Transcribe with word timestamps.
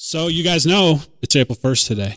So 0.00 0.28
you 0.28 0.44
guys 0.44 0.64
know 0.64 1.00
it's 1.22 1.34
April 1.34 1.56
1st 1.56 1.88
today. 1.88 2.16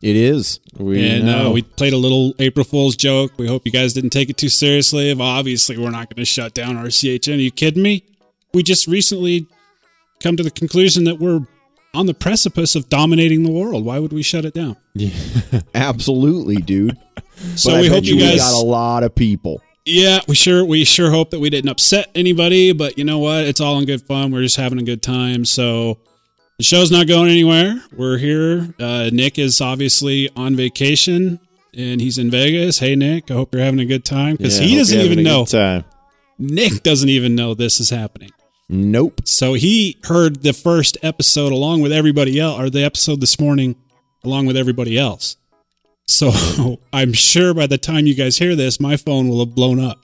It 0.00 0.14
is. 0.14 0.60
We 0.78 1.04
and 1.10 1.26
know. 1.26 1.48
uh, 1.48 1.52
we 1.52 1.62
played 1.62 1.92
a 1.92 1.96
little 1.96 2.32
April 2.38 2.64
Fool's 2.64 2.94
joke. 2.94 3.32
We 3.38 3.48
hope 3.48 3.66
you 3.66 3.72
guys 3.72 3.92
didn't 3.92 4.10
take 4.10 4.30
it 4.30 4.36
too 4.36 4.48
seriously. 4.48 5.12
Obviously, 5.18 5.76
we're 5.76 5.90
not 5.90 6.08
going 6.08 6.20
to 6.20 6.24
shut 6.24 6.54
down 6.54 6.76
RCHN. 6.76 7.32
Are 7.34 7.40
you 7.40 7.50
kidding 7.50 7.82
me? 7.82 8.04
We 8.54 8.62
just 8.62 8.86
recently 8.86 9.48
come 10.20 10.36
to 10.36 10.44
the 10.44 10.50
conclusion 10.52 11.02
that 11.04 11.18
we're 11.18 11.40
on 11.92 12.06
the 12.06 12.14
precipice 12.14 12.76
of 12.76 12.88
dominating 12.88 13.42
the 13.42 13.50
world. 13.50 13.84
Why 13.84 13.98
would 13.98 14.12
we 14.12 14.22
shut 14.22 14.44
it 14.44 14.54
down? 14.54 14.76
Absolutely, 15.74 16.56
dude. 16.56 16.96
So 17.54 17.72
But 17.72 17.82
we 17.82 17.88
hope 17.88 18.04
you 18.04 18.16
we 18.16 18.22
guys. 18.22 18.38
got 18.38 18.54
a 18.54 18.64
lot 18.64 19.02
of 19.02 19.14
people. 19.14 19.60
Yeah, 19.84 20.20
we 20.26 20.34
sure 20.34 20.64
we 20.64 20.84
sure 20.86 21.10
hope 21.10 21.30
that 21.32 21.38
we 21.38 21.50
didn't 21.50 21.68
upset 21.68 22.10
anybody, 22.14 22.72
but 22.72 22.96
you 22.96 23.04
know 23.04 23.18
what? 23.18 23.44
It's 23.44 23.60
all 23.60 23.78
in 23.78 23.84
good 23.84 24.00
fun. 24.00 24.30
We're 24.32 24.40
just 24.40 24.56
having 24.56 24.78
a 24.78 24.82
good 24.82 25.02
time. 25.02 25.44
So 25.44 25.98
the 26.58 26.64
show's 26.64 26.90
not 26.90 27.06
going 27.06 27.30
anywhere. 27.30 27.82
We're 27.92 28.18
here. 28.18 28.74
Uh, 28.80 29.10
Nick 29.12 29.38
is 29.38 29.60
obviously 29.60 30.30
on 30.36 30.56
vacation 30.56 31.38
and 31.76 32.00
he's 32.00 32.18
in 32.18 32.30
Vegas. 32.30 32.78
Hey 32.78 32.96
Nick, 32.96 33.30
I 33.30 33.34
hope 33.34 33.54
you're 33.54 33.62
having 33.64 33.80
a 33.80 33.84
good 33.84 34.04
time 34.04 34.36
because 34.36 34.58
Yeah, 34.58 34.66
he 34.66 34.76
doesn't 34.76 35.00
even 35.00 35.22
know. 35.22 35.44
Time. 35.44 35.84
Nick 36.38 36.82
doesn't 36.82 37.08
even 37.08 37.34
know 37.34 37.54
this 37.54 37.80
is 37.80 37.90
happening. 37.90 38.30
Nope. 38.68 39.20
So 39.24 39.54
he 39.54 39.98
heard 40.04 40.42
the 40.42 40.52
first 40.52 40.98
episode 41.02 41.52
along 41.52 41.82
with 41.82 41.92
everybody 41.92 42.40
else, 42.40 42.58
or 42.60 42.68
the 42.70 42.84
episode 42.84 43.20
this 43.20 43.38
morning 43.38 43.76
along 44.24 44.46
with 44.46 44.56
everybody 44.56 44.98
else. 44.98 45.36
So 46.08 46.32
I'm 46.92 47.12
sure 47.12 47.54
by 47.54 47.66
the 47.66 47.78
time 47.78 48.06
you 48.06 48.14
guys 48.14 48.38
hear 48.38 48.56
this, 48.56 48.80
my 48.80 48.96
phone 48.96 49.28
will 49.28 49.40
have 49.44 49.54
blown 49.54 49.78
up. 49.78 49.98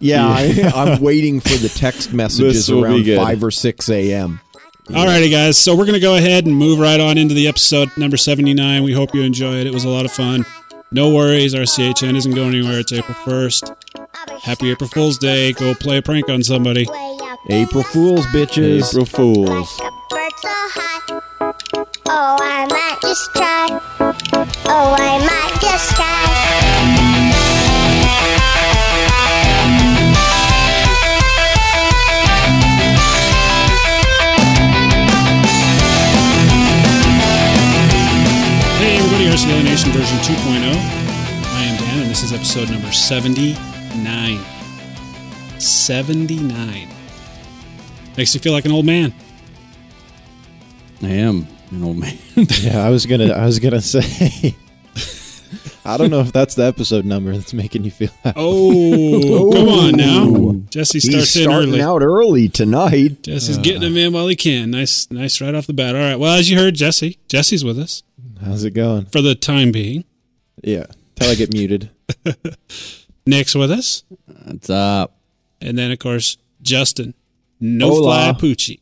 Yeah, 0.00 0.26
I, 0.26 0.70
I'm 0.74 1.02
waiting 1.02 1.40
for 1.40 1.56
the 1.56 1.68
text 1.68 2.12
messages 2.14 2.66
This 2.66 2.68
will 2.68 2.82
be 3.02 3.16
around 3.16 3.24
5 3.26 3.44
or 3.44 3.50
6 3.50 3.88
a.m. 3.88 4.40
Alrighty, 4.88 5.30
guys. 5.30 5.58
So 5.58 5.76
we're 5.76 5.84
gonna 5.84 6.00
go 6.00 6.16
ahead 6.16 6.46
and 6.46 6.56
move 6.56 6.78
right 6.78 6.98
on 6.98 7.18
into 7.18 7.34
the 7.34 7.46
episode 7.46 7.90
number 7.96 8.16
seventy-nine. 8.16 8.82
We 8.82 8.92
hope 8.92 9.14
you 9.14 9.22
enjoyed. 9.22 9.66
It 9.66 9.68
It 9.68 9.74
was 9.74 9.84
a 9.84 9.88
lot 9.88 10.04
of 10.06 10.10
fun. 10.12 10.46
No 10.90 11.14
worries, 11.14 11.54
RCHN 11.54 12.16
isn't 12.16 12.34
going 12.34 12.54
anywhere. 12.54 12.80
It's 12.80 12.92
April 12.92 13.14
first. 13.24 13.70
Happy 14.42 14.70
April 14.70 14.88
Fool's 14.88 15.18
Day. 15.18 15.52
Go 15.52 15.74
play 15.74 15.98
a 15.98 16.02
prank 16.02 16.30
on 16.30 16.42
somebody. 16.42 16.86
April 17.50 17.82
Fools, 17.84 18.24
bitches. 18.26 18.88
April 18.88 19.04
Fools. 19.04 19.78
bird 20.08 20.32
so 20.40 20.48
high. 20.48 21.20
Oh, 22.06 22.36
I 22.40 22.66
might 22.70 22.98
just 23.02 23.30
try. 23.34 23.66
Oh, 24.64 24.96
I 24.98 25.18
might 25.18 25.60
just 25.60 25.96
try. 25.96 27.27
Hey 39.40 39.44
everybody, 39.54 39.70
Nation 39.70 39.92
version 39.92 40.18
2.0. 40.18 40.74
I 41.54 41.62
am 41.62 41.76
Dan, 41.78 42.00
and 42.02 42.10
this 42.10 42.24
is 42.24 42.32
episode 42.32 42.70
number 42.70 42.90
seventy-nine. 42.90 44.40
Seventy-nine. 45.60 46.88
Makes 48.16 48.34
you 48.34 48.40
feel 48.40 48.52
like 48.52 48.64
an 48.64 48.72
old 48.72 48.84
man. 48.84 49.14
I 51.02 51.10
am 51.10 51.46
an 51.70 51.84
old 51.84 51.98
man. 51.98 52.18
Yeah, 52.60 52.84
I 52.84 52.90
was 52.90 53.06
gonna. 53.06 53.32
I 53.32 53.46
was 53.46 53.60
gonna 53.60 53.80
say. 53.80 54.56
I 55.84 55.96
don't 55.96 56.10
know 56.10 56.20
if 56.20 56.32
that's 56.32 56.56
the 56.56 56.64
episode 56.64 57.04
number 57.04 57.32
that's 57.32 57.54
making 57.54 57.84
you 57.84 57.92
feel. 57.92 58.10
That. 58.24 58.34
Oh, 58.36 59.50
come 59.52 59.68
on 59.68 59.92
now. 59.92 60.60
Jesse 60.68 60.98
He's 60.98 61.10
starts 61.10 61.36
in 61.36 61.42
starting 61.44 61.70
early. 61.70 61.80
out 61.80 62.02
early 62.02 62.48
tonight. 62.48 63.22
Jesse's 63.22 63.56
getting 63.58 63.82
him 63.82 63.96
in 63.96 64.12
while 64.12 64.26
he 64.26 64.34
can. 64.36 64.72
Nice, 64.72 65.08
nice 65.12 65.40
right 65.40 65.54
off 65.54 65.66
the 65.68 65.72
bat. 65.72 65.94
All 65.94 66.02
right. 66.02 66.16
Well, 66.16 66.34
as 66.34 66.50
you 66.50 66.58
heard, 66.58 66.74
Jesse, 66.74 67.18
Jesse's 67.28 67.64
with 67.64 67.78
us 67.78 68.02
How's 68.44 68.64
it 68.64 68.70
going? 68.72 69.06
for 69.06 69.20
the 69.20 69.34
time 69.34 69.72
being. 69.72 70.04
Yeah, 70.62 70.86
till 71.16 71.30
I 71.30 71.34
get 71.34 71.52
muted. 71.52 71.90
Nick's 73.26 73.54
with 73.54 73.70
us, 73.70 74.04
What's 74.44 74.70
up? 74.70 75.14
and 75.60 75.76
then 75.76 75.90
of 75.90 75.98
course 75.98 76.38
Justin, 76.62 77.14
no 77.60 77.88
Hola. 77.90 78.34
fly 78.34 78.40
Poochie. 78.48 78.80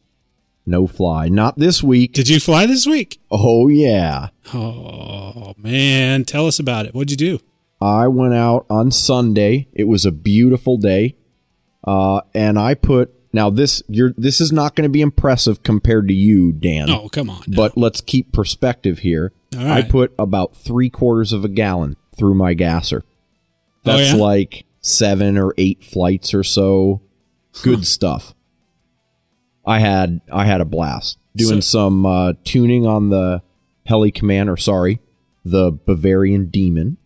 No 0.69 0.87
fly. 0.89 1.29
Not 1.29 1.59
this 1.59 1.81
week. 1.83 2.13
Did 2.13 2.29
you 2.29 2.41
fly 2.41 2.67
this 2.67 2.87
week? 2.87 3.21
Oh, 3.31 3.69
yeah. 3.69 4.29
Oh 4.53 5.55
man, 5.57 6.25
tell 6.25 6.47
us 6.49 6.59
about 6.59 6.87
it. 6.87 6.95
What'd 6.95 7.11
you 7.13 7.17
do? 7.17 7.39
I 7.81 8.09
went 8.09 8.35
out 8.35 8.67
on 8.69 8.91
Sunday. 8.91 9.69
It 9.73 9.85
was 9.85 10.05
a 10.05 10.11
beautiful 10.13 10.77
day. 10.77 11.15
Uh, 11.85 12.23
and 12.35 12.59
I 12.59 12.75
put 12.75 13.15
now 13.37 13.51
this 13.51 13.83
you're 13.89 14.13
this 14.17 14.41
is 14.41 14.51
not 14.51 14.75
going 14.75 14.85
to 14.85 14.93
be 14.93 15.01
impressive 15.03 15.63
compared 15.63 16.09
to 16.09 16.15
you, 16.15 16.53
Dan. 16.53 16.91
Oh, 16.91 17.09
come 17.09 17.31
on. 17.31 17.43
now. 17.47 17.57
But 17.57 17.77
let's 17.77 18.01
keep 18.01 18.33
perspective 18.33 19.01
here. 19.01 19.33
I 19.57 19.83
put 19.83 20.13
about 20.19 20.57
three 20.57 20.91
quarters 20.91 21.33
of 21.33 21.45
a 21.45 21.49
gallon 21.49 21.97
through 22.17 22.35
my 22.35 22.55
gasser. 22.55 23.05
Oh, 23.05 23.11
That's 23.85 24.13
yeah? 24.13 24.17
like 24.17 24.65
seven 24.81 25.39
or 25.39 25.55
eight 25.57 25.85
flights 25.85 26.35
or 26.35 26.43
so. 26.43 27.01
Good 27.63 27.87
stuff. 27.87 28.35
I 29.65 29.79
had 29.79 30.21
I 30.33 30.45
had 30.47 30.61
a 30.61 30.65
blast 30.67 31.19
doing 31.37 31.61
So- 31.61 31.79
some 31.79 32.07
uh, 32.07 32.33
tuning 32.45 32.87
on 32.87 33.11
the 33.11 33.43
Heli 33.87 34.11
Commander. 34.11 34.57
Sorry, 34.57 34.99
the 35.45 35.71
Bavarian 35.71 36.47
Demon 36.49 36.97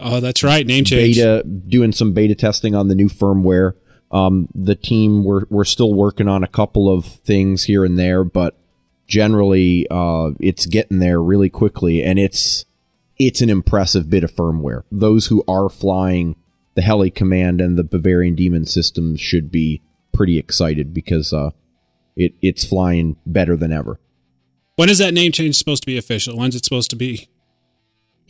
oh, 0.00 0.20
that's 0.20 0.42
right. 0.42 0.66
Name 0.66 0.84
change. 0.84 1.16
beta 1.16 1.44
doing 1.44 1.92
some 1.92 2.12
beta 2.12 2.34
testing 2.34 2.74
on 2.74 2.88
the 2.88 2.94
new 2.94 3.08
firmware. 3.08 3.74
Um, 4.12 4.48
the 4.54 4.74
team 4.74 5.24
we're 5.24 5.44
we're 5.50 5.64
still 5.64 5.94
working 5.94 6.28
on 6.28 6.42
a 6.42 6.48
couple 6.48 6.92
of 6.92 7.04
things 7.04 7.64
here 7.64 7.84
and 7.84 7.98
there, 7.98 8.24
but 8.24 8.56
generally 9.06 9.86
uh, 9.90 10.30
it's 10.40 10.66
getting 10.66 10.98
there 10.98 11.22
really 11.22 11.50
quickly, 11.50 12.02
and 12.02 12.18
it's 12.18 12.64
it's 13.18 13.40
an 13.40 13.50
impressive 13.50 14.10
bit 14.10 14.24
of 14.24 14.32
firmware. 14.32 14.82
Those 14.90 15.26
who 15.26 15.44
are 15.46 15.68
flying 15.68 16.36
the 16.74 16.82
Heli 16.82 17.10
Command 17.10 17.60
and 17.60 17.76
the 17.76 17.84
Bavarian 17.84 18.34
Demon 18.34 18.64
systems 18.64 19.20
should 19.20 19.50
be 19.50 19.82
pretty 20.12 20.38
excited 20.38 20.94
because 20.94 21.32
uh, 21.32 21.50
it 22.16 22.34
it's 22.40 22.64
flying 22.64 23.16
better 23.26 23.56
than 23.56 23.72
ever. 23.72 24.00
When 24.76 24.88
is 24.88 24.98
that 24.98 25.12
name 25.12 25.32
change 25.32 25.56
supposed 25.56 25.82
to 25.82 25.86
be 25.86 25.98
official? 25.98 26.36
When's 26.36 26.56
it 26.56 26.64
supposed 26.64 26.90
to 26.90 26.96
be? 26.96 27.28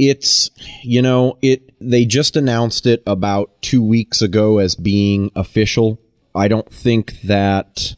It's 0.01 0.51
you 0.83 1.03
know 1.03 1.39
it 1.43 1.73
they 1.81 2.05
just 2.05 2.37
announced 2.37 2.87
it 2.87 3.03
about 3.07 3.51
two 3.63 3.83
weeks 3.83 4.23
ago 4.23 4.59
as 4.59 4.75
being 4.75 5.31
official. 5.37 6.01
I 6.35 6.49
don't 6.49 6.73
think 6.73 7.21
that 7.23 7.97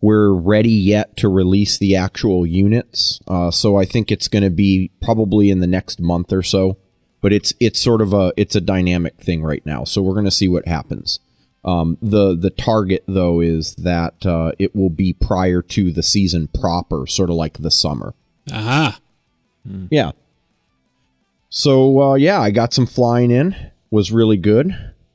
we're 0.00 0.32
ready 0.32 0.70
yet 0.70 1.16
to 1.18 1.28
release 1.28 1.78
the 1.78 1.94
actual 1.96 2.44
units. 2.44 3.20
Uh, 3.28 3.50
so 3.50 3.76
i 3.76 3.84
think 3.84 4.10
it's 4.10 4.28
going 4.28 4.42
to 4.42 4.50
be 4.50 4.90
probably 5.00 5.48
in 5.50 5.60
the 5.60 5.66
next 5.66 6.00
month 6.00 6.32
or 6.32 6.42
so 6.42 6.76
but 7.22 7.32
it's 7.32 7.54
it's 7.60 7.80
sort 7.80 8.02
of 8.02 8.12
a 8.12 8.34
it's 8.36 8.54
a 8.54 8.60
dynamic 8.60 9.16
thing 9.16 9.42
right 9.42 9.64
now. 9.64 9.84
So 9.84 10.02
we're 10.02 10.12
going 10.12 10.26
to 10.26 10.30
see 10.30 10.48
what 10.48 10.68
happens. 10.68 11.20
Um, 11.64 11.96
the 12.02 12.36
the 12.36 12.50
target 12.50 13.04
though 13.06 13.40
is 13.40 13.74
that 13.76 14.26
uh, 14.26 14.52
it 14.58 14.76
will 14.76 14.90
be 14.90 15.14
prior 15.14 15.62
to 15.62 15.90
the 15.90 16.02
season 16.02 16.48
proper 16.48 17.06
sort 17.06 17.30
of 17.30 17.36
like 17.36 17.58
the 17.58 17.70
summer. 17.70 18.12
Aha. 18.52 18.98
yeah. 19.90 20.10
So 21.54 22.00
uh, 22.00 22.14
yeah, 22.14 22.40
I 22.40 22.50
got 22.50 22.72
some 22.72 22.86
flying 22.86 23.30
in. 23.30 23.54
Was 23.90 24.10
really 24.10 24.38
good. 24.38 24.74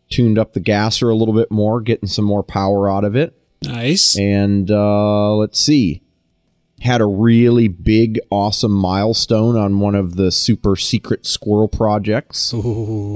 Tuned 0.10 0.38
up 0.38 0.54
the 0.54 0.60
gasser 0.60 1.10
a 1.10 1.16
little 1.16 1.34
bit 1.34 1.50
more, 1.50 1.82
getting 1.82 2.08
some 2.08 2.26
more 2.26 2.44
power 2.44 2.88
out 2.90 3.04
of 3.04 3.16
it. 3.16 3.36
Nice. 3.64 4.16
And 4.18 4.70
uh, 4.70 5.34
let's 5.34 5.60
see. 5.60 6.04
Had 6.80 7.02
a 7.02 7.08
really 7.08 7.68
big, 7.68 8.20
awesome 8.30 8.72
milestone 8.72 9.58
on 9.58 9.80
one 9.80 9.96
of 9.96 10.16
the 10.16 10.32
super 10.32 10.76
secret 10.76 11.26
squirrel 11.26 11.68
projects. 11.68 12.54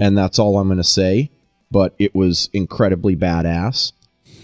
And 0.01 0.17
that's 0.17 0.39
all 0.39 0.57
I'm 0.57 0.67
going 0.67 0.77
to 0.77 0.83
say. 0.83 1.29
But 1.69 1.93
it 1.99 2.15
was 2.15 2.49
incredibly 2.53 3.15
badass. 3.15 3.93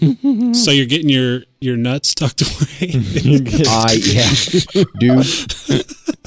So 0.54 0.70
you're 0.70 0.86
getting 0.86 1.08
your 1.08 1.42
your 1.60 1.76
nuts 1.76 2.14
tucked 2.14 2.42
away. 2.42 2.92
I 3.68 3.98
yeah, 4.00 4.30
dude. 4.98 5.26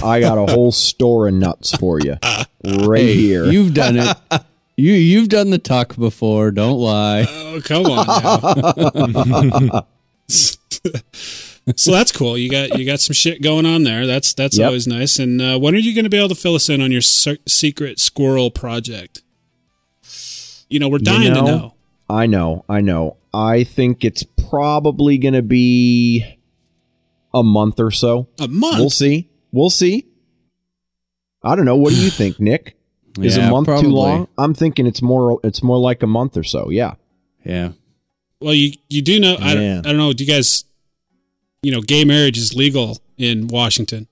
I 0.03 0.19
got 0.19 0.37
a 0.37 0.51
whole 0.51 0.71
store 0.71 1.27
of 1.27 1.33
nuts 1.33 1.75
for 1.77 1.99
you, 1.99 2.17
right 2.65 3.05
here. 3.05 3.45
You've 3.45 3.73
done 3.73 3.97
it. 3.97 4.17
You 4.77 4.93
you've 4.93 5.29
done 5.29 5.49
the 5.51 5.57
tuck 5.59 5.95
before. 5.95 6.51
Don't 6.51 6.79
lie. 6.79 7.25
oh, 7.29 7.61
come 7.63 7.85
on 7.85 9.65
now. 9.67 9.87
so 10.27 11.91
that's 11.91 12.11
cool. 12.11 12.37
You 12.37 12.49
got 12.49 12.77
you 12.79 12.85
got 12.85 12.99
some 12.99 13.13
shit 13.13 13.41
going 13.41 13.65
on 13.65 13.83
there. 13.83 14.05
That's 14.07 14.33
that's 14.33 14.57
Yep. 14.57 14.65
always 14.65 14.87
nice. 14.87 15.19
And 15.19 15.41
uh, 15.41 15.59
when 15.59 15.75
are 15.75 15.79
you 15.79 15.93
going 15.93 16.05
to 16.05 16.09
be 16.09 16.17
able 16.17 16.29
to 16.29 16.35
fill 16.35 16.55
us 16.55 16.69
in 16.69 16.81
on 16.81 16.91
your 16.91 17.01
se- 17.01 17.39
secret 17.47 17.99
squirrel 17.99 18.49
project? 18.51 19.21
You 20.69 20.79
know, 20.79 20.89
we're 20.89 20.99
dying 20.99 21.33
to 21.33 21.41
know, 21.41 21.45
know. 21.45 21.73
I 22.11 22.27
know, 22.27 22.65
I 22.67 22.81
know. 22.81 23.17
I 23.33 23.63
think 23.63 24.03
it's 24.03 24.23
probably 24.49 25.17
going 25.17 25.33
to 25.33 25.41
be 25.41 26.25
a 27.33 27.41
month 27.43 27.79
or 27.79 27.91
so. 27.91 28.27
A 28.39 28.47
month. 28.47 28.77
We'll 28.79 28.89
see. 28.89 29.29
We'll 29.51 29.69
see. 29.69 30.07
I 31.41 31.55
don't 31.55 31.65
know. 31.65 31.77
What 31.77 31.93
do 31.93 32.01
you 32.01 32.09
think, 32.21 32.39
Nick? 32.39 32.77
Is 33.19 33.37
Yeah, 33.37 33.47
a 33.47 33.51
month 33.51 33.65
probably. 33.65 33.83
too 33.83 33.95
long? 33.95 34.27
I'm 34.37 34.53
thinking 34.53 34.87
it's 34.87 35.01
more. 35.01 35.39
It's 35.43 35.61
more 35.63 35.77
like 35.77 36.03
a 36.03 36.07
month 36.07 36.37
or 36.37 36.43
so. 36.43 36.69
Yeah. 36.69 36.95
Yeah. 37.45 37.71
Well, 38.39 38.53
you 38.53 38.73
you 38.89 39.01
do 39.01 39.19
know. 39.19 39.35
I 39.39 39.53
don't, 39.53 39.85
I 39.85 39.89
don't 39.89 39.97
know. 39.97 40.13
Do 40.13 40.23
you 40.23 40.31
guys 40.31 40.65
you 41.63 41.71
know, 41.71 41.81
gay 41.81 42.05
marriage 42.05 42.37
is 42.37 42.55
legal 42.55 42.97
in 43.17 43.47
Washington. 43.47 44.07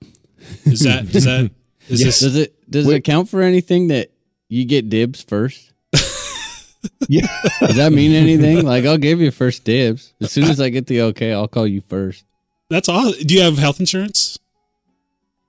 Is 0.64 0.80
that 0.80 1.04
is 1.14 1.24
that 1.24 1.50
is 1.88 2.02
this 2.04 2.20
Does 2.20 2.36
it 2.36 2.70
does 2.70 2.88
it 2.88 3.02
count 3.04 3.28
for 3.28 3.42
anything 3.42 3.88
that 3.88 4.10
you 4.48 4.64
get 4.64 4.88
dibs 4.88 5.22
first? 5.22 5.69
Yeah. 7.08 7.26
Does 7.60 7.76
that 7.76 7.92
mean 7.92 8.12
anything? 8.12 8.64
Like 8.64 8.84
I'll 8.84 8.96
give 8.98 9.20
you 9.20 9.30
first 9.30 9.64
dibs. 9.64 10.12
As 10.20 10.32
soon 10.32 10.44
as 10.44 10.60
I 10.60 10.68
get 10.70 10.86
the 10.86 11.02
okay, 11.02 11.32
I'll 11.32 11.48
call 11.48 11.66
you 11.66 11.80
first. 11.82 12.24
that's 12.70 12.88
all? 12.88 13.12
Do 13.12 13.34
you 13.34 13.42
have 13.42 13.58
health 13.58 13.80
insurance? 13.80 14.38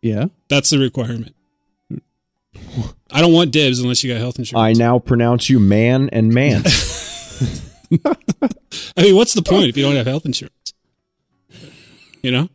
Yeah. 0.01 0.25
That's 0.49 0.69
the 0.71 0.79
requirement. 0.79 1.35
I 3.11 3.21
don't 3.21 3.33
want 3.33 3.51
dibs 3.51 3.79
unless 3.79 4.03
you 4.03 4.11
got 4.11 4.19
health 4.19 4.39
insurance. 4.39 4.61
I 4.61 4.73
now 4.81 4.99
pronounce 4.99 5.49
you 5.49 5.59
man 5.59 6.09
and 6.11 6.33
man. 6.33 6.63
I 8.97 9.01
mean, 9.03 9.15
what's 9.15 9.33
the 9.33 9.41
point 9.41 9.65
if 9.65 9.77
you 9.77 9.83
don't 9.83 9.95
have 9.95 10.07
health 10.07 10.25
insurance? 10.25 10.73
You 12.23 12.31
know, 12.31 12.49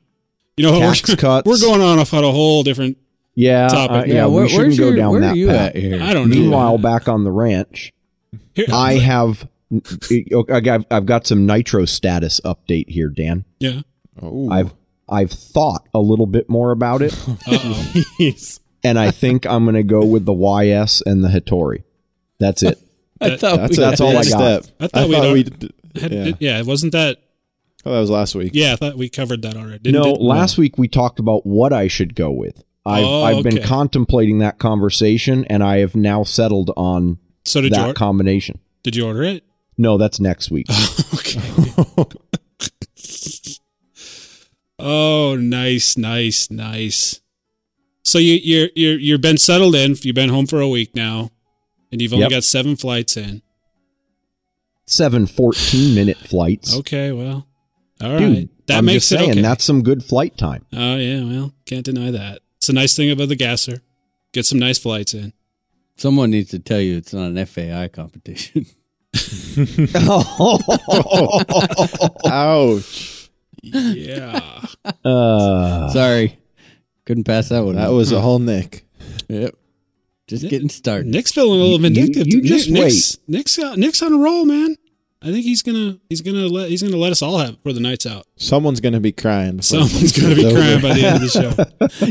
you 0.57 0.65
know, 0.65 0.79
Tax 0.79 1.09
we're, 1.09 1.17
cuts. 1.17 1.47
we're 1.49 1.61
going 1.61 1.81
on 1.83 1.99
off 1.99 2.15
on 2.15 2.25
a 2.25 2.31
whole 2.31 2.63
different. 2.63 2.99
Yeah, 3.35 3.69
Topic. 3.69 4.11
uh, 4.11 4.15
yeah. 4.15 4.27
where- 4.27 4.45
we 4.45 4.49
shouldn't 4.49 4.79
where's 4.79 4.79
go 4.79 4.97
down 4.97 5.11
where 5.13 5.21
that 5.23 5.33
are 5.33 5.37
you 5.37 5.49
path. 5.49 5.75
at 5.75 5.77
here? 5.77 6.03
I 6.03 6.15
don't 6.15 6.31
know. 6.31 6.37
Meanwhile, 6.37 6.79
back 6.79 7.07
on 7.09 7.25
the 7.25 7.31
ranch, 7.31 7.93
Here, 8.57 8.67
I 8.73 8.95
have 8.95 9.47
eh, 10.11 10.23
I 10.51 10.61
got 10.61 10.87
I've 10.91 11.07
got 11.07 11.27
some 11.27 11.47
nitro 11.47 11.85
status 11.85 12.41
update 12.45 12.89
here, 12.89 13.09
Dan. 13.11 13.45
yeah. 13.61 13.83
Oh, 14.21 14.51
I've 14.51 14.75
I've 15.09 15.31
thought 15.31 15.87
a 15.93 15.99
little 16.01 16.27
bit 16.27 16.49
more 16.49 16.71
about 16.73 17.03
it, 17.03 17.13
Uh-oh. 17.47 18.31
and 18.83 18.99
I 18.99 19.11
think 19.11 19.47
I'm 19.47 19.65
going 19.65 19.75
to 19.77 19.83
go 19.83 20.05
with 20.05 20.25
the 20.25 20.33
YS 20.33 21.03
and 21.05 21.23
the 21.23 21.29
Hatori. 21.29 21.85
That's 22.41 22.63
it. 22.63 22.79
I 23.21 23.37
thought 23.37 23.59
that's, 23.59 23.77
we 23.77 23.85
that's 23.85 24.01
all 24.01 24.11
I 24.17 24.25
got. 24.25 24.65
Step. 24.65 24.65
I 24.81 24.87
thought 24.89 25.09
we'd 25.09 25.17
al- 25.17 25.33
we'd. 25.33 25.73
Had- 26.01 26.13
yeah. 26.13 26.33
yeah, 26.41 26.63
wasn't 26.63 26.93
that? 26.93 27.19
Oh, 27.85 27.93
that 27.93 28.01
was 28.01 28.11
last 28.11 28.35
week. 28.35 28.53
Yeah, 28.55 28.73
I 28.73 28.77
thought 28.77 28.97
we 28.97 29.09
covered 29.09 29.43
that 29.43 29.57
already. 29.57 29.79
Didn't 29.79 30.03
no, 30.03 30.15
it? 30.15 30.21
last 30.21 30.59
week 30.59 30.77
we 30.77 30.89
talked 30.89 31.19
about 31.21 31.47
what 31.47 31.73
I 31.73 31.89
should 31.89 32.15
go 32.15 32.31
with. 32.31 32.65
I've 32.85 33.05
Oh, 33.05 33.23
I've 33.23 33.45
been 33.45 33.63
contemplating 33.63 34.39
that 34.39 34.59
conversation, 34.59 35.45
and 35.47 35.63
I 35.63 35.79
have 35.79 35.95
now 35.95 36.25
settled 36.25 36.71
on 36.77 37.19
So 37.47 37.61
did 37.61 37.73
you 37.73 37.77
that 37.79 37.91
or- 37.91 37.95
combination. 37.95 38.59
did 38.83 38.97
you 38.97 39.07
order 39.07 39.23
it? 39.23 39.45
No, 39.79 39.99
that's 39.99 40.19
next 40.21 40.51
week. 40.51 40.67
okay. 41.15 41.41
oh, 44.79 45.37
nice, 45.37 45.97
nice, 45.97 46.51
nice. 46.51 47.21
So 48.03 48.19
you 48.19 48.35
you're 48.35 48.69
you're 48.75 48.99
you've 48.99 49.21
been 49.21 49.37
settled 49.39 49.75
in. 49.75 49.97
You've 50.01 50.15
been 50.15 50.31
home 50.31 50.47
for 50.47 50.61
a 50.61 50.69
week 50.69 50.95
now, 50.95 51.31
and 51.91 52.01
you've 52.01 52.13
only 52.13 52.23
Yep. 52.25 52.31
got 52.31 52.45
seven 52.45 52.77
flights 52.77 53.17
in. 53.17 53.43
Seven 54.87 55.27
14 55.27 55.95
minute 55.95 56.17
flights. 56.19 56.77
Okay, 56.79 57.11
well, 57.11 57.49
all 58.01 58.13
right. 58.13 58.19
Dude, 58.21 58.49
that 58.67 58.79
I'm 58.79 58.85
makes 58.85 59.09
just 59.09 59.09
saying 59.09 59.31
okay. 59.33 59.43
that's 59.43 59.65
some 59.65 59.83
good 59.83 60.05
flight 60.05 60.39
time. 60.39 60.65
Oh 60.73 60.97
yeah, 60.97 61.25
well, 61.25 61.53
can't 61.65 61.85
deny 61.85 62.11
that. 62.13 62.41
It's 62.59 62.69
a 62.69 62.73
nice 62.73 62.95
thing 62.97 63.11
about 63.11 63.29
the 63.29 63.37
gasser. 63.37 63.83
Get 64.33 64.47
some 64.47 64.59
nice 64.61 64.79
flights 64.79 65.13
in. 65.15 65.33
Someone 65.97 66.31
needs 66.31 66.51
to 66.51 66.59
tell 66.59 66.81
you 66.81 66.99
it's 66.99 67.15
not 67.15 67.31
an 67.31 67.47
FAI 67.47 67.89
competition. 67.89 68.67
Ouch. 72.27 73.31
Yeah. 73.63 74.41
Uh, 75.05 75.89
Sorry. 75.91 76.39
Couldn't 77.05 77.25
pass 77.25 77.49
that 77.51 77.65
one. 77.65 77.77
That 77.77 77.93
was 77.93 78.13
a 78.13 78.21
whole 78.21 78.39
Nick. 78.39 78.85
Yep. 79.29 79.55
Just 80.27 80.49
getting 80.49 80.69
started. 80.69 81.07
Nick's 81.07 81.33
feeling 81.33 81.61
a 81.61 81.63
little 81.63 81.77
You- 81.77 81.83
vindictive. 81.83 82.27
you 82.27 82.43
just 82.43 82.69
Nick, 82.69 82.83
Nick's, 82.85 83.19
Nick's, 83.29 83.59
uh, 83.59 83.77
Nick's 83.77 84.03
on 84.03 84.13
a 84.13 84.19
roll, 84.19 84.45
man. 84.45 84.77
I 85.23 85.31
think 85.33 85.45
he's 85.45 85.63
gonna 85.63 85.99
he's 86.11 86.21
gonna 86.21 86.47
let 86.47 86.69
he's 86.69 86.83
gonna 86.83 86.97
let 86.99 87.11
us 87.11 87.23
all 87.23 87.39
have 87.39 87.55
it 87.55 87.59
for 87.63 87.73
the 87.73 87.81
night's 87.81 88.05
out. 88.07 88.27
Someone's 88.37 88.81
gonna 88.81 89.01
be 89.01 89.13
crying. 89.13 89.63
Someone's 89.63 90.13
gonna 90.13 90.35
be 90.35 90.45
over. 90.47 90.57
crying 90.57 90.81
by 90.83 90.93
the 90.95 91.05
end 91.07 91.17
of 91.17 91.23
the 91.23 91.29
show. 91.29 91.53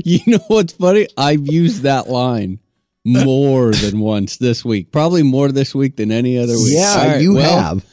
You 0.03 0.19
know 0.25 0.39
what's 0.47 0.73
funny? 0.73 1.07
I've 1.15 1.45
used 1.47 1.83
that 1.83 2.09
line 2.09 2.59
more 3.05 3.71
than 3.71 3.99
once 3.99 4.37
this 4.37 4.65
week. 4.65 4.91
Probably 4.91 5.23
more 5.23 5.51
this 5.51 5.73
week 5.75 5.95
than 5.95 6.11
any 6.11 6.37
other 6.37 6.55
week. 6.55 6.73
yeah, 6.73 7.07
right, 7.13 7.21
you 7.21 7.35
well, 7.35 7.59
have. 7.59 7.85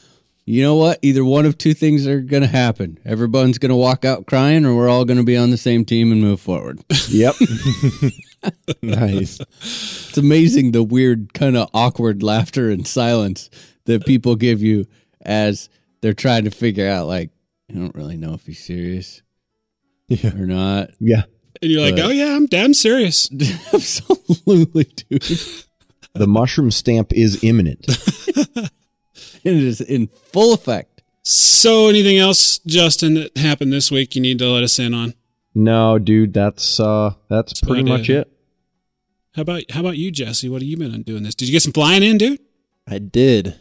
You 0.45 0.63
know 0.63 0.75
what? 0.75 0.99
Either 1.03 1.25
one 1.25 1.47
of 1.47 1.57
two 1.57 1.73
things 1.75 2.05
are 2.07 2.21
going 2.21 2.43
to 2.43 2.49
happen. 2.49 2.99
Everyone's 3.05 3.59
going 3.59 3.71
to 3.71 3.77
walk 3.77 4.05
out 4.05 4.27
crying, 4.27 4.67
or 4.67 4.75
we're 4.75 4.89
all 4.89 5.05
going 5.05 5.19
to 5.19 5.23
be 5.25 5.37
on 5.37 5.51
the 5.51 5.57
same 5.57 5.85
team 5.85 6.11
and 6.11 6.21
move 6.21 6.41
forward. 6.41 6.81
Yep. 7.11 7.37
nice. 8.83 9.39
It's 9.41 10.19
amazing 10.19 10.73
the 10.73 10.83
weird, 10.83 11.33
kind 11.33 11.57
of 11.57 11.69
awkward 11.73 12.23
laughter 12.25 12.71
and 12.71 12.87
silence 12.87 13.51
that 13.85 14.05
people 14.05 14.35
give 14.35 14.63
you 14.63 14.87
as 15.21 15.69
they're 16.01 16.13
trying 16.13 16.45
to 16.45 16.51
figure 16.51 16.89
out, 16.89 17.07
like, 17.07 17.31
I 17.71 17.75
don't 17.75 17.95
really 17.95 18.17
know 18.17 18.35
if 18.35 18.45
he's 18.45 18.63
serious 18.65 19.23
Yeah. 20.09 20.35
or 20.35 20.47
not. 20.47 20.91
yeah. 20.99 21.23
And 21.63 21.71
you're 21.71 21.81
like, 21.81 21.95
But- 21.97 22.05
oh 22.07 22.11
yeah, 22.11 22.35
I'm 22.37 22.47
damn 22.47 22.75
serious. 22.75 23.31
Absolutely, 23.73 24.85
dude. 24.85 25.23
The 26.15 26.27
mushroom 26.27 26.71
stamp 26.71 27.13
is 27.15 27.43
imminent. 27.43 27.87
And 28.57 28.71
it 29.45 29.57
is 29.57 29.81
in 29.81 30.09
full 30.09 30.53
effect. 30.53 31.03
So 31.23 31.89
anything 31.89 32.19
else, 32.19 32.59
Justin, 32.59 33.15
that 33.15 33.37
happened 33.39 33.73
this 33.73 33.91
week 33.91 34.15
you 34.17 34.21
need 34.21 34.39
to 34.41 34.49
let 34.49 34.65
us 34.65 34.79
in 34.79 34.93
on? 34.93 35.15
No, 35.55 35.99
dude, 35.99 36.35
that's 36.35 36.81
uh 36.81 37.15
that's 37.29 37.61
about 37.61 37.69
pretty 37.69 37.89
much 37.89 38.11
it. 38.11 38.27
it. 38.27 38.33
How 39.35 39.43
about 39.43 39.63
how 39.71 39.81
about 39.81 39.97
you, 39.97 40.11
Jesse? 40.11 40.49
What 40.49 40.63
have 40.63 40.69
you 40.69 40.77
been 40.77 41.03
doing 41.03 41.23
this? 41.23 41.35
Did 41.35 41.49
you 41.49 41.53
get 41.53 41.63
some 41.63 41.73
flying 41.73 42.03
in, 42.03 42.19
dude? 42.19 42.41
I 42.89 42.99
did. 42.99 43.59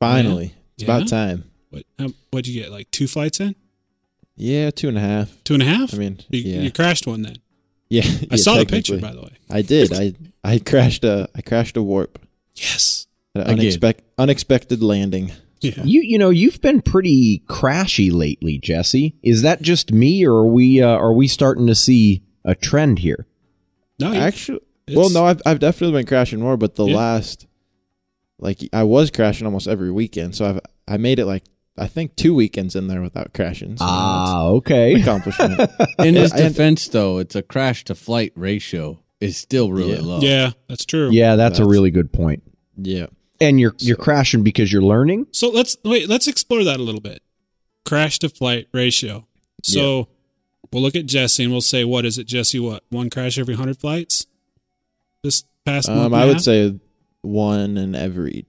Finally. 0.00 0.54
It's 0.74 0.82
Yeah? 0.84 0.96
about 0.96 1.08
time. 1.08 1.44
What 1.70 1.84
how, 1.98 2.08
what'd 2.30 2.46
you 2.48 2.60
get? 2.60 2.72
Like 2.72 2.90
two 2.90 3.06
flights 3.06 3.38
in? 3.40 3.54
Yeah, 4.36 4.70
two 4.70 4.88
and 4.88 4.98
a 4.98 5.00
half. 5.00 5.32
Two 5.44 5.54
and 5.54 5.62
a 5.62 5.66
half? 5.66 5.94
I 5.94 5.98
mean, 5.98 6.20
you, 6.30 6.40
yeah. 6.40 6.60
you 6.60 6.70
crashed 6.70 7.06
one 7.06 7.22
then. 7.22 7.36
Yeah. 7.88 8.02
I 8.04 8.26
yeah, 8.32 8.36
saw 8.36 8.56
the 8.58 8.66
picture, 8.66 8.98
by 8.98 9.12
the 9.12 9.20
way. 9.20 9.30
I 9.48 9.62
did. 9.62 9.92
I 9.92 10.12
I 10.42 10.58
crashed 10.58 11.04
a 11.04 11.28
I 11.36 11.40
crashed 11.40 11.76
a 11.76 11.82
warp. 11.84 12.18
Yes. 12.56 13.06
An 13.36 13.42
Again. 13.60 13.94
unexpected 14.18 14.82
landing. 14.82 15.30
Yeah. 15.60 15.84
You 15.84 16.00
you 16.02 16.18
know 16.18 16.30
you've 16.30 16.60
been 16.60 16.82
pretty 16.82 17.44
crashy 17.46 18.12
lately, 18.12 18.58
Jesse. 18.58 19.14
Is 19.22 19.42
that 19.42 19.62
just 19.62 19.92
me, 19.92 20.26
or 20.26 20.32
are 20.32 20.46
we 20.48 20.82
uh, 20.82 20.88
are 20.88 21.12
we 21.12 21.28
starting 21.28 21.68
to 21.68 21.76
see 21.76 22.22
a 22.44 22.56
trend 22.56 22.98
here? 22.98 23.26
No, 24.00 24.12
Actually, 24.12 24.62
it's- 24.88 24.96
well, 24.96 25.10
no, 25.10 25.24
I've 25.24 25.40
I've 25.46 25.60
definitely 25.60 25.96
been 26.00 26.06
crashing 26.06 26.40
more, 26.40 26.56
but 26.56 26.74
the 26.74 26.86
Yeah. 26.86 26.96
last, 26.96 27.46
like, 28.40 28.58
I 28.72 28.82
was 28.82 29.12
crashing 29.12 29.46
almost 29.46 29.68
every 29.68 29.92
weekend, 29.92 30.34
so 30.34 30.44
I've 30.48 30.60
I 30.88 30.96
made 30.96 31.20
it 31.20 31.26
like 31.26 31.44
I 31.78 31.86
think 31.88 32.16
two 32.16 32.34
weekends 32.34 32.74
in 32.74 32.88
there 32.88 33.02
without 33.02 33.32
crashing. 33.34 33.76
So 33.76 33.84
Ah, 33.86 34.24
that's 34.44 34.56
okay. 34.58 34.94
accomplishment. 35.00 35.70
In 35.98 36.14
his 36.14 36.32
defense, 36.32 36.88
though, 36.88 37.18
it's 37.18 37.34
a 37.34 37.42
crash 37.42 37.84
to 37.84 37.94
flight 37.94 38.32
ratio 38.34 38.98
is 39.20 39.36
still 39.36 39.70
really 39.72 39.94
Yeah. 39.96 40.00
low. 40.00 40.20
Yeah, 40.20 40.50
that's 40.68 40.84
true. 40.86 41.10
Yeah, 41.12 41.36
that's 41.36 41.58
a 41.58 41.66
really 41.66 41.90
good 41.90 42.12
point. 42.12 42.42
yeah, 42.82 43.06
And 43.40 43.60
you're 43.60 43.74
you're 43.78 43.96
crashing 43.96 44.42
because 44.42 44.72
you're 44.72 44.82
learning. 44.82 45.26
So 45.32 45.48
let's 45.50 45.76
wait. 45.84 46.08
Let's 46.08 46.26
explore 46.26 46.64
that 46.64 46.80
a 46.80 46.82
little 46.82 47.00
bit. 47.00 47.22
Crash 47.84 48.18
to 48.20 48.28
flight 48.28 48.68
ratio. 48.72 49.26
So 49.62 50.08
we'll 50.72 50.82
look 50.82 50.96
at 50.96 51.06
Jesse 51.06 51.42
and 51.44 51.52
we'll 51.52 51.60
say, 51.60 51.84
what 51.84 52.04
is 52.06 52.18
it, 52.18 52.26
Jesse? 52.26 52.58
What 52.60 52.84
one 52.90 53.10
crash 53.10 53.38
every 53.38 53.54
hundred 53.54 53.78
flights? 53.78 54.26
This 55.22 55.44
past 55.64 55.88
month. 55.88 56.00
um, 56.00 56.12
and 56.14 56.22
I 56.22 56.24
a 56.24 56.28
would 56.28 56.40
say 56.40 56.74
one 57.22 57.76
in 57.76 57.94
every 57.94 58.46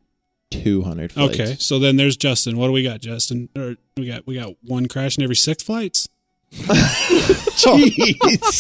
two 0.52 0.84
hundred 0.84 1.12
flights. 1.12 1.40
Okay, 1.40 1.56
so 1.60 1.80
then 1.80 1.98
there's 1.98 2.18
Justin. 2.18 2.58
What 2.58 2.68
do 2.68 2.74
we 2.74 2.84
got, 2.84 3.02
Justin? 3.02 3.50
Or 3.56 3.76
we 3.96 4.08
got 4.08 4.26
we 4.28 4.36
got 4.36 4.54
one 4.64 4.88
crash 4.88 5.18
in 5.18 5.24
every 5.24 5.36
six 5.36 5.64
flights. 5.64 6.08
Jeez, 7.58 8.60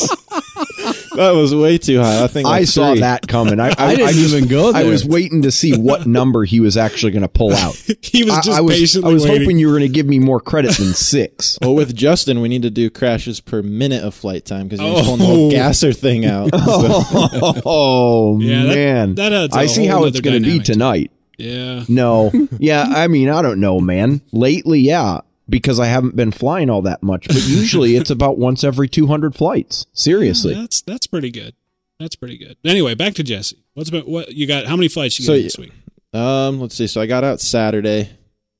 that 1.15 1.31
was 1.31 1.55
way 1.55 1.77
too 1.77 1.99
high. 1.99 2.21
I 2.23 2.27
think 2.27 2.45
I 2.47 2.59
like 2.59 2.67
saw 2.67 2.91
three. 2.91 2.99
that 2.99 3.27
coming. 3.29 3.59
I, 3.61 3.67
I, 3.77 3.85
I 3.91 3.95
didn't 3.95 4.13
just- 4.13 4.33
even 4.35 4.49
go 4.49 4.71
I 4.73 4.83
was 4.83 5.05
waiting 5.05 5.43
to 5.43 5.51
see 5.51 5.77
what 5.77 6.05
number 6.05 6.43
he 6.43 6.59
was 6.59 6.75
actually 6.75 7.13
going 7.13 7.21
to 7.21 7.29
pull 7.29 7.53
out. 7.53 7.75
he 8.01 8.23
was 8.25 8.33
I, 8.33 8.41
just 8.41 8.57
I 8.57 8.61
was 8.61 8.77
patiently 8.77 9.09
I 9.09 9.13
was 9.13 9.23
waiting. 9.23 9.41
hoping 9.43 9.59
you 9.59 9.67
were 9.67 9.73
going 9.77 9.89
to 9.89 9.93
give 9.93 10.05
me 10.05 10.19
more 10.19 10.39
credit 10.41 10.75
than 10.77 10.93
six. 10.93 11.57
Well, 11.61 11.75
with 11.75 11.95
Justin, 11.95 12.41
we 12.41 12.49
need 12.49 12.63
to 12.63 12.69
do 12.69 12.89
crashes 12.89 13.39
per 13.39 13.61
minute 13.63 14.03
of 14.03 14.13
flight 14.13 14.43
time 14.45 14.67
because 14.67 14.81
you're 14.85 14.97
Oh. 14.97 15.03
pulling 15.03 15.19
the 15.19 15.25
whole 15.25 15.47
oh. 15.47 15.51
gasser 15.51 15.93
thing 15.93 16.25
out. 16.25 16.49
oh 16.53 18.39
Yeah, 18.39 18.63
man, 18.63 19.15
that 19.15 19.31
adds 19.33 19.55
a 19.55 19.59
I 19.59 19.65
see 19.67 19.85
how 19.85 20.03
it's 20.05 20.19
going 20.19 20.33
to 20.35 20.39
be 20.41 20.45
dynamic 20.59 20.65
to 20.65 20.71
it. 20.71 20.73
tonight. 20.73 21.11
Yeah. 21.37 21.83
No, 21.87 22.31
yeah, 22.59 22.83
I 22.83 23.07
mean, 23.07 23.29
I 23.29 23.41
don't 23.41 23.59
know, 23.59 23.79
man. 23.79 24.21
Lately, 24.31 24.79
yeah, 24.79 25.21
because 25.49 25.79
I 25.79 25.85
haven't 25.87 26.15
been 26.15 26.31
flying 26.31 26.69
all 26.69 26.81
that 26.83 27.01
much, 27.03 27.27
but 27.27 27.47
usually 27.47 27.95
it's 27.95 28.09
about 28.09 28.37
once 28.37 28.63
every 28.63 28.87
two 28.89 29.07
hundred 29.07 29.35
flights. 29.35 29.85
Seriously, 29.93 30.53
Yeah, 30.53 30.61
that's 30.61 30.81
that's 30.81 31.07
pretty 31.07 31.31
good. 31.31 31.55
That's 31.99 32.15
pretty 32.15 32.37
good. 32.37 32.57
Anyway, 32.63 32.93
back 32.95 33.15
to 33.15 33.23
Jesse. 33.23 33.57
What's 33.73 33.89
about 33.89 34.07
what 34.07 34.33
you 34.33 34.45
got? 34.47 34.65
How 34.67 34.75
many 34.75 34.87
flights 34.87 35.17
you 35.19 35.25
So, 35.25 35.33
got 35.35 35.43
this 35.43 35.57
week? 35.57 35.71
Um, 36.13 36.59
let's 36.61 36.75
see. 36.75 36.87
So 36.87 37.01
I 37.01 37.05
got 37.05 37.23
out 37.23 37.39
Saturday, 37.41 38.09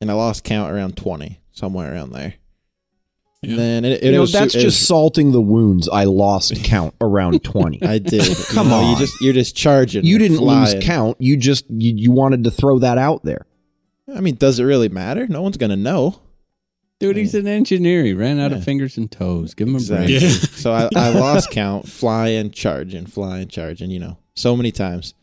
and 0.02 0.10
I 0.10 0.14
lost 0.14 0.44
count 0.44 0.72
around 0.72 0.98
twenty, 0.98 1.40
somewhere 1.52 1.92
around 1.94 2.12
there. 2.14 2.36
Yeah. 3.44 3.52
And 3.52 3.60
then 3.60 3.86
it, 3.86 3.92
it 4.02 4.06
you 4.06 4.12
know 4.14 4.22
was 4.22 4.32
that's 4.32 4.56
it 4.56 4.60
just 4.62 4.80
was- 4.80 4.88
salting 4.88 5.32
the 5.32 5.42
wounds. 5.42 5.88
I 5.88 6.06
lost 6.06 6.56
count 6.64 6.96
around 7.00 7.44
twenty. 7.44 7.82
I 7.84 8.00
did. 8.00 8.24
Come 8.50 8.66
You 8.68 8.72
know, 8.72 8.80
on. 8.80 8.92
you 8.92 8.98
just 8.98 9.22
you're 9.22 9.34
just 9.34 9.56
charging. 9.56 10.06
you 10.06 10.18
didn't 10.18 10.38
flying. 10.38 10.76
lose 10.76 10.84
count. 10.84 11.18
You 11.20 11.38
just 11.38 11.66
you, 11.70 11.94
you 11.96 12.12
wanted 12.12 12.44
to 12.46 12.52
throw 12.52 12.80
that 12.80 12.98
out 12.98 13.24
there. 13.24 13.46
I 14.14 14.22
mean, 14.22 14.36
does 14.36 14.60
it 14.60 14.64
really 14.64 14.90
matter? 14.90 15.28
No 15.28 15.42
one's 15.42 15.58
gonna 15.58 15.76
know. 15.76 16.20
Dude, 17.00 17.16
he's 17.18 17.36
an 17.36 17.46
engineer. 17.46 18.04
He 18.04 18.14
ran 18.14 18.40
out 18.40 18.50
Yeah. 18.50 18.58
of 18.58 18.64
fingers 18.64 18.98
and 18.98 19.12
toes. 19.12 19.54
Give 19.54 19.68
him 19.68 19.76
a 19.76 19.78
Exactly. 19.78 20.18
break. 20.20 20.22
Yeah. 20.24 20.30
So 20.30 20.72
I, 20.74 20.90
I 20.96 21.10
lost 21.20 21.52
count, 21.52 21.88
flying, 21.88 22.50
charging, 22.50 23.06
flying, 23.06 23.50
charging. 23.50 23.92
You 23.92 24.00
know, 24.00 24.18
so 24.36 24.58
many 24.58 24.72
times. 24.72 25.14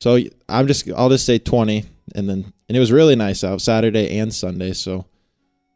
So 0.00 0.18
I'm 0.48 0.66
just 0.66 0.88
I'll 0.96 1.10
just 1.10 1.26
say 1.26 1.38
20, 1.38 1.84
and 2.14 2.28
then 2.28 2.52
and 2.68 2.76
it 2.76 2.80
was 2.80 2.92
really 2.92 3.14
nice 3.14 3.44
out 3.44 3.60
Saturday 3.60 4.18
and 4.18 4.32
Sunday. 4.34 4.72
So 4.72 5.04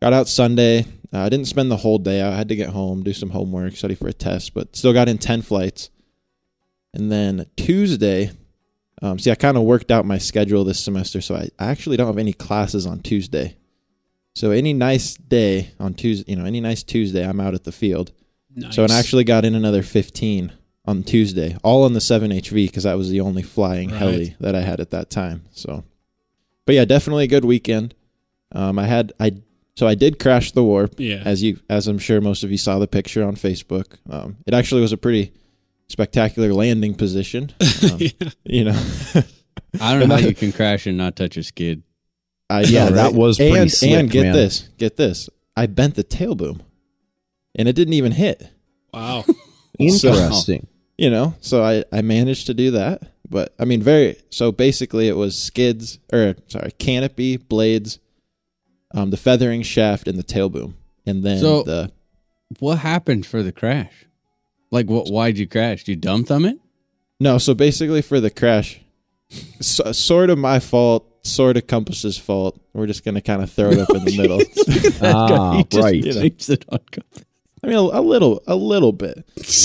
got 0.00 0.12
out 0.12 0.28
Sunday. 0.28 0.86
Uh, 1.12 1.20
I 1.20 1.28
didn't 1.28 1.46
spend 1.48 1.70
the 1.70 1.76
whole 1.76 1.98
day. 1.98 2.22
I 2.22 2.36
had 2.36 2.48
to 2.48 2.56
get 2.56 2.70
home, 2.70 3.02
do 3.02 3.12
some 3.12 3.30
homework, 3.30 3.74
study 3.76 3.94
for 3.94 4.08
a 4.08 4.12
test, 4.12 4.54
but 4.54 4.76
still 4.76 4.92
got 4.92 5.08
in 5.08 5.18
10 5.18 5.42
flights. 5.42 5.90
And 6.94 7.10
then 7.10 7.46
Tuesday, 7.56 8.30
um, 9.02 9.18
see, 9.18 9.30
I 9.30 9.34
kind 9.34 9.56
of 9.56 9.64
worked 9.64 9.90
out 9.90 10.04
my 10.04 10.18
schedule 10.18 10.64
this 10.64 10.78
semester, 10.80 11.20
so 11.20 11.34
I, 11.36 11.48
I 11.58 11.66
actually 11.66 11.96
don't 11.96 12.06
have 12.06 12.18
any 12.18 12.32
classes 12.32 12.86
on 12.86 13.00
Tuesday. 13.00 13.56
So 14.34 14.52
any 14.52 14.72
nice 14.72 15.16
day 15.16 15.72
on 15.80 15.94
Tuesday, 15.94 16.30
you 16.32 16.36
know, 16.36 16.44
any 16.44 16.60
nice 16.60 16.82
Tuesday, 16.82 17.26
I'm 17.26 17.40
out 17.40 17.54
at 17.54 17.64
the 17.64 17.72
field. 17.72 18.12
Nice. 18.54 18.74
So 18.76 18.84
I 18.84 18.98
actually 18.98 19.24
got 19.24 19.44
in 19.44 19.54
another 19.54 19.82
15 19.82 20.52
on 20.86 21.02
Tuesday, 21.02 21.56
all 21.62 21.84
on 21.84 21.92
the 21.92 22.00
7HV 22.00 22.66
because 22.66 22.84
that 22.84 22.96
was 22.96 23.10
the 23.10 23.20
only 23.20 23.42
flying 23.42 23.90
Right. 23.90 23.98
heli 23.98 24.36
that 24.40 24.54
I 24.54 24.60
had 24.60 24.80
at 24.80 24.90
that 24.90 25.10
time. 25.10 25.42
So, 25.50 25.84
but 26.66 26.74
yeah, 26.76 26.84
definitely 26.84 27.24
a 27.24 27.28
good 27.28 27.44
weekend. 27.44 27.94
Um, 28.52 28.78
I 28.78 28.86
had 28.86 29.12
I 29.20 29.34
so 29.80 29.86
I 29.88 29.94
did 29.94 30.18
crash 30.18 30.52
the 30.52 30.62
warp 30.62 30.94
Yeah. 30.98 31.22
as 31.24 31.42
you 31.42 31.58
as 31.70 31.86
I'm 31.88 31.98
sure 31.98 32.20
most 32.20 32.44
of 32.44 32.50
you 32.50 32.58
saw 32.58 32.78
the 32.78 32.86
picture 32.86 33.24
on 33.26 33.34
Facebook. 33.36 33.86
Um, 34.08 34.36
it 34.46 34.54
actually 34.54 34.82
was 34.82 34.92
a 34.92 34.96
pretty 34.98 35.32
spectacular 35.88 36.52
landing 36.52 36.94
position. 36.94 37.50
Um, 37.90 37.98
Yeah. 37.98 38.28
You 38.44 38.64
know, 38.64 38.80
I 39.80 39.88
don't 39.98 40.08
know 40.08 40.16
how 40.16 40.26
you 40.32 40.34
can 40.34 40.52
crash 40.52 40.86
and 40.86 40.96
not 40.98 41.16
touch 41.16 41.36
a 41.36 41.42
skid. 41.42 41.82
I 42.50 42.60
Yeah, 42.62 42.88
know, 42.90 42.94
that 42.96 43.14
was 43.14 43.38
pretty 43.38 43.56
and 43.58 43.70
slick, 43.72 43.92
and 43.92 44.10
get 44.10 44.22
man. 44.24 44.32
this, 44.34 44.68
get 44.78 44.96
this. 44.96 45.28
I 45.56 45.66
bent 45.66 45.94
the 45.94 46.02
tail 46.02 46.34
boom, 46.34 46.62
and 47.54 47.68
it 47.68 47.74
didn't 47.74 47.94
even 47.94 48.12
hit. 48.12 48.38
Wow. 48.92 49.24
Interesting. 49.78 50.66
you 50.98 51.08
know 51.08 51.34
so 51.40 51.62
i 51.64 51.82
i 51.92 52.02
managed 52.02 52.46
to 52.46 52.52
do 52.54 52.70
that 52.72 53.00
but 53.30 53.54
i 53.58 53.64
mean 53.64 53.80
very 53.82 54.16
so 54.30 54.52
basically 54.52 55.08
it 55.08 55.16
was 55.16 55.32
skids 55.38 55.98
or 56.12 56.34
sorry 56.48 56.70
canopy 56.72 57.38
blades 57.38 57.98
um 58.92 59.10
the 59.10 59.16
feathering 59.16 59.62
shaft 59.62 60.08
and 60.08 60.18
the 60.18 60.22
tail 60.22 60.48
boom 60.48 60.76
and 61.06 61.22
then 61.22 61.38
So- 61.40 61.62
the 61.62 61.90
What 62.58 62.78
happened 62.78 63.26
for 63.26 63.42
the 63.42 63.52
crash? 63.52 64.06
Like, 64.72 64.88
what? 64.88 65.08
Why'd 65.08 65.38
you 65.38 65.46
crash? 65.48 65.84
Did 65.84 65.92
you 65.92 65.96
dumb 65.96 66.24
thumb 66.24 66.44
it? 66.44 66.58
no 67.22 67.36
so 67.38 67.52
basically 67.54 68.00
for 68.02 68.18
the 68.20 68.30
crash 68.30 68.80
so, 69.60 69.92
sort 69.92 70.30
of 70.30 70.38
my 70.38 70.58
fault 70.58 71.06
sort 71.22 71.56
of 71.58 71.66
compass's 71.66 72.16
fault 72.16 72.58
we're 72.72 72.86
just 72.86 73.04
gonna 73.04 73.20
kind 73.20 73.42
of 73.42 73.50
throw 73.52 73.68
it 73.70 73.78
up 73.78 73.90
in 73.90 74.04
the 74.06 74.16
middle 74.16 74.40
ah, 75.02 75.58
He 75.58 75.64
just 75.64 75.82
right. 75.84 76.02
blames 76.02 76.48
it 76.48 76.64
on 76.70 76.78
compass. 76.90 77.24
I 77.62 77.66
mean, 77.66 77.76
a, 77.76 77.80
a 77.80 78.00
little, 78.00 78.42
a 78.46 78.56
little 78.56 78.92
bit. 78.92 79.18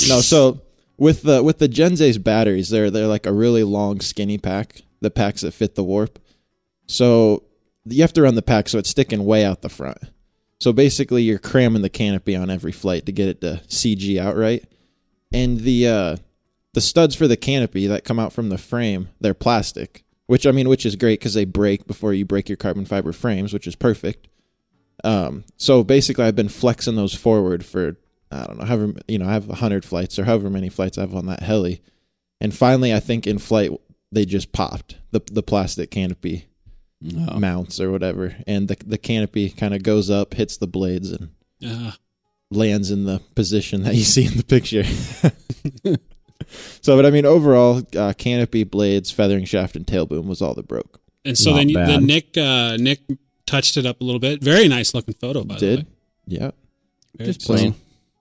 No, 0.06 0.20
so 0.20 0.60
with 0.98 1.22
the 1.22 1.42
with 1.42 1.56
the 1.58 1.66
Gens 1.66 2.02
Ace 2.02 2.18
batteries, 2.18 2.68
they're 2.68 2.90
they're 2.90 3.06
like 3.06 3.24
a 3.24 3.32
really 3.32 3.64
long, 3.64 4.00
skinny 4.02 4.36
pack. 4.36 4.82
The 5.00 5.10
packs 5.10 5.40
that 5.40 5.52
fit 5.52 5.76
the 5.76 5.82
warp. 5.84 6.18
So 6.86 7.42
you 7.88 8.02
have 8.02 8.12
to 8.14 8.22
run 8.22 8.34
the 8.34 8.42
pack 8.42 8.68
so 8.68 8.78
it's 8.78 8.90
sticking 8.90 9.24
way 9.24 9.44
out 9.44 9.62
the 9.62 9.68
front. 9.68 9.98
So 10.58 10.72
basically, 10.72 11.22
you're 11.22 11.38
cramming 11.38 11.82
the 11.82 11.90
canopy 11.90 12.34
on 12.34 12.50
every 12.50 12.72
flight 12.72 13.06
to 13.06 13.12
get 13.12 13.28
it 13.28 13.40
to 13.42 13.60
CG 13.68 14.18
outright. 14.18 14.64
And 15.32 15.60
the 15.60 15.88
uh, 15.88 16.16
the 16.72 16.80
studs 16.80 17.14
for 17.14 17.28
the 17.28 17.36
canopy 17.36 17.86
that 17.86 18.04
come 18.04 18.18
out 18.18 18.32
from 18.32 18.48
the 18.48 18.58
frame, 18.58 19.08
they're 19.20 19.34
plastic. 19.34 20.04
Which 20.26 20.46
I 20.46 20.50
mean, 20.50 20.68
which 20.68 20.86
is 20.86 20.96
great 20.96 21.20
because 21.20 21.34
they 21.34 21.44
break 21.44 21.86
before 21.86 22.12
you 22.12 22.24
break 22.24 22.48
your 22.48 22.56
carbon 22.56 22.84
fiber 22.84 23.12
frames, 23.12 23.52
which 23.52 23.66
is 23.66 23.76
perfect. 23.76 24.28
Um, 25.04 25.44
so 25.56 25.84
basically, 25.84 26.24
I've 26.24 26.34
been 26.34 26.48
flexing 26.48 26.96
those 26.96 27.14
forward 27.14 27.64
for 27.64 27.96
I 28.30 28.46
don't 28.46 28.58
know, 28.58 28.64
however 28.64 28.94
you 29.06 29.18
know, 29.18 29.28
I 29.28 29.34
have 29.34 29.48
hundred 29.48 29.84
flights 29.84 30.18
or 30.18 30.24
however 30.24 30.50
many 30.50 30.68
flights 30.68 30.98
I 30.98 31.02
have 31.02 31.14
on 31.14 31.26
that 31.26 31.42
heli, 31.42 31.82
and 32.40 32.54
finally, 32.54 32.92
I 32.92 33.00
think 33.00 33.26
in 33.26 33.38
flight 33.38 33.70
they 34.10 34.24
just 34.24 34.52
popped 34.52 34.96
the 35.12 35.20
the 35.30 35.42
plastic 35.42 35.90
canopy 35.90 36.46
Oh. 37.04 37.38
mounts 37.38 37.78
or 37.78 37.90
whatever, 37.92 38.34
and 38.46 38.68
the 38.68 38.76
the 38.84 38.98
canopy 38.98 39.50
kind 39.50 39.74
of 39.74 39.82
goes 39.82 40.08
up, 40.10 40.34
hits 40.34 40.56
the 40.56 40.66
blades, 40.66 41.10
and 41.12 41.28
Uh, 41.64 41.92
lands 42.50 42.90
in 42.90 43.04
the 43.04 43.20
position 43.34 43.82
that 43.82 43.94
you 43.94 44.02
see 44.02 44.24
in 44.24 44.36
the 44.36 44.44
picture. 44.44 44.82
so, 46.80 46.96
but 46.96 47.04
I 47.06 47.10
mean, 47.10 47.26
overall, 47.26 47.82
uh, 47.96 48.12
canopy, 48.16 48.64
blades, 48.64 49.10
feathering 49.10 49.44
shaft, 49.44 49.76
and 49.76 49.86
tail 49.86 50.06
boom 50.06 50.26
was 50.26 50.40
all 50.42 50.54
that 50.54 50.68
broke. 50.68 51.00
and 51.24 51.36
so 51.36 51.50
Not 51.50 51.56
then, 51.58 51.72
bad. 51.74 51.88
then 51.88 52.06
Nick 52.06 52.36
uh, 52.38 52.76
Nick 52.78 53.00
touched 53.46 53.76
it 53.76 53.84
up 53.86 54.00
a 54.00 54.04
little 54.04 54.20
bit. 54.20 54.42
Very 54.42 54.68
nice 54.68 54.94
looking 54.94 55.14
photo, 55.14 55.44
by 55.44 55.54
the 55.54 55.60
Did 55.60 55.78
way. 55.80 55.86
yeah. 56.26 56.50
Very 57.16 57.32
Just 57.32 57.46
cool. 57.46 57.56
plain. 57.56 57.74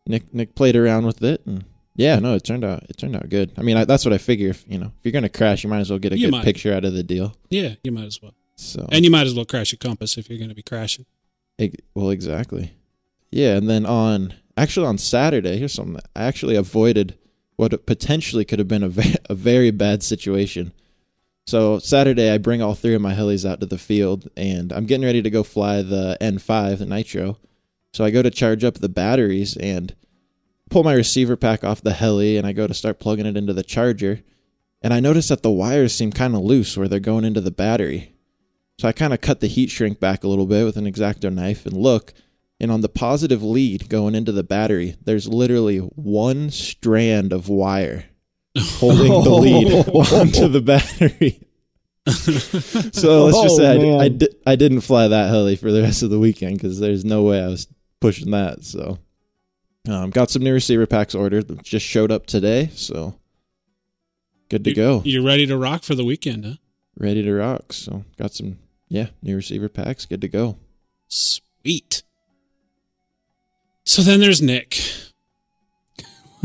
Nick 0.07 0.33
Nick 0.33 0.53
played 0.55 0.75
around 0.75 1.05
with 1.05 1.23
it 1.23 1.41
and 1.45 1.63
yeah, 1.95 2.19
no, 2.19 2.35
it 2.35 2.43
turned 2.43 2.63
out 2.65 2.83
it 2.89 2.97
turned 2.97 3.15
out 3.15 3.29
good. 3.29 3.51
I 3.57 3.61
mean, 3.61 3.77
I, 3.77 3.85
that's 3.85 4.05
what 4.05 4.13
I 4.13 4.17
figure. 4.17 4.49
If 4.49 4.65
you 4.67 4.77
know, 4.79 4.87
if 4.87 4.93
you're 5.03 5.11
gonna 5.13 5.29
crash, 5.29 5.63
you 5.63 5.69
might 5.69 5.79
as 5.79 5.89
well 5.89 5.99
get 5.99 6.11
a 6.13 6.17
You 6.17 6.27
good 6.27 6.31
might. 6.31 6.43
picture 6.43 6.73
out 6.73 6.83
of 6.85 6.93
the 6.93 7.03
deal. 7.03 7.35
Yeah, 7.49 7.75
you 7.83 7.91
might 7.91 8.05
as 8.05 8.21
well. 8.21 8.33
So, 8.55 8.87
And 8.91 9.03
you 9.03 9.11
might 9.11 9.27
as 9.27 9.35
well 9.35 9.45
crash 9.45 9.71
your 9.71 9.77
compass 9.77 10.17
if 10.17 10.29
you're 10.29 10.37
going 10.39 10.49
to 10.49 10.55
be 10.55 10.63
crashing. 10.63 11.05
Ex- 11.59 11.75
well, 11.93 12.09
exactly. 12.09 12.73
Yeah, 13.31 13.55
and 13.57 13.69
then 13.69 13.85
on 13.85 14.33
actually 14.57 14.87
on 14.87 14.97
Saturday, 14.97 15.57
here's 15.57 15.73
something 15.73 15.99
I 16.15 16.23
actually 16.23 16.55
avoided 16.55 17.17
what 17.57 17.85
potentially 17.85 18.45
could 18.45 18.59
have 18.59 18.67
been 18.67 18.83
a, 18.83 18.89
ve- 18.89 19.15
a 19.29 19.35
very 19.35 19.71
bad 19.71 20.03
situation. 20.03 20.73
So 21.47 21.79
Saturday, 21.79 22.31
I 22.31 22.37
bring 22.37 22.61
all 22.61 22.73
three 22.73 22.95
of 22.95 23.01
my 23.01 23.13
helis 23.13 23.49
out 23.49 23.59
to 23.59 23.65
the 23.65 23.77
field, 23.77 24.29
and 24.35 24.73
I'm 24.73 24.85
getting 24.85 25.05
ready 25.05 25.21
to 25.21 25.29
go 25.29 25.43
fly 25.43 25.81
the 25.81 26.17
N5, 26.19 26.79
the 26.79 26.85
Nitro. 26.85 27.37
So 27.93 28.03
I 28.03 28.09
go 28.09 28.21
to 28.23 28.31
charge 28.31 28.63
up 28.63 28.75
the 28.75 28.89
batteries 28.89 29.55
and 29.57 29.95
pull 30.69 30.83
my 30.83 30.93
receiver 30.93 31.35
pack 31.35 31.63
off 31.63 31.81
the 31.83 31.93
heli, 31.93 32.37
and 32.37 32.47
I 32.47 32.51
go 32.51 32.67
to 32.67 32.73
start 32.73 32.99
plugging 32.99 33.27
it 33.27 33.37
into 33.37 33.53
the 33.53 33.63
charger, 33.63 34.23
and 34.81 34.93
I 34.93 34.99
notice 34.99 35.27
that 35.27 35.43
the 35.43 35.51
wires 35.51 35.93
seem 35.93 36.11
kind 36.11 36.35
of 36.35 36.41
loose 36.41 36.75
where 36.75 36.87
they're 36.87 36.99
going 36.99 37.25
into 37.25 37.41
the 37.41 37.51
battery. 37.51 38.14
So 38.77 38.87
I 38.87 38.91
kind 38.91 39.13
of 39.13 39.21
cut 39.21 39.39
the 39.39 39.47
heat 39.47 39.69
shrink 39.69 39.99
back 39.99 40.23
a 40.23 40.27
little 40.27 40.45
bit 40.45 40.65
with 40.65 40.75
an 40.77 40.85
exacto 40.85 41.31
knife 41.33 41.65
and 41.65 41.75
look, 41.77 42.13
and 42.59 42.71
on 42.71 42.81
the 42.81 42.89
positive 42.89 43.41
lead 43.41 43.87
going 43.89 44.15
into 44.15 44.31
the 44.33 44.43
battery, 44.43 44.95
there's 45.03 45.27
literally 45.27 45.77
one 45.79 46.49
strand 46.49 47.31
of 47.33 47.47
wire 47.49 48.05
holding 48.57 49.11
the 49.23 49.29
lead 49.29 49.71
onto 50.13 50.47
the 50.49 50.61
battery. 50.61 51.39
so 52.09 53.25
let's 53.25 53.41
just 53.41 53.55
Oh, 53.55 53.57
say 53.57 53.93
I. 53.95 54.03
I, 54.03 54.07
di- 54.09 54.27
I 54.45 54.55
didn't 54.55 54.81
fly 54.81 55.07
that 55.07 55.29
heli 55.29 55.55
for 55.55 55.71
the 55.71 55.81
rest 55.81 56.03
of 56.03 56.09
the 56.09 56.19
weekend 56.19 56.55
because 56.57 56.79
there's 56.79 57.03
no 57.05 57.23
way 57.23 57.41
I 57.43 57.47
was 57.47 57.67
pushing 57.99 58.31
that. 58.31 58.63
So 58.63 58.99
um, 59.89 60.09
got 60.11 60.29
some 60.29 60.43
new 60.43 60.53
receiver 60.53 60.85
packs 60.85 61.15
ordered. 61.15 61.47
that 61.47 61.63
Just 61.63 61.85
showed 61.85 62.11
up 62.11 62.25
today, 62.25 62.69
so 62.73 63.17
good 64.49 64.63
to 64.65 64.69
You- 64.71 64.75
go. 64.75 65.01
You're 65.05 65.23
ready 65.23 65.45
to 65.47 65.57
rock 65.57 65.83
for 65.83 65.95
the 65.95 66.05
weekend, 66.05 66.45
huh? 66.45 66.53
Ready 66.97 67.23
to 67.23 67.33
rock. 67.33 67.73
So 67.73 68.03
got 68.17 68.33
some 68.33 68.59
yeah 68.95 69.07
new 69.21 69.35
receiver 69.35 69.69
packs. 69.69 70.05
Good 70.05 70.21
to 70.21 70.27
go. 70.27 70.57
Sweet. 71.07 72.03
So 73.83 74.01
then 74.01 74.19
there's 74.19 74.41
Nick. 74.41 74.79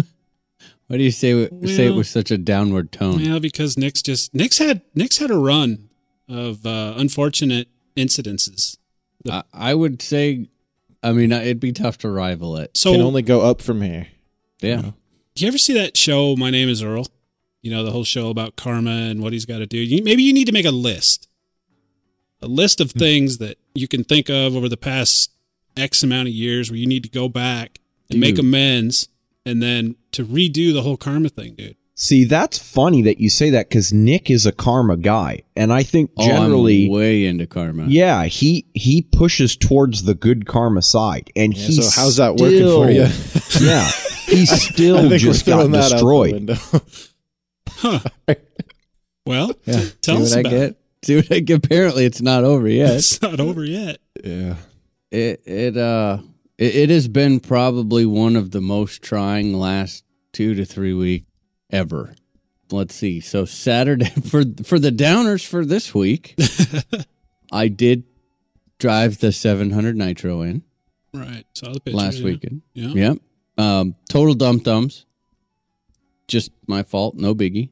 Why 0.86 0.96
do 0.96 1.02
you 1.02 1.10
say 1.10 1.30
it- 1.30 1.68
say 1.68 1.86
it 1.86 1.88
Well- 1.90 1.98
with 1.98 2.06
such 2.08 2.30
a 2.30 2.38
downward 2.38 2.92
tone? 2.92 3.20
Yeah, 3.20 3.38
because 3.38 3.78
Nick's 3.78 4.02
just 4.02 4.34
Nick's 4.34 4.58
had 4.58 4.82
Nick's 4.94 5.18
had 5.18 5.30
a 5.30 5.38
run 5.38 5.88
of 6.28 6.66
uh, 6.66 6.94
unfortunate 6.96 7.68
incidences. 7.96 8.76
I, 9.28 9.42
I 9.52 9.74
would 9.74 10.00
say, 10.02 10.48
I 11.02 11.12
mean, 11.12 11.32
it'd 11.32 11.60
be 11.60 11.72
tough 11.72 11.98
to 11.98 12.10
rival 12.10 12.56
it. 12.56 12.76
So 12.76 12.92
Can 12.92 13.02
only 13.02 13.22
go 13.22 13.42
up 13.42 13.60
from 13.62 13.82
here. 13.82 14.08
Yeah. 14.60 14.80
know. 14.80 14.94
Do 15.34 15.44
you 15.44 15.48
ever 15.48 15.58
see 15.58 15.74
that 15.74 15.96
show, 15.96 16.36
My 16.36 16.50
Name 16.50 16.68
is 16.68 16.82
Earl? 16.82 17.06
You 17.62 17.70
know, 17.70 17.84
the 17.84 17.90
whole 17.90 18.04
show 18.04 18.28
about 18.30 18.56
karma 18.56 18.90
and 18.90 19.22
what 19.22 19.32
he's 19.32 19.44
got 19.44 19.58
to 19.58 19.66
do. 19.66 19.78
You, 19.78 20.02
maybe 20.02 20.22
you 20.22 20.32
need 20.32 20.46
to 20.46 20.52
make 20.52 20.64
a 20.66 20.70
list. 20.70 21.28
A 22.42 22.46
list 22.46 22.80
of 22.80 22.92
hmm. 22.92 22.98
things 22.98 23.38
that 23.38 23.58
you 23.74 23.88
can 23.88 24.04
think 24.04 24.28
of 24.28 24.56
over 24.56 24.68
the 24.68 24.76
past 24.76 25.30
X 25.76 26.02
amount 26.02 26.28
of 26.28 26.34
years 26.34 26.70
where 26.70 26.78
you 26.78 26.86
need 26.86 27.02
to 27.04 27.10
go 27.10 27.28
back 27.28 27.78
and 28.10 28.18
make 28.18 28.38
amends 28.38 29.08
and 29.46 29.62
then 29.62 29.96
to 30.12 30.24
redo 30.24 30.72
the 30.72 30.82
whole 30.82 30.96
karma 30.96 31.28
thing, 31.28 31.54
dude. 31.54 31.76
See, 31.94 32.24
that's 32.24 32.56
funny 32.56 33.02
that 33.02 33.20
you 33.20 33.28
say 33.28 33.50
that 33.50 33.68
because 33.68 33.92
Nick 33.92 34.30
is 34.30 34.46
a 34.46 34.52
karma 34.52 34.96
guy, 34.96 35.42
and 35.54 35.70
I 35.70 35.82
think 35.82 36.10
Oh, 36.16 36.26
generally, 36.26 36.86
I'm 36.86 36.92
way 36.92 37.26
into 37.26 37.46
karma. 37.46 37.84
yeah, 37.88 38.24
he 38.24 38.64
he 38.72 39.02
pushes 39.02 39.54
towards 39.54 40.04
the 40.04 40.14
good 40.14 40.46
karma 40.46 40.80
side, 40.80 41.30
and 41.36 41.54
Yeah, 41.54 41.62
he's 41.62 41.94
so 41.94 42.00
how's 42.00 42.16
that 42.16 42.36
working 42.36 42.66
for 42.66 42.90
you? 42.90 43.02
yeah, 43.60 43.86
he 44.24 44.46
still 44.46 44.96
think 44.96 45.10
we're 45.10 45.18
just 45.18 45.44
got 45.44 45.56
throwing 45.56 45.72
that 45.72 45.92
out 45.92 46.00
the 46.00 46.48
destroyed. 46.48 46.58
Huh. 47.68 48.00
Well, 49.26 49.52
Yeah. 49.66 49.84
tell 50.00 50.16
See 50.16 50.22
us 50.22 50.30
what 50.30 50.38
I 50.38 50.40
about 50.40 50.50
get. 50.50 50.79
It. 51.02 51.06
See 51.06 51.16
what 51.16 51.32
I 51.32 51.40
get. 51.40 51.64
Apparently, 51.64 52.04
it's 52.04 52.20
not 52.20 52.44
over 52.44 52.68
yet. 52.68 52.96
It's 52.96 53.20
not 53.22 53.40
over 53.40 53.64
yet. 53.64 53.98
yeah. 54.22 54.56
it 55.10 55.42
it 55.44 55.76
uh 55.76 56.18
it, 56.58 56.74
it 56.76 56.90
has 56.90 57.08
been 57.08 57.40
probably 57.40 58.06
one 58.06 58.36
of 58.36 58.50
the 58.50 58.60
most 58.60 59.02
trying 59.02 59.54
last 59.54 60.04
two 60.32 60.54
to 60.54 60.64
three 60.64 60.94
weeks 60.94 61.26
ever. 61.70 62.14
Let's 62.70 62.94
see. 62.94 63.20
So 63.20 63.44
Saturday 63.44 64.04
for 64.28 64.44
for 64.64 64.78
the 64.78 64.92
downers 64.92 65.44
for 65.46 65.64
this 65.64 65.94
week, 65.94 66.36
I 67.52 67.68
did 67.68 68.04
drive 68.78 69.18
the 69.18 69.32
700 69.32 69.96
Nitro 69.96 70.42
in. 70.42 70.62
Right. 71.12 71.44
Saw 71.54 71.72
the 71.72 71.80
picture 71.80 71.96
last 71.96 72.18
yeah. 72.18 72.24
weekend. 72.24 72.62
Yeah. 72.72 72.88
Yep. 72.88 73.18
Um, 73.58 73.96
total 74.08 74.34
dumb 74.34 74.58
dums. 74.58 75.06
Just 76.28 76.52
my 76.66 76.82
fault, 76.82 77.16
no 77.16 77.34
biggie. 77.34 77.70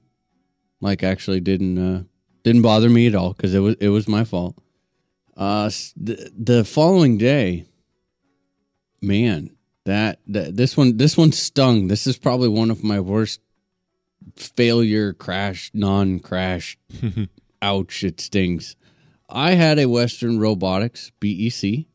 Like 0.80 1.02
actually 1.02 1.40
didn't 1.40 1.78
uh, 1.78 2.02
didn't 2.48 2.62
bother 2.62 2.88
me 2.88 3.06
at 3.06 3.14
all 3.14 3.32
because 3.34 3.54
it 3.54 3.60
was 3.60 3.76
it 3.80 3.88
was 3.88 4.08
my 4.08 4.24
fault. 4.24 4.56
Uh, 5.36 5.70
the, 5.96 6.32
the 6.36 6.64
following 6.64 7.16
day, 7.18 7.66
man, 9.00 9.50
that, 9.84 10.18
that 10.26 10.56
this 10.56 10.76
one 10.76 10.96
this 10.96 11.16
one 11.16 11.32
stung. 11.32 11.88
This 11.88 12.06
is 12.06 12.18
probably 12.18 12.48
one 12.48 12.70
of 12.70 12.82
my 12.82 13.00
worst 13.00 13.40
failure 14.36 15.12
crash 15.12 15.70
non 15.74 16.18
crash. 16.20 16.76
Ouch! 17.62 18.04
It 18.04 18.20
stings. 18.20 18.76
I 19.28 19.52
had 19.54 19.78
a 19.78 19.86
Western 19.86 20.38
Robotics 20.38 21.12
BEC, 21.20 21.86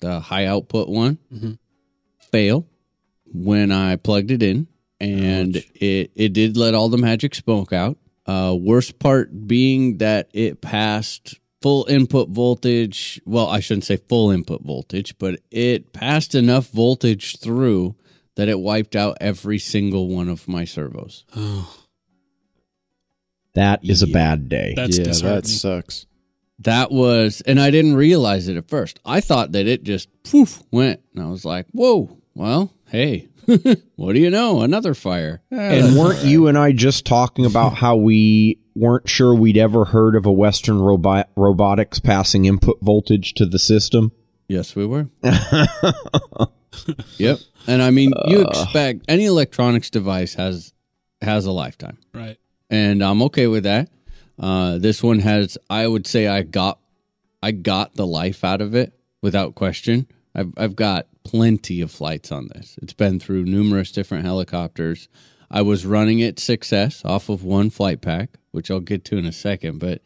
the 0.00 0.20
high 0.20 0.44
output 0.46 0.88
one, 0.88 1.18
Mhm. 1.32 1.58
fail 2.30 2.66
when 3.32 3.72
I 3.72 3.96
plugged 3.96 4.30
it 4.30 4.42
in, 4.42 4.66
and 5.00 5.56
it 5.74 6.10
it 6.14 6.32
did 6.32 6.56
let 6.56 6.74
all 6.74 6.88
the 6.88 6.98
magic 6.98 7.34
smoke 7.34 7.72
out. 7.72 7.96
Uh, 8.26 8.56
worst 8.58 8.98
part 8.98 9.46
being 9.46 9.98
that 9.98 10.28
it 10.32 10.60
passed 10.60 11.38
full 11.60 11.86
input 11.88 12.28
voltage. 12.30 13.20
Well, 13.24 13.48
I 13.48 13.60
shouldn't 13.60 13.84
say 13.84 13.96
full 13.96 14.30
input 14.30 14.62
voltage, 14.62 15.16
but 15.18 15.40
it 15.50 15.92
passed 15.92 16.34
enough 16.34 16.68
voltage 16.70 17.38
through 17.38 17.96
that 18.36 18.48
it 18.48 18.58
wiped 18.58 18.96
out 18.96 19.16
every 19.20 19.58
single 19.58 20.08
one 20.08 20.28
of 20.28 20.48
my 20.48 20.64
servos. 20.64 21.24
Oh, 21.36 21.74
That 23.54 23.84
is 23.84 24.02
a 24.02 24.08
bad 24.08 24.48
day. 24.48 24.74
that's 24.76 24.98
yeah, 24.98 25.04
that 25.04 25.46
sucks. 25.46 26.06
That 26.58 26.90
was, 26.90 27.40
and 27.46 27.60
I 27.60 27.70
didn't 27.70 27.94
realize 27.94 28.48
it 28.48 28.56
at 28.56 28.68
first. 28.68 28.98
I 29.04 29.20
thought 29.20 29.52
that 29.52 29.68
it 29.68 29.84
just 29.84 30.08
poof 30.24 30.60
went, 30.72 31.00
and 31.14 31.24
I 31.24 31.28
was 31.28 31.44
like, 31.44 31.66
"Whoa, 31.70 32.18
well, 32.34 32.72
hey, 32.88 33.28
what 33.96 34.14
do 34.14 34.20
you 34.20 34.30
know? 34.30 34.60
Another 34.60 34.94
fire." 34.94 35.42
And 35.50 35.96
weren't 35.96 36.24
you 36.24 36.48
and 36.48 36.58
I 36.58 36.72
just 36.72 37.04
talking 37.04 37.46
about 37.46 37.74
how 37.74 37.96
we 37.96 38.58
weren't 38.74 39.08
sure 39.08 39.34
we'd 39.34 39.56
ever 39.56 39.86
heard 39.86 40.16
of 40.16 40.26
a 40.26 40.32
Western 40.32 40.80
robot 40.80 41.30
robotics 41.36 41.98
passing 41.98 42.44
input 42.44 42.78
voltage 42.80 43.34
to 43.34 43.46
the 43.46 43.58
system? 43.58 44.12
Yes, 44.48 44.76
we 44.76 44.86
were. 44.86 45.08
yep. 47.16 47.38
And 47.66 47.82
I 47.82 47.90
mean, 47.90 48.12
you 48.26 48.42
expect 48.42 49.04
any 49.08 49.24
electronics 49.24 49.90
device 49.90 50.34
has 50.34 50.72
has 51.22 51.46
a 51.46 51.52
lifetime, 51.52 51.98
right. 52.12 52.36
and 52.68 53.02
I'm 53.02 53.22
okay 53.22 53.46
with 53.46 53.64
that. 53.64 53.88
Uh, 54.38 54.78
this 54.78 55.02
one 55.02 55.20
has, 55.20 55.56
I 55.70 55.86
would 55.86 56.06
say, 56.06 56.26
I 56.26 56.42
got, 56.42 56.78
I 57.42 57.52
got 57.52 57.94
the 57.94 58.06
life 58.06 58.44
out 58.44 58.60
of 58.60 58.74
it 58.74 58.92
without 59.22 59.54
question. 59.54 60.06
I've 60.34 60.52
I've 60.56 60.76
got 60.76 61.06
plenty 61.24 61.80
of 61.80 61.90
flights 61.90 62.30
on 62.30 62.48
this. 62.54 62.78
It's 62.82 62.92
been 62.92 63.18
through 63.18 63.44
numerous 63.44 63.90
different 63.90 64.24
helicopters. 64.24 65.08
I 65.50 65.62
was 65.62 65.86
running 65.86 66.18
it 66.20 66.36
6S 66.36 67.04
off 67.04 67.28
of 67.28 67.44
one 67.44 67.70
flight 67.70 68.00
pack, 68.00 68.30
which 68.50 68.70
I'll 68.70 68.80
get 68.80 69.04
to 69.06 69.16
in 69.16 69.26
a 69.26 69.32
second. 69.32 69.78
But 69.78 70.02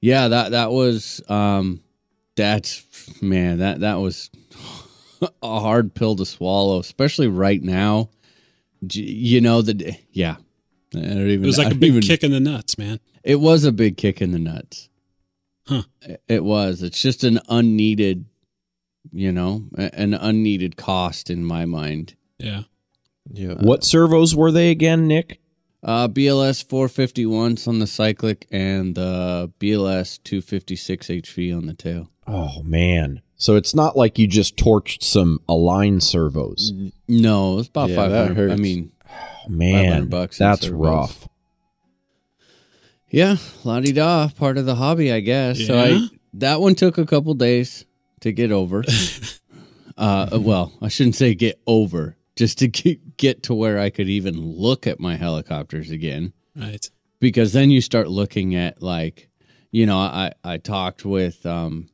yeah, 0.00 0.28
that 0.28 0.52
that 0.52 0.70
was 0.70 1.20
um, 1.28 1.80
that's 2.36 2.84
man, 3.22 3.58
that 3.58 3.80
that 3.80 3.96
was 3.96 4.30
a 5.42 5.60
hard 5.60 5.94
pill 5.94 6.16
to 6.16 6.26
swallow, 6.26 6.78
especially 6.78 7.28
right 7.28 7.62
now. 7.62 8.10
You 8.92 9.40
know 9.40 9.62
the 9.62 9.96
yeah. 10.12 10.36
Even. 10.94 11.44
It 11.44 11.46
was 11.46 11.58
like 11.58 11.72
a 11.72 11.76
big 11.76 11.90
even- 11.90 12.02
kick 12.02 12.24
in 12.24 12.32
the 12.32 12.40
nuts, 12.40 12.78
man. 12.78 12.98
It 13.22 13.36
was 13.36 13.64
a 13.64 13.72
big 13.72 13.96
kick 13.96 14.20
in 14.22 14.32
the 14.32 14.38
nuts. 14.38 14.88
Huh. 15.66 15.82
It 16.26 16.42
was. 16.42 16.82
It's 16.82 17.00
just 17.00 17.22
an 17.22 17.38
unneeded, 17.48 18.24
you 19.12 19.32
know, 19.32 19.64
a- 19.76 19.94
an 19.98 20.14
unneeded 20.14 20.76
cost 20.76 21.30
in 21.30 21.44
my 21.44 21.64
mind. 21.64 22.14
Yeah. 22.38 22.62
Yeah. 23.32 23.54
What 23.54 23.84
servos 23.84 24.34
were 24.34 24.50
they 24.52 24.70
again, 24.70 25.06
Nick? 25.06 25.40
Uh, 25.82 26.08
BLS 26.08 26.62
451s 26.66 27.66
on 27.66 27.78
the 27.78 27.86
cyclic 27.86 28.46
and 28.50 28.94
the 28.94 29.50
BLS 29.60 30.18
256 30.24 31.08
HV 31.08 31.52
on 31.56 31.66
the 31.66 31.74
tail. 31.74 32.10
Oh 32.26 32.62
man. 32.62 33.22
So 33.36 33.56
it's 33.56 33.74
not 33.74 33.96
like 33.96 34.18
you 34.18 34.26
just 34.26 34.56
torched 34.56 35.02
some 35.02 35.40
align 35.48 36.00
servos. 36.00 36.72
No, 37.08 37.58
it's 37.60 37.68
about 37.68 37.88
Yeah, 37.88 37.96
that 38.08 38.28
500. 38.28 38.52
I 38.52 38.56
mean, 38.56 38.92
Oh, 39.46 39.48
man, 39.48 40.06
bucks 40.08 40.36
that's 40.38 40.66
servos. 40.66 40.78
rough. 40.78 41.28
yeah, 43.10 43.36
la 43.64 43.80
di 43.80 43.92
da, 43.92 44.28
part 44.28 44.58
of 44.58 44.66
the 44.66 44.74
hobby, 44.76 45.10
I 45.12 45.20
guess. 45.20 45.66
So 45.66 45.78
I 45.78 46.08
that 46.34 46.60
one 46.60 46.74
took 46.74 46.98
a 46.98 47.06
couple 47.06 47.32
days 47.34 47.84
to 48.20 48.32
get 48.32 48.52
over. 48.52 48.84
uh, 49.96 50.38
well, 50.40 50.72
I 50.80 50.88
shouldn't 50.88 51.16
say 51.16 51.34
get 51.34 51.60
over, 51.66 52.16
just 52.36 52.58
to 52.58 52.68
get, 52.68 53.16
get 53.16 53.42
to 53.44 53.54
where 53.54 53.78
I 53.78 53.90
could 53.90 54.08
even 54.08 54.38
look 54.40 54.86
at 54.86 55.00
my 55.00 55.16
helicopters 55.16 55.90
again. 55.90 56.32
Right. 56.56 56.88
because 57.20 57.52
then 57.52 57.70
you 57.70 57.80
start 57.80 58.08
looking 58.08 58.54
at 58.56 58.82
like 58.82 59.28
you 59.70 59.86
know 59.86 59.98
i 59.98 60.32
i 60.42 60.56
talked 60.58 61.04
with 61.04 61.46
um 61.46 61.88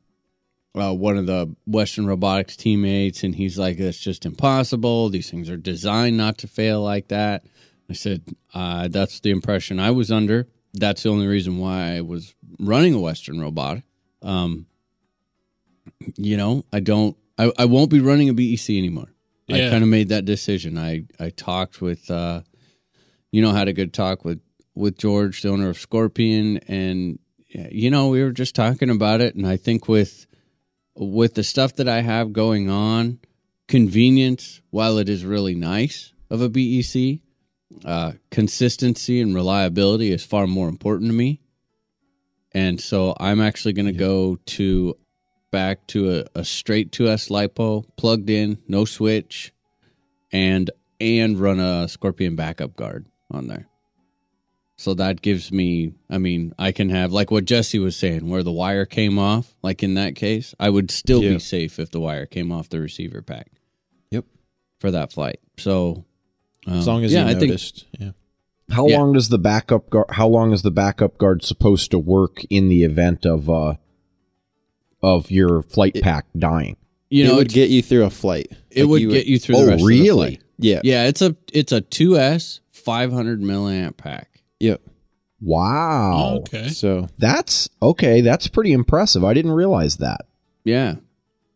uh, 0.75 0.93
one 0.93 1.15
of 1.17 1.27
the 1.27 1.55
western 1.67 2.07
robotics 2.07 2.55
teammates 2.57 3.23
and 3.23 3.35
he's 3.35 3.57
like 3.57 3.79
it's 3.79 3.99
just 3.99 4.25
impossible 4.25 5.09
these 5.09 5.29
things 5.29 5.47
are 5.49 5.57
designed 5.57 6.17
not 6.17 6.39
to 6.39 6.47
fail 6.47 6.81
like 6.81 7.07
that 7.09 7.45
i 7.89 7.93
said 7.93 8.23
uh, 8.55 8.87
that's 8.87 9.19
the 9.19 9.29
impression 9.29 9.79
i 9.79 9.91
was 9.91 10.11
under 10.11 10.47
that's 10.73 11.03
the 11.03 11.09
only 11.09 11.27
reason 11.27 11.59
why 11.59 11.95
i 11.95 12.01
was 12.01 12.33
running 12.59 12.93
a 12.95 12.99
western 12.99 13.39
robot." 13.39 13.83
um 14.23 14.65
you 16.15 16.37
know 16.37 16.63
i 16.71 16.79
don't 16.79 17.17
i, 17.37 17.51
I 17.57 17.65
won't 17.65 17.89
be 17.89 17.99
running 17.99 18.29
a 18.29 18.33
bec 18.33 18.69
anymore. 18.69 19.09
I 19.49 19.69
kind 19.69 19.83
of 19.83 19.89
made 19.89 20.09
that 20.09 20.25
decision. 20.25 20.77
I 20.77 21.05
i 21.19 21.29
talked 21.29 21.81
with 21.81 22.11
uh 22.11 22.41
you 23.31 23.41
know 23.41 23.51
had 23.53 23.67
a 23.67 23.73
good 23.73 23.93
talk 23.93 24.25
with 24.25 24.41
with 24.75 24.97
George, 24.97 25.41
the 25.41 25.49
owner 25.49 25.69
of 25.69 25.77
Scorpion, 25.77 26.57
and 26.67 27.19
you 27.47 27.89
know 27.89 28.09
we 28.09 28.21
were 28.23 28.31
just 28.31 28.55
talking 28.55 28.89
about 28.89 29.21
it, 29.21 29.35
and 29.35 29.47
I 29.47 29.57
think 29.57 29.87
with 29.87 30.27
with 30.95 31.35
the 31.35 31.43
stuff 31.43 31.75
that 31.75 31.87
I 31.87 32.01
have 32.01 32.33
going 32.33 32.69
on, 32.69 33.19
convenience, 33.67 34.61
while 34.69 34.97
it 34.97 35.09
is 35.09 35.25
really 35.25 35.55
nice 35.55 36.13
of 36.29 36.41
a 36.41 36.49
BEC, 36.49 37.19
uh, 37.85 38.13
consistency 38.31 39.21
and 39.21 39.33
reliability 39.35 40.11
is 40.11 40.25
far 40.25 40.47
more 40.47 40.69
important 40.69 41.09
to 41.09 41.15
me, 41.15 41.41
and 42.51 42.79
so 42.79 43.15
I'm 43.19 43.41
actually 43.41 43.73
going 43.73 43.87
to 43.87 43.91
go 43.93 44.37
to 44.57 44.95
back 45.51 45.85
to 45.87 46.19
a, 46.19 46.39
a 46.39 46.43
straight 46.43 46.91
2S 46.91 47.29
lipo, 47.29 47.85
plugged 47.97 48.29
in, 48.29 48.57
no 48.67 48.85
switch, 48.85 49.53
and 50.31 50.69
and 50.99 51.39
run 51.39 51.59
a 51.59 51.87
Scorpion 51.87 52.35
backup 52.35 52.75
guard 52.75 53.05
on 53.31 53.47
there. 53.47 53.67
So 54.79 54.93
that 54.95 55.21
gives 55.21 55.51
me, 55.51 55.93
I 56.09 56.17
mean, 56.19 56.53
I 56.59 56.71
can 56.71 56.89
have 56.89 57.11
like 57.11 57.31
what 57.31 57.45
Jesse 57.45 57.79
was 57.79 57.95
saying, 57.95 58.27
where 58.29 58.43
the 58.43 58.51
wire 58.51 58.85
came 58.85 59.17
off. 59.17 59.55
Like 59.63 59.81
in 59.83 59.95
that 59.95 60.15
case, 60.15 60.53
I 60.59 60.69
would 60.69 60.91
still 60.91 61.23
Yeah. 61.23 61.33
be 61.33 61.39
safe 61.39 61.79
if 61.79 61.89
the 61.91 61.99
wire 61.99 62.25
came 62.27 62.51
off 62.51 62.69
the 62.69 62.79
receiver 62.79 63.21
pack. 63.21 63.47
Yep. 64.11 64.25
For 64.79 64.91
that 64.91 65.11
flight. 65.11 65.39
So, 65.57 66.05
um, 66.67 66.73
As 66.77 66.87
long 66.87 67.03
as 67.03 67.11
yeah, 67.13 67.27
you 67.29 67.35
I 67.35 67.39
think 67.39 67.59
yeah. 67.99 68.11
How 68.69 68.87
Yeah. 68.87 68.97
long 68.99 69.13
does 69.13 69.29
the 69.29 69.39
backup 69.39 69.89
guard? 69.89 70.07
How 70.11 70.27
long 70.27 70.51
is 70.51 70.61
the 70.61 70.71
backup 70.71 71.17
guard 71.17 71.43
supposed 71.43 71.89
to 71.91 71.97
work 71.99 72.43
in 72.49 72.69
the 72.69 72.83
event 72.83 73.25
of 73.25 73.49
uh 73.49 73.75
of 75.01 75.29
your 75.31 75.61
flight 75.63 75.95
It- 75.95 76.03
pack 76.03 76.25
dying? 76.37 76.75
you 77.09 77.23
know, 77.23 77.33
it 77.33 77.35
would 77.37 77.49
get 77.49 77.69
you 77.69 77.81
through 77.81 78.03
a 78.05 78.09
flight. 78.09 78.51
it 78.71 78.81
Like, 78.83 78.89
would 78.89 79.01
you 79.01 79.11
get 79.11 79.25
you 79.27 79.39
through 79.39 79.55
Oh, 79.55 79.61
the 79.61 79.67
rest 79.71 79.81
of 79.81 79.87
the 79.87 79.99
really? 80.01 80.27
flight. 80.31 80.41
Yeah. 80.59 80.81
Yeah, 80.83 81.07
it's 81.07 81.21
a 81.21 81.35
it's 81.53 81.71
a 81.71 81.81
2S 81.81 82.59
500 82.71 83.41
milliamp 83.41 83.95
pack. 83.97 84.41
Yep. 84.59 84.81
Wow. 85.47 86.37
Okay. 86.41 86.69
So 86.69 87.07
That's 87.17 87.69
okay. 87.81 88.21
That's 88.21 88.47
pretty 88.47 88.73
impressive. 88.73 89.23
I 89.23 89.33
didn't 89.33 89.51
realize 89.51 89.97
that. 89.97 90.21
Yeah. 90.63 90.95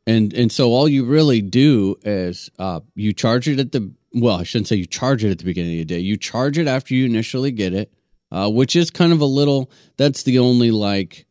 And 0.07 0.33
and 0.33 0.51
so 0.51 0.71
all 0.71 0.87
you 0.87 1.03
really 1.05 1.41
do 1.41 1.95
is 2.03 2.49
uh 2.59 2.79
you 2.95 3.11
charge 3.13 3.47
it 3.49 3.59
at 3.59 3.71
the 3.71 3.91
well, 4.13 4.37
I 4.37 4.43
shouldn't 4.43 4.67
say 4.67 4.75
you 4.77 4.85
charge 4.85 5.23
it 5.23 5.31
at 5.31 5.39
the 5.39 5.45
beginning 5.45 5.73
of 5.81 5.87
the 5.87 5.95
day. 5.95 5.99
You 5.99 6.17
charge 6.17 6.57
it 6.57 6.67
after 6.67 6.93
you 6.93 7.05
initially 7.05 7.51
get 7.51 7.73
it, 7.73 7.91
uh, 8.31 8.49
which 8.49 8.75
is 8.75 8.89
kind 8.91 9.13
of 9.13 9.21
a 9.21 9.25
little 9.25 9.69
that's 9.97 10.23
the 10.23 10.39
only 10.39 10.69
like 10.71 11.25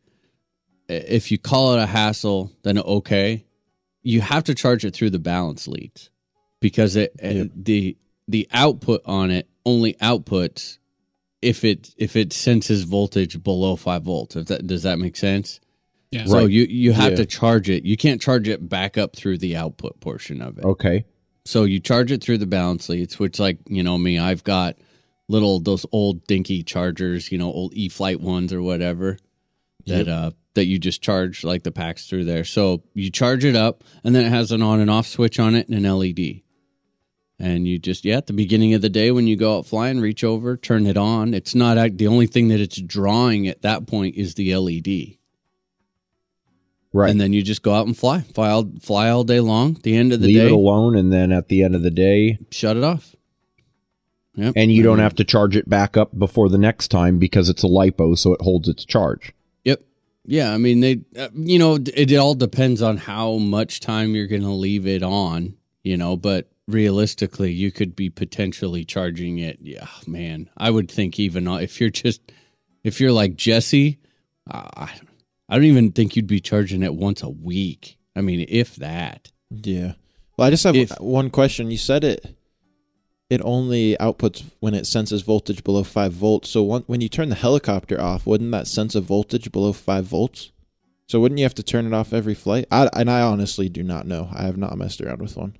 if 0.91 1.31
you 1.31 1.37
call 1.37 1.73
it 1.73 1.79
a 1.81 1.85
hassle, 1.85 2.51
then 2.63 2.77
okay. 2.79 3.45
You 4.03 4.21
have 4.21 4.43
to 4.45 4.55
charge 4.55 4.83
it 4.85 4.95
through 4.95 5.11
the 5.11 5.19
balance 5.19 5.67
leads 5.67 6.09
because 6.59 6.95
it 6.95 7.13
uh, 7.23 7.27
Yeah. 7.27 7.43
the 7.55 7.97
the 8.27 8.47
output 8.51 9.01
on 9.05 9.29
it 9.31 9.47
only 9.65 9.93
outputs 9.95 10.77
if 11.41 11.63
it 11.63 11.93
if 11.97 12.15
it 12.15 12.33
senses 12.33 12.83
voltage 12.83 13.41
below 13.43 13.75
five 13.75 14.03
volts. 14.03 14.35
If 14.35 14.47
that 14.47 14.65
does 14.67 14.83
that 14.83 14.97
make 14.99 15.15
sense? 15.17 15.59
Yeah. 16.11 16.25
So 16.25 16.39
Right. 16.39 16.49
you 16.49 16.63
you 16.63 16.93
have 16.93 17.11
Yeah. 17.11 17.17
to 17.17 17.25
charge 17.25 17.69
it. 17.69 17.83
You 17.85 17.95
can't 17.97 18.21
charge 18.21 18.47
it 18.47 18.67
back 18.67 18.97
up 18.97 19.15
through 19.15 19.37
the 19.37 19.55
output 19.55 19.99
portion 19.99 20.41
of 20.41 20.57
it. 20.57 20.65
Okay. 20.65 21.05
So 21.45 21.63
you 21.63 21.79
charge 21.79 22.11
it 22.11 22.23
through 22.23 22.37
the 22.39 22.45
balance 22.47 22.89
leads, 22.89 23.17
which 23.19 23.39
like 23.39 23.59
you 23.67 23.83
know 23.83 23.97
me, 23.97 24.17
I've 24.19 24.43
got 24.43 24.77
little 25.27 25.59
those 25.59 25.85
old 25.91 26.25
dinky 26.27 26.63
chargers, 26.63 27.31
you 27.31 27.37
know, 27.37 27.51
old 27.51 27.73
E 27.75 27.87
flight 27.87 28.19
ones 28.19 28.51
or 28.51 28.61
whatever 28.61 29.17
that 29.87 30.07
uh 30.07 30.31
that 30.53 30.65
you 30.65 30.77
just 30.77 31.01
charge 31.01 31.43
like 31.43 31.63
the 31.63 31.71
packs 31.71 32.07
through 32.07 32.25
there. 32.25 32.43
So 32.43 32.83
you 32.93 33.09
charge 33.09 33.45
it 33.45 33.55
up, 33.55 33.83
and 34.03 34.15
then 34.15 34.25
it 34.25 34.29
has 34.29 34.51
an 34.51 34.61
on 34.61 34.79
and 34.79 34.89
off 34.89 35.07
switch 35.07 35.39
on 35.39 35.55
it 35.55 35.69
and 35.69 35.85
an 35.85 35.97
LED. 35.97 36.41
And 37.39 37.67
you 37.67 37.79
just 37.79 38.05
yeah, 38.05 38.17
at 38.17 38.27
the 38.27 38.33
beginning 38.33 38.73
of 38.73 38.81
the 38.81 38.89
day 38.89 39.09
when 39.11 39.25
you 39.25 39.35
go 39.35 39.57
out 39.57 39.65
flying, 39.65 39.99
reach 39.99 40.23
over, 40.23 40.55
turn 40.55 40.85
it 40.85 40.97
on. 40.97 41.33
It's 41.33 41.55
not 41.55 41.77
act- 41.77 41.97
the 41.97 42.07
only 42.07 42.27
thing 42.27 42.49
that 42.49 42.59
it's 42.59 42.79
drawing 42.79 43.47
at 43.47 43.63
that 43.63 43.87
point 43.87 44.15
is 44.15 44.35
the 44.35 44.55
LED, 44.55 45.17
Right. 46.93 47.09
and 47.09 47.19
then 47.19 47.33
you 47.33 47.41
just 47.41 47.63
go 47.63 47.73
out 47.73 47.87
and 47.87 47.97
fly, 47.97 48.21
fly 48.21 48.49
all, 48.49 48.69
fly 48.79 49.09
all 49.09 49.23
day 49.23 49.39
long. 49.39 49.77
At 49.77 49.83
the 49.83 49.95
end 49.95 50.13
of 50.13 50.21
the 50.21 50.27
day. 50.27 50.33
Leave 50.33 50.43
day, 50.43 50.47
it 50.49 50.51
alone, 50.51 50.95
and 50.95 51.11
then 51.11 51.31
at 51.31 51.47
the 51.47 51.63
end 51.63 51.73
of 51.73 51.81
the 51.81 51.89
day, 51.89 52.37
shut 52.51 52.77
it 52.77 52.83
off. 52.83 53.15
Yep. 54.35 54.53
and 54.55 54.71
you 54.71 54.81
don't 54.81 54.95
mm-hmm. 54.95 55.03
have 55.03 55.15
to 55.15 55.25
charge 55.25 55.57
it 55.57 55.67
back 55.67 55.97
up 55.97 56.17
before 56.17 56.47
the 56.47 56.57
next 56.57 56.87
time 56.87 57.19
because 57.19 57.49
it's 57.49 57.65
a 57.65 57.67
lipo, 57.67 58.17
so 58.17 58.33
it 58.33 58.41
holds 58.41 58.69
its 58.69 58.85
charge. 58.85 59.33
Yeah, 60.25 60.53
I 60.53 60.57
mean 60.57 60.79
they 60.81 61.01
uh, 61.17 61.29
you 61.33 61.57
know 61.59 61.75
it, 61.75 62.11
it 62.11 62.15
all 62.15 62.35
depends 62.35 62.81
on 62.81 62.97
how 62.97 63.37
much 63.37 63.79
time 63.79 64.13
you're 64.15 64.27
going 64.27 64.43
to 64.43 64.49
leave 64.49 64.85
it 64.87 65.01
on, 65.03 65.55
you 65.83 65.97
know, 65.97 66.15
but 66.15 66.51
realistically 66.67 67.51
you 67.51 67.71
could 67.71 67.95
be 67.95 68.09
potentially 68.09 68.85
charging 68.85 69.39
it. 69.39 69.57
Yeah, 69.61 69.87
man. 70.07 70.49
I 70.57 70.69
would 70.69 70.89
think 70.91 71.19
even 71.19 71.47
uh, 71.47 71.55
if 71.55 71.81
you're 71.81 71.89
just 71.89 72.21
if 72.83 73.01
you're 73.01 73.11
like 73.11 73.35
Jesse, 73.35 73.97
I 74.49 74.91
I 75.49 75.55
don't 75.55 75.65
even 75.65 75.91
think 75.91 76.15
you'd 76.15 76.27
be 76.27 76.39
charging 76.39 76.83
it 76.83 76.93
once 76.93 77.23
a 77.23 77.29
week. 77.29 77.97
I 78.15 78.21
mean, 78.21 78.45
if 78.47 78.75
that. 78.77 79.31
Yeah. 79.49 79.93
Well, 80.37 80.47
I 80.47 80.51
just 80.51 80.63
have 80.63 80.75
If- 80.75 80.91
one 80.99 81.29
question. 81.29 81.71
You 81.71 81.77
said 81.77 82.03
it. 82.03 82.35
It 83.31 83.41
only 83.43 83.95
outputs 83.99 84.43
when 84.59 84.73
it 84.73 84.85
senses 84.85 85.21
voltage 85.21 85.63
below 85.63 85.83
five 85.83 86.11
volts. 86.11 86.49
So 86.49 86.61
one, 86.63 86.83
when 86.87 86.99
you 87.01 87.07
turn 87.09 87.29
the 87.29 87.35
helicopter 87.35 87.99
off, 87.99 88.27
wouldn't 88.27 88.51
that 88.51 88.67
sense 88.67 88.93
a 88.93 89.01
voltage 89.01 89.51
below 89.51 89.71
five 89.73 90.03
volts? 90.05 90.51
So 91.07 91.19
wouldn't 91.19 91.39
you 91.39 91.45
have 91.45 91.55
to 91.55 91.63
turn 91.63 91.85
it 91.87 91.93
off 91.93 92.11
every 92.13 92.33
flight? 92.33 92.65
I, 92.69 92.89
and 92.93 93.09
I 93.09 93.21
honestly 93.21 93.69
do 93.69 93.83
not 93.83 94.05
know. 94.05 94.29
I 94.33 94.43
have 94.43 94.57
not 94.57 94.77
messed 94.77 94.99
around 95.01 95.21
with 95.21 95.37
one. 95.37 95.55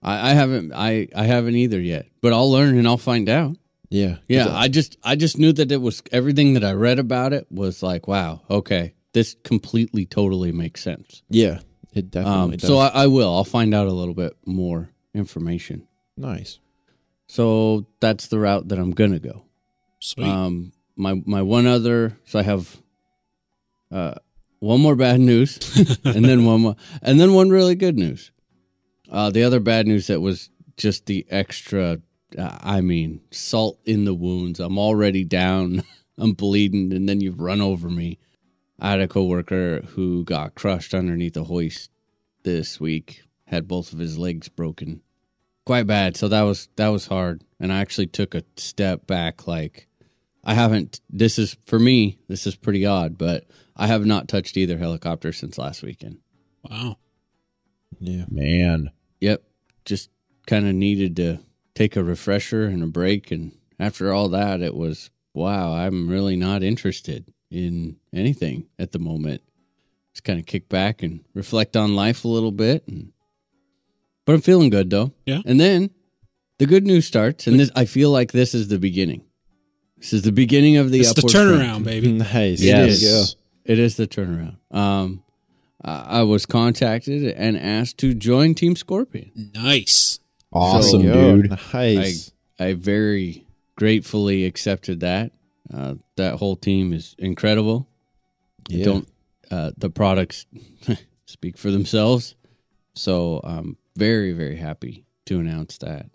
I, 0.00 0.30
I 0.30 0.34
haven't 0.34 0.72
I 0.72 1.08
I 1.14 1.24
haven't 1.24 1.56
either 1.56 1.80
yet, 1.80 2.06
but 2.20 2.32
I'll 2.32 2.50
learn 2.50 2.78
and 2.78 2.86
I'll 2.86 2.96
find 2.98 3.28
out. 3.28 3.56
Yeah. 3.90 4.18
Yeah, 4.28 4.44
'Cause 4.44 4.52
I 4.54 4.68
just 4.68 4.96
I 5.02 5.16
just 5.16 5.38
knew 5.38 5.52
that 5.54 5.72
it 5.72 5.80
was 5.82 6.02
everything 6.12 6.54
that 6.54 6.62
I 6.64 6.72
read 6.72 6.98
about 7.00 7.32
it 7.32 7.46
was 7.50 7.82
like, 7.82 8.06
wow, 8.06 8.42
okay, 8.48 8.94
this 9.12 9.34
completely 9.42 10.06
totally 10.06 10.52
makes 10.52 10.82
sense. 10.82 11.22
yeah. 11.28 11.60
It 11.94 12.10
definitely 12.12 12.42
Um, 12.42 12.50
does. 12.52 12.68
so 12.68 12.78
I, 12.78 12.88
I 12.88 13.06
will. 13.08 13.34
I'll 13.34 13.42
find 13.44 13.74
out 13.74 13.86
a 13.88 13.92
little 13.92 14.14
bit 14.14 14.36
more 14.46 14.90
information. 15.14 15.88
nice. 16.16 16.60
So 17.28 17.86
that's 18.00 18.26
the 18.28 18.38
route 18.38 18.68
that 18.68 18.78
I'm 18.78 18.90
gonna 18.90 19.20
go. 19.20 19.44
Sweet. 20.00 20.26
Um, 20.26 20.72
my 20.96 21.22
my 21.24 21.42
one 21.42 21.66
other. 21.66 22.18
So 22.24 22.38
I 22.38 22.42
have 22.42 22.76
uh, 23.92 24.14
one 24.58 24.80
more 24.80 24.96
bad 24.96 25.20
news, 25.20 25.58
and 26.04 26.24
then 26.24 26.44
one 26.44 26.60
more, 26.62 26.76
and 27.02 27.20
then 27.20 27.34
one 27.34 27.50
really 27.50 27.74
good 27.74 27.96
news. 27.96 28.32
Uh, 29.10 29.30
the 29.30 29.44
other 29.44 29.60
bad 29.60 29.86
news 29.86 30.08
that 30.08 30.20
was 30.20 30.50
just 30.76 31.06
the 31.06 31.26
extra. 31.30 32.00
Uh, 32.36 32.58
I 32.60 32.80
mean, 32.80 33.20
salt 33.30 33.78
in 33.84 34.04
the 34.04 34.14
wounds. 34.14 34.60
I'm 34.60 34.78
already 34.78 35.24
down. 35.24 35.84
I'm 36.18 36.32
bleeding, 36.32 36.92
and 36.92 37.08
then 37.08 37.20
you've 37.20 37.40
run 37.40 37.60
over 37.60 37.88
me. 37.88 38.18
I 38.80 38.90
had 38.90 39.00
a 39.00 39.08
coworker 39.08 39.82
who 39.94 40.24
got 40.24 40.54
crushed 40.54 40.94
underneath 40.94 41.36
a 41.36 41.44
hoist 41.44 41.90
this 42.42 42.80
week. 42.80 43.22
Had 43.46 43.68
both 43.68 43.92
of 43.92 43.98
his 43.98 44.18
legs 44.18 44.48
broken, 44.48 45.00
quite 45.68 45.86
bad. 45.86 46.16
So 46.16 46.28
that 46.28 46.42
was 46.42 46.70
that 46.76 46.88
was 46.88 47.08
hard, 47.08 47.44
and 47.60 47.70
I 47.70 47.80
actually 47.80 48.06
took 48.06 48.34
a 48.34 48.42
step 48.56 49.06
back. 49.06 49.46
Like 49.46 49.86
I 50.42 50.54
haven't. 50.54 51.02
This 51.10 51.38
is 51.38 51.58
for 51.66 51.78
me. 51.78 52.18
This 52.26 52.46
is 52.46 52.56
pretty 52.56 52.86
odd, 52.86 53.18
but 53.18 53.44
I 53.76 53.86
have 53.86 54.06
not 54.06 54.28
touched 54.28 54.56
either 54.56 54.78
helicopter 54.78 55.30
since 55.30 55.58
last 55.58 55.82
weekend. 55.82 56.20
wow. 56.68 56.96
Yeah. 58.00 58.24
Man, 58.30 58.90
Yep, 59.20 59.42
just 59.84 60.08
kind 60.46 60.66
of 60.66 60.74
needed 60.74 61.16
to 61.16 61.40
take 61.74 61.96
a 61.96 62.04
refresher 62.04 62.64
and 62.64 62.82
a 62.82 62.86
break, 62.86 63.30
and 63.30 63.52
after 63.78 64.10
all 64.10 64.30
that, 64.30 64.62
it 64.62 64.74
was 64.74 65.10
wow. 65.34 65.74
I'm 65.74 66.08
really 66.08 66.36
not 66.36 66.62
interested 66.62 67.26
in 67.50 67.96
anything 68.14 68.68
at 68.78 68.92
the 68.92 68.98
moment. 68.98 69.42
Just 70.14 70.24
kind 70.24 70.40
of 70.40 70.46
kick 70.46 70.70
back 70.70 71.02
and 71.02 71.24
reflect 71.34 71.76
on 71.76 71.94
life 71.94 72.24
a 72.24 72.28
little 72.28 72.52
bit, 72.52 72.88
and 72.88 73.12
but 74.28 74.34
I'm 74.34 74.42
feeling 74.42 74.68
good 74.68 74.90
though. 74.90 75.12
Yeah. 75.24 75.40
and 75.46 75.58
then 75.58 75.88
the 76.58 76.66
good 76.66 76.86
news 76.86 77.06
starts, 77.06 77.46
and 77.46 77.58
this 77.58 77.70
I 77.74 77.86
feel 77.86 78.10
like 78.10 78.32
this 78.32 78.52
is 78.54 78.68
the 78.68 78.78
beginning. 78.78 79.24
This 79.96 80.12
is 80.12 80.20
the 80.22 80.32
beginning 80.32 80.76
of 80.76 80.90
the 80.90 81.00
It's 81.00 81.14
the 81.14 81.20
upward 81.20 81.32
trend. 81.32 81.48
turnaround, 81.62 81.84
baby. 81.84 82.12
Nice. 82.18 82.60
yes. 82.60 83.00
There 83.00 83.10
you 83.10 83.16
go. 83.16 83.24
It 83.64 83.78
is 83.78 83.96
the 83.96 84.06
turnaround. 84.06 84.56
Um, 84.70 85.22
I 85.82 86.20
I 86.20 86.22
was 86.24 86.44
contacted 86.46 87.24
and 87.24 87.56
asked 87.56 87.96
to 87.98 88.12
join 88.12 88.54
Team 88.54 88.76
Scorpion. 88.76 89.32
Nice. 89.54 90.20
Awesome, 90.52 91.02
There 91.06 91.14
you 91.14 91.42
go. 91.42 91.42
dude. 91.48 91.58
Nice. 91.72 92.32
I 92.58 92.74
very 92.74 93.46
gratefully 93.76 94.44
accepted 94.44 95.00
that. 95.00 95.32
Uh, 95.72 95.94
that 96.16 96.34
whole 96.36 96.56
team 96.56 96.92
is 96.92 97.14
incredible. 97.18 97.88
yeah. 98.68 98.84
Don't 98.84 99.08
uh, 99.50 99.70
the 99.78 99.90
products 99.90 100.44
speak 101.26 101.56
for 101.58 101.70
themselves? 101.70 102.34
So 102.94 103.40
I'm 103.44 103.76
very 103.98 104.32
very 104.32 104.56
happy 104.56 105.04
to 105.26 105.38
announce 105.40 105.76
that, 105.78 106.06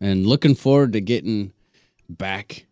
and 0.00 0.26
looking 0.26 0.54
forward 0.54 0.92
to 0.94 1.00
getting 1.00 1.52
back 2.08 2.66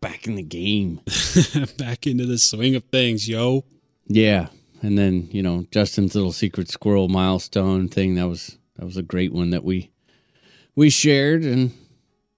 back 0.00 0.26
in 0.26 0.34
the 0.34 0.42
game. 0.42 1.00
Back 1.78 2.06
into 2.06 2.26
the 2.26 2.38
swing 2.38 2.74
of 2.76 2.84
things, 2.84 3.28
yo. 3.28 3.64
Yeah, 4.06 4.48
and 4.82 4.96
then 4.98 5.28
you 5.32 5.42
know 5.42 5.66
Justin's 5.70 6.14
little 6.14 6.32
secret 6.32 6.68
squirrel 6.70 7.08
milestone 7.08 7.88
thing 7.88 8.14
that 8.16 8.28
was 8.28 8.58
that 8.76 8.84
was 8.84 8.96
a 8.96 9.02
great 9.02 9.32
one 9.32 9.50
that 9.50 9.64
we 9.64 9.90
we 10.76 10.90
shared, 10.90 11.42
and 11.44 11.72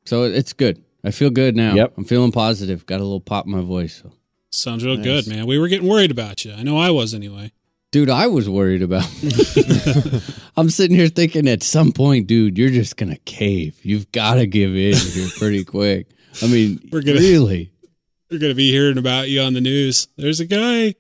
so 0.05 0.24
it's 0.24 0.53
good. 0.53 0.83
I 1.05 1.11
feel 1.11 1.31
good 1.31 1.57
now. 1.57 1.74
Yep. 1.74 1.94
I'm 1.96 2.05
feeling 2.05 2.33
positive. 2.33 2.85
Got 2.87 3.00
a 3.00 3.05
little 3.05 3.20
pop 3.20 3.46
in 3.46 3.53
my 3.53 3.62
voice. 3.62 4.03
So. 4.03 4.12
Sounds 4.50 4.85
real 4.85 4.96
Nice. 4.96 5.05
good, 5.05 5.26
man. 5.29 5.46
We 5.46 5.59
were 5.59 5.68
getting 5.68 5.88
worried 5.88 6.11
about 6.11 6.44
you. 6.44 6.53
I 6.53 6.62
know 6.62 6.76
I 6.76 6.90
was 6.90 7.14
anyway. 7.14 7.53
Dude, 7.92 8.09
I 8.11 8.29
was 8.29 8.48
worried 8.48 8.83
about. 8.83 9.05
I'm 10.57 10.70
sitting 10.70 10.96
here 10.96 11.09
thinking 11.09 11.48
at 11.48 11.62
some 11.62 11.90
point, 11.92 12.26
dude, 12.29 12.57
you're 12.57 12.70
just 12.70 12.96
gonna 12.96 13.16
cave. 13.24 13.79
You've 13.83 14.11
got 14.12 14.35
to 14.35 14.46
give 14.46 14.70
in 14.76 14.94
here 14.94 15.29
pretty 15.38 15.64
quick. 15.64 16.07
I 16.42 16.46
mean, 16.46 16.88
We're 16.92 17.03
gonna- 17.03 17.18
really. 17.18 17.72
We're 18.31 18.38
going 18.38 18.53
to 18.53 18.57
be 18.57 18.70
hearing 18.70 18.96
about 18.96 19.29
you 19.29 19.40
on 19.40 19.55
the 19.55 19.61
news. 19.61 20.07
There's 20.16 20.38
a 20.38 20.46
guy 20.46 20.94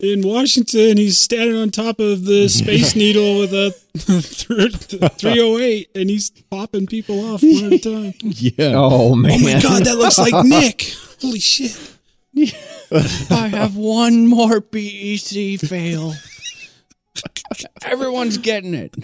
in 0.00 0.22
Washington. 0.22 0.96
He's 0.96 1.18
standing 1.18 1.54
on 1.56 1.70
top 1.70 2.00
of 2.00 2.24
the 2.24 2.48
Space 2.48 2.96
Needle 2.96 3.38
with 3.38 3.52
a 3.54 3.70
308, 3.98 5.90
and 5.94 6.10
he's 6.10 6.30
popping 6.50 6.88
people 6.88 7.32
off 7.32 7.44
one 7.44 7.66
at 7.66 7.72
a 7.74 7.78
time. 7.78 8.14
Yeah, 8.22 8.72
Oh 8.74 9.14
man. 9.14 9.38
Oh 9.40 9.44
my 9.44 9.60
God, 9.62 9.84
that 9.84 9.96
looks 9.96 10.18
like 10.18 10.44
Nick. 10.44 10.94
Holy 11.22 11.38
shit. 11.38 11.93
I 12.36 13.48
have 13.48 13.76
one 13.76 14.26
more 14.26 14.60
BEC 14.60 15.58
fail. 15.60 16.14
Everyone's 17.84 18.38
getting 18.38 18.74
it. 18.74 18.94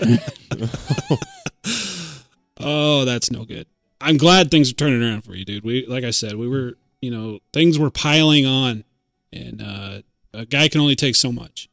Oh, 2.59 3.05
that's 3.05 3.31
no 3.31 3.45
good. 3.45 3.67
I'm 4.01 4.17
glad 4.17 4.51
things 4.51 4.71
are 4.71 4.75
turning 4.75 5.03
around 5.03 5.23
for 5.23 5.35
you, 5.35 5.45
dude. 5.45 5.65
We, 5.65 5.87
like 5.87 6.05
I 6.05 6.11
said, 6.11 6.37
we 6.37 6.49
were, 6.49 6.77
you 7.01 7.11
know, 7.11 7.39
things 7.53 7.79
were 7.79 7.91
piling 7.91 8.47
on, 8.47 8.85
and 9.33 9.63
uh, 9.63 10.03
a 10.35 10.45
guy 10.47 10.69
can 10.69 10.81
only 10.81 10.97
take 10.97 11.17
so 11.17 11.33
much. 11.33 11.69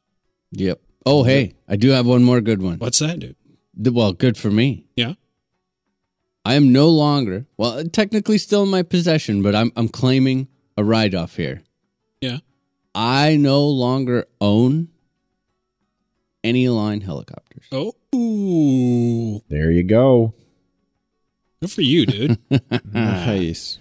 Yep. 0.52 0.80
Oh, 1.06 1.24
hey, 1.24 1.56
I 1.68 1.76
do 1.76 1.90
have 1.90 2.06
one 2.06 2.24
more 2.24 2.42
good 2.42 2.62
one. 2.62 2.78
What's 2.80 3.00
that, 3.00 3.20
dude? 3.20 3.36
The- 3.74 3.92
Well, 3.92 4.14
good 4.14 4.38
for 4.38 4.50
me. 4.52 4.86
Yeah. 4.96 5.14
I 6.46 6.54
am 6.56 6.72
no 6.72 6.88
longer, 6.90 7.46
well, 7.58 7.84
technically 7.86 8.38
still 8.38 8.64
in 8.64 8.70
my 8.70 8.82
possession, 8.84 9.42
but 9.42 9.54
I'm 9.54 9.72
I'm 9.76 9.90
claiming 9.90 10.48
a 10.78 10.84
write 10.84 11.14
off 11.14 11.36
here. 11.36 11.64
Yeah. 12.22 12.38
I 12.96 13.36
no 13.36 13.68
longer 13.68 14.28
own 14.40 14.90
any 16.44 16.66
Align 16.66 17.02
helicopters. 17.02 17.66
Oh, 17.72 17.94
ooh. 18.16 19.42
There 19.50 19.72
you 19.72 19.84
go. 19.84 20.34
good 21.62 21.72
for 21.72 21.82
you, 21.82 22.06
dude. 22.06 22.40
Nice. 22.94 23.80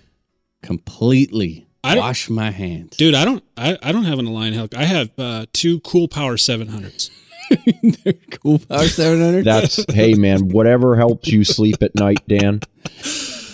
Completely 0.62 1.66
I 1.84 1.96
wash 1.96 2.28
my 2.28 2.50
hands. 2.50 2.96
dude, 2.96 3.14
I 3.14 3.24
don't, 3.24 3.44
I, 3.56 3.78
I 3.80 3.92
don't 3.92 4.04
have 4.04 4.18
an 4.18 4.26
Align 4.26 4.52
helic. 4.52 4.74
I 4.74 4.84
have 4.84 5.10
uh, 5.18 5.46
two 5.52 5.78
Cool 5.80 6.08
Power 6.08 6.36
700s. 6.36 7.10
cool 8.42 8.58
Power 8.58 8.88
700. 8.88 9.44
That's 9.44 9.84
hey 9.92 10.14
man, 10.14 10.48
whatever 10.48 10.96
helps 10.96 11.28
you 11.28 11.44
sleep 11.44 11.80
at 11.82 11.94
night, 11.94 12.26
Dan. 12.26 12.60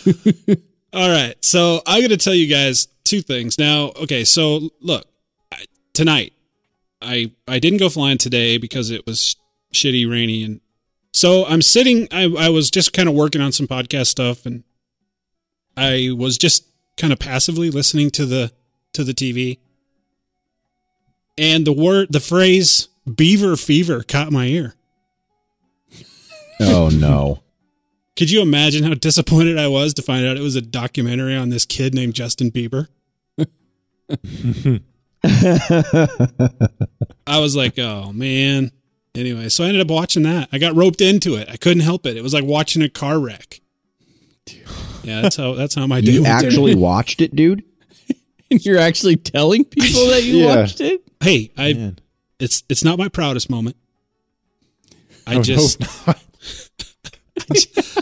All 0.94 1.08
right. 1.08 1.34
So 1.42 1.82
I'm 1.86 2.00
going 2.00 2.10
to 2.10 2.16
tell 2.16 2.34
you 2.34 2.46
guys 2.46 2.88
two 3.12 3.22
things. 3.22 3.58
Now, 3.58 3.92
okay. 4.02 4.24
So 4.24 4.70
look, 4.80 5.06
I- 5.52 5.64
tonight, 5.92 6.32
I 7.00 7.32
I 7.46 7.58
didn't 7.58 7.78
go 7.78 7.88
flying 7.88 8.18
today 8.18 8.56
because 8.58 8.90
it 8.90 9.06
was 9.06 9.36
shitty, 9.74 10.10
rainy, 10.10 10.42
and 10.44 10.60
so 11.12 11.44
I'm 11.46 11.62
sitting. 11.62 12.08
I 12.10 12.24
I 12.38 12.48
was 12.48 12.70
just 12.70 12.92
kind 12.92 13.08
of 13.08 13.14
working 13.14 13.40
on 13.42 13.52
some 13.52 13.66
podcast 13.66 14.06
stuff, 14.06 14.46
and 14.46 14.64
I 15.76 16.10
was 16.16 16.38
just 16.38 16.66
kind 16.96 17.12
of 17.12 17.18
passively 17.18 17.70
listening 17.70 18.10
to 18.12 18.26
the 18.26 18.52
to 18.94 19.04
the 19.04 19.14
TV. 19.14 19.58
and 21.38 21.66
the 21.66 21.72
word, 21.72 22.08
the 22.12 22.20
phrase 22.20 22.88
"beaver 23.14 23.56
fever" 23.56 24.02
caught 24.02 24.30
my 24.32 24.46
ear. 24.46 24.74
Oh 26.60 26.88
no. 26.92 27.42
Could 28.16 28.30
you 28.30 28.42
imagine 28.42 28.84
how 28.84 28.92
disappointed 28.94 29.58
I 29.58 29.68
was 29.68 29.94
to 29.94 30.02
find 30.02 30.26
out 30.26 30.36
it 30.36 30.42
was 30.42 30.54
a 30.54 30.60
documentary 30.60 31.34
on 31.34 31.48
this 31.48 31.64
kid 31.64 31.94
named 31.94 32.14
Justin 32.14 32.50
Bieber? 32.50 32.88
I 37.26 37.38
was 37.38 37.54
like, 37.56 37.78
oh 37.78 38.12
man. 38.12 38.70
Anyway, 39.14 39.48
so 39.50 39.62
I 39.64 39.66
ended 39.68 39.82
up 39.82 39.90
watching 39.90 40.22
that. 40.22 40.48
I 40.52 40.58
got 40.58 40.74
roped 40.74 41.00
into 41.02 41.34
it. 41.34 41.48
I 41.50 41.56
couldn't 41.56 41.82
help 41.82 42.06
it. 42.06 42.16
It 42.16 42.22
was 42.22 42.32
like 42.32 42.44
watching 42.44 42.80
a 42.82 42.88
car 42.88 43.18
wreck. 43.18 43.60
Yeah, 45.04 45.20
that's 45.22 45.36
how 45.36 45.52
that's 45.54 45.74
how 45.74 45.86
my 45.86 46.00
day 46.00 46.12
You 46.12 46.22
went. 46.22 46.44
actually 46.44 46.74
watched 46.76 47.20
it, 47.20 47.34
dude? 47.36 47.62
and 48.50 48.64
You're 48.64 48.78
actually 48.78 49.16
telling 49.16 49.64
people 49.64 50.06
that 50.08 50.22
you 50.24 50.36
Yeah. 50.44 50.56
watched 50.56 50.80
it? 50.80 51.02
Hey, 51.20 51.50
I 51.56 51.72
Man. 51.74 51.98
it's 52.38 52.62
it's 52.68 52.84
not 52.84 52.98
my 52.98 53.08
proudest 53.08 53.50
moment. 53.50 53.76
I 55.26 55.36
Oh, 55.36 55.42
just 55.42 55.80
no, 55.80 55.86
not. 56.06 56.18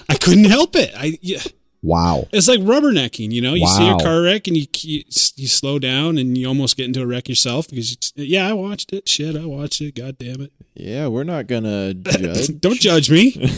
I 0.09 0.15
couldn't 0.15 0.45
help 0.45 0.77
it. 0.77 0.93
I 0.97 1.19
yeah. 1.21 1.41
Wow. 1.83 2.29
It's 2.33 2.47
like 2.49 2.61
rubbernecking, 2.61 3.33
you 3.33 3.41
know. 3.41 3.55
You 3.55 3.67
see 3.67 3.89
a 3.89 3.97
car 3.97 4.23
wreck 4.23 4.47
and 4.49 4.57
you, 4.57 4.67
you 4.83 5.03
you 5.37 5.49
slow 5.49 5.79
down 5.79 6.19
and 6.19 6.37
you 6.37 6.47
almost 6.47 6.77
get 6.77 6.87
into 6.87 7.01
a 7.01 7.07
wreck 7.07 7.29
yourself 7.29 7.69
because 7.69 7.93
you, 8.17 8.25
yeah, 8.25 8.47
I 8.49 8.53
watched 8.53 8.93
it. 8.93 9.09
Shit, 9.09 9.35
I 9.35 9.47
watched 9.47 9.81
it. 9.81 9.95
God 9.95 10.19
damn 10.19 10.43
it! 10.43 10.53
Yeah, 10.75 11.07
we're 11.07 11.25
not 11.25 11.47
gonna 11.47 11.95
judge. 11.95 12.49
Don't 12.61 12.79
judge 12.81 13.11
me. 13.11 13.35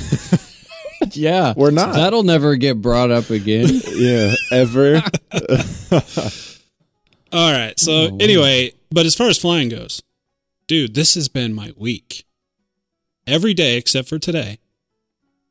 Yeah. 1.15 1.53
We're 1.57 1.73
not. 1.73 1.95
That'll 1.95 2.23
never 2.23 2.55
get 2.55 2.81
brought 2.81 3.11
up 3.11 3.29
again. 3.31 3.67
yeah, 3.93 4.35
ever. 4.53 5.03
All 7.33 7.53
right. 7.53 7.79
So 7.79 7.93
Oh, 7.93 8.09
wow. 8.11 8.17
anyway, 8.21 8.73
but 8.91 9.05
as 9.05 9.17
far 9.17 9.29
as 9.29 9.37
flying 9.37 9.69
goes, 9.69 10.01
dude, 10.69 10.95
this 10.95 11.15
has 11.17 11.29
been 11.29 11.55
my 11.55 11.73
week. 11.77 12.25
Every 13.27 13.53
day 13.53 13.77
except 13.77 14.09
for 14.09 14.21
today, 14.21 14.59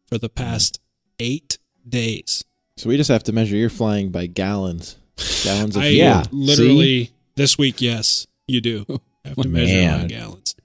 for 0.08 0.18
the 0.18 0.30
past 0.30 0.80
eight 1.20 1.58
days. 1.88 2.46
So 2.78 2.90
we 2.90 2.98
just 2.98 3.10
have 3.10 3.24
to 3.24 3.32
measure 3.34 3.56
your 3.56 3.70
flying 3.70 4.10
by 4.10 4.28
gallons. 4.28 4.98
Gallons 5.44 5.76
of 5.76 5.84
I 5.84 5.90
fuel. 5.92 5.98
Yeah. 5.98 6.24
literally 6.32 7.12
this 7.36 7.58
week. 7.58 7.82
Yes, 7.82 8.28
you 8.48 8.62
do 8.62 8.86
have 9.26 9.36
to 9.36 9.48
measure 9.48 9.74
Man. 9.74 10.02
my 10.02 10.08
gallons. 10.08 10.56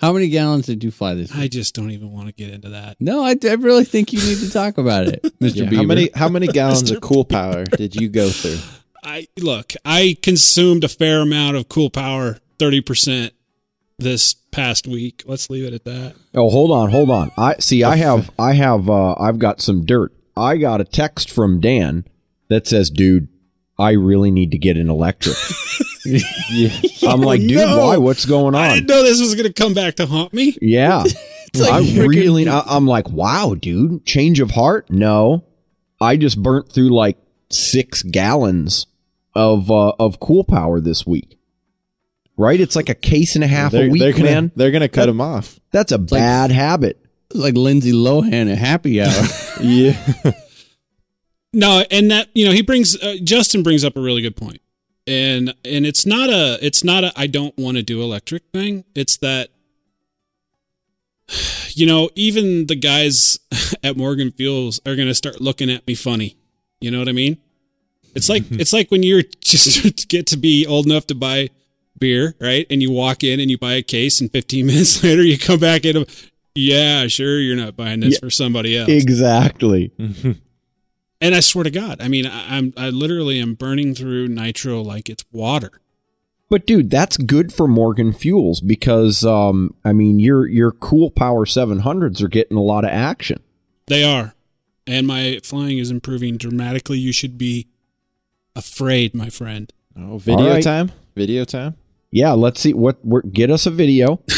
How 0.00 0.14
many 0.14 0.28
gallons 0.30 0.64
did 0.66 0.82
you 0.82 0.90
fly 0.90 1.12
this 1.14 1.30
week? 1.32 1.42
I 1.42 1.48
just 1.48 1.74
don't 1.74 1.90
even 1.90 2.10
want 2.10 2.26
to 2.28 2.32
get 2.32 2.50
into 2.50 2.70
that. 2.70 2.96
No, 3.00 3.22
I, 3.22 3.36
I 3.44 3.52
really 3.54 3.84
think 3.84 4.14
you 4.14 4.18
need 4.18 4.38
to 4.38 4.50
talk 4.50 4.78
about 4.78 5.06
it, 5.06 5.22
Mr. 5.40 5.56
Yeah, 5.56 5.64
Bieber. 5.66 5.76
How 5.76 5.82
many 5.82 6.10
how 6.14 6.28
many 6.28 6.46
gallons 6.52 6.90
of 6.90 7.00
cool 7.02 7.24
power 7.24 7.64
did 7.64 7.94
you 7.94 8.08
go 8.08 8.30
through? 8.30 8.58
I 9.04 9.28
look, 9.38 9.72
I 9.84 10.16
consumed 10.22 10.84
a 10.84 10.88
fair 10.88 11.20
amount 11.20 11.56
of 11.56 11.68
cool 11.68 11.90
power, 11.90 12.38
30% 12.58 13.30
this 13.98 14.34
past 14.34 14.86
week. 14.86 15.22
Let's 15.26 15.48
leave 15.50 15.64
it 15.64 15.74
at 15.74 15.84
that. 15.84 16.16
Oh, 16.34 16.50
hold 16.50 16.70
on, 16.70 16.90
hold 16.90 17.10
on. 17.10 17.30
I 17.36 17.56
see. 17.60 17.84
I 17.84 17.96
have, 17.96 18.30
I 18.38 18.52
have, 18.54 18.88
uh, 18.90 19.14
I've 19.18 19.38
got 19.38 19.60
some 19.60 19.84
dirt. 19.84 20.12
I 20.40 20.56
got 20.56 20.80
a 20.80 20.84
text 20.84 21.30
from 21.30 21.60
Dan 21.60 22.06
that 22.48 22.66
says, 22.66 22.90
"Dude, 22.90 23.28
I 23.78 23.92
really 23.92 24.30
need 24.30 24.50
to 24.52 24.58
get 24.58 24.76
an 24.76 24.90
electric." 24.90 25.36
Yeah. 26.04 26.70
I'm 27.06 27.20
like, 27.20 27.40
dude, 27.40 27.52
no. 27.56 27.78
why? 27.78 27.96
What's 27.98 28.24
going 28.24 28.54
on? 28.54 28.60
I 28.60 28.74
didn't 28.74 28.88
know 28.88 29.02
this 29.02 29.20
was 29.20 29.34
going 29.34 29.46
to 29.46 29.52
come 29.52 29.74
back 29.74 29.96
to 29.96 30.06
haunt 30.06 30.32
me. 30.32 30.56
Yeah, 30.60 30.98
like 31.54 31.72
I 31.72 31.82
freaking- 31.82 32.08
really. 32.08 32.48
I, 32.48 32.62
I'm 32.66 32.86
like, 32.86 33.08
wow, 33.10 33.54
dude, 33.54 34.04
change 34.04 34.40
of 34.40 34.52
heart? 34.52 34.90
No, 34.90 35.44
I 36.00 36.16
just 36.16 36.42
burnt 36.42 36.72
through 36.72 36.90
like 36.90 37.18
six 37.50 38.02
gallons 38.02 38.86
of 39.34 39.70
uh, 39.70 39.92
of 39.98 40.20
cool 40.20 40.44
power 40.44 40.80
this 40.80 41.06
week. 41.06 41.38
Right? 42.36 42.58
It's 42.60 42.74
like 42.76 42.88
a 42.88 42.94
case 42.94 43.34
and 43.34 43.44
a 43.44 43.46
half 43.46 43.72
they're, 43.72 43.86
a 43.86 43.90
week, 43.90 44.00
they're 44.00 44.12
gonna, 44.12 44.24
man. 44.24 44.52
They're 44.56 44.70
gonna 44.70 44.88
cut 44.88 45.08
him 45.08 45.20
off. 45.20 45.60
That's 45.72 45.92
a 45.92 45.98
like- 45.98 46.08
bad 46.08 46.50
habit. 46.50 46.99
Like 47.34 47.54
Lindsay 47.54 47.92
Lohan 47.92 48.50
at 48.50 48.58
happy 48.58 49.00
hour. 49.02 49.10
Yeah. 49.62 49.94
No, 51.52 51.84
and 51.90 52.10
that, 52.10 52.28
you 52.34 52.46
know, 52.46 52.52
he 52.52 52.62
brings 52.62 52.96
uh, 53.02 53.16
Justin 53.22 53.62
brings 53.62 53.84
up 53.84 53.94
a 53.94 54.00
really 54.00 54.22
good. 54.22 54.34
And 55.06 55.54
and 55.64 55.84
it's 55.84 56.06
not 56.06 56.30
a 56.30 56.58
it's 56.64 56.82
not 56.82 57.04
a 57.04 57.12
I 57.16 57.26
don't 57.26 57.56
want 57.58 57.76
to 57.76 57.82
do 57.82 58.00
electric 58.02 58.44
thing. 58.54 58.84
It's 58.94 59.18
that 59.18 59.50
you 61.74 61.86
know, 61.86 62.10
even 62.14 62.66
the 62.66 62.76
guys 62.76 63.38
at 63.82 63.96
Morgan 63.96 64.30
Fuels 64.30 64.80
are 64.86 64.96
going 64.96 65.08
to 65.08 65.14
start 65.14 65.40
looking 65.40 65.70
at 65.70 65.86
me 65.86 65.94
funny. 65.94 66.36
You 66.80 66.90
know 66.90 66.98
what 66.98 67.08
I 67.08 67.12
mean? 67.12 67.38
It's 68.14 68.28
like 68.28 68.44
it's 68.50 68.72
like 68.72 68.90
when 68.90 69.02
you're 69.02 69.22
just 69.40 70.08
get 70.08 70.26
to 70.28 70.36
be 70.36 70.66
old 70.66 70.86
enough 70.86 71.06
to 71.08 71.14
buy 71.14 71.50
beer, 71.98 72.34
right? 72.40 72.66
And 72.70 72.80
you 72.82 72.90
walk 72.90 73.22
in 73.22 73.40
and 73.40 73.50
you 73.50 73.58
buy 73.58 73.74
a 73.74 73.82
case, 73.82 74.20
and 74.20 74.30
15 74.30 74.66
minutes 74.66 75.02
later 75.04 75.22
you 75.22 75.38
come 75.38 75.60
back 75.60 75.84
in. 75.84 76.06
Yeah, 76.54 77.06
sure, 77.06 77.38
you're 77.38 77.56
not 77.56 77.76
buying 77.76 78.00
this 78.00 78.14
Yeah. 78.14 78.18
for 78.20 78.30
somebody 78.30 78.76
else. 78.76 78.88
Exactly. 78.90 79.92
And 81.22 81.34
I 81.34 81.40
swear 81.40 81.64
to 81.64 81.70
God, 81.70 82.00
I 82.00 82.08
mean, 82.08 82.26
I, 82.26 82.56
I'm 82.56 82.72
I 82.76 82.88
literally 82.90 83.38
am 83.40 83.54
burning 83.54 83.94
through 83.94 84.28
nitro 84.28 84.80
like 84.80 85.08
it's 85.10 85.24
water. 85.32 85.70
But 86.48 86.66
dude, 86.66 86.90
that's 86.90 87.16
good 87.18 87.52
for 87.52 87.68
Morgan 87.68 88.12
Fuels 88.12 88.60
because 88.60 89.24
um 89.24 89.74
I 89.84 89.92
mean 89.92 90.18
your 90.18 90.46
your 90.48 90.72
cool 90.72 91.10
power 91.10 91.44
700s 91.44 92.22
are 92.22 92.28
getting 92.28 92.56
a 92.56 92.62
lot 92.62 92.84
of 92.84 92.90
action. 92.90 93.42
They 93.86 94.02
are, 94.02 94.34
and 94.86 95.06
my 95.06 95.40
flying 95.44 95.78
is 95.78 95.90
improving 95.90 96.36
dramatically. 96.38 96.98
You 96.98 97.12
should 97.12 97.36
be 97.36 97.68
afraid, 98.56 99.14
my 99.14 99.28
friend. 99.30 99.70
Oh, 99.96 100.18
video 100.18 100.46
All 100.46 100.50
right. 100.54 100.62
time. 100.64 100.92
Video 101.14 101.44
time. 101.44 101.76
Yeah, 102.10 102.32
let's 102.32 102.60
see 102.60 102.72
what 102.72 103.04
we're, 103.04 103.22
get 103.22 103.50
us 103.50 103.66
a 103.66 103.70
video. 103.70 104.22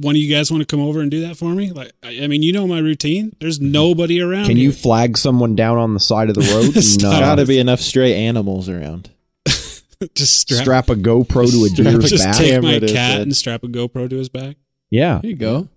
One 0.00 0.14
of 0.14 0.20
you 0.22 0.34
guys 0.34 0.50
want 0.50 0.60
to 0.60 0.66
come 0.66 0.80
over 0.80 1.00
and 1.00 1.10
do 1.10 1.20
that 1.26 1.36
for 1.36 1.50
me? 1.54 1.70
Like, 1.72 1.92
I, 2.02 2.20
I 2.22 2.26
mean, 2.26 2.42
you 2.42 2.52
know 2.52 2.66
my 2.66 2.78
routine. 2.78 3.34
There's 3.40 3.60
nobody 3.60 4.20
around. 4.20 4.46
Can 4.46 4.56
you 4.56 4.72
flag 4.72 5.16
someone 5.18 5.56
down 5.56 5.78
on 5.78 5.94
the 5.94 6.00
side 6.00 6.28
of 6.28 6.34
the 6.34 6.42
road 6.54 6.74
and 6.76 6.84
Stop. 6.84 7.14
uh, 7.14 7.20
Gotta 7.20 7.46
be 7.46 7.58
enough 7.58 7.80
stray 7.80 8.14
animals 8.14 8.68
around. 8.68 9.10
just 10.14 10.40
strap, 10.40 10.60
strap 10.62 10.88
a 10.90 10.94
GoPro 10.94 11.50
to 11.50 11.64
a 11.64 11.68
Strap 11.68 11.86
deer's 11.92 12.10
just 12.10 12.24
back? 12.24 12.36
take 12.36 12.62
my 12.62 12.78
cat 12.80 12.88
head. 12.90 13.20
and 13.22 13.36
strap 13.36 13.64
a 13.64 13.68
GoPro 13.68 14.08
to 14.08 14.16
his 14.16 14.28
back? 14.28 14.56
Yeah. 14.90 15.18
There 15.20 15.30
you 15.30 15.36
go. 15.36 15.68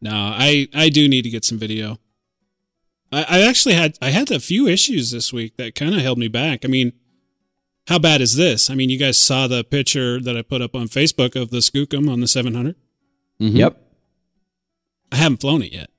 No, 0.00 0.12
I 0.14 0.68
I 0.74 0.88
do 0.88 1.08
need 1.08 1.22
to 1.22 1.30
get 1.30 1.44
some 1.44 1.58
video. 1.58 1.98
I, 3.10 3.22
I 3.28 3.40
actually 3.48 3.74
had 3.74 3.98
I 4.02 4.10
had 4.10 4.30
a 4.30 4.38
few 4.40 4.66
issues 4.68 5.10
this 5.10 5.32
week 5.32 5.56
that 5.56 5.74
kind 5.74 5.94
of 5.94 6.00
held 6.02 6.18
me 6.18 6.28
back. 6.28 6.64
I 6.64 6.68
mean, 6.68 6.92
how 7.88 7.98
bad 7.98 8.20
is 8.20 8.36
this? 8.36 8.68
I 8.70 8.74
mean, 8.74 8.90
you 8.90 8.98
guys 8.98 9.16
saw 9.18 9.46
the 9.46 9.64
picture 9.64 10.20
that 10.20 10.36
I 10.36 10.42
put 10.42 10.60
up 10.62 10.74
on 10.74 10.86
Facebook 10.88 11.34
of 11.40 11.50
the 11.50 11.58
Skookum 11.58 12.10
on 12.10 12.20
the 12.20 12.28
700. 12.28 12.76
Mhm. 13.40 13.56
Yep. 13.56 13.82
I 15.12 15.16
haven't 15.16 15.40
flown 15.40 15.62
it 15.62 15.72
yet. 15.72 15.90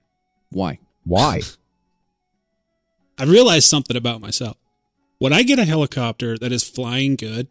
Why? 0.50 0.80
Why? 1.04 1.42
I 3.18 3.24
realized 3.24 3.68
something 3.68 3.96
about 3.98 4.22
myself. 4.22 4.58
When 5.20 5.34
I 5.34 5.44
get 5.44 5.60
a 5.60 5.66
helicopter 5.66 6.38
that 6.38 6.52
is 6.52 6.64
flying 6.64 7.16
good, 7.16 7.48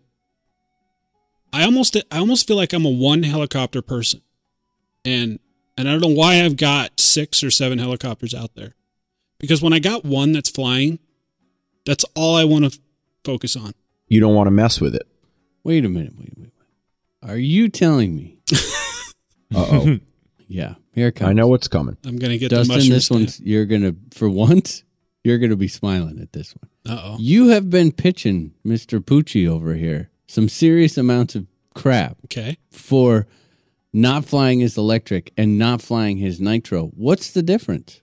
I 1.52 1.64
almost 1.64 1.96
I 2.10 2.18
almost 2.18 2.46
feel 2.46 2.56
like 2.56 2.72
I'm 2.72 2.84
a 2.84 2.90
one 2.90 3.22
helicopter 3.22 3.82
person. 3.82 4.22
And 5.04 5.38
and 5.76 5.88
I 5.88 5.92
don't 5.92 6.00
know 6.00 6.08
why 6.08 6.42
I've 6.44 6.56
got 6.56 7.00
6 7.00 7.42
or 7.44 7.50
7 7.50 7.78
helicopters 7.78 8.34
out 8.34 8.54
there. 8.54 8.74
Because 9.38 9.60
when 9.60 9.72
I 9.72 9.78
got 9.78 10.04
one 10.04 10.32
that's 10.32 10.48
flying, 10.48 10.98
that's 11.84 12.04
all 12.14 12.34
I 12.36 12.44
want 12.44 12.72
to 12.72 12.78
focus 13.24 13.56
on. 13.56 13.72
You 14.08 14.20
don't 14.20 14.34
want 14.34 14.46
to 14.46 14.52
mess 14.52 14.80
with 14.80 14.94
it. 14.94 15.06
Wait 15.64 15.84
a 15.84 15.88
minute. 15.88 16.14
Wait, 16.18 16.32
wait, 16.36 16.48
wait. 16.48 17.30
Are 17.30 17.36
you 17.36 17.68
telling 17.68 18.14
me? 18.14 18.35
Uh-oh. 19.56 19.98
Yeah, 20.48 20.74
here 20.92 21.08
it 21.08 21.16
comes. 21.16 21.30
I 21.30 21.32
know 21.32 21.48
what's 21.48 21.66
coming. 21.66 21.96
I'm 22.06 22.18
going 22.18 22.30
to 22.30 22.38
get 22.38 22.50
the 22.50 22.56
Dustin, 22.58 22.76
mushroom 22.76 22.92
this 22.92 23.10
one's 23.10 23.40
you're 23.40 23.66
gonna 23.66 23.96
for 24.14 24.30
once 24.30 24.84
you're 25.24 25.38
gonna 25.38 25.56
be 25.56 25.66
smiling 25.66 26.20
at 26.20 26.32
this 26.32 26.54
one. 26.54 26.96
Uh-oh. 26.96 27.16
You 27.18 27.48
have 27.48 27.68
been 27.68 27.90
pitching 27.90 28.54
Mr. 28.64 29.00
Pucci 29.00 29.48
over 29.48 29.74
here 29.74 30.08
some 30.28 30.48
serious 30.48 30.96
amounts 30.96 31.34
of 31.34 31.48
crap 31.74 32.16
Okay. 32.26 32.58
for 32.70 33.26
not 33.92 34.24
flying 34.24 34.60
his 34.60 34.78
electric 34.78 35.32
and 35.36 35.58
not 35.58 35.82
flying 35.82 36.18
his 36.18 36.40
nitro. 36.40 36.92
What's 36.94 37.32
the 37.32 37.42
difference? 37.42 38.00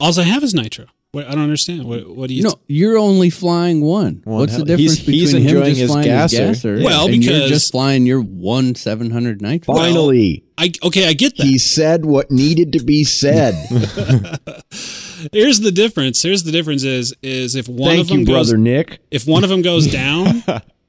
All 0.00 0.18
I 0.18 0.22
have 0.22 0.42
is 0.42 0.54
nitro. 0.54 0.86
What, 1.14 1.26
I 1.26 1.30
don't 1.30 1.44
understand. 1.44 1.84
What, 1.84 2.08
what 2.08 2.28
do 2.28 2.34
you 2.34 2.42
no, 2.42 2.54
you're 2.66 2.98
only 2.98 3.30
flying 3.30 3.80
one. 3.80 4.20
One 4.24 4.40
What's 4.40 4.56
the 4.56 4.64
difference 4.64 4.94
he's- 4.94 5.06
he's 5.06 5.32
between 5.32 5.48
him 5.48 5.56
enjoying 5.56 5.74
just 5.74 5.80
his 5.80 5.90
flying 5.90 6.06
gasser. 6.06 6.46
his 6.48 6.56
gasser 6.62 6.84
Well, 6.84 7.06
and 7.06 7.24
you're 7.24 7.32
because- 7.34 7.50
just 7.50 7.70
flying 7.72 8.04
your 8.04 8.20
one 8.20 8.74
seven 8.74 9.10
hundred 9.10 9.40
nitro? 9.40 9.76
Finally, 9.76 10.44
I 10.58 10.72
okay, 10.82 11.08
I 11.08 11.12
get 11.12 11.36
that. 11.36 11.46
he 11.46 11.56
said 11.58 12.04
what 12.04 12.30
needed 12.30 12.72
to 12.72 12.82
be 12.82 13.04
said. 13.04 13.54
Here's 15.32 15.60
the 15.60 15.72
difference. 15.72 16.22
Here's 16.22 16.42
the 16.42 16.52
difference 16.52 16.82
is 16.82 17.14
is 17.22 17.54
if 17.54 17.68
one 17.68 17.98
of 17.98 18.08
them 18.08 18.20
you, 18.20 18.26
goes 18.26 18.50
brother 18.50 18.58
Nick. 18.58 18.98
if 19.10 19.26
one 19.26 19.44
of 19.44 19.50
them 19.50 19.62
goes 19.62 19.86
down, 19.86 20.42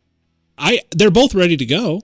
I 0.57 0.81
they're 0.91 1.11
both 1.11 1.35
ready 1.35 1.55
to 1.57 1.65
go. 1.65 2.01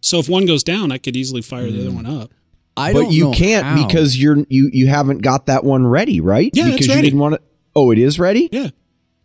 So 0.00 0.18
if 0.18 0.28
one 0.28 0.46
goes 0.46 0.64
down, 0.64 0.90
I 0.90 0.98
could 0.98 1.16
easily 1.16 1.42
fire 1.42 1.70
the 1.70 1.80
other 1.80 1.90
hmm. 1.90 1.96
one 1.96 2.06
up. 2.06 2.32
I 2.80 2.92
But 2.92 3.02
don't 3.02 3.12
you 3.12 3.24
know 3.24 3.32
can't 3.32 3.64
how. 3.66 3.86
because 3.86 4.18
you're 4.18 4.38
you 4.48 4.70
you 4.72 4.86
haven't 4.88 5.18
got 5.18 5.46
that 5.46 5.64
one 5.64 5.86
ready, 5.86 6.20
right? 6.20 6.50
Yeah, 6.54 6.68
it's 6.68 6.78
because 6.86 6.96
you 6.96 7.02
didn't 7.02 7.18
want 7.18 7.34
to. 7.34 7.40
Oh, 7.76 7.90
it 7.90 7.98
is 7.98 8.18
ready. 8.18 8.48
Yeah. 8.50 8.68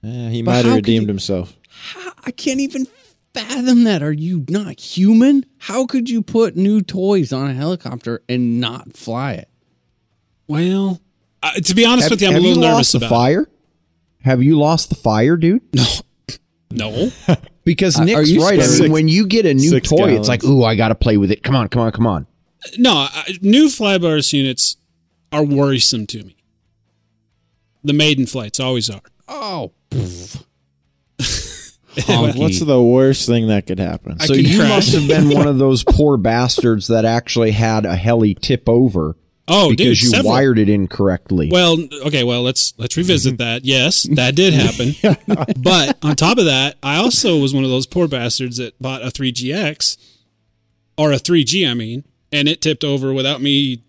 Eh, 0.04 0.30
he 0.30 0.42
But 0.44 0.52
might 0.52 0.66
have 0.66 0.76
redeemed 0.76 1.04
you- 1.04 1.08
himself. 1.08 1.56
I 2.26 2.32
can't 2.32 2.60
even 2.60 2.88
fathom 3.34 3.84
that. 3.86 4.02
Are 4.04 4.12
you 4.12 4.46
not 4.50 4.80
human? 4.80 5.46
How 5.58 5.86
could 5.86 6.10
you 6.10 6.22
put 6.22 6.56
new 6.56 6.82
toys 6.82 7.32
on 7.34 7.50
a 7.50 7.54
helicopter 7.54 8.22
and 8.30 8.60
not 8.60 8.96
fly 8.96 9.34
it? 9.34 9.50
Well, 10.48 11.02
uh, 11.44 11.52
to 11.54 11.76
be 11.76 11.86
honest 11.86 12.04
Have, 12.06 12.12
with 12.12 12.22
you, 12.22 12.28
I'm 12.30 12.36
a 12.36 12.40
little 12.40 12.56
you 12.56 12.62
nervous 12.62 12.76
lost 12.78 12.92
the 12.94 12.98
about. 13.00 13.10
fire? 13.10 13.50
Have 14.24 14.42
you 14.44 14.58
lost 14.58 14.90
the 14.90 14.96
fire, 14.96 15.38
dude? 15.38 15.62
It. 15.74 16.02
No, 16.72 17.10
Because 17.64 17.98
Uh, 17.98 18.02
are 18.02 18.06
Nick's 18.06 18.30
you 18.32 18.42
right. 18.44 18.60
I 18.62 18.68
mean, 18.80 18.92
when 18.92 19.08
you 19.08 19.26
get 19.28 19.46
a 19.46 19.54
new 19.54 19.80
toy, 19.80 19.96
gallons. 19.98 20.20
it's 20.20 20.28
like, 20.28 20.44
ooh, 20.44 20.64
I 20.64 20.76
got 20.76 20.90
to 20.90 20.96
play 20.96 21.16
with 21.16 21.32
it. 21.32 21.42
Come 21.42 21.56
on, 21.56 21.70
come 21.70 21.82
on, 21.84 21.92
come 21.94 22.06
on. 22.06 22.28
No. 22.78 22.92
I, 23.10 23.38
new 23.42 23.66
flybarless 23.68 24.34
units 24.34 24.78
are 25.32 25.44
worrisome 25.44 26.08
to 26.08 26.24
me. 26.24 26.36
The 27.84 27.94
maiden 27.94 28.26
flights 28.26 28.60
always 28.60 28.90
are. 28.90 29.02
Oh, 29.28 29.72
What's 32.08 32.60
the 32.60 32.82
worst 32.84 33.26
thing 33.26 33.48
that 33.48 33.68
could 33.68 33.80
happen? 33.80 34.18
I 34.20 34.26
So 34.26 34.34
could 34.36 34.48
you 34.50 34.60
crash. 34.60 34.70
must 34.70 34.94
have 34.96 35.08
been 35.08 35.30
one 35.30 35.48
of 35.48 35.58
those 35.58 35.84
poor 35.88 36.18
bastards 36.18 36.88
that 36.88 37.06
actually 37.06 37.52
had 37.52 37.86
a 37.86 37.96
heli 37.96 38.36
tip 38.36 38.68
over 38.68 39.16
Oh, 39.48 39.70
because 39.70 40.00
dude, 40.00 40.04
you 40.04 40.10
several. 40.10 40.32
wired 40.34 40.58
it 40.60 40.70
incorrectly. 40.70 41.50
Well, 41.52 41.78
okay, 42.08 42.24
well 42.24 42.42
let's 42.42 42.74
let's 42.80 42.98
revisit 42.98 43.38
that. 43.38 43.64
Yes, 43.64 44.04
that 44.16 44.36
did 44.36 44.56
happen. 44.56 44.96
but 45.62 45.98
on 46.04 46.16
top 46.16 46.40
of 46.40 46.46
that, 46.46 46.78
I 46.82 46.98
also 46.98 47.38
was 47.38 47.54
one 47.54 47.64
of 47.64 47.70
those 47.70 47.86
poor 47.86 48.08
bastards 48.08 48.58
that 48.58 48.80
bought 48.82 49.04
a 49.04 49.08
3GX 49.10 49.98
or 50.98 51.12
a 51.12 51.18
3G, 51.18 51.70
I 51.70 51.76
mean, 51.76 52.04
and 52.32 52.48
it 52.48 52.62
tipped 52.62 52.84
over 52.84 53.14
without 53.14 53.42
me. 53.42 53.82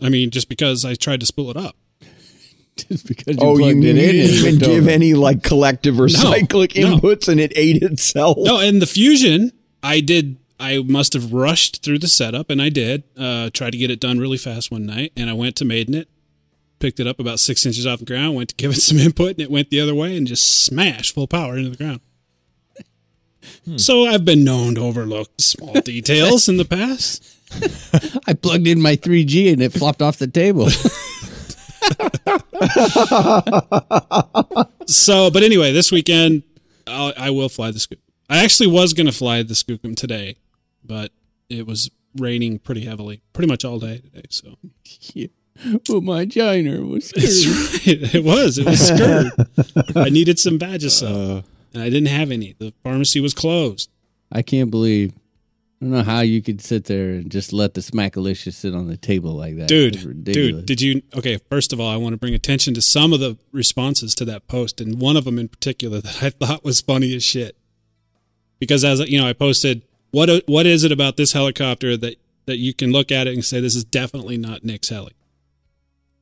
I 0.00 0.08
mean, 0.08 0.30
just 0.30 0.48
because 0.48 0.84
I 0.84 0.94
tried 0.94 1.20
to 1.20 1.26
spool 1.26 1.50
it 1.50 1.56
up. 1.56 1.76
just 2.76 3.06
because 3.06 3.36
you 3.36 3.42
oh, 3.42 3.52
you, 3.58 3.64
plugged 3.64 3.84
you 3.84 3.90
it 3.90 3.96
in. 3.98 4.12
didn't 4.12 4.30
even 4.36 4.58
give 4.58 4.82
over. 4.84 4.90
any 4.90 5.14
like 5.14 5.42
collective 5.42 5.98
or 5.98 6.04
No, 6.04 6.08
cyclic 6.18 6.76
no. 6.76 6.96
inputs, 6.98 7.28
and 7.28 7.40
it 7.40 7.52
ate 7.56 7.82
itself. 7.82 8.36
No, 8.40 8.60
and 8.60 8.80
the 8.80 8.86
Fusion, 8.86 9.52
I 9.82 10.00
did. 10.00 10.36
I 10.60 10.78
must 10.78 11.12
have 11.12 11.32
rushed 11.32 11.84
through 11.84 12.00
the 12.00 12.08
setup, 12.08 12.50
and 12.50 12.60
I 12.60 12.68
did. 12.68 13.04
Uh, 13.16 13.48
tried 13.52 13.70
to 13.70 13.78
get 13.78 13.90
it 13.92 14.00
done 14.00 14.18
really 14.18 14.38
fast 14.38 14.70
one 14.72 14.86
night, 14.86 15.12
and 15.16 15.30
I 15.30 15.32
went 15.32 15.54
to 15.56 15.64
maiden 15.64 15.94
it, 15.94 16.08
picked 16.80 16.98
it 16.98 17.06
up 17.06 17.20
about 17.20 17.38
six 17.38 17.64
inches 17.64 17.86
off 17.86 18.00
the 18.00 18.04
ground, 18.04 18.34
went 18.34 18.48
to 18.50 18.54
give 18.56 18.72
it 18.72 18.74
some 18.82 18.98
input, 18.98 19.30
and 19.32 19.40
it 19.40 19.50
went 19.52 19.70
the 19.70 19.80
other 19.80 19.94
way 19.94 20.16
and 20.16 20.26
just 20.26 20.64
smashed 20.64 21.14
full 21.14 21.26
power 21.28 21.56
into 21.56 21.70
the 21.70 21.76
ground. 21.76 22.00
So 23.76 24.04
I've 24.06 24.24
been 24.24 24.44
known 24.44 24.74
to 24.74 24.80
overlook 24.82 25.30
small 25.38 25.74
details 25.80 26.48
in 26.48 26.56
the 26.56 26.64
past. 26.64 27.24
I 28.26 28.34
plugged 28.34 28.66
in 28.66 28.80
my 28.80 28.96
3G 28.96 29.52
and 29.52 29.62
it 29.62 29.72
flopped 29.72 30.02
off 30.02 30.18
the 30.18 30.26
table. 30.26 30.68
So, 34.88 35.30
but 35.30 35.42
anyway, 35.42 35.72
this 35.72 35.92
weekend 35.92 36.42
I'll, 36.86 37.12
I 37.16 37.28
will 37.28 37.50
fly 37.50 37.70
the 37.70 37.78
Scoop. 37.78 38.00
I 38.30 38.42
actually 38.42 38.68
was 38.68 38.94
going 38.94 39.06
to 39.06 39.12
fly 39.12 39.42
the 39.42 39.52
Skookum 39.52 39.94
today, 39.94 40.36
but 40.82 41.12
it 41.50 41.66
was 41.66 41.90
raining 42.16 42.58
pretty 42.58 42.86
heavily, 42.86 43.20
pretty 43.34 43.48
much 43.48 43.66
all 43.66 43.78
day 43.78 43.98
today. 43.98 44.22
So 44.30 44.56
well, 45.90 46.00
my 46.00 46.24
giner 46.24 46.82
was 46.84 47.10
That's 47.10 47.86
right. 47.86 48.14
It 48.14 48.24
was. 48.24 48.56
It 48.56 48.64
was 48.64 48.88
skirt. 48.88 49.32
I 49.94 50.08
needed 50.08 50.38
some 50.38 50.56
badges, 50.56 50.96
so 50.96 51.06
uh. 51.06 51.42
and 51.74 51.82
I 51.82 51.90
didn't 51.90 52.08
have 52.08 52.30
any. 52.30 52.54
The 52.58 52.72
pharmacy 52.82 53.20
was 53.20 53.34
closed. 53.34 53.90
I 54.32 54.40
can't 54.40 54.70
believe. 54.70 55.12
I 55.80 55.84
don't 55.84 55.92
know 55.92 56.02
how 56.02 56.20
you 56.20 56.42
could 56.42 56.60
sit 56.60 56.86
there 56.86 57.10
and 57.10 57.30
just 57.30 57.52
let 57.52 57.74
the 57.74 57.80
smackalicious 57.80 58.54
sit 58.54 58.74
on 58.74 58.88
the 58.88 58.96
table 58.96 59.34
like 59.34 59.56
that. 59.58 59.68
Dude, 59.68 60.24
dude, 60.24 60.66
did 60.66 60.80
you? 60.80 61.02
Okay, 61.14 61.38
first 61.48 61.72
of 61.72 61.78
all, 61.78 61.88
I 61.88 61.96
want 61.96 62.14
to 62.14 62.16
bring 62.16 62.34
attention 62.34 62.74
to 62.74 62.82
some 62.82 63.12
of 63.12 63.20
the 63.20 63.38
responses 63.52 64.12
to 64.16 64.24
that 64.24 64.48
post, 64.48 64.80
and 64.80 65.00
one 65.00 65.16
of 65.16 65.24
them 65.24 65.38
in 65.38 65.46
particular 65.46 66.00
that 66.02 66.22
I 66.22 66.30
thought 66.30 66.64
was 66.64 66.80
funny 66.80 67.14
as 67.14 67.22
shit. 67.22 67.56
Because 68.58 68.84
as 68.84 68.98
you 69.08 69.20
know, 69.20 69.28
I 69.28 69.32
posted 69.34 69.82
what 70.10 70.42
what 70.46 70.66
is 70.66 70.82
it 70.82 70.90
about 70.90 71.16
this 71.16 71.32
helicopter 71.32 71.96
that 71.96 72.16
that 72.46 72.56
you 72.56 72.74
can 72.74 72.90
look 72.90 73.12
at 73.12 73.28
it 73.28 73.34
and 73.34 73.44
say 73.44 73.60
this 73.60 73.76
is 73.76 73.84
definitely 73.84 74.36
not 74.36 74.64
Nick's 74.64 74.88
heli. 74.88 75.12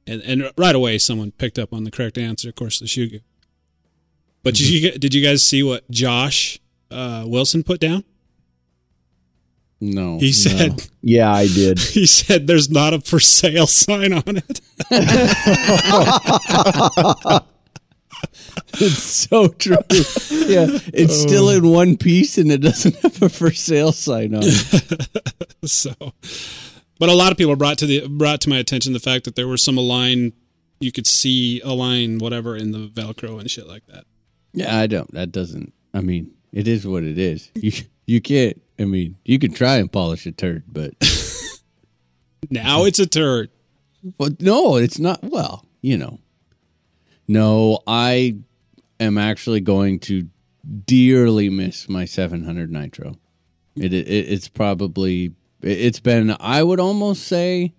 And 0.06 0.20
and 0.22 0.52
right 0.58 0.74
away, 0.74 0.98
someone 0.98 1.30
picked 1.32 1.58
up 1.58 1.72
on 1.72 1.84
the 1.84 1.90
correct 1.90 2.18
answer. 2.18 2.50
Of 2.50 2.56
course, 2.56 2.78
the 2.78 2.86
Shugu. 2.86 3.22
But 4.42 4.54
did 4.54 4.68
you 4.68 4.92
did 4.92 5.14
you 5.14 5.24
guys 5.24 5.42
see 5.42 5.62
what 5.62 5.90
Josh 5.90 6.60
uh, 6.90 7.24
Wilson 7.26 7.62
put 7.62 7.80
down? 7.80 8.04
No, 9.80 10.18
He 10.18 10.32
said 10.32 10.88
Yeah, 11.02 11.32
I 11.32 11.46
did. 11.46 11.78
he 11.96 12.06
said 12.06 12.46
there's 12.46 12.70
not 12.70 12.94
a 12.94 13.00
for 13.00 13.20
sale 13.20 13.66
sign 13.66 14.12
on 14.12 14.36
it. 14.38 14.60
it's 18.74 19.02
so 19.02 19.48
true. 19.48 19.76
yeah, 20.30 20.66
it's 20.92 21.20
still 21.20 21.50
in 21.50 21.68
one 21.68 21.96
piece 21.96 22.38
and 22.38 22.50
it 22.50 22.58
doesn't 22.62 22.96
have 22.96 23.22
a 23.22 23.28
for 23.28 23.50
sale 23.50 23.92
sign 23.92 24.34
on 24.34 24.42
it. 24.44 25.68
so 25.68 25.92
but 26.98 27.08
a 27.08 27.14
lot 27.14 27.32
of 27.32 27.38
people 27.38 27.54
brought 27.56 27.78
to 27.78 27.86
the 27.86 28.06
brought 28.08 28.40
to 28.42 28.48
my 28.48 28.58
attention 28.58 28.92
the 28.92 29.00
fact 29.00 29.24
that 29.24 29.34
there 29.36 29.48
were 29.48 29.56
some 29.58 29.76
align 29.76 30.32
you 30.80 30.92
could 30.92 31.06
see 31.06 31.60
align 31.62 32.18
whatever 32.18 32.56
in 32.56 32.72
the 32.72 32.86
velcro 32.88 33.38
and 33.40 33.50
shit 33.50 33.66
like 33.66 33.86
that 33.86 34.04
Yeah, 34.52 34.78
I 34.78 34.86
don't. 34.86 35.10
That 35.12 35.32
doesn't. 35.32 35.72
I 35.92 36.00
mean, 36.00 36.32
it 36.52 36.68
is 36.68 36.86
what 36.86 37.02
it 37.04 37.18
is. 37.18 37.50
You 37.54 37.72
you 38.06 38.20
can't. 38.20 38.60
I 38.78 38.84
mean, 38.84 39.16
you 39.24 39.38
can 39.38 39.52
try 39.52 39.76
and 39.76 39.90
polish 39.90 40.26
a 40.26 40.32
turd, 40.32 40.64
but 40.70 40.92
now 42.50 42.84
it's 42.84 42.98
a 42.98 43.06
turd 43.06 43.50
but 44.18 44.40
no, 44.40 44.76
it's 44.76 44.98
not. 45.00 45.20
Well, 45.24 45.64
you 45.82 45.96
know. 45.98 46.20
No, 47.26 47.80
I 47.88 48.36
am 49.00 49.18
actually 49.18 49.60
going 49.60 49.98
to 50.00 50.28
dearly 50.86 51.50
miss 51.50 51.88
my 51.88 52.04
700 52.04 52.70
Nitro. 52.70 53.16
It, 53.74 53.92
it 53.92 54.06
it's 54.08 54.46
probably 54.48 55.32
it- 55.60 55.80
it's 55.80 55.98
been 56.00 56.36
I 56.38 56.62
would 56.62 56.78
almost 56.78 57.24
say 57.24 57.74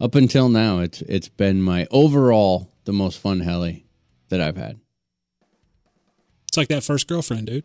up 0.00 0.14
until 0.14 0.48
now 0.48 0.78
it's 0.78 1.02
it's 1.02 1.28
been 1.28 1.60
my 1.60 1.86
overall 1.90 2.72
the 2.86 2.92
most 2.94 3.18
fun 3.18 3.40
heli 3.40 3.84
that 4.30 4.40
I've 4.40 4.56
had. 4.56 4.80
it's 6.48 6.56
like 6.56 6.68
that 6.68 6.82
first 6.82 7.06
girlfriend 7.08 7.46
dude 7.48 7.64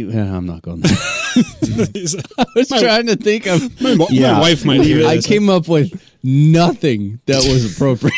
I'm 0.00 0.46
not 0.46 0.62
going 0.62 0.80
there. 0.80 0.96
I 1.36 2.44
was 2.56 2.68
trying 2.68 3.06
to 3.06 3.16
think 3.16 3.46
of. 3.46 3.80
my, 3.80 3.94
mo- 3.94 4.06
Yeah. 4.10 4.32
my 4.34 4.40
wife 4.40 4.64
might 4.64 4.80
hear 4.82 5.06
I 5.06 5.16
this. 5.16 5.26
came 5.26 5.48
up 5.48 5.68
with 5.68 5.92
nothing 6.24 7.20
that 7.26 7.36
was 7.44 7.72
appropriate. 7.74 8.14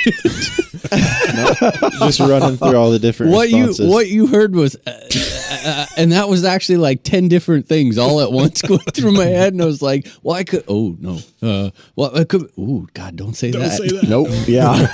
Just 2.01 2.21
running 2.21 2.57
through 2.57 2.77
all 2.77 2.91
the 2.91 2.99
different 2.99 3.33
what 3.33 3.51
you 3.51 3.73
what 3.81 4.09
you 4.09 4.27
heard 4.27 4.55
was, 4.55 4.75
uh, 4.87 4.91
uh, 4.91 5.59
uh, 5.67 5.87
and 5.97 6.13
that 6.13 6.29
was 6.29 6.45
actually 6.45 6.79
like 6.79 7.03
ten 7.03 7.29
different 7.29 7.67
things 7.67 7.99
all 7.99 8.21
at 8.21 8.33
once 8.33 8.63
going 8.67 8.81
through 8.81 9.13
my 9.13 9.27
head, 9.27 9.53
and 9.53 9.61
I 9.63 9.67
was 9.67 9.83
like, 9.83 10.07
"Well, 10.23 10.35
I 10.37 10.45
could. 10.45 10.65
Oh 10.67 10.97
no. 10.99 11.19
Uh, 11.43 11.71
well, 11.97 12.17
I 12.19 12.25
could. 12.25 12.51
Oh 12.59 12.87
God, 12.95 13.17
don't 13.17 13.35
say 13.35 13.51
don't 13.51 13.63
that. 13.63 13.77
say 13.79 13.89
that 13.89 14.09
Nope. 14.09 14.29
Yeah. 14.49 14.89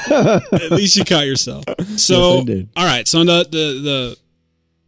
at 0.52 0.72
least 0.72 0.96
you 0.96 1.04
caught 1.04 1.26
yourself. 1.26 1.64
So, 1.96 2.42
Yes, 2.46 2.66
all 2.76 2.84
right. 2.84 3.06
So 3.06 3.20
the, 3.24 3.44
the 3.44 3.80
the 3.80 4.16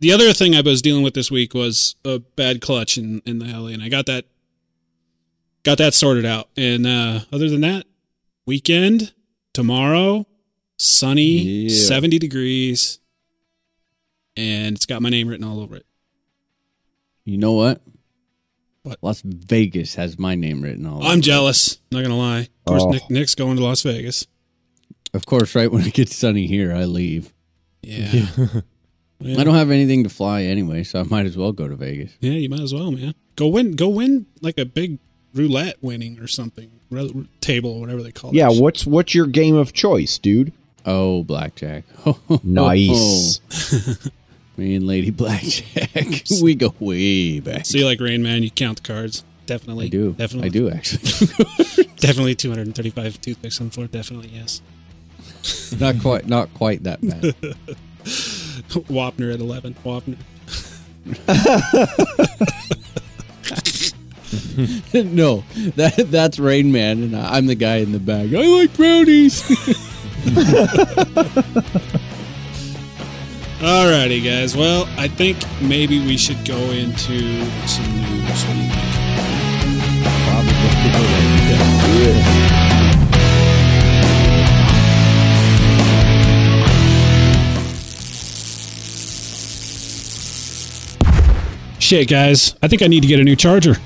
the 0.01 0.13
other 0.13 0.33
thing 0.33 0.55
I 0.55 0.61
was 0.61 0.83
dealing 0.83 1.03
with 1.03 1.15
this 1.15 1.31
week 1.31 1.55
was 1.55 1.97
a 2.05 2.19
bad 2.19 2.61
clutch 2.61 2.97
in 2.99 3.21
in 3.27 3.39
the 3.39 3.47
heli, 3.47 3.75
and 3.75 3.83
I 3.83 3.89
got 3.89 4.07
that 4.07 4.25
got 5.65 5.79
that 5.79 5.95
sorted 5.95 6.25
out. 6.27 6.49
And 6.57 6.87
uh, 6.87 7.21
other 7.33 7.49
than 7.49 7.61
that, 7.63 7.87
weekend 8.47 9.13
tomorrow, 9.53 10.27
sunny, 10.79 11.39
Yeah. 11.39 11.69
seventy 11.87 12.19
degrees, 12.19 12.99
and 14.37 14.77
it's 14.77 14.87
got 14.87 15.03
my 15.03 15.09
name 15.11 15.29
written 15.29 15.47
all 15.47 15.61
over 15.61 15.77
it. 15.77 15.87
You 17.25 17.39
know 17.39 17.53
what? 17.53 17.83
What? 18.85 18.99
Las 19.03 19.21
Vegas 19.25 19.97
has 19.97 20.19
my 20.19 20.35
name 20.35 20.63
written 20.63 20.87
all. 20.87 20.99
Over 20.99 21.07
it. 21.07 21.11
I'm 21.11 21.21
jealous. 21.21 21.79
Not 21.91 22.03
gonna 22.03 22.17
lie. 22.17 22.41
Of 22.41 22.65
course, 22.67 22.83
Oh. 22.87 22.91
Nick, 22.91 23.11
Nick's 23.11 23.35
going 23.35 23.57
to 23.57 23.63
Las 23.63 23.83
Vegas. 23.83 24.27
Of 25.15 25.27
course, 25.27 25.55
right 25.55 25.71
when 25.71 25.85
it 25.87 25.95
gets 25.95 26.15
sunny 26.17 26.47
here, 26.47 26.73
I 26.73 26.85
leave. 26.85 27.33
Yeah. 27.83 28.27
I 29.21 29.43
don't 29.43 29.55
have 29.55 29.71
anything 29.71 30.05
to 30.05 30.09
fly 30.11 30.43
anyway, 30.43 30.85
so 30.85 31.01
I 31.01 31.03
might 31.03 31.27
as 31.27 31.37
well 31.37 31.51
go 31.53 31.67
to 31.67 31.75
Vegas. 31.75 32.13
Yeah, 32.21 32.33
you 32.33 32.49
might 32.49 32.61
as 32.61 32.73
well, 32.73 32.93
man. 32.93 33.15
Go 33.35 33.49
win. 33.49 33.73
Go 33.73 33.89
win 33.89 34.27
like 34.41 34.59
a 34.59 34.65
big 34.65 34.99
roulette 35.35 35.77
winning 35.83 36.21
or 36.21 36.29
something. 36.29 36.71
Ro- 36.91 37.27
table, 37.41 37.81
whatever 37.81 38.03
they 38.03 38.12
call 38.12 38.31
it. 38.31 38.37
yeah. 38.37 38.49
What's 38.49 38.87
what's 38.87 39.14
your 39.14 39.27
game 39.27 39.57
of 39.57 39.73
choice, 39.73 40.19
dude? 40.19 40.53
Oh, 40.87 41.25
blackjack. 41.25 41.85
Oh. 42.07 42.41
Nice. 42.43 43.41
Me 44.57 44.75
and 44.75 44.87
Lady 44.87 45.11
Blackjack, 45.11 46.25
we 46.43 46.55
go 46.57 46.75
way 46.81 47.39
back. 47.39 47.64
So 47.64 47.79
you 47.79 47.85
like 47.85 48.01
Rain 48.01 48.23
Man? 48.25 48.43
You 48.43 48.51
count 48.51 48.83
the 48.83 48.93
cards. 48.93 49.23
Definitely. 49.47 49.87
I 49.87 49.89
do. 49.89 50.12
Definitely. 50.12 50.47
I 50.47 50.51
do 50.51 50.71
actually. 50.71 51.85
Definitely 51.97 52.35
235 52.35 53.21
toothpicks 53.21 53.61
on 53.61 53.69
the 53.69 53.73
floor. 53.73 53.87
Definitely 53.87 54.31
yes. 54.31 54.61
not 55.81 56.01
quite. 56.01 56.27
Not 56.27 56.53
quite 56.55 56.83
that 56.85 57.01
bad. 57.01 57.35
Wapner 58.89 59.33
at 59.33 59.41
11. 59.41 59.75
Wapner. 59.85 60.16
no, 65.14 65.43
that 65.77 65.95
that's 66.11 66.39
Rain 66.39 66.71
Man, 66.71 67.03
and 67.03 67.16
I'm 67.16 67.47
the 67.47 67.55
guy 67.55 67.77
in 67.77 67.93
the 67.93 67.99
bag. 67.99 68.35
I 68.35 68.47
like 68.47 68.77
brownies. 68.77 69.43
Alrighty, 73.61 74.23
guys. 74.23 74.55
Well, 74.55 74.87
I 74.99 75.09
think 75.09 75.39
maybe 75.62 75.99
we 76.05 76.19
should 76.19 76.45
go 76.45 76.59
into 76.71 77.47
some 77.66 77.97
news. 77.97 78.45
What 80.31 81.18
Shit, 91.89 92.07
guys. 92.07 92.55
I 92.62 92.68
think 92.68 92.82
I 92.82 92.86
need 92.86 93.01
to 93.01 93.09
get 93.09 93.18
a 93.18 93.24
new 93.24 93.34
charger. 93.34 93.76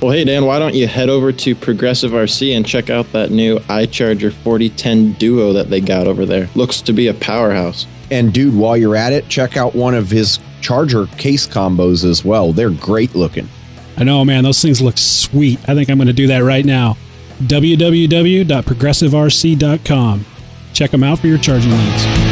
Well, 0.00 0.12
hey 0.12 0.24
Dan, 0.24 0.46
why 0.46 0.58
don't 0.58 0.74
you 0.74 0.86
head 0.86 1.10
over 1.10 1.32
to 1.32 1.54
Progressive 1.54 2.12
RC 2.12 2.56
and 2.56 2.66
check 2.66 2.88
out 2.88 3.12
that 3.12 3.30
new 3.30 3.58
iCharger 3.58 4.32
4010 4.32 5.12
Duo 5.18 5.52
that 5.52 5.68
they 5.68 5.82
got 5.82 6.06
over 6.06 6.24
there? 6.24 6.48
Looks 6.54 6.80
to 6.80 6.94
be 6.94 7.08
a 7.08 7.14
powerhouse. 7.14 7.86
And 8.10 8.32
dude, 8.32 8.56
while 8.56 8.74
you're 8.74 8.96
at 8.96 9.12
it, 9.12 9.28
check 9.28 9.58
out 9.58 9.74
one 9.74 9.92
of 9.92 10.08
his 10.08 10.38
charger 10.62 11.04
case 11.18 11.46
combos 11.46 12.08
as 12.08 12.24
well. 12.24 12.54
They're 12.54 12.70
great 12.70 13.14
looking. 13.14 13.50
I 13.98 14.04
know, 14.04 14.24
man. 14.24 14.42
Those 14.42 14.62
things 14.62 14.80
look 14.80 14.96
sweet. 14.96 15.58
I 15.68 15.74
think 15.74 15.90
I'm 15.90 15.98
going 15.98 16.06
to 16.06 16.14
do 16.14 16.28
that 16.28 16.38
right 16.38 16.64
now. 16.64 16.96
www.progressiverc.com. 17.42 20.26
Check 20.72 20.90
them 20.90 21.04
out 21.04 21.18
for 21.18 21.26
your 21.26 21.36
charging 21.36 21.72
needs. 21.72 22.25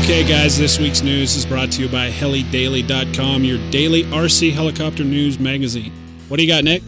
Okay, 0.00 0.26
guys, 0.26 0.56
this 0.56 0.78
week's 0.78 1.02
news 1.02 1.36
is 1.36 1.44
brought 1.44 1.70
to 1.72 1.82
you 1.82 1.88
by 1.88 2.10
helidaily.com, 2.10 3.44
your 3.44 3.58
daily 3.70 4.04
RC 4.04 4.52
helicopter 4.52 5.04
news 5.04 5.38
magazine. 5.38 5.92
What 6.28 6.38
do 6.38 6.44
you 6.44 6.48
got, 6.48 6.64
Nick? 6.64 6.82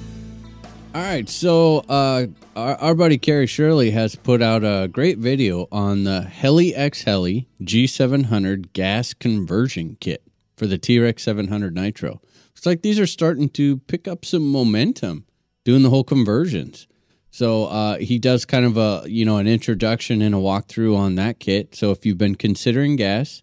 All 0.95 1.03
right, 1.03 1.29
so 1.29 1.85
uh, 1.89 2.27
our, 2.57 2.77
our 2.77 2.95
buddy 2.95 3.19
Kerry 3.19 3.47
Shirley 3.47 3.91
has 3.91 4.17
put 4.17 4.41
out 4.41 4.65
a 4.65 4.89
great 4.89 5.19
video 5.19 5.69
on 5.71 6.05
the 6.05 6.23
Heli 6.23 6.75
X 6.75 7.03
Heli 7.03 7.47
G700 7.63 8.73
gas 8.73 9.13
conversion 9.13 9.99
kit 10.01 10.23
for 10.57 10.67
the 10.67 10.79
T-Rex 10.79 11.23
700 11.23 11.75
Nitro. 11.75 12.23
It's 12.57 12.65
like 12.65 12.83
these 12.83 12.99
are 12.99 13.07
starting 13.07 13.51
to 13.51 13.79
pick 13.79 14.09
up 14.09 14.25
some 14.25 14.47
momentum 14.47 15.27
doing 15.65 15.83
the 15.83 15.91
whole 15.91 16.05
conversions. 16.05 16.87
So 17.31 17.67
uh, 17.67 17.99
he 17.99 18.19
does 18.19 18.45
kind 18.45 18.65
of 18.65 18.77
a 18.77 19.05
you 19.07 19.25
know 19.25 19.39
an 19.39 19.47
introduction 19.47 20.23
and 20.23 20.35
a 20.35 20.39
walkthrough 20.39 20.97
on 20.97 21.15
that 21.17 21.39
kit. 21.39 21.75
So 21.75 21.91
if 21.91 22.05
you've 22.05 22.19
been 22.19 22.35
considering 22.35 22.97
gas, 22.97 23.43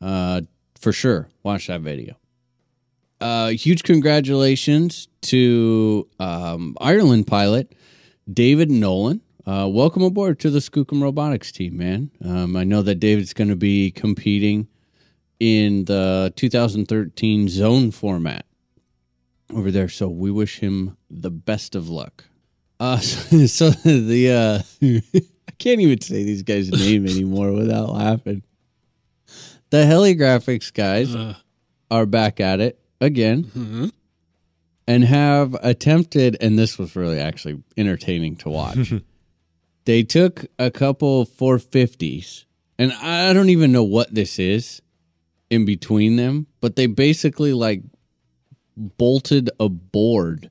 uh, 0.00 0.42
for 0.78 0.92
sure 0.92 1.28
watch 1.42 1.68
that 1.68 1.80
video. 1.80 2.16
Uh, 3.20 3.50
huge 3.50 3.84
congratulations 3.84 5.06
to 5.22 6.08
um, 6.18 6.76
Ireland 6.80 7.28
pilot 7.28 7.72
David 8.30 8.70
Nolan. 8.70 9.20
Uh, 9.46 9.68
welcome 9.70 10.02
aboard 10.02 10.38
to 10.40 10.50
the 10.50 10.58
Skookum 10.58 11.02
Robotics 11.02 11.52
team, 11.52 11.76
man. 11.76 12.10
Um, 12.24 12.56
I 12.56 12.64
know 12.64 12.82
that 12.82 12.96
David's 12.96 13.32
going 13.32 13.50
to 13.50 13.56
be 13.56 13.90
competing 13.90 14.68
in 15.40 15.84
the 15.86 16.32
2013 16.36 17.48
zone 17.48 17.90
format 17.90 18.46
over 19.52 19.70
there, 19.70 19.88
so 19.88 20.08
we 20.08 20.30
wish 20.30 20.58
him 20.58 20.96
the 21.10 21.30
best 21.30 21.74
of 21.74 21.88
luck. 21.88 22.24
Uh, 22.82 22.98
so, 22.98 23.46
so 23.46 23.70
the 23.70 24.32
uh, 24.32 24.62
I 25.48 25.52
can't 25.58 25.80
even 25.80 26.00
say 26.00 26.24
these 26.24 26.42
guys' 26.42 26.68
name 26.68 27.06
anymore 27.06 27.52
without 27.52 27.90
laughing. 27.90 28.42
The 29.70 29.84
Heligraphics 29.84 30.74
guys 30.74 31.14
Uh, 31.14 31.36
are 31.92 32.06
back 32.06 32.40
at 32.40 32.58
it 32.58 32.80
again 33.00 33.44
mhm. 33.44 33.92
and 34.88 35.04
have 35.04 35.54
attempted, 35.62 36.36
and 36.40 36.58
this 36.58 36.76
was 36.76 36.96
really 36.96 37.20
actually 37.20 37.62
entertaining 37.76 38.34
to 38.36 38.50
watch. 38.50 38.92
they 39.84 40.02
took 40.02 40.46
a 40.58 40.72
couple 40.72 41.24
450s, 41.24 42.46
and 42.80 42.92
I 42.94 43.32
don't 43.32 43.50
even 43.50 43.70
know 43.70 43.84
what 43.84 44.12
this 44.12 44.40
is 44.40 44.82
in 45.50 45.64
between 45.64 46.16
them, 46.16 46.48
but 46.60 46.74
they 46.74 46.86
basically 46.88 47.52
like 47.52 47.82
bolted 48.76 49.50
a 49.60 49.68
board 49.68 50.50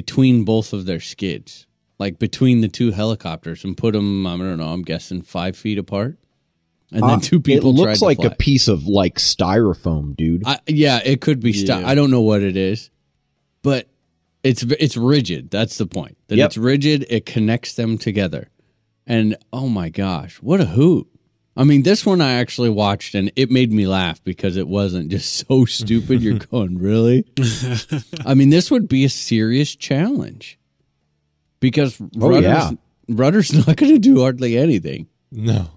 between 0.00 0.44
both 0.44 0.74
of 0.74 0.84
their 0.84 1.00
skids, 1.00 1.66
like 1.98 2.18
between 2.18 2.60
the 2.60 2.68
two 2.68 2.90
helicopters, 2.90 3.64
and 3.64 3.74
put 3.78 3.94
them, 3.94 4.26
I 4.26 4.36
don't 4.36 4.58
know, 4.58 4.68
I'm 4.68 4.82
guessing 4.82 5.22
five 5.22 5.56
feet 5.56 5.78
apart. 5.78 6.18
And 6.92 7.02
then 7.02 7.10
Uh, 7.10 7.20
two 7.20 7.40
people 7.40 7.70
It 7.70 7.76
tried 7.76 7.82
looks 7.86 7.98
to 8.00 8.04
like 8.04 8.18
fly. 8.18 8.26
a 8.26 8.34
piece 8.34 8.68
of 8.68 8.86
like 8.86 9.14
styrofoam, 9.16 10.14
dude. 10.14 10.42
I, 10.44 10.58
yeah, 10.66 11.00
it 11.02 11.22
could 11.22 11.40
be. 11.40 11.54
St- 11.54 11.68
Yeah. 11.68 11.88
I 11.88 11.94
don't 11.94 12.10
know 12.10 12.20
what 12.20 12.42
it 12.42 12.58
is, 12.58 12.90
but 13.62 13.88
it's 14.44 14.62
it's 14.78 14.98
rigid. 14.98 15.50
That's 15.50 15.78
the 15.78 15.86
point. 15.86 16.18
That 16.28 16.36
Yep. 16.36 16.46
it's 16.46 16.58
rigid. 16.58 17.06
It 17.08 17.24
connects 17.24 17.72
them 17.72 17.96
together, 17.96 18.50
and 19.06 19.36
oh 19.50 19.68
my 19.70 19.88
gosh, 19.88 20.36
what 20.42 20.60
a 20.60 20.66
hoot! 20.66 21.06
I 21.56 21.64
mean, 21.64 21.82
this 21.84 22.04
one 22.04 22.20
I 22.20 22.34
actually 22.34 22.68
watched, 22.70 23.14
and 23.14 23.32
it 23.34 23.50
made 23.50 23.72
me 23.72 23.86
laugh 23.86 24.22
because 24.24 24.56
it 24.56 24.68
wasn't 24.68 25.10
just 25.10 25.46
so 25.46 25.64
stupid. 25.66 26.20
You're 26.22 26.38
going 26.38 26.78
really. 26.78 27.24
I 28.26 28.34
mean, 28.34 28.50
this 28.50 28.70
would 28.70 28.88
be 28.88 29.04
a 29.04 29.08
serious 29.08 29.74
challenge 29.74 30.58
because 31.60 32.00
Oh, 32.00 32.28
rudder's, 32.28 32.42
yeah. 32.44 32.70
rudder's 33.08 33.52
not 33.66 33.76
going 33.76 33.92
to 33.92 33.98
do 33.98 34.20
hardly 34.20 34.56
anything. 34.58 35.08
No. 35.32 35.70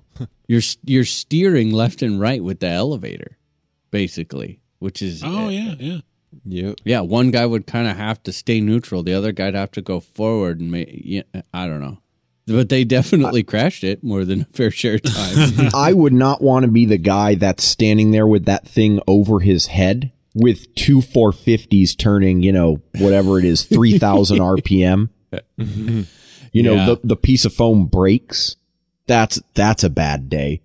You're 0.48 0.62
you're 0.84 1.06
steering 1.06 1.72
left 1.72 2.02
and 2.02 2.20
right 2.20 2.44
with 2.44 2.60
the 2.60 2.68
elevator, 2.68 3.38
basically, 3.92 4.60
which 4.80 5.02
is 5.02 5.22
oh, 5.24 5.48
yeah, 5.50 5.76
yeah. 5.80 5.98
Yep. 6.46 6.76
yeah. 6.84 7.00
One 7.02 7.32
guy 7.32 7.46
would 7.46 7.68
kind 7.68 7.88
of 7.88 7.96
have 7.96 8.22
to 8.24 8.34
stay 8.34 8.60
neutral. 8.60 9.02
The 9.04 9.14
other 9.14 9.32
guy'd 9.32 9.54
have 9.56 9.72
to 9.72 9.82
go 9.82 10.00
forward 10.00 10.60
and 10.60 10.72
make. 10.72 10.90
Yeah, 10.92 11.22
I 11.54 11.68
don't 11.68 11.80
know, 11.82 12.00
but 12.50 12.70
they 12.70 12.84
definitely 12.84 13.44
crashed 13.44 13.84
it 13.84 14.04
more 14.04 14.26
than 14.26 14.42
a 14.42 14.46
fair 14.46 14.72
share 14.72 14.96
of 14.96 15.04
time. 15.04 15.70
I 15.76 15.94
would 15.94 16.14
not 16.14 16.42
want 16.42 16.66
to 16.66 16.72
be 16.72 16.86
the 16.86 16.98
guy 16.98 17.36
that's 17.36 17.64
standing 17.64 18.12
there 18.12 18.28
with 18.28 18.46
that 18.46 18.68
thing 18.68 19.00
over 19.08 19.40
his 19.40 19.68
head 19.68 20.12
with 20.36 20.74
two 20.76 21.00
450s 21.00 21.98
turning, 21.98 22.42
you 22.44 22.52
know, 22.52 22.82
whatever 22.98 23.40
it 23.40 23.46
is, 23.46 23.64
3000 23.64 24.38
RPM. 24.40 25.10
You 26.52 26.64
know, 26.64 26.74
Yeah. 26.74 26.86
the, 26.88 27.00
the 27.04 27.16
piece 27.16 27.46
of 27.46 27.54
foam 27.54 27.86
breaks. 27.86 28.56
That's 29.06 29.40
that's 29.54 29.84
a 29.84 29.90
bad 29.90 30.30
day. 30.30 30.62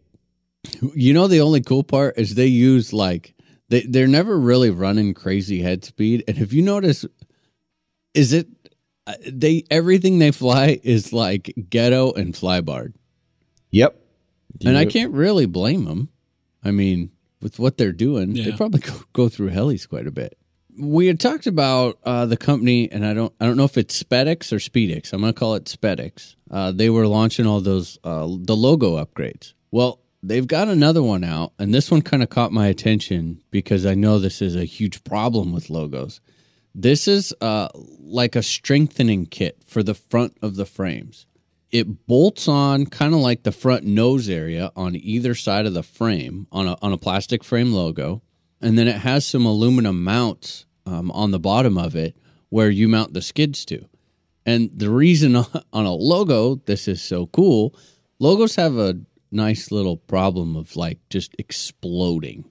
you 0.95 1.13
know, 1.13 1.27
the 1.27 1.41
only 1.43 1.61
cool 1.61 1.83
part 1.85 2.17
is 2.19 2.35
they 2.35 2.47
use 2.47 2.93
like 2.95 3.35
they 3.69 3.83
they're 3.83 4.07
never 4.07 4.39
really 4.39 4.71
running 4.71 5.13
crazy 5.13 5.61
head 5.61 5.85
speed. 5.85 6.25
And 6.27 6.39
if 6.39 6.55
you 6.55 6.63
notice, 6.63 7.05
is 8.15 8.33
it 8.33 8.47
they 9.27 9.65
everything 9.71 10.19
they 10.19 10.31
fly 10.31 10.81
is 10.83 11.13
like 11.13 11.55
ghetto 11.69 12.13
and 12.13 12.35
flybarred. 12.35 12.95
Yep. 13.71 14.01
And 14.65 14.79
I 14.79 14.85
can't 14.87 15.13
really 15.13 15.47
blame 15.47 15.85
them. 15.85 16.09
I 16.63 16.71
mean, 16.71 17.11
with 17.41 17.59
what 17.59 17.77
they're 17.77 17.93
doing, 17.93 18.33
they 18.33 18.53
probably 18.53 18.81
go, 18.81 18.95
go 19.13 19.29
through 19.29 19.51
helis 19.51 19.89
quite 19.89 20.07
a 20.07 20.13
bit. 20.13 20.39
We 20.77 21.07
had 21.07 21.21
talked 21.21 21.47
about 21.47 21.99
uh, 22.05 22.27
the 22.27 22.37
company, 22.37 22.91
and 22.91 23.07
I 23.07 23.15
don't, 23.15 23.33
I 23.41 23.47
don't 23.47 23.57
know 23.57 23.65
if 23.65 23.77
it's 23.77 24.03
Spedix 24.03 24.53
or 24.53 24.57
Speedix. 24.57 25.13
I'm 25.13 25.21
going 25.21 25.33
to 25.33 25.39
call 25.39 25.55
it 25.55 25.67
Spedix. 25.67 26.35
Uh, 26.51 26.73
they 26.73 26.91
were 26.91 27.07
launching 27.07 27.47
all 27.47 27.61
those 27.61 27.99
uh, 28.03 28.27
the 28.27 28.57
logo 28.57 29.05
upgrades. 29.05 29.53
Well, 29.71 30.01
they've 30.23 30.47
got 30.47 30.69
another 30.69 31.03
one 31.03 31.23
out, 31.23 31.53
and 31.59 31.73
this 31.73 31.91
one 31.91 32.03
kind 32.03 32.23
of 32.23 32.31
caught 32.31 32.51
my 32.51 32.69
attention 32.69 33.43
because 33.51 33.87
I 33.87 33.95
know 33.95 34.19
this 34.19 34.41
is 34.41 34.57
a 34.57 34.65
huge 34.65 35.05
problem 35.05 35.53
with 35.53 35.71
logos. 35.71 36.21
This 36.75 37.07
is 37.07 37.33
uh, 37.41 37.69
like 38.01 38.35
a 38.35 38.43
strengthening 38.43 39.27
kit 39.27 39.59
for 39.67 39.83
the 39.83 39.95
front 39.95 40.37
of 40.43 40.57
the 40.57 40.67
frames. 40.67 41.27
It 41.71 42.07
bolts 42.07 42.49
on 42.49 42.87
kind 42.87 43.15
of 43.15 43.21
like 43.21 43.43
the 43.43 43.53
front 43.53 43.85
nose 43.85 44.29
area 44.29 44.71
on 44.77 44.97
either 44.97 45.35
side 45.35 45.67
of 45.67 45.75
the 45.75 45.83
frame 45.83 46.47
on 46.53 46.69
a, 46.69 46.77
on 46.83 46.93
a 46.93 46.99
plastic 46.99 47.45
frame 47.45 47.73
logo. 47.73 48.23
And 48.61 48.79
then 48.79 48.89
it 48.89 48.97
has 48.97 49.27
some 49.27 49.47
aluminum 49.47 50.03
mounts 50.03 50.67
um, 50.87 51.11
on 51.11 51.31
the 51.31 51.41
bottom 51.41 51.79
of 51.79 51.95
it 51.95 52.17
where 52.49 52.71
you 52.71 52.89
mount 52.89 53.15
the 53.15 53.23
skids 53.23 53.65
to. 53.67 53.87
And 54.47 54.71
the 54.75 54.91
reason 54.91 55.37
on 55.73 55.87
a 55.87 55.93
logo 55.93 56.57
this 56.67 56.89
is 56.89 57.03
so 57.03 57.27
cool 57.27 57.75
logos 58.19 58.57
have 58.57 58.77
a 58.77 59.01
nice 59.31 59.71
little 59.71 59.97
problem 59.97 60.57
of 60.57 60.77
like 60.77 60.99
just 61.11 61.35
exploding 61.39 62.45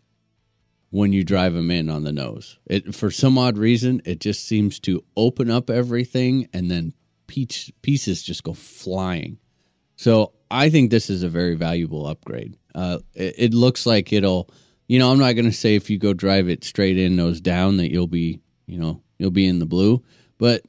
when 0.93 1.11
you 1.11 1.23
drive 1.23 1.53
them 1.53 1.71
in 1.71 1.89
on 1.89 2.03
the 2.03 2.11
nose 2.11 2.59
it 2.67 2.93
for 2.93 3.09
some 3.09 3.37
odd 3.37 3.57
reason 3.57 4.01
it 4.05 4.19
just 4.19 4.45
seems 4.45 4.79
to 4.79 5.03
open 5.17 5.49
up 5.49 5.69
everything 5.69 6.47
and 6.53 6.69
then 6.69 6.93
piece, 7.33 7.71
pieces 7.81 8.21
just 8.21 8.43
go 8.43 8.53
flying. 8.53 9.39
So 9.95 10.33
I 10.51 10.69
think 10.69 10.91
this 10.91 11.09
is 11.09 11.23
a 11.23 11.29
very 11.29 11.55
valuable 11.55 12.05
upgrade. 12.05 12.57
Uh, 12.75 12.99
it, 13.13 13.35
it 13.37 13.53
looks 13.53 13.85
like 13.85 14.13
it'll, 14.13 14.49
you 14.87 14.99
know, 14.99 15.11
I'm 15.11 15.19
not 15.19 15.33
going 15.33 15.45
to 15.45 15.51
say 15.51 15.75
if 15.75 15.89
you 15.89 15.97
go 15.97 16.13
drive 16.13 16.47
it 16.47 16.63
straight 16.63 16.97
in 16.97 17.15
nose 17.15 17.41
down 17.41 17.77
that 17.77 17.91
you'll 17.91 18.07
be, 18.07 18.39
you 18.67 18.77
know, 18.77 19.01
you'll 19.17 19.31
be 19.31 19.47
in 19.47 19.59
the 19.59 19.65
blue, 19.65 20.03
but 20.37 20.63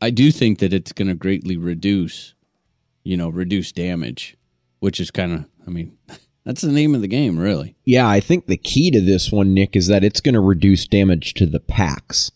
I 0.00 0.10
do 0.10 0.30
think 0.30 0.58
that 0.60 0.72
it's 0.72 0.92
going 0.92 1.08
to 1.08 1.14
greatly 1.14 1.56
reduce, 1.56 2.34
you 3.04 3.16
know, 3.16 3.28
reduce 3.28 3.72
damage, 3.72 4.36
which 4.80 5.00
is 5.00 5.10
kind 5.10 5.32
of, 5.32 5.44
I 5.66 5.70
mean, 5.70 5.96
that's 6.48 6.62
the 6.62 6.72
name 6.72 6.94
of 6.94 7.02
the 7.02 7.08
game, 7.08 7.38
really. 7.38 7.76
Yeah, 7.84 8.08
I 8.08 8.20
think 8.20 8.46
the 8.46 8.56
key 8.56 8.90
to 8.92 9.02
this 9.02 9.30
one, 9.30 9.52
Nick, 9.52 9.76
is 9.76 9.86
that 9.88 10.02
it's 10.02 10.22
going 10.22 10.32
to 10.34 10.40
reduce 10.40 10.86
damage 10.86 11.34
to 11.34 11.44
the 11.44 11.60
packs. 11.60 12.32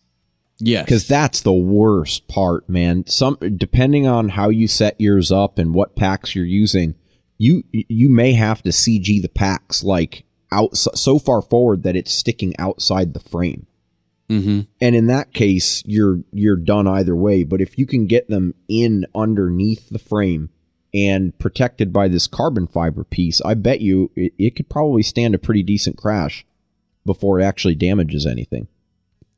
Yes. 0.58 0.84
because 0.84 1.08
that's 1.08 1.40
the 1.40 1.52
worst 1.52 2.28
part, 2.28 2.68
man. 2.68 3.06
Some 3.06 3.36
depending 3.56 4.06
on 4.06 4.28
how 4.28 4.50
you 4.50 4.68
set 4.68 5.00
yours 5.00 5.32
up 5.32 5.58
and 5.58 5.74
what 5.74 5.96
packs 5.96 6.36
you're 6.36 6.44
using, 6.44 6.94
you 7.38 7.64
you 7.72 8.10
may 8.10 8.34
have 8.34 8.62
to 8.64 8.68
CG 8.68 9.22
the 9.22 9.30
packs 9.30 9.82
like 9.82 10.24
out 10.52 10.76
so 10.76 11.18
far 11.18 11.40
forward 11.40 11.82
that 11.84 11.96
it's 11.96 12.12
sticking 12.12 12.54
outside 12.58 13.14
the 13.14 13.20
frame. 13.20 13.66
hmm 14.28 14.60
And 14.78 14.94
in 14.94 15.06
that 15.06 15.32
case, 15.32 15.82
you're 15.86 16.20
you're 16.32 16.56
done 16.56 16.86
either 16.86 17.16
way. 17.16 17.44
But 17.44 17.62
if 17.62 17.78
you 17.78 17.86
can 17.86 18.06
get 18.06 18.28
them 18.28 18.54
in 18.68 19.06
underneath 19.14 19.88
the 19.88 19.98
frame 19.98 20.50
and 20.94 21.36
protected 21.38 21.92
by 21.92 22.08
this 22.08 22.26
carbon 22.26 22.66
fiber 22.66 23.04
piece, 23.04 23.40
I 23.42 23.54
bet 23.54 23.80
you 23.80 24.10
it, 24.14 24.32
it 24.38 24.56
could 24.56 24.68
probably 24.68 25.02
stand 25.02 25.34
a 25.34 25.38
pretty 25.38 25.62
decent 25.62 25.96
crash 25.96 26.44
before 27.06 27.40
it 27.40 27.44
actually 27.44 27.74
damages 27.74 28.26
anything. 28.26 28.68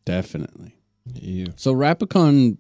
Definitely. 0.05 0.75
Yeah. 1.15 1.47
So 1.57 1.75
Rapicon 1.75 2.57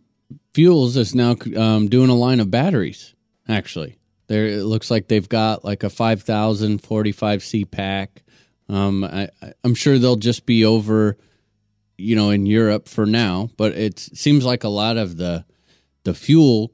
Fuels 0.54 0.96
is 0.96 1.14
now 1.14 1.36
um, 1.56 1.88
doing 1.88 2.10
a 2.10 2.14
line 2.14 2.40
of 2.40 2.50
batteries. 2.50 3.14
Actually, 3.48 3.98
there 4.28 4.46
it 4.46 4.64
looks 4.64 4.90
like 4.90 5.08
they've 5.08 5.28
got 5.28 5.64
like 5.64 5.82
a 5.82 5.90
5000 5.90 6.80
45C 6.82 7.70
pack. 7.70 8.22
Um, 8.68 9.04
I, 9.04 9.28
I- 9.42 9.52
I'm 9.62 9.74
sure 9.74 9.98
they'll 9.98 10.16
just 10.16 10.46
be 10.46 10.64
over, 10.64 11.18
you 11.98 12.16
know, 12.16 12.30
in 12.30 12.46
Europe 12.46 12.88
for 12.88 13.04
now. 13.04 13.50
But 13.58 13.72
it 13.72 13.98
seems 13.98 14.44
like 14.44 14.64
a 14.64 14.68
lot 14.68 14.96
of 14.96 15.16
the 15.18 15.44
the 16.04 16.14
fuel 16.14 16.70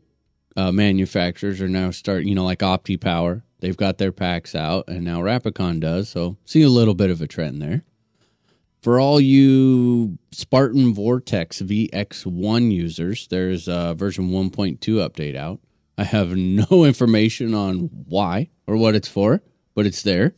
uh, 0.57 0.72
manufacturers 0.72 1.61
are 1.61 1.68
now 1.68 1.90
start, 1.90 2.24
you 2.24 2.34
know, 2.34 2.44
like 2.44 2.61
OptiPower. 2.61 3.42
They've 3.61 3.76
got 3.76 3.98
their 3.98 4.12
packs 4.12 4.55
out, 4.55 4.88
and 4.88 5.05
now 5.05 5.20
Rapicon 5.20 5.80
does. 5.80 6.09
So 6.09 6.36
see 6.44 6.62
a 6.62 6.68
little 6.68 6.94
bit 6.94 7.11
of 7.11 7.20
a 7.20 7.26
trend 7.26 7.61
there. 7.61 7.84
For 8.80 8.98
all 8.98 9.20
you 9.20 10.18
Spartan 10.32 10.94
Vortex 10.94 11.61
VX1 11.61 12.72
users, 12.72 13.28
there's 13.28 13.68
a 13.68 13.94
version 13.94 14.30
1.2 14.30 14.78
update 14.78 15.36
out. 15.36 15.61
I 15.98 16.05
have 16.05 16.30
no 16.36 16.84
information 16.84 17.55
on 17.55 17.90
why 18.07 18.48
or 18.66 18.76
what 18.76 18.94
it's 18.94 19.09
for, 19.09 19.42
but 19.74 19.86
it's 19.86 20.03
there. 20.03 20.34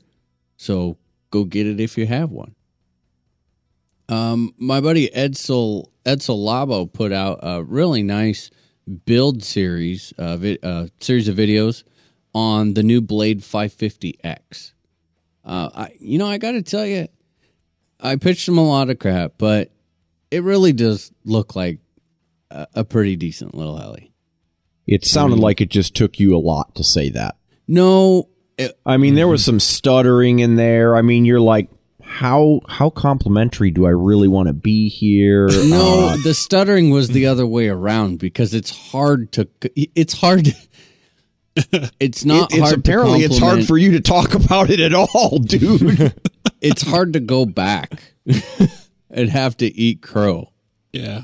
So 0.57 0.99
go 1.31 1.45
get 1.45 1.67
it 1.67 1.81
if 1.81 1.97
you 1.97 2.07
have 2.07 2.31
one. 2.31 2.55
Um, 4.09 4.53
my 4.59 4.81
buddy 4.81 5.09
Edsel 5.09 5.87
Edsel 6.05 6.37
Labo 6.37 6.93
put 6.93 7.13
out 7.13 7.39
a 7.43 7.63
really 7.63 8.03
nice 8.03 8.51
build 9.05 9.43
series, 9.43 10.13
uh, 10.19 10.37
vi- 10.37 10.59
uh, 10.63 10.87
series 11.01 11.29
of 11.29 11.37
videos 11.37 11.85
on 12.35 12.75
the 12.75 12.83
new 12.83 13.01
Blade 13.01 13.41
550X. 13.41 14.73
Uh, 15.45 15.71
I, 15.75 15.91
you 15.99 16.19
know, 16.19 16.27
I 16.27 16.39
got 16.39 16.53
to 16.53 16.63
tell 16.63 16.87
you, 16.87 17.09
I 18.01 18.17
pitched 18.17 18.49
him 18.49 18.59
a 18.59 18.67
lot 18.67 18.91
of 18.91 18.99
crap, 18.99 19.35
but 19.39 19.71
it 20.31 20.43
really 20.43 20.73
does 20.73 21.13
look 21.25 21.55
like 21.55 21.79
a, 22.51 22.67
a 22.77 22.85
pretty 22.85 23.17
decent 23.17 23.55
little 23.55 23.77
heli. 23.77 24.13
It 24.87 25.05
sounded 25.05 25.39
like 25.39 25.61
it 25.61 25.71
just 25.71 25.95
took 25.95 26.19
you 26.19 26.37
a 26.37 26.39
lot 26.39 26.75
to 26.75 26.85
say 26.85 27.11
that. 27.11 27.37
No, 27.69 28.29
it, 28.59 28.79
I 28.85 28.97
mean, 28.97 29.15
there 29.15 29.29
was 29.29 29.45
some 29.45 29.61
stuttering 29.61 30.41
in 30.41 30.57
there. 30.57 30.97
I 30.97 31.03
mean, 31.03 31.25
you're 31.25 31.41
like, 31.41 31.71
how 32.13 32.61
how 32.69 32.91
complimentary 32.91 33.71
do 33.71 33.87
I 33.87 33.91
really 33.91 34.29
want 34.29 34.49
to 34.49 34.53
be 34.53 34.89
here? 34.89 35.47
no, 35.69 36.09
Uh, 36.09 36.17
the 36.23 36.35
stuttering 36.35 36.91
was 36.91 37.09
the 37.09 37.27
other 37.27 37.47
way 37.47 37.69
around 37.69 38.19
because 38.19 38.53
it's 38.55 38.71
hard 38.91 39.33
to. 39.33 39.49
It's 39.75 40.13
hard. 40.13 40.45
To, 41.57 41.91
it's 42.01 42.25
not 42.25 42.53
it- 42.53 42.59
it's 42.59 42.69
hard. 42.69 42.79
apparently 42.79 43.19
to 43.21 43.25
it's 43.27 43.39
hard 43.39 43.65
for 43.67 43.79
you 43.79 43.93
to 43.93 44.01
talk 44.01 44.35
about 44.45 44.71
it 44.71 44.81
at 44.81 44.95
all, 44.95 45.39
dude. 45.39 46.13
It's 46.61 46.83
hard 46.83 47.15
to 47.15 47.21
go 47.21 47.47
back 47.47 48.13
and 49.11 49.29
have 49.31 49.57
to 49.59 49.67
eat 49.67 50.03
crow. 50.03 50.53
Yeah. 50.93 51.23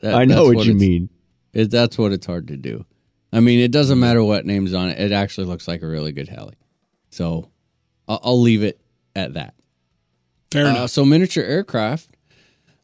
That- 0.00 0.14
I 0.14 0.24
know 0.24 0.46
that's 0.46 0.56
what, 0.56 0.66
you 0.66 0.74
mean. 0.74 1.08
It, 1.52 1.70
that's 1.70 1.96
what 1.98 2.12
it's 2.12 2.26
hard 2.26 2.48
to 2.48 2.56
do. 2.56 2.84
I 3.32 3.40
mean, 3.40 3.60
it 3.60 3.70
doesn't 3.70 3.98
matter 4.00 4.22
what 4.24 4.44
name's 4.46 4.74
on 4.74 4.88
it. 4.90 4.98
It 4.98 5.12
actually 5.12 5.46
looks 5.46 5.68
like 5.68 5.82
a 5.82 5.86
really 5.86 6.12
good 6.12 6.28
heli. 6.28 6.54
So 7.10 7.50
I'll, 8.08 8.20
I'll 8.24 8.40
leave 8.40 8.62
it 8.62 8.80
at 9.14 9.34
that. 9.34 9.54
Fair 10.52 10.66
Uh, 10.66 10.70
enough. 10.70 10.90
so 10.90 11.04
Miniature 11.04 11.44
Aircraft 11.44 12.08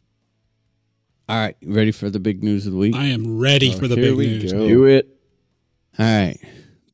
All 1.28 1.38
right, 1.38 1.56
ready 1.64 1.91
for 1.91 2.10
the 2.10 2.20
big 2.20 2.43
news 2.43 2.68
of 2.68 2.74
the 2.74 2.78
week? 2.78 2.96
I 2.96 3.06
am 3.06 3.39
ready 3.39 3.74
Oh, 3.74 3.78
for 3.80 3.88
the 3.88 3.96
big 3.96 4.16
news. 4.18 4.52
go. 4.54 4.68
Do 4.68 4.86
it. 4.86 5.08
All 5.98 6.06
right. 6.06 6.38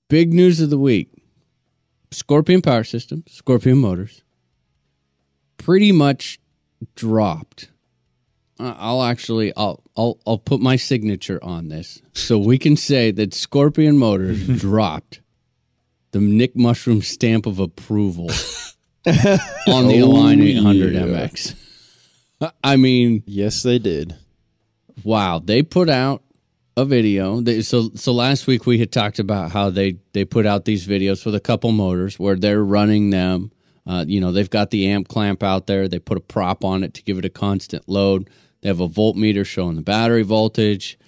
Big 0.08 0.32
news 0.34 0.62
of 0.62 0.70
the 0.70 0.78
week. 0.78 1.10
Scorpion 2.12 2.62
Power 2.62 2.84
System, 2.84 3.24
Scorpion 3.28 3.78
Motors, 3.80 4.22
pretty 5.58 5.92
much 5.92 6.40
dropped. 6.96 7.70
I'll 8.60 9.02
actually 9.04 9.52
I'll 9.58 9.82
I'll 9.98 10.20
I'll 10.28 10.38
put 10.38 10.62
my 10.62 10.76
signature 10.76 11.40
on 11.44 11.70
this 11.70 12.02
so 12.14 12.38
we 12.38 12.58
can 12.60 12.76
say 12.78 13.10
that 13.12 13.34
Scorpion 13.34 13.98
Motors 13.98 14.46
dropped 14.62 15.22
the 16.12 16.20
Nick 16.20 16.56
Mushroom 16.56 17.02
stamp 17.02 17.46
of 17.46 17.60
approval 17.60 18.30
on 19.68 19.88
the 19.88 20.00
Align 20.00 20.42
800 20.42 20.94
yeah. 20.94 21.02
MX. 21.02 21.56
I 22.64 22.76
mean, 22.76 23.24
Yes, 23.26 23.64
they 23.64 23.80
did. 23.80 24.16
Wow, 25.04 25.40
they 25.40 25.64
put 25.64 25.90
out 25.90 26.24
a 26.78 26.86
video. 26.86 27.42
They, 27.42 27.62
so 27.62 27.90
so 27.96 28.12
last 28.12 28.48
week 28.48 28.66
we 28.66 28.78
had 28.78 28.92
talked 28.92 29.20
about 29.20 29.52
how 29.52 29.70
they 29.70 29.98
they 30.14 30.26
put 30.26 30.46
out 30.46 30.66
these 30.66 30.88
videos 30.88 31.26
with 31.26 31.36
a 31.36 31.40
couple 31.40 31.72
motors 31.72 32.20
where 32.20 32.36
they're 32.36 32.64
running 32.64 33.10
them. 33.10 33.52
Uh, 33.86 34.06
you 34.08 34.22
know, 34.22 34.32
they've 34.32 34.50
got 34.50 34.70
the 34.70 34.88
amp 34.88 35.08
clamp 35.08 35.42
out 35.42 35.68
there. 35.68 35.88
They 35.88 36.00
put 36.00 36.18
a 36.18 36.22
prop 36.22 36.64
on 36.64 36.84
it 36.84 36.94
to 36.96 37.04
give 37.04 37.18
it 37.18 37.26
a 37.26 37.30
constant 37.30 37.90
load. 37.90 38.30
They 38.62 38.70
have 38.70 38.80
a 38.80 38.88
voltmeter 38.88 39.46
showing 39.46 39.76
the 39.76 39.82
battery 39.82 40.22
voltage. 40.24 41.00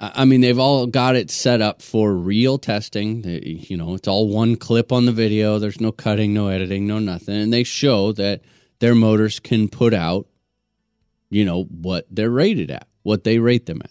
I 0.00 0.24
mean, 0.26 0.42
they've 0.42 0.58
all 0.58 0.86
got 0.86 1.16
it 1.16 1.28
set 1.30 1.60
up 1.60 1.82
for 1.82 2.14
real 2.14 2.56
testing. 2.58 3.22
They- 3.22 3.64
You 3.68 3.76
know, 3.76 3.94
it's 3.94 4.06
all 4.06 4.28
one 4.28 4.54
clip 4.56 4.92
on 4.92 5.06
the 5.06 5.12
video. 5.12 5.58
There's 5.58 5.80
no 5.80 5.90
cutting, 5.92 6.32
no 6.32 6.48
editing, 6.48 6.86
no 6.86 6.98
nothing. 7.00 7.34
And 7.34 7.52
they 7.52 7.64
show 7.64 8.12
that 8.12 8.42
their 8.78 8.94
motors 8.94 9.40
can 9.40 9.68
put 9.68 9.92
out, 9.92 10.28
you 11.30 11.44
know, 11.44 11.64
what 11.64 12.06
they're 12.10 12.30
rated 12.30 12.70
at, 12.70 12.86
what 13.02 13.24
they 13.24 13.38
rate 13.40 13.66
them 13.66 13.82
at. 13.84 13.90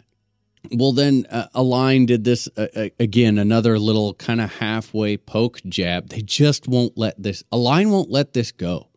Well, 0.71 0.93
then 0.93 1.25
uh, 1.29 1.47
Align 1.53 2.05
did 2.05 2.23
this 2.23 2.47
uh, 2.57 2.67
uh, 2.75 2.89
again, 2.99 3.37
another 3.37 3.77
little 3.79 4.13
kind 4.13 4.39
of 4.41 4.53
halfway 4.55 5.17
poke 5.17 5.61
jab. 5.67 6.09
They 6.09 6.21
just 6.21 6.67
won't 6.69 6.97
let 6.97 7.21
this, 7.21 7.43
Align 7.51 7.89
won't 7.89 8.09
let 8.09 8.33
this 8.33 8.51
go. 8.53 8.87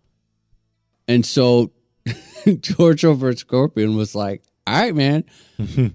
And 1.08 1.26
so 1.26 1.72
George 2.60 3.04
over 3.04 3.30
at 3.30 3.38
Scorpion 3.38 3.96
was 3.96 4.14
like, 4.14 4.42
all 4.66 4.74
right, 4.80 4.94
man, 4.94 5.24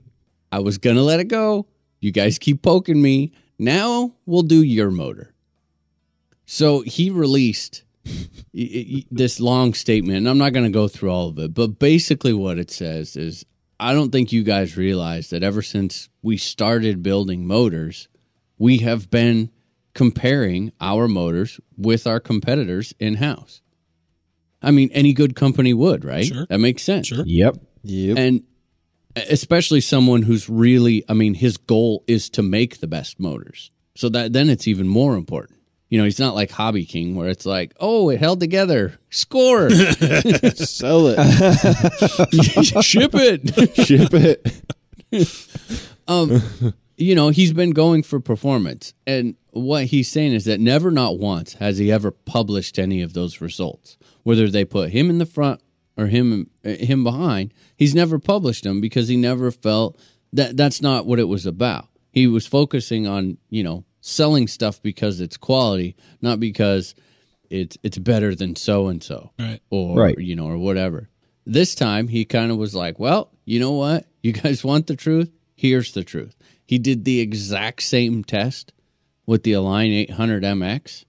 I 0.52 0.60
was 0.60 0.78
going 0.78 0.96
to 0.96 1.02
let 1.02 1.20
it 1.20 1.26
go. 1.28 1.68
You 2.00 2.12
guys 2.12 2.38
keep 2.38 2.62
poking 2.62 3.02
me. 3.02 3.32
Now 3.58 4.14
we'll 4.26 4.42
do 4.44 4.62
your 4.64 4.92
motor. 4.92 5.34
So 6.46 6.82
he 6.82 7.10
released 7.10 7.84
y- 8.06 8.28
y- 8.54 9.06
this 9.12 9.40
long 9.40 9.74
statement, 9.74 10.18
and 10.18 10.30
I'm 10.30 10.38
not 10.38 10.54
going 10.54 10.66
to 10.66 10.72
go 10.72 10.88
through 10.88 11.12
all 11.12 11.30
of 11.30 11.40
it, 11.40 11.54
but 11.54 11.80
basically 11.80 12.34
what 12.34 12.60
it 12.60 12.70
says 12.70 13.16
is 13.16 13.46
I 13.80 13.94
don't 13.94 14.12
think 14.12 14.32
you 14.32 14.44
guys 14.44 14.78
realize 14.78 15.30
that 15.32 15.44
ever 15.44 15.62
since 15.62 16.10
we 16.22 16.38
started 16.38 17.02
building 17.04 17.46
motors, 17.48 18.08
we 18.58 18.78
have 18.80 19.10
been 19.10 19.50
comparing 19.94 20.72
our 20.80 21.08
motors 21.08 21.60
with 21.78 22.06
our 22.06 22.20
competitors 22.20 22.94
in 23.00 23.16
house. 23.16 23.62
I 24.62 24.72
mean, 24.72 24.90
any 24.94 25.14
good 25.14 25.36
company 25.36 25.74
would, 25.74 26.04
right? 26.06 26.26
Sure. 26.26 26.46
That 26.48 26.60
makes 26.60 26.84
sense. 26.84 27.08
Sure. 27.08 27.24
Yep. 27.26 27.58
Yep. 27.84 28.18
And 28.18 28.44
especially 29.16 29.82
someone 29.82 30.22
who's 30.24 30.50
really, 30.50 31.04
I 31.08 31.14
mean, 31.14 31.34
his 31.34 31.58
goal 31.58 32.04
is 32.08 32.30
to 32.32 32.44
make 32.44 32.80
the 32.80 32.88
best 32.88 33.20
motors. 33.20 33.72
So 33.96 34.10
that 34.10 34.34
then 34.34 34.50
it's 34.50 34.68
even 34.68 34.88
more 34.88 35.16
important. 35.16 35.60
You 35.90 36.00
know, 36.00 36.04
he's 36.04 36.20
not 36.20 36.36
like 36.36 36.52
Hobby 36.52 36.86
King 36.86 37.16
where 37.16 37.30
it's 37.30 37.46
like, 37.46 37.74
oh, 37.80 38.10
it 38.10 38.20
held 38.20 38.40
together, 38.40 39.00
score, 39.10 39.70
Sell 39.70 41.08
it. 41.08 41.16
ship 42.84 43.12
it. 43.14 43.86
Ship 43.86 44.10
it. 44.14 45.56
um, 46.08 46.42
you 46.98 47.16
know, 47.16 47.30
he's 47.30 47.54
been 47.54 47.72
going 47.72 48.04
for 48.04 48.20
performance. 48.20 48.94
And 49.06 49.36
what 49.52 49.86
he's 49.86 50.12
saying 50.12 50.34
is 50.34 50.46
that 50.46 50.60
never, 50.60 50.92
not 50.92 51.20
once, 51.20 51.54
has 51.54 51.78
he 51.78 51.92
ever 51.92 52.12
published 52.12 52.80
any 52.80 53.02
of 53.02 53.14
those 53.14 53.40
results. 53.40 53.98
Whether 54.24 54.50
they 54.50 54.66
put 54.66 54.90
him 54.90 55.10
in 55.10 55.20
the 55.20 55.26
front 55.26 55.62
or 55.98 56.08
him 56.08 56.50
uh, 56.66 56.70
him 56.70 57.04
behind, 57.04 57.54
he's 57.76 57.96
never 57.96 58.20
published 58.20 58.64
them 58.64 58.82
because 58.82 59.08
he 59.08 59.18
never 59.18 59.52
felt 59.52 59.98
that 60.34 60.58
that's 60.58 60.82
not 60.82 61.06
what 61.06 61.20
it 61.20 61.28
was 61.30 61.46
about. 61.46 61.88
He 62.12 62.28
was 62.28 62.48
focusing 62.48 63.08
on, 63.08 63.38
you 63.50 63.64
know, 63.64 63.86
selling 64.02 64.48
stuff 64.48 64.82
because 64.82 65.20
it's 65.20 65.38
quality, 65.38 65.96
not 66.22 66.40
because 66.40 66.96
it's 67.50 67.78
it's 67.84 67.98
better 67.98 68.34
than 68.36 68.56
so 68.56 68.88
and 68.88 69.02
so 69.04 69.32
or 69.70 69.98
Right. 70.00 70.18
you 70.20 70.36
know 70.36 70.48
or 70.48 70.58
whatever. 70.58 71.10
This 71.46 71.76
time 71.76 72.08
he 72.08 72.26
kind 72.26 72.52
of 72.52 72.58
was 72.58 72.74
like, 72.74 73.00
"Well, 73.00 73.32
you 73.46 73.60
know 73.60 73.74
what? 73.74 74.06
You 74.24 74.32
guys 74.34 74.64
want 74.64 74.88
the 74.88 74.96
truth? 74.96 75.32
Here's 75.56 75.92
the 75.94 76.04
truth." 76.04 76.36
He 76.66 76.80
did 76.80 77.06
the 77.06 77.20
exact 77.20 77.84
same 77.84 78.24
test 78.24 78.74
with 79.28 79.44
the 79.44 79.54
Align 79.54 79.92
800 79.92 80.44
MX. 80.44 81.06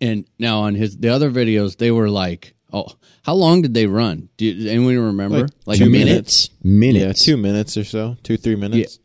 And 0.00 0.26
now 0.38 0.60
on 0.60 0.74
his 0.74 0.96
the 0.98 1.08
other 1.08 1.30
videos 1.30 1.76
they 1.78 1.90
were 1.90 2.10
like, 2.10 2.54
"Oh, 2.72 2.86
how 3.22 3.34
long 3.34 3.62
did 3.62 3.74
they 3.74 3.86
run? 3.86 4.28
Do 4.36 4.44
you, 4.46 4.70
anyone 4.70 4.98
remember? 4.98 5.48
Like 5.66 5.80
a 5.80 5.84
two 5.84 5.90
minute? 5.90 6.06
minutes. 6.06 6.50
Yeah, 6.62 6.70
Minutes. 6.70 7.24
two 7.24 7.36
minutes 7.36 7.76
or 7.76 7.84
so. 7.84 8.16
Two, 8.22 8.36
three 8.36 8.56
minutes. 8.56 8.98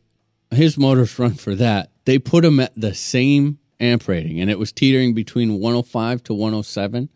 his 0.51 0.77
motors 0.77 1.17
run 1.19 1.33
for 1.33 1.55
that. 1.55 1.91
They 2.05 2.19
put 2.19 2.45
him 2.45 2.59
at 2.59 2.73
the 2.79 2.93
same 2.93 3.59
amp 3.79 4.07
rating, 4.07 4.39
and 4.39 4.49
it 4.49 4.57
was 4.59 4.71
teetering 4.71 5.13
between 5.13 5.59
105 5.59 6.23
to 6.23 6.33
107 6.33 7.09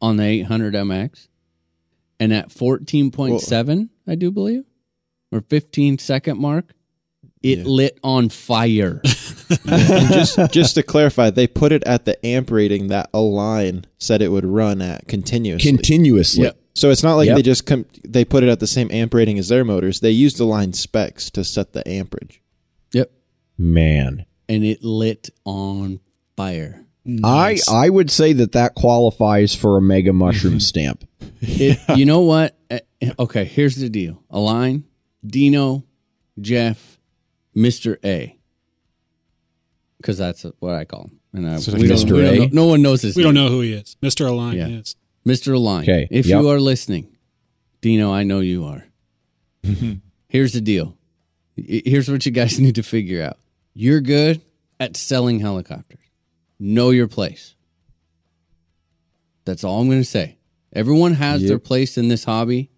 on 0.00 0.16
the 0.16 0.24
800 0.24 0.74
MX, 0.74 1.28
and 2.18 2.32
at 2.32 2.48
14.7, 2.50 3.88
I 4.06 4.14
do 4.14 4.30
believe, 4.30 4.64
or 5.32 5.40
15 5.42 5.98
second 5.98 6.38
mark, 6.40 6.72
it 7.42 7.58
Yeah. 7.58 7.64
lit 7.64 7.98
on 8.02 8.28
fire. 8.28 9.02
and 9.50 10.12
just 10.12 10.38
just 10.52 10.74
to 10.76 10.82
clarify, 10.82 11.30
they 11.30 11.46
put 11.46 11.72
it 11.72 11.82
at 11.84 12.04
the 12.04 12.24
amp 12.24 12.50
rating 12.50 12.88
that 12.88 13.10
Align 13.12 13.84
said 13.98 14.22
it 14.22 14.28
would 14.28 14.44
run 14.46 14.80
at 14.82 15.06
continuously. 15.08 15.70
Continuously. 15.70 16.44
Yep. 16.44 16.56
so 16.74 16.90
it's 16.90 17.02
not 17.02 17.14
like 17.16 17.26
Yep. 17.28 17.36
they 17.36 17.42
just 17.42 17.66
come 17.66 17.86
they 18.04 18.24
put 18.24 18.42
it 18.42 18.48
at 18.48 18.60
the 18.60 18.66
same 18.66 18.90
amp 18.90 19.12
rating 19.14 19.38
as 19.38 19.48
their 19.48 19.64
motors. 19.64 20.00
They 20.00 20.10
used 20.10 20.38
the 20.38 20.44
line 20.44 20.72
specs 20.72 21.30
to 21.32 21.44
set 21.44 21.72
the 21.72 21.86
amperage. 21.88 22.40
yep, 22.92 23.10
Man. 23.58 24.24
and 24.48 24.64
it 24.64 24.82
lit 24.84 25.30
on 25.44 26.00
fire. 26.36 26.84
Nice. 27.04 27.68
I, 27.68 27.86
I 27.86 27.88
would 27.88 28.10
say 28.10 28.32
that 28.34 28.52
that 28.52 28.74
qualifies 28.74 29.54
for 29.54 29.76
a 29.78 29.82
mega 29.82 30.12
mushroom 30.12 30.60
stamp. 30.70 31.08
It, 31.40 31.78
You 31.96 32.04
know 32.04 32.20
what? 32.20 32.56
Uh, 32.70 32.78
Okay, 33.18 33.44
here's 33.44 33.76
the 33.76 33.88
deal: 33.88 34.22
Align, 34.28 34.84
Dino, 35.26 35.84
Jeff, 36.38 36.98
Mister 37.54 37.98
A, 38.04 38.36
because 40.00 40.18
that's 40.18 40.44
what 40.60 40.74
I 40.74 40.84
call 40.84 41.04
him. 41.04 41.20
And 41.32 41.46
uh, 41.46 41.52
I, 41.52 41.56
So 41.58 41.72
we 41.72 41.86
don't- 41.86 41.96
Mr. 41.98 42.12
we 42.12 42.22
don't 42.22 42.34
A? 42.34 42.38
know- 42.38 42.48
no 42.52 42.66
one 42.66 42.82
knows 42.82 43.02
his 43.02 43.14
we 43.16 43.22
name. 43.22 43.34
don't 43.34 43.44
know 43.44 43.50
who 43.50 43.60
he 43.60 43.72
is. 43.74 43.96
Mr. 44.02 44.26
Align, 44.28 44.56
Yeah. 44.56 44.66
yes. 44.68 44.94
Mr. 45.26 45.54
Align. 45.54 45.82
Okay, 45.82 46.08
If 46.10 46.26
yep. 46.26 46.40
you 46.42 46.48
are 46.48 46.58
listening, 46.60 47.08
Dino, 47.80 48.10
I 48.12 48.22
know 48.24 48.40
you 48.40 48.64
are. 48.64 48.86
Here's 50.28 50.52
the 50.52 50.60
deal. 50.60 50.96
I- 51.58 51.82
Here's 51.84 52.10
what 52.10 52.24
you 52.26 52.32
guys 52.32 52.58
need 52.64 52.74
to 52.76 52.82
figure 52.82 53.22
out. 53.22 53.36
You're 53.74 54.00
good 54.00 54.40
at 54.78 54.96
selling 54.96 55.40
helicopters. 55.40 55.98
Know 56.58 56.90
your 56.90 57.08
place. 57.08 57.54
That's 59.44 59.64
all 59.64 59.80
I'm 59.80 59.88
going 59.88 60.00
to 60.00 60.04
say. 60.04 60.36
Everyone 60.72 61.14
has 61.14 61.42
their 61.42 61.52
Yep. 61.52 61.64
place 61.64 61.98
in 61.98 62.08
this 62.08 62.24
hobby, 62.24 62.70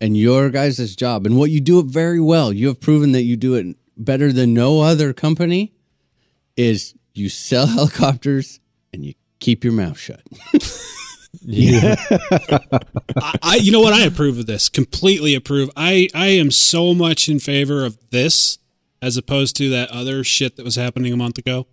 and 0.00 0.16
your 0.16 0.50
guys' 0.50 0.94
job, 0.96 1.26
and 1.26 1.36
what 1.38 1.50
you 1.50 1.60
do 1.60 1.78
it 1.78 1.86
very 1.86 2.20
well. 2.20 2.52
You 2.52 2.66
have 2.68 2.80
proven 2.80 3.12
that 3.12 3.22
you 3.22 3.36
do 3.36 3.54
it 3.54 3.76
better 3.96 4.32
than 4.32 4.52
no 4.52 4.80
other 4.80 5.12
company. 5.12 5.72
Is 6.56 6.94
you 7.14 7.28
sell 7.28 7.66
helicopters 7.68 8.60
and 8.92 9.04
you 9.04 9.14
keep 9.40 9.64
your 9.64 9.72
mouth 9.72 9.98
shut. 9.98 10.22
I, 11.48 13.38
I, 13.42 13.56
you 13.56 13.72
know 13.72 13.80
what? 13.80 13.92
I 13.92 14.04
approve 14.04 14.38
of 14.38 14.46
this. 14.46 14.68
Completely 14.68 15.34
approve. 15.34 15.70
I, 15.76 16.08
I 16.14 16.28
am 16.28 16.50
so 16.50 16.94
much 16.94 17.28
in 17.28 17.38
favor 17.40 17.84
of 17.84 17.98
this 18.10 18.58
as 19.00 19.16
opposed 19.16 19.56
to 19.56 19.68
that 19.70 19.90
other 19.90 20.22
shit 20.22 20.56
that 20.56 20.64
was 20.64 20.76
happening 20.76 21.12
a 21.12 21.16
month 21.16 21.38
ago. 21.38 21.66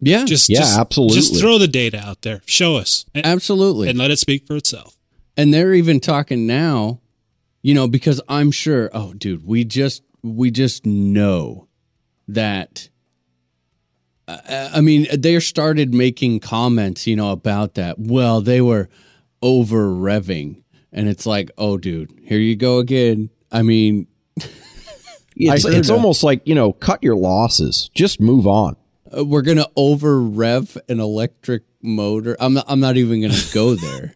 Yeah, 0.00 0.24
Just, 0.24 0.48
Yeah, 0.48 0.60
just, 0.60 0.78
absolutely. 0.78 1.16
Just 1.16 1.40
throw 1.40 1.58
the 1.58 1.68
data 1.68 1.98
out 1.98 2.22
there. 2.22 2.42
Show 2.46 2.76
us 2.76 3.04
and, 3.14 3.24
absolutely. 3.24 3.88
and 3.88 3.98
let 3.98 4.10
it 4.10 4.18
speak 4.18 4.46
for 4.46 4.56
itself. 4.56 4.96
and 5.36 5.52
they're 5.54 5.74
even 5.74 6.00
talking 6.00 6.46
now, 6.46 7.00
you 7.62 7.74
know, 7.74 7.88
because 7.88 8.20
I'm 8.28 8.50
sure. 8.50 8.90
Oh, 8.92 9.14
dude, 9.14 9.46
we 9.46 9.64
just 9.64 10.02
we 10.22 10.50
just 10.50 10.84
know 10.86 11.68
that. 12.28 12.88
I 14.28 14.80
mean, 14.80 15.06
they 15.16 15.38
started 15.40 15.92
making 15.92 16.40
comments, 16.40 17.06
you 17.06 17.16
know, 17.16 17.32
about 17.32 17.74
that. 17.74 17.98
Well, 17.98 18.40
they 18.40 18.60
were 18.60 18.88
over 19.42 19.88
revving, 19.88 20.62
and 20.92 21.08
it's 21.08 21.26
like, 21.26 21.50
oh, 21.58 21.76
dude, 21.76 22.12
here 22.22 22.38
you 22.38 22.54
go 22.56 22.78
again. 22.78 23.30
I 23.50 23.62
mean, 23.62 24.06
It's, 25.34 25.64
it's 25.64 25.88
almost 25.90 26.22
like, 26.22 26.46
you 26.46 26.54
know, 26.54 26.72
cut 26.74 27.02
your 27.02 27.16
losses. 27.16 27.90
Just 27.94 28.20
move 28.20 28.46
on. 28.46 28.76
uh, 29.16 29.24
we're 29.24 29.42
gonna 29.42 29.66
over 29.76 30.20
rev 30.20 30.76
an 30.90 31.00
electric 31.00 31.62
motor. 31.82 32.36
I'm 32.38 32.52
not. 32.54 32.66
I'm 32.68 32.80
not 32.80 32.96
even 32.98 33.22
gonna 33.22 33.40
go 33.54 33.74
there. 33.76 34.14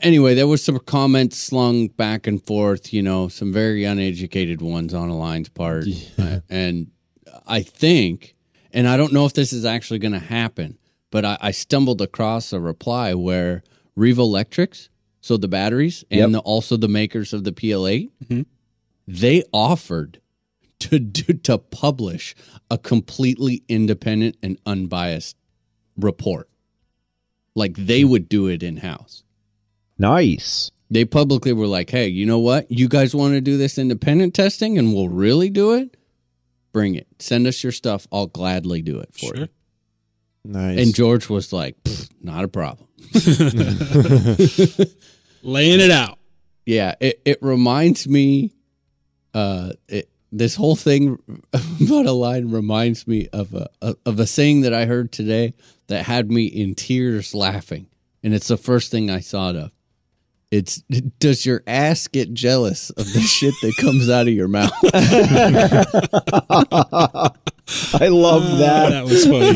anyway, 0.00 0.34
there 0.34 0.46
was 0.46 0.62
some 0.64 0.78
comments 0.78 1.36
slung 1.38 1.88
back 1.88 2.26
and 2.28 2.40
forth. 2.42 2.94
You 2.94 3.02
know, 3.02 3.26
some 3.28 3.52
very 3.52 3.82
uneducated 3.84 4.62
ones 4.62 4.94
on 4.94 5.08
Align's 5.08 5.48
part, 5.48 5.86
Uh, 6.18 6.38
and 6.48 6.86
I 7.48 7.62
think, 7.62 8.33
and 8.74 8.88
I 8.88 8.96
don't 8.96 9.12
know 9.12 9.24
if 9.24 9.32
this 9.32 9.52
is 9.52 9.64
actually 9.64 10.00
going 10.00 10.12
to 10.12 10.18
happen, 10.18 10.78
but 11.10 11.24
I, 11.24 11.38
I 11.40 11.50
stumbled 11.52 12.02
across 12.02 12.52
a 12.52 12.60
reply 12.60 13.14
where 13.14 13.62
Revolectrix, 13.96 14.88
so 15.20 15.36
the 15.36 15.48
batteries, 15.48 16.04
and 16.10 16.18
Yep. 16.18 16.30
the, 16.32 16.38
also 16.40 16.76
the 16.76 16.88
makers 16.88 17.32
of 17.32 17.44
the 17.44 17.52
PL8, 17.52 18.10
mm-hmm. 18.24 18.42
they 19.06 19.44
offered 19.52 20.20
to 20.80 20.98
do, 20.98 21.32
to 21.32 21.56
publish 21.56 22.34
a 22.70 22.76
completely 22.76 23.62
independent 23.68 24.36
and 24.42 24.58
unbiased 24.66 25.36
report. 25.96 26.48
Like 27.54 27.76
they 27.76 28.02
hmm. 28.02 28.10
would 28.10 28.28
do 28.28 28.48
it 28.48 28.64
in 28.64 28.78
house. 28.78 29.22
Nice. 29.96 30.72
They 30.90 31.04
publicly 31.04 31.52
were 31.52 31.68
like, 31.68 31.90
"Hey, 31.90 32.08
you 32.08 32.26
know 32.26 32.40
what? 32.40 32.68
You 32.70 32.88
guys 32.88 33.14
want 33.14 33.34
to 33.34 33.40
do 33.40 33.56
this 33.56 33.78
independent 33.78 34.34
testing 34.34 34.76
and 34.76 34.92
we'll 34.92 35.08
really 35.08 35.50
do 35.50 35.72
it? 35.72 35.96
Bring 36.74 36.94
it. 36.96 37.06
Send 37.20 37.46
us 37.46 37.62
your 37.62 37.72
stuff. 37.72 38.06
I'll 38.12 38.26
gladly 38.26 38.82
do 38.82 38.98
it 38.98 39.08
for 39.14 39.26
Sure. 39.34 39.36
you." 39.36 39.48
Nice. 40.44 40.78
And 40.78 40.94
George 40.94 41.30
was 41.30 41.54
like, 41.54 41.76
"Not 42.20 42.44
a 42.44 42.48
problem." 42.48 42.86
Laying 45.42 45.80
it 45.80 45.90
out. 45.90 46.18
Yeah, 46.66 46.94
it, 47.00 47.20
it 47.24 47.38
reminds 47.42 48.06
me 48.08 48.52
uh 49.34 49.72
it, 49.88 50.08
this 50.32 50.56
whole 50.56 50.74
thing 50.76 51.18
about 51.80 52.06
Align 52.06 52.50
reminds 52.50 53.06
me 53.06 53.28
of 53.32 53.54
a, 53.54 53.68
a 53.80 53.94
of 54.04 54.18
a 54.18 54.26
saying 54.26 54.62
that 54.62 54.74
I 54.74 54.86
heard 54.86 55.12
today 55.12 55.54
that 55.86 56.06
had 56.06 56.30
me 56.30 56.46
in 56.46 56.74
tears 56.74 57.34
laughing, 57.34 57.86
and 58.22 58.34
it's 58.34 58.48
the 58.48 58.56
first 58.56 58.90
thing 58.90 59.10
I 59.10 59.20
thought 59.20 59.54
of. 59.56 59.70
It's 60.54 60.82
does 61.18 61.44
your 61.44 61.62
ass 61.66 62.06
get 62.06 62.32
jealous 62.32 62.90
of 62.90 63.12
the 63.12 63.20
shit 63.20 63.54
that 63.62 63.74
comes 63.80 64.08
out 64.08 64.28
of 64.28 64.34
your 64.34 64.46
mouth? 64.48 64.70
I 67.94 68.08
love 68.08 68.42
Ah, 68.44 68.56
that. 68.58 68.90
that 68.90 69.04
was 69.04 69.26
funny. 69.26 69.52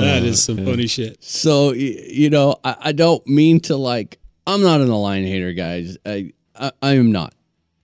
that 0.00 0.22
is 0.22 0.42
some 0.42 0.64
funny 0.64 0.86
shit. 0.86 1.22
So 1.22 1.72
you 1.72 2.30
know, 2.30 2.56
I, 2.64 2.76
I 2.80 2.92
don't 2.92 3.26
mean 3.26 3.60
to 3.60 3.76
like. 3.76 4.18
I'm 4.46 4.62
not 4.62 4.80
an 4.80 4.88
Align 4.88 5.24
hater, 5.24 5.52
guys. 5.52 5.98
I, 6.06 6.32
I 6.54 6.72
I 6.80 6.92
am 6.96 7.12
not. 7.12 7.34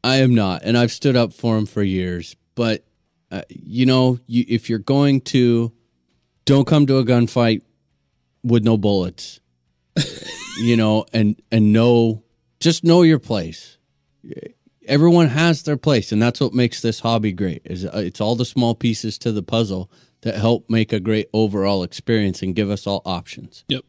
I 0.03 0.17
am 0.17 0.35
not, 0.35 0.63
and 0.65 0.79
I've 0.79 0.93
stood 0.93 1.17
up 1.17 1.33
for 1.33 1.59
him 1.59 1.67
for 1.67 1.83
years. 1.83 2.37
But 2.55 2.85
uh, 3.31 3.43
you 3.49 3.85
know, 3.87 4.19
you, 4.27 4.45
if 4.49 4.71
you're 4.71 4.79
going 4.79 5.21
to, 5.23 5.73
don't 6.45 6.67
come 6.67 6.87
to 6.87 6.99
a 6.99 7.05
gunfight 7.05 7.63
with 8.43 8.65
no 8.65 8.77
bullets. 8.79 9.41
You 10.59 10.77
know, 10.77 11.07
and 11.13 11.41
and 11.51 11.73
know, 11.73 12.23
just 12.61 12.85
know 12.85 13.03
your 13.03 13.19
place. 13.19 13.79
Everyone 14.87 15.29
has 15.29 15.63
their 15.63 15.77
place, 15.77 16.13
and 16.13 16.21
that's 16.21 16.41
what 16.41 16.55
makes 16.55 16.81
this 16.81 17.01
hobby 17.01 17.33
great. 17.33 17.63
Is 17.65 17.85
uh, 17.85 17.91
it's 17.95 18.21
all 18.21 18.37
the 18.37 18.45
small 18.45 18.75
pieces 18.75 19.19
to 19.19 19.33
the 19.33 19.43
puzzle 19.43 19.91
that 20.23 20.35
help 20.35 20.69
make 20.69 20.93
a 20.93 21.01
great 21.01 21.29
overall 21.33 21.83
experience 21.83 22.43
and 22.43 22.55
give 22.55 22.71
us 22.71 22.87
all 22.87 23.03
options. 23.05 23.65
Yep. 23.69 23.85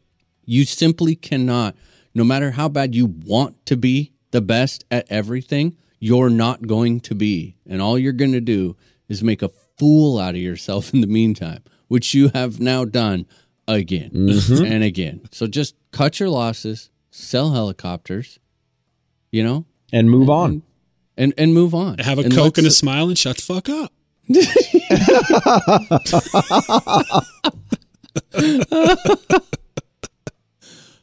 You 0.45 0.65
simply 0.65 1.15
cannot, 1.15 1.75
no 2.13 2.23
matter 2.23 2.51
how 2.51 2.69
bad 2.69 2.95
you 2.95 3.05
want 3.05 3.65
to 3.67 3.77
be 3.77 4.13
the 4.31 4.41
best 4.41 4.85
at 4.91 5.07
everything, 5.09 5.77
you're 5.99 6.29
not 6.29 6.67
going 6.67 6.99
to 7.01 7.15
be. 7.15 7.55
And 7.67 7.81
all 7.81 7.97
you're 7.97 8.13
going 8.13 8.31
to 8.31 8.41
do 8.41 8.75
is 9.07 9.23
make 9.23 9.41
a 9.41 9.49
fool 9.77 10.19
out 10.19 10.35
of 10.35 10.41
yourself 10.41 10.93
in 10.93 11.01
the 11.01 11.07
meantime, 11.07 11.63
which 11.87 12.13
you 12.13 12.29
have 12.33 12.59
now 12.59 12.85
done 12.85 13.25
again 13.69 14.11
and 14.13 14.83
again. 14.83 15.21
So 15.31 15.47
just 15.47 15.75
cut 15.91 16.19
your 16.19 16.29
losses, 16.29 16.89
sell 17.11 17.51
helicopters, 17.51 18.39
you 19.31 19.43
know, 19.43 19.65
And 19.93 20.09
move 20.09 20.29
on. 20.29 20.63
and, 21.17 21.33
and 21.37 21.53
move 21.53 21.73
on. 21.75 21.99
Have 21.99 22.17
a 22.19 22.23
And 22.23 22.33
Coke 22.33 22.57
and 22.57 22.67
a 22.67 22.71
smile 22.71 23.07
and 23.09 23.17
shut 23.17 23.37
the 23.37 23.43
fuck 23.43 23.69
up. 23.69 23.93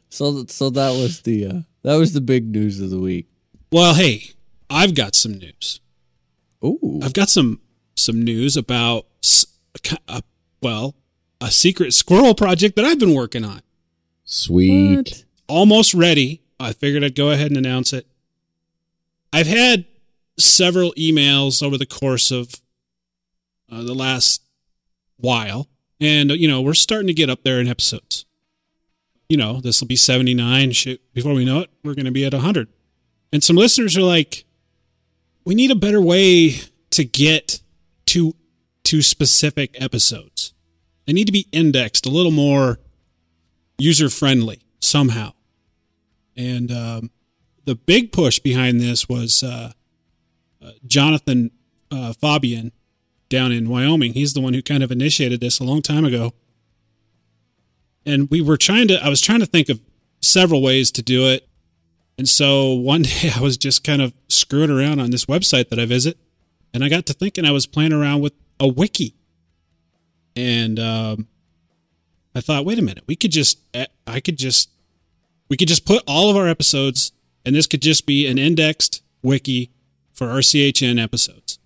So, 0.09 0.45
so 0.47 0.69
that 0.71 0.91
was 0.91 1.21
the 1.21 1.45
uh, 1.45 1.59
that 1.83 1.95
was 1.95 2.13
the 2.13 2.21
big 2.21 2.47
news 2.49 2.79
of 2.79 2.89
the 2.89 2.99
week. 2.99 3.27
Well, 3.71 3.93
hey, 3.93 4.23
I've 4.69 4.95
got 4.95 5.15
some 5.15 5.33
news. 5.33 5.79
Ooh, 6.63 6.99
I've 7.03 7.13
got 7.13 7.29
some 7.29 7.61
some 7.95 8.23
news 8.23 8.57
about 8.57 9.05
s- 9.23 9.45
a 9.75 9.79
ki- 9.79 9.97
a- 10.07 10.23
well, 10.61 10.95
a 11.39 11.51
secret 11.51 11.93
squirrel 11.93 12.33
project 12.33 12.75
that 12.75 12.85
I've 12.85 12.99
been 12.99 13.13
working 13.13 13.45
on. 13.45 13.61
Sweet. 14.25 15.25
Almost 15.47 15.93
ready. 15.93 16.41
I 16.59 16.73
figured 16.73 17.03
I'd 17.03 17.15
go 17.15 17.31
ahead 17.31 17.47
and 17.47 17.57
announce 17.57 17.93
it. 17.93 18.07
I've 19.31 19.47
had 19.47 19.85
several 20.37 20.93
emails 20.93 21.61
over 21.61 21.77
the 21.77 21.85
course 21.85 22.31
of 22.31 22.55
uh, 23.71 23.83
the 23.83 23.93
last 23.93 24.41
while, 25.17 25.67
and 25.99 26.31
you 26.31 26.47
know 26.47 26.61
we're 26.61 26.73
starting 26.73 27.07
to 27.07 27.13
get 27.13 27.29
up 27.29 27.43
there 27.43 27.59
in 27.59 27.67
episodes. 27.67 28.25
You 29.29 29.37
know, 29.37 29.59
this 29.59 29.81
will 29.81 29.87
be 29.87 29.95
seventy 29.95 30.33
nine. 30.33 30.71
Shit, 30.71 31.13
before 31.13 31.33
we 31.33 31.45
know 31.45 31.59
it, 31.59 31.69
we're 31.83 31.95
going 31.95 32.05
to 32.05 32.11
be 32.11 32.25
at 32.25 32.33
hundred. 32.33 32.69
And 33.31 33.43
some 33.43 33.57
listeners 33.57 33.97
are 33.97 34.01
like, 34.01 34.45
we 35.43 35.53
need 35.53 35.69
a 35.69 35.75
better 35.75 36.01
way 36.01 36.55
to 36.91 37.03
get 37.03 37.61
to 38.07 38.33
to 38.85 39.01
specific 39.01 39.75
episodes. 39.79 40.53
They 41.07 41.13
need 41.13 41.25
to 41.25 41.31
be 41.31 41.47
indexed 41.51 42.05
a 42.05 42.09
little 42.09 42.31
more 42.31 42.79
user 43.79 44.09
friendly 44.09 44.61
somehow. 44.79 45.31
And 46.35 46.71
um, 46.71 47.11
the 47.65 47.75
big 47.75 48.11
push 48.11 48.39
behind 48.39 48.79
this 48.79 49.09
was 49.09 49.41
uh, 49.41 49.71
uh, 50.61 50.71
Jonathan 50.85 51.51
uh, 51.89 52.13
Fabian 52.13 52.71
down 53.29 53.51
in 53.51 53.69
Wyoming. 53.69 54.13
He's 54.13 54.33
the 54.33 54.41
one 54.41 54.53
who 54.53 54.61
kind 54.61 54.83
of 54.83 54.91
initiated 54.91 55.39
this 55.39 55.59
a 55.59 55.63
long 55.63 55.81
time 55.81 56.05
ago. 56.05 56.33
And 58.05 58.29
we 58.29 58.41
were 58.41 58.57
trying 58.57 58.87
to, 58.89 59.03
I 59.03 59.09
was 59.09 59.21
trying 59.21 59.39
to 59.39 59.45
think 59.45 59.69
of 59.69 59.81
several 60.21 60.61
ways 60.61 60.91
to 60.91 61.01
do 61.01 61.27
it. 61.27 61.47
And 62.17 62.27
so 62.27 62.73
one 62.73 63.01
day 63.03 63.31
I 63.35 63.41
was 63.41 63.57
just 63.57 63.83
kind 63.83 64.01
of 64.01 64.13
screwing 64.27 64.69
around 64.69 64.99
on 64.99 65.11
this 65.11 65.25
website 65.25 65.69
that 65.69 65.79
I 65.79 65.85
visit, 65.85 66.17
and 66.73 66.83
I 66.83 66.89
got 66.89 67.05
to 67.07 67.13
thinking 67.13 67.45
I 67.45 67.51
was 67.51 67.65
playing 67.65 67.93
around 67.93 68.21
with 68.21 68.33
a 68.59 68.67
wiki. 68.67 69.16
And 70.37 70.79
um, 70.79 71.27
I 72.33 72.39
thought, 72.39 72.63
wait 72.63 72.79
a 72.79 72.81
minute, 72.81 73.03
we 73.07 73.17
could 73.17 73.31
just, 73.31 73.59
eh, 73.73 73.87
I 74.05 74.21
could 74.21 74.37
just, 74.37 74.69
we 75.49 75.57
could 75.57 75.67
just 75.67 75.85
put 75.85 76.03
all 76.07 76.29
of 76.29 76.37
our 76.37 76.47
episodes, 76.47 77.11
and 77.45 77.55
this 77.55 77.67
could 77.67 77.81
just 77.81 78.05
be 78.05 78.27
an 78.27 78.37
indexed 78.37 79.03
wiki 79.21 79.71
for 80.13 80.27
RCHN 80.27 81.01
episodes. 81.01 81.59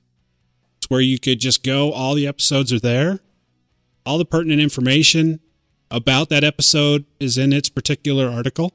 It's 0.78 0.90
where 0.90 1.02
you 1.02 1.20
could 1.20 1.40
just 1.40 1.64
go, 1.64 1.92
all 1.92 2.16
the 2.16 2.28
episodes 2.28 2.74
are 2.74 2.80
there, 2.80 3.20
all 4.06 4.18
the 4.18 4.26
pertinent 4.26 4.62
information 4.62 5.40
about 5.92 6.30
that 6.30 6.44
episode 6.44 7.06
is 7.20 7.38
in 7.38 7.54
its 7.54 7.70
particular 7.70 8.28
article 8.30 8.74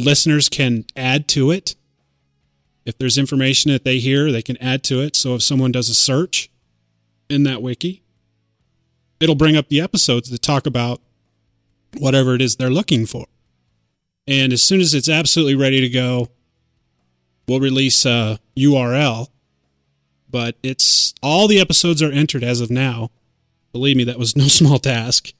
listeners 0.00 0.48
can 0.48 0.84
add 0.96 1.28
to 1.28 1.50
it. 1.50 1.76
If 2.84 2.98
there's 2.98 3.18
information 3.18 3.70
that 3.70 3.84
they 3.84 3.98
hear, 3.98 4.32
they 4.32 4.42
can 4.42 4.56
add 4.56 4.82
to 4.84 5.00
it. 5.00 5.14
So 5.14 5.34
if 5.34 5.42
someone 5.42 5.72
does 5.72 5.88
a 5.88 5.94
search 5.94 6.50
in 7.28 7.44
that 7.44 7.62
wiki, 7.62 8.02
it'll 9.20 9.34
bring 9.34 9.56
up 9.56 9.68
the 9.68 9.80
episodes 9.80 10.30
that 10.30 10.42
talk 10.42 10.66
about 10.66 11.00
whatever 11.98 12.34
it 12.34 12.42
is 12.42 12.56
they're 12.56 12.70
looking 12.70 13.06
for. 13.06 13.26
And 14.26 14.52
as 14.52 14.62
soon 14.62 14.80
as 14.80 14.94
it's 14.94 15.08
absolutely 15.08 15.54
ready 15.54 15.80
to 15.80 15.88
go, 15.88 16.28
we'll 17.46 17.60
release 17.60 18.04
a 18.04 18.38
URL. 18.56 19.28
But 20.28 20.56
it's 20.62 21.14
all 21.22 21.48
the 21.48 21.60
episodes 21.60 22.02
are 22.02 22.12
entered 22.12 22.44
as 22.44 22.60
of 22.60 22.70
now. 22.70 23.10
Believe 23.72 23.96
me, 23.96 24.04
that 24.04 24.18
was 24.18 24.36
no 24.36 24.44
small 24.48 24.78
task. 24.78 25.32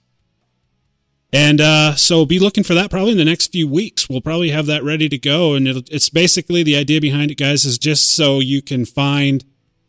And 1.32 1.60
uh, 1.60 1.94
so 1.94 2.26
be 2.26 2.40
looking 2.40 2.64
for 2.64 2.74
that 2.74 2.90
probably 2.90 3.12
in 3.12 3.18
the 3.18 3.24
next 3.24 3.52
few 3.52 3.68
weeks. 3.68 4.08
We'll 4.08 4.20
probably 4.20 4.50
have 4.50 4.66
that 4.66 4.82
ready 4.82 5.08
to 5.08 5.18
go. 5.18 5.54
And 5.54 5.68
it's 5.68 6.08
basically 6.08 6.64
the 6.64 6.76
idea 6.76 7.00
behind 7.00 7.30
it, 7.30 7.36
guys, 7.36 7.64
is 7.64 7.78
just 7.78 8.10
so 8.10 8.40
you 8.40 8.60
can 8.60 8.84
find 8.84 9.44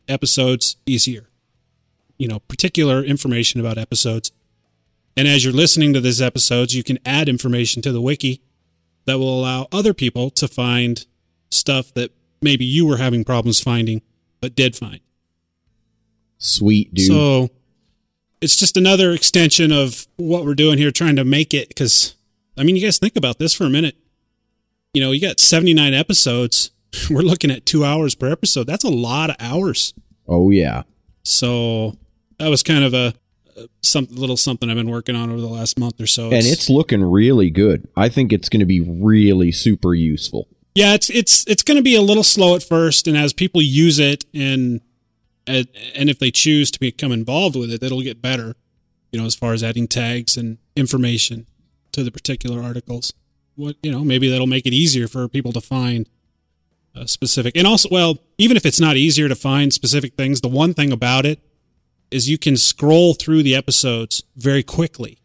episodes 0.08 0.76
easier. 0.86 1.31
You 2.22 2.28
know, 2.28 2.38
particular 2.41 3.03
information 3.03 3.59
about 3.59 3.80
episodes. 3.80 4.32
And 5.17 5.28
as 5.28 5.43
you're 5.43 5.51
listening 5.51 5.91
to 5.93 5.99
these 5.99 6.22
episodes, 6.22 6.76
you 6.76 6.84
can 6.84 6.99
add 7.03 7.28
information 7.28 7.82
to 7.82 7.91
the 7.91 7.99
wiki 7.99 8.43
that 9.05 9.17
will 9.17 9.39
allow 9.39 9.67
other 9.72 9.91
people 9.95 10.30
to 10.30 10.47
find 10.47 11.03
stuff 11.49 11.91
that 11.95 12.11
maybe 12.39 12.63
you 12.63 12.86
were 12.86 12.97
having 12.97 13.24
problems 13.24 13.59
finding, 13.59 14.03
but 14.39 14.53
did 14.53 14.76
find. 14.76 14.99
Sweet, 16.38 16.93
dude. 16.93 17.07
So 17.07 17.49
it's 18.39 18.55
just 18.55 18.78
another 18.78 19.13
extension 19.13 19.72
of 19.72 20.05
what 20.17 20.45
we're 20.45 20.53
doing 20.53 20.78
here, 20.78 20.91
trying 20.91 21.15
to 21.15 21.26
make 21.26 21.55
it. 21.55 21.69
Because, 21.69 22.13
I 22.55 22.61
mean, 22.61 22.76
you 22.76 22.84
guys 22.84 22.99
think 22.99 23.15
about 23.15 23.39
this 23.39 23.55
for 23.55 23.63
a 23.63 23.69
minute. 23.72 23.95
You 24.93 25.01
know, 25.01 25.11
you 25.11 25.22
got 25.22 25.39
79 25.39 25.95
episodes. 25.95 26.69
We're 27.09 27.22
looking 27.22 27.49
at 27.49 27.65
two 27.65 27.84
hours 27.84 28.13
per 28.13 28.32
episode. 28.32 28.67
That's 28.67 28.84
a 28.84 28.89
lot 28.89 29.32
of 29.32 29.38
hours. 29.39 29.95
oh, 30.28 30.51
yeah. 30.51 30.84
So 31.24 31.97
that 32.42 32.50
was 32.50 32.64
kind 32.64 32.84
of 32.84 32.94
a, 32.94 33.14
some 33.82 34.08
little 34.10 34.38
something 34.38 34.70
I've 34.70 34.76
been 34.76 34.89
working 34.89 35.16
on 35.16 35.30
over 35.30 35.39
the 35.39 35.48
last 35.48 35.78
month 35.78 36.02
or 36.02 36.08
so. 36.08 36.26
And 36.26 36.46
it's 36.46 36.70
looking 36.70 37.04
really 37.04 37.50
good. 37.50 37.88
I 37.96 38.10
think 38.10 38.34
it's 38.34 38.50
going 38.50 38.62
to 38.62 38.66
be 38.66 38.82
really 38.82 39.52
super 39.52 39.94
useful. 39.94 40.48
yeah, 40.74 40.94
it's 40.94 41.10
it's 41.10 41.46
it's 41.48 41.64
going 41.64 41.78
to 41.78 41.84
be 41.84 41.96
a 41.96 42.02
little 42.02 42.24
slow 42.24 42.56
at 42.56 42.64
first, 42.64 43.08
and 43.08 43.18
as 43.18 43.34
people 43.34 43.62
use 43.62 44.00
it 44.00 44.26
and 44.34 44.82
and 45.46 45.68
and 45.96 46.10
if 46.10 46.18
they 46.20 46.32
choose 46.32 46.72
to 46.72 46.80
become 46.80 47.12
involved 47.12 47.56
with 47.56 47.72
it, 47.72 47.84
it'll 47.84 48.02
get 48.02 48.22
better. 48.22 48.56
You 49.12 49.20
know, 49.20 49.26
as 49.26 49.36
far 49.36 49.54
as 49.54 49.64
adding 49.64 49.88
tags 49.88 50.38
and 50.38 50.58
information 50.76 51.46
to 51.92 52.04
the 52.04 52.12
particular 52.12 52.62
articles. 52.64 53.14
What 53.56 53.76
you 53.84 53.92
know, 53.92 54.04
maybe 54.04 54.30
that'll 54.30 54.48
make 54.48 54.66
it 54.66 54.74
easier 54.74 55.08
for 55.08 55.28
people 55.28 55.52
to 55.52 55.62
find 55.62 56.08
uh, 56.96 57.06
specific. 57.06 57.56
And 57.58 57.68
also, 57.68 57.89
well, 57.92 58.18
even 58.38 58.56
if 58.58 58.66
it's 58.66 58.80
not 58.80 58.96
easier 58.96 59.28
to 59.28 59.36
find 59.36 59.74
specific 59.74 60.16
things, 60.16 60.42
the 60.42 60.48
one 60.48 60.74
thing 60.74 60.92
about 60.92 61.26
it 61.26 61.39
is 62.12 62.30
you 62.30 62.38
can 62.38 62.57
scroll 62.57 63.14
through 63.14 63.41
the 63.43 63.55
episodes 63.55 64.24
very 64.36 64.64
quickly 64.64 65.18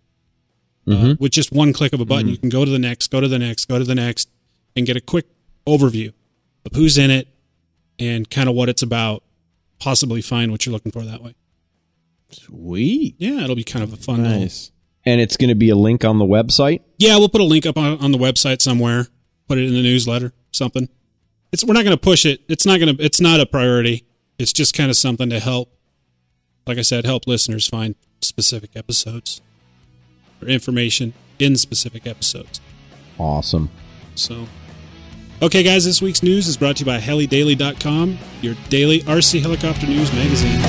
uh, 0.89 1.14
with 1.18 1.32
just 1.32 1.51
one 1.53 1.72
click 1.72 1.93
of 1.93 2.01
a 2.01 2.05
button. 2.05 2.28
You 2.28 2.39
can 2.39 2.49
go 2.49 2.64
to 2.64 2.70
the 2.70 2.78
next, 2.78 3.11
go 3.11 3.20
to 3.20 3.26
the 3.28 3.39
next, 3.41 3.64
go 3.66 3.78
to 3.78 3.84
the 3.84 3.95
next, 3.95 4.28
and 4.76 4.87
get 4.87 4.97
a 4.97 5.01
quick 5.01 5.26
overview 5.66 6.12
of 6.64 6.72
who's 6.76 6.97
in 6.97 7.11
it 7.11 7.26
and 7.99 8.30
kind 8.30 8.49
of 8.49 8.55
what 8.55 8.68
it's 8.68 8.82
about. 8.82 9.22
Possibly 9.80 10.22
find 10.22 10.51
what 10.53 10.64
you're 10.64 10.72
looking 10.72 10.93
for 10.93 11.03
that 11.03 11.22
way. 11.22 11.34
sweet. 12.30 13.14
Yeah, 13.18 13.43
it'll 13.45 13.57
be 13.57 13.64
kind 13.64 13.82
of 13.82 13.93
a 13.93 13.97
fun. 13.97 14.22
little- 14.22 14.41
Nice. 14.41 14.70
And 15.05 15.20
it's 15.20 15.37
going 15.37 15.51
to 15.51 15.55
be 15.55 15.68
a 15.70 15.76
link 15.76 16.05
on 16.05 16.18
the 16.18 16.24
website. 16.24 16.80
Yeah, 16.99 17.16
we'll 17.18 17.28
put 17.28 17.41
a 17.41 17.45
link 17.45 17.64
up 17.66 17.76
on, 17.76 17.99
on 17.99 18.11
the 18.11 18.18
website 18.18 18.61
somewhere. 18.61 19.07
Put 19.47 19.59
it 19.59 19.66
in 19.68 19.74
the 19.74 19.82
newsletter, 19.82 20.32
something. 20.51 20.89
It's 21.53 21.62
we're 21.64 21.74
not 21.74 21.84
going 21.84 21.97
to 21.97 22.01
push 22.01 22.24
it. 22.26 22.41
It's 22.49 22.66
not 22.66 22.80
going 22.80 22.97
to. 22.97 23.05
It's 23.05 23.20
not 23.20 23.39
a 23.39 23.47
priority. 23.47 24.05
It's 24.41 24.53
just 24.53 24.74
kind 24.74 24.91
of 24.91 24.97
something 24.97 25.30
to 25.30 25.39
help, 25.39 25.72
like 26.67 26.79
I 26.79 26.83
said, 26.83 27.05
help 27.05 27.27
listeners 27.27 27.69
find 27.69 27.95
specific 28.21 28.71
episodes 28.75 29.41
or 30.43 30.49
information 30.49 31.14
in 31.39 31.57
specific 31.57 32.07
episodes. 32.07 32.61
Awesome. 33.19 33.71
So, 34.14 34.47
okay, 35.41 35.62
guys, 35.62 35.85
this 35.85 36.03
week's 36.03 36.23
news 36.23 36.49
is 36.49 36.57
brought 36.57 36.77
to 36.77 36.81
you 36.81 36.87
by 36.87 36.99
helidaily.com, 36.99 38.19
your 38.43 38.55
daily 38.69 39.01
RC 39.01 39.41
helicopter 39.41 39.87
news 39.87 40.12
magazine. 40.12 40.61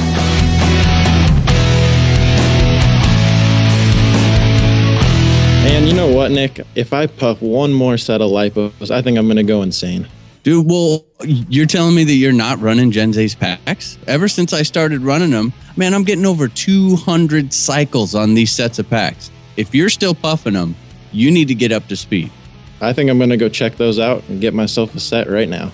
And 5.70 5.88
you 5.88 5.93
know 5.93 6.08
what, 6.12 6.32
Nick? 6.32 6.62
If 6.76 6.93
I 6.93 7.08
puff 7.08 7.41
one 7.41 7.74
more 7.74 7.98
set 7.98 8.22
of 8.22 8.32
lipos, 8.32 8.91
I 8.91 9.02
think 9.02 9.18
I'm 9.18 9.26
going 9.26 9.38
to 9.38 9.43
go 9.43 9.64
insane. 9.64 10.08
Dude, 10.48 10.66
well, 10.66 11.04
you're 11.26 11.66
telling 11.66 11.93
me 11.93 12.06
that 12.06 12.14
you're 12.14 12.32
not 12.32 12.62
running 12.62 12.89
Gens 12.89 13.18
Ace 13.18 13.36
packs? 13.36 13.98
Ever 14.08 14.30
since 14.30 14.54
I 14.54 14.62
started 14.62 15.02
running 15.02 15.32
them, 15.32 15.52
man, 15.76 15.93
I'm 15.93 16.06
getting 16.06 16.26
over 16.26 16.48
200 16.48 17.52
cycles 17.52 18.16
on 18.16 18.34
these 18.34 18.50
sets 18.50 18.80
of 18.80 18.89
packs. 18.89 19.30
If 19.58 19.76
you're 19.76 19.89
still 19.89 20.16
puffing 20.16 20.54
them, 20.54 20.78
you 21.12 21.32
need 21.32 21.50
to 21.50 21.54
get 21.54 21.74
up 21.74 21.89
to 21.89 21.98
speed. 21.98 22.32
I 22.80 22.93
think 22.93 23.10
I'm 23.10 23.18
going 23.18 23.32
to 23.32 23.36
go 23.36 23.50
check 23.50 23.76
those 23.76 24.00
out 24.00 24.24
and 24.30 24.39
get 24.39 24.54
myself 24.54 24.95
a 24.95 25.02
set 25.02 25.30
right 25.30 25.50
now. 25.50 25.74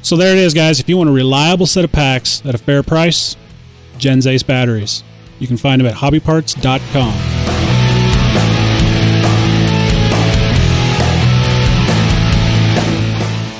So 0.00 0.16
there 0.16 0.32
it 0.32 0.38
is, 0.38 0.54
guys. 0.54 0.80
If 0.80 0.88
you 0.88 0.96
want 0.96 1.10
a 1.10 1.12
reliable 1.12 1.66
set 1.66 1.84
of 1.84 1.92
packs 1.92 2.40
at 2.46 2.54
a 2.54 2.58
fair 2.58 2.82
price, 2.82 3.36
Gens 3.98 4.26
Ace 4.26 4.42
batteries. 4.42 5.04
You 5.38 5.46
can 5.46 5.58
find 5.58 5.82
them 5.82 5.86
at 5.86 5.96
hobbyparts.com. 5.96 7.33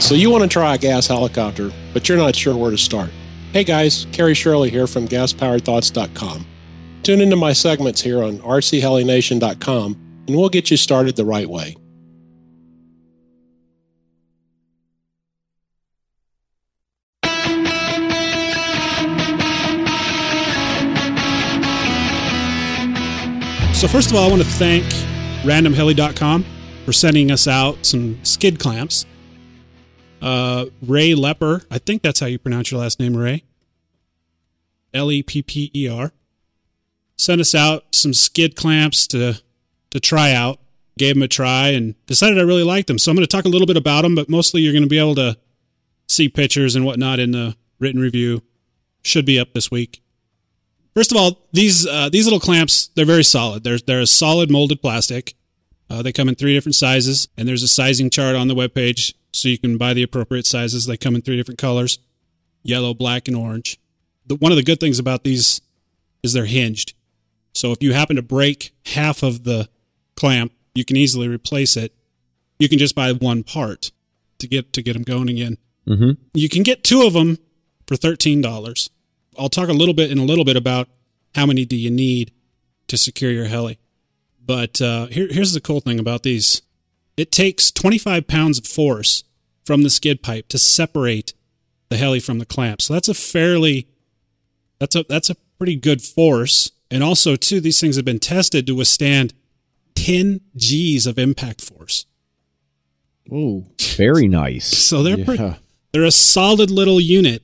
So 0.04 0.14
you 0.14 0.28
want 0.28 0.42
to 0.42 0.48
try 0.48 0.74
a 0.74 0.78
gas 0.78 1.06
helicopter, 1.06 1.72
but 1.94 2.06
you're 2.10 2.18
not 2.18 2.36
sure 2.36 2.54
where 2.54 2.70
to 2.70 2.76
start. 2.76 3.08
Hey 3.54 3.64
guys, 3.64 4.06
Kerry 4.12 4.34
Shirley 4.34 4.68
here 4.68 4.86
from 4.86 5.08
GasPoweredThoughts.com. 5.08 6.46
Tune 7.02 7.22
into 7.22 7.36
my 7.36 7.54
segments 7.54 8.02
here 8.02 8.22
on 8.22 8.38
RCHeliNation.com 8.40 10.24
and 10.26 10.36
we'll 10.36 10.50
get 10.50 10.70
you 10.70 10.76
started 10.76 11.16
the 11.16 11.24
right 11.24 11.48
way. 11.48 11.76
So 23.72 23.88
first 23.88 24.10
of 24.10 24.16
all, 24.16 24.26
I 24.26 24.28
want 24.28 24.42
to 24.42 24.48
thank 24.48 24.84
randomheli.com 25.44 26.44
for 26.84 26.92
sending 26.92 27.30
us 27.30 27.48
out 27.48 27.86
some 27.86 28.22
skid 28.22 28.58
clamps. 28.58 29.06
Uh, 30.24 30.70
Ray 30.80 31.12
Lepper, 31.12 31.66
I 31.70 31.76
think 31.76 32.00
that's 32.00 32.18
how 32.18 32.24
you 32.26 32.38
pronounce 32.38 32.70
your 32.70 32.80
last 32.80 32.98
name, 32.98 33.14
Ray. 33.14 33.44
L 34.94 35.12
E 35.12 35.22
P 35.22 35.42
P 35.42 35.70
E 35.74 35.86
R. 35.86 36.12
Sent 37.18 37.42
us 37.42 37.54
out 37.54 37.94
some 37.94 38.14
skid 38.14 38.56
clamps 38.56 39.06
to 39.08 39.42
to 39.90 40.00
try 40.00 40.32
out. 40.32 40.60
Gave 40.96 41.16
them 41.16 41.22
a 41.22 41.28
try 41.28 41.68
and 41.68 41.94
decided 42.06 42.38
I 42.38 42.42
really 42.42 42.62
liked 42.62 42.86
them. 42.86 42.98
So 42.98 43.10
I'm 43.10 43.16
going 43.16 43.26
to 43.26 43.30
talk 43.30 43.44
a 43.44 43.48
little 43.48 43.66
bit 43.66 43.76
about 43.76 44.02
them, 44.02 44.14
but 44.14 44.30
mostly 44.30 44.62
you're 44.62 44.72
going 44.72 44.84
to 44.84 44.88
be 44.88 44.98
able 44.98 45.16
to 45.16 45.36
see 46.08 46.28
pictures 46.30 46.74
and 46.74 46.86
whatnot 46.86 47.18
in 47.18 47.32
the 47.32 47.56
written 47.78 48.00
review. 48.00 48.42
Should 49.02 49.26
be 49.26 49.38
up 49.38 49.52
this 49.52 49.70
week. 49.70 50.00
First 50.94 51.10
of 51.10 51.18
all, 51.18 51.46
these 51.52 51.86
uh, 51.86 52.08
these 52.08 52.24
little 52.24 52.40
clamps 52.40 52.88
they're 52.94 53.04
very 53.04 53.24
solid. 53.24 53.62
They're 53.62 53.78
they're 53.78 54.00
a 54.00 54.06
solid 54.06 54.50
molded 54.50 54.80
plastic. 54.80 55.34
Uh, 55.90 56.00
they 56.00 56.12
come 56.12 56.30
in 56.30 56.34
three 56.34 56.54
different 56.54 56.76
sizes, 56.76 57.28
and 57.36 57.46
there's 57.46 57.62
a 57.62 57.68
sizing 57.68 58.08
chart 58.08 58.36
on 58.36 58.48
the 58.48 58.54
webpage, 58.54 59.12
so 59.34 59.48
you 59.48 59.58
can 59.58 59.76
buy 59.76 59.92
the 59.94 60.02
appropriate 60.02 60.46
sizes. 60.46 60.86
They 60.86 60.96
come 60.96 61.14
in 61.14 61.22
three 61.22 61.36
different 61.36 61.58
colors: 61.58 61.98
yellow, 62.62 62.94
black, 62.94 63.28
and 63.28 63.36
orange. 63.36 63.78
The, 64.26 64.36
one 64.36 64.52
of 64.52 64.56
the 64.56 64.62
good 64.62 64.80
things 64.80 64.98
about 64.98 65.24
these 65.24 65.60
is 66.22 66.32
they're 66.32 66.46
hinged, 66.46 66.94
so 67.52 67.72
if 67.72 67.82
you 67.82 67.92
happen 67.92 68.16
to 68.16 68.22
break 68.22 68.72
half 68.86 69.22
of 69.22 69.44
the 69.44 69.68
clamp, 70.16 70.52
you 70.74 70.84
can 70.84 70.96
easily 70.96 71.28
replace 71.28 71.76
it. 71.76 71.92
You 72.58 72.68
can 72.68 72.78
just 72.78 72.94
buy 72.94 73.12
one 73.12 73.42
part 73.42 73.90
to 74.38 74.46
get 74.46 74.72
to 74.72 74.82
get 74.82 74.94
them 74.94 75.02
going 75.02 75.28
again. 75.28 75.58
Mm-hmm. 75.86 76.12
You 76.32 76.48
can 76.48 76.62
get 76.62 76.82
two 76.82 77.02
of 77.02 77.12
them 77.12 77.38
for 77.86 77.96
thirteen 77.96 78.40
dollars. 78.40 78.90
I'll 79.38 79.48
talk 79.48 79.68
a 79.68 79.72
little 79.72 79.94
bit 79.94 80.10
in 80.10 80.18
a 80.18 80.24
little 80.24 80.44
bit 80.44 80.56
about 80.56 80.88
how 81.34 81.46
many 81.46 81.64
do 81.64 81.76
you 81.76 81.90
need 81.90 82.32
to 82.86 82.96
secure 82.96 83.30
your 83.30 83.46
heli. 83.46 83.78
But 84.46 84.80
uh, 84.80 85.06
here, 85.06 85.26
here's 85.30 85.52
the 85.52 85.60
cool 85.60 85.80
thing 85.80 85.98
about 85.98 86.22
these: 86.22 86.62
it 87.16 87.30
takes 87.32 87.70
25 87.70 88.26
pounds 88.26 88.58
of 88.58 88.66
force 88.66 89.24
from 89.64 89.82
the 89.82 89.90
skid 89.90 90.22
pipe 90.22 90.48
to 90.48 90.58
separate 90.58 91.32
the 91.88 91.96
heli 91.96 92.20
from 92.20 92.38
the 92.38 92.46
clamp. 92.46 92.82
So 92.82 92.92
that's 92.94 93.08
a 93.08 93.14
fairly 93.14 93.88
that's 94.78 94.96
a 94.96 95.04
that's 95.08 95.30
a 95.30 95.36
pretty 95.58 95.76
good 95.76 96.02
force. 96.02 96.70
And 96.90 97.02
also, 97.02 97.34
too, 97.36 97.60
these 97.60 97.80
things 97.80 97.96
have 97.96 98.04
been 98.04 98.18
tested 98.20 98.66
to 98.66 98.74
withstand 98.74 99.32
10 99.94 100.40
G's 100.56 101.06
of 101.06 101.18
impact 101.18 101.60
force. 101.60 102.06
Ooh. 103.32 103.66
Very 103.96 104.28
nice. 104.28 104.70
So 104.88 105.02
they're 105.02 105.18
Yeah. 105.18 105.24
pretty, 105.24 105.54
they're 105.92 106.04
a 106.04 106.10
solid 106.10 106.70
little 106.70 107.00
unit, 107.00 107.42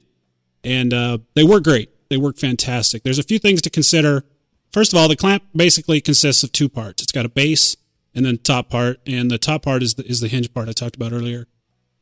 and 0.63 0.93
uh, 0.93 1.19
they 1.35 1.43
work 1.45 1.65
great. 1.65 1.89
They 2.11 2.17
work 2.17 2.37
fantastic. 2.39 3.03
There's 3.03 3.19
a 3.19 3.23
few 3.25 3.39
things 3.39 3.63
to 3.63 3.71
consider. 3.71 4.25
First 4.73 4.93
of 4.93 4.99
all, 4.99 5.09
the 5.09 5.17
clamp 5.17 5.43
basically 5.55 6.01
consists 6.01 6.43
of 6.43 6.53
two 6.53 6.69
parts. 6.69 7.03
It's 7.03 7.13
got 7.13 7.25
a 7.25 7.29
base 7.29 7.77
and 8.15 8.25
then 8.25 8.39
top 8.39 8.69
part, 8.71 8.99
and 9.07 9.31
the 9.31 9.39
top 9.39 9.63
part 9.63 9.83
is 9.83 9.95
the, 9.95 10.05
is 10.07 10.21
the 10.21 10.29
hinge 10.29 10.53
part 10.53 10.69
I 10.69 10.73
talked 10.73 10.97
about 10.97 11.13
earlier. 11.13 11.47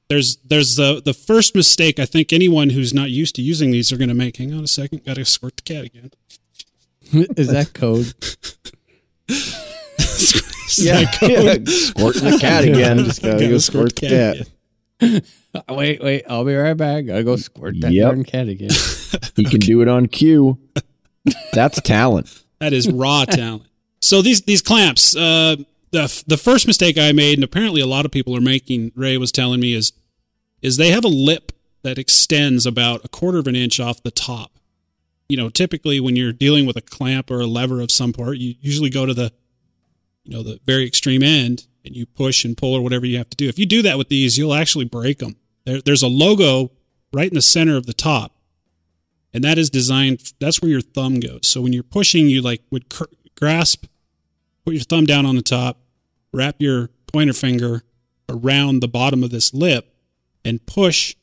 There's 0.08 0.36
there's 0.38 0.76
the 0.76 1.02
the 1.04 1.12
first 1.12 1.54
mistake 1.54 1.98
I 1.98 2.06
think 2.06 2.32
anyone 2.32 2.70
who's 2.70 2.94
not 2.94 3.10
used 3.10 3.34
to 3.36 3.42
using 3.42 3.70
these 3.70 3.92
are 3.92 3.96
going 3.98 4.08
to 4.08 4.14
make. 4.14 4.36
Hang 4.38 4.54
on 4.54 4.64
a 4.64 4.68
second, 4.68 5.04
got 5.04 5.16
to 5.16 5.24
squirt 5.24 5.56
the 5.56 5.62
cat 5.62 5.84
again. 5.84 6.10
Is 7.36 7.48
that 7.48 7.72
code? 7.74 8.14
Is 9.28 10.78
Yeah, 10.84 11.00
that 11.04 11.16
code? 11.18 11.68
yeah. 11.68 11.74
Squirting 11.74 12.24
the 12.30 12.38
cat 12.38 12.64
again. 12.68 12.98
Just 12.98 13.22
gotta 13.22 13.34
Gotta 13.34 13.48
go 13.48 13.58
squirt 13.58 13.92
squirt 13.92 13.96
the 13.96 14.46
cat 15.00 15.22
cat. 15.56 15.76
wait, 15.76 16.02
wait. 16.02 16.24
I'll 16.28 16.44
be 16.44 16.54
right 16.54 16.74
back. 16.76 17.06
Gotta 17.06 17.24
go 17.24 17.36
squirt 17.36 17.80
that 17.80 17.92
Yep. 17.92 18.06
darn 18.08 18.24
cat 18.24 18.48
again. 18.48 18.70
He 19.36 19.44
can 19.44 19.60
do 19.60 19.80
it 19.82 19.88
on 19.88 20.06
cue. 20.06 20.58
That's 21.52 21.80
talent. 21.82 22.44
That 22.60 22.72
is 22.72 22.90
raw 22.90 23.24
talent. 23.24 23.64
So 24.00 24.22
these 24.22 24.42
these 24.42 24.62
clamps, 24.62 25.16
uh, 25.16 25.56
the 25.90 26.24
the 26.26 26.36
first 26.36 26.66
mistake 26.66 26.98
I 26.98 27.12
made, 27.12 27.38
and 27.38 27.44
apparently 27.44 27.80
a 27.80 27.86
lot 27.86 28.04
of 28.04 28.10
people 28.10 28.36
are 28.36 28.40
making, 28.40 28.92
Ray 28.94 29.16
was 29.16 29.32
telling 29.32 29.60
me, 29.60 29.74
is 29.74 29.92
is 30.62 30.76
they 30.76 30.90
have 30.90 31.04
a 31.04 31.08
lip 31.08 31.52
that 31.82 31.98
extends 31.98 32.66
about 32.66 33.04
a 33.04 33.08
quarter 33.08 33.38
of 33.38 33.46
an 33.46 33.56
inch 33.56 33.78
off 33.78 34.02
the 34.02 34.10
top. 34.10 34.58
You 35.28 35.36
know, 35.36 35.48
typically 35.48 36.00
when 36.00 36.16
you're 36.16 36.32
dealing 36.32 36.66
with 36.66 36.76
a 36.76 36.80
clamp 36.80 37.30
or 37.30 37.40
a 37.40 37.46
lever 37.46 37.80
of 37.80 37.90
some 37.90 38.12
part, 38.12 38.38
you 38.38 38.54
usually 38.60 38.90
go 38.90 39.06
to 39.06 39.14
the, 39.14 39.32
you 40.24 40.34
know, 40.34 40.42
the 40.42 40.58
very 40.64 40.86
extreme 40.86 41.22
end 41.22 41.66
and 41.84 41.94
you 41.94 42.06
push 42.06 42.44
and 42.44 42.56
pull 42.56 42.74
or 42.74 42.82
whatever 42.82 43.06
you 43.06 43.18
have 43.18 43.30
to 43.30 43.36
do. 43.36 43.48
If 43.48 43.58
you 43.58 43.66
do 43.66 43.82
that 43.82 43.98
with 43.98 44.08
these, 44.08 44.36
you'll 44.36 44.54
actually 44.54 44.86
break 44.86 45.18
them. 45.18 45.36
There, 45.64 45.80
there's 45.80 46.02
a 46.02 46.08
logo 46.08 46.72
right 47.12 47.28
in 47.28 47.34
the 47.34 47.42
center 47.42 47.76
of 47.76 47.86
the 47.86 47.92
top 47.92 48.38
and 49.32 49.44
that 49.44 49.58
is 49.58 49.70
designed 49.70 50.32
that's 50.40 50.60
where 50.60 50.70
your 50.70 50.80
thumb 50.80 51.20
goes 51.20 51.46
so 51.46 51.60
when 51.60 51.72
you're 51.72 51.82
pushing 51.82 52.28
you 52.28 52.42
like 52.42 52.62
would 52.70 52.88
cr- 52.88 53.04
grasp 53.36 53.86
put 54.68 54.74
your 54.74 54.84
thumb 54.84 55.06
down 55.06 55.24
on 55.24 55.34
the 55.34 55.42
top 55.42 55.78
wrap 56.32 56.56
your 56.58 56.90
pointer 57.06 57.32
finger 57.32 57.82
around 58.28 58.80
the 58.80 58.88
bottom 58.88 59.24
of 59.24 59.30
this 59.30 59.54
lip 59.54 59.94
and 60.44 60.64
push 60.66 61.14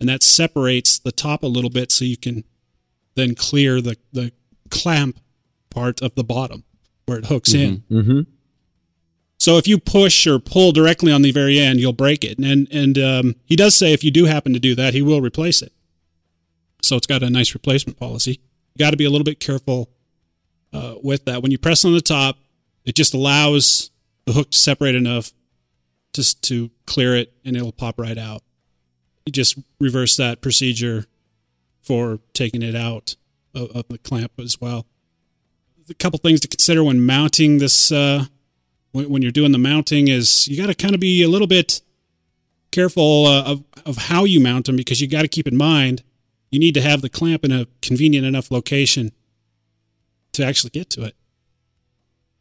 and 0.00 0.08
that 0.08 0.22
separates 0.22 0.98
the 0.98 1.12
top 1.12 1.42
a 1.42 1.46
little 1.46 1.68
bit 1.70 1.92
so 1.92 2.04
you 2.04 2.16
can 2.16 2.44
then 3.14 3.34
clear 3.34 3.80
the 3.82 3.96
the 4.12 4.32
clamp 4.70 5.18
part 5.68 6.00
of 6.00 6.14
the 6.14 6.24
bottom 6.24 6.64
where 7.04 7.18
it 7.18 7.26
hooks 7.26 7.52
in 7.52 7.82
Mm-hmm. 7.90 8.20
so 9.38 9.58
if 9.58 9.68
you 9.68 9.78
push 9.78 10.26
or 10.26 10.38
pull 10.38 10.72
directly 10.72 11.12
on 11.12 11.20
the 11.22 11.32
very 11.32 11.58
end, 11.58 11.78
you'll 11.80 11.92
break 11.92 12.24
it. 12.24 12.38
And 12.38 12.68
and 12.72 12.96
um, 12.98 13.34
he 13.44 13.56
does 13.56 13.74
say 13.74 13.92
if 13.92 14.02
you 14.04 14.10
do 14.10 14.24
happen 14.26 14.52
to 14.54 14.60
do 14.60 14.74
that, 14.76 14.94
he 14.94 15.02
will 15.02 15.20
replace 15.20 15.60
it. 15.62 15.72
So 16.80 16.96
it's 16.96 17.06
got 17.06 17.22
a 17.22 17.28
nice 17.28 17.52
replacement 17.52 17.98
policy. 17.98 18.40
You 18.74 18.78
got 18.78 18.92
to 18.92 18.96
be 18.96 19.04
a 19.04 19.10
little 19.10 19.24
bit 19.24 19.40
careful 19.40 19.90
uh, 20.72 20.94
with 21.02 21.24
that. 21.26 21.42
When 21.42 21.50
you 21.50 21.58
press 21.58 21.84
on 21.84 21.92
the 21.92 22.00
top, 22.00 22.38
it 22.84 22.94
just 22.94 23.14
allows 23.14 23.90
the 24.26 24.32
hook 24.32 24.50
to 24.50 24.58
separate 24.58 24.94
enough 24.94 25.32
just 26.14 26.42
to 26.42 26.70
clear 26.86 27.16
it, 27.16 27.32
and 27.44 27.56
it'll 27.56 27.72
pop 27.72 27.98
right 27.98 28.18
out. 28.18 28.42
You 29.24 29.32
just 29.32 29.58
reverse 29.80 30.16
that 30.16 30.40
procedure 30.40 31.06
for 31.80 32.20
taking 32.34 32.62
it 32.62 32.74
out 32.74 33.16
of, 33.54 33.70
of 33.70 33.88
the 33.88 33.98
clamp 33.98 34.32
as 34.38 34.60
well. 34.60 34.86
A 35.88 35.94
couple 35.94 36.18
things 36.18 36.40
to 36.40 36.48
consider 36.48 36.84
when 36.84 37.04
mounting 37.04 37.58
this. 37.58 37.90
Uh, 37.90 38.26
when, 38.92 39.08
when 39.08 39.22
you're 39.22 39.32
doing 39.32 39.52
the 39.52 39.58
mounting 39.58 40.08
is 40.08 40.46
you 40.46 40.56
got 40.56 40.68
to 40.68 40.74
kind 40.74 40.94
of 40.94 41.00
be 41.00 41.22
a 41.22 41.28
little 41.28 41.46
bit 41.46 41.80
careful 42.70 43.26
uh, 43.26 43.42
of, 43.44 43.64
of 43.84 43.96
how 43.96 44.24
you 44.24 44.40
mount 44.40 44.66
them 44.66 44.76
because 44.76 45.00
you 45.00 45.08
got 45.08 45.22
to 45.22 45.28
keep 45.28 45.48
in 45.48 45.56
mind 45.56 46.02
you 46.50 46.58
need 46.58 46.74
to 46.74 46.80
have 46.82 47.02
the 47.02 47.08
clamp 47.08 47.44
in 47.44 47.52
a 47.52 47.66
convenient 47.80 48.26
enough 48.26 48.50
location 48.50 49.12
to 50.32 50.44
actually 50.44 50.70
get 50.70 50.88
to 50.90 51.02
it 51.02 51.16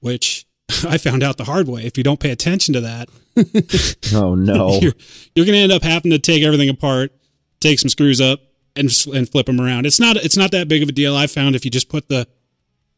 which 0.01 0.45
i 0.87 0.97
found 0.97 1.23
out 1.23 1.37
the 1.37 1.45
hard 1.45 1.67
way 1.67 1.83
if 1.85 1.97
you 1.97 2.03
don't 2.03 2.19
pay 2.19 2.31
attention 2.31 2.73
to 2.73 2.81
that 2.81 3.09
Oh 4.13 4.35
no. 4.35 4.77
you're, 4.81 4.91
you're 5.35 5.45
going 5.45 5.55
to 5.55 5.63
end 5.63 5.71
up 5.71 5.83
having 5.83 6.11
to 6.11 6.19
take 6.19 6.43
everything 6.43 6.67
apart 6.67 7.13
take 7.61 7.79
some 7.79 7.87
screws 7.89 8.19
up 8.19 8.41
and 8.75 8.89
and 9.13 9.29
flip 9.29 9.45
them 9.45 9.61
around. 9.61 9.85
It's 9.85 9.99
not 9.99 10.17
it's 10.17 10.35
not 10.35 10.51
that 10.51 10.67
big 10.67 10.83
of 10.83 10.89
a 10.89 10.91
deal. 10.91 11.15
I 11.15 11.27
found 11.27 11.55
if 11.55 11.63
you 11.63 11.71
just 11.71 11.87
put 11.89 12.09
the 12.09 12.27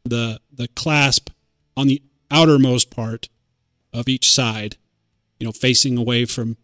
the 0.03 0.39
the 0.51 0.67
clasp 0.69 1.29
on 1.77 1.87
the 1.87 2.01
outermost 2.31 2.89
part 2.89 3.29
of 3.93 4.07
each 4.07 4.31
side, 4.31 4.77
you 5.39 5.45
know, 5.45 5.51
facing 5.51 5.97
away 5.97 6.25
from 6.25 6.57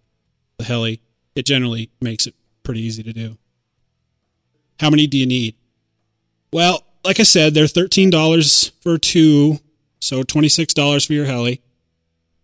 the 0.57 0.63
heli, 0.63 1.01
it 1.35 1.45
generally 1.45 1.91
makes 2.01 2.25
it 2.25 2.35
pretty 2.63 2.81
easy 2.81 3.03
to 3.03 3.13
do. 3.13 3.37
How 4.79 4.89
many 4.89 5.05
do 5.05 5.17
you 5.17 5.25
need? 5.25 5.55
Well, 6.51 6.83
like 7.03 7.19
I 7.19 7.23
said, 7.23 7.53
they're 7.53 7.67
thirteen 7.67 8.09
dollars 8.09 8.71
for 8.81 8.97
two, 8.97 9.59
so 9.99 10.23
twenty 10.23 10.49
six 10.49 10.73
dollars 10.73 11.05
for 11.05 11.13
your 11.13 11.25
heli. 11.25 11.61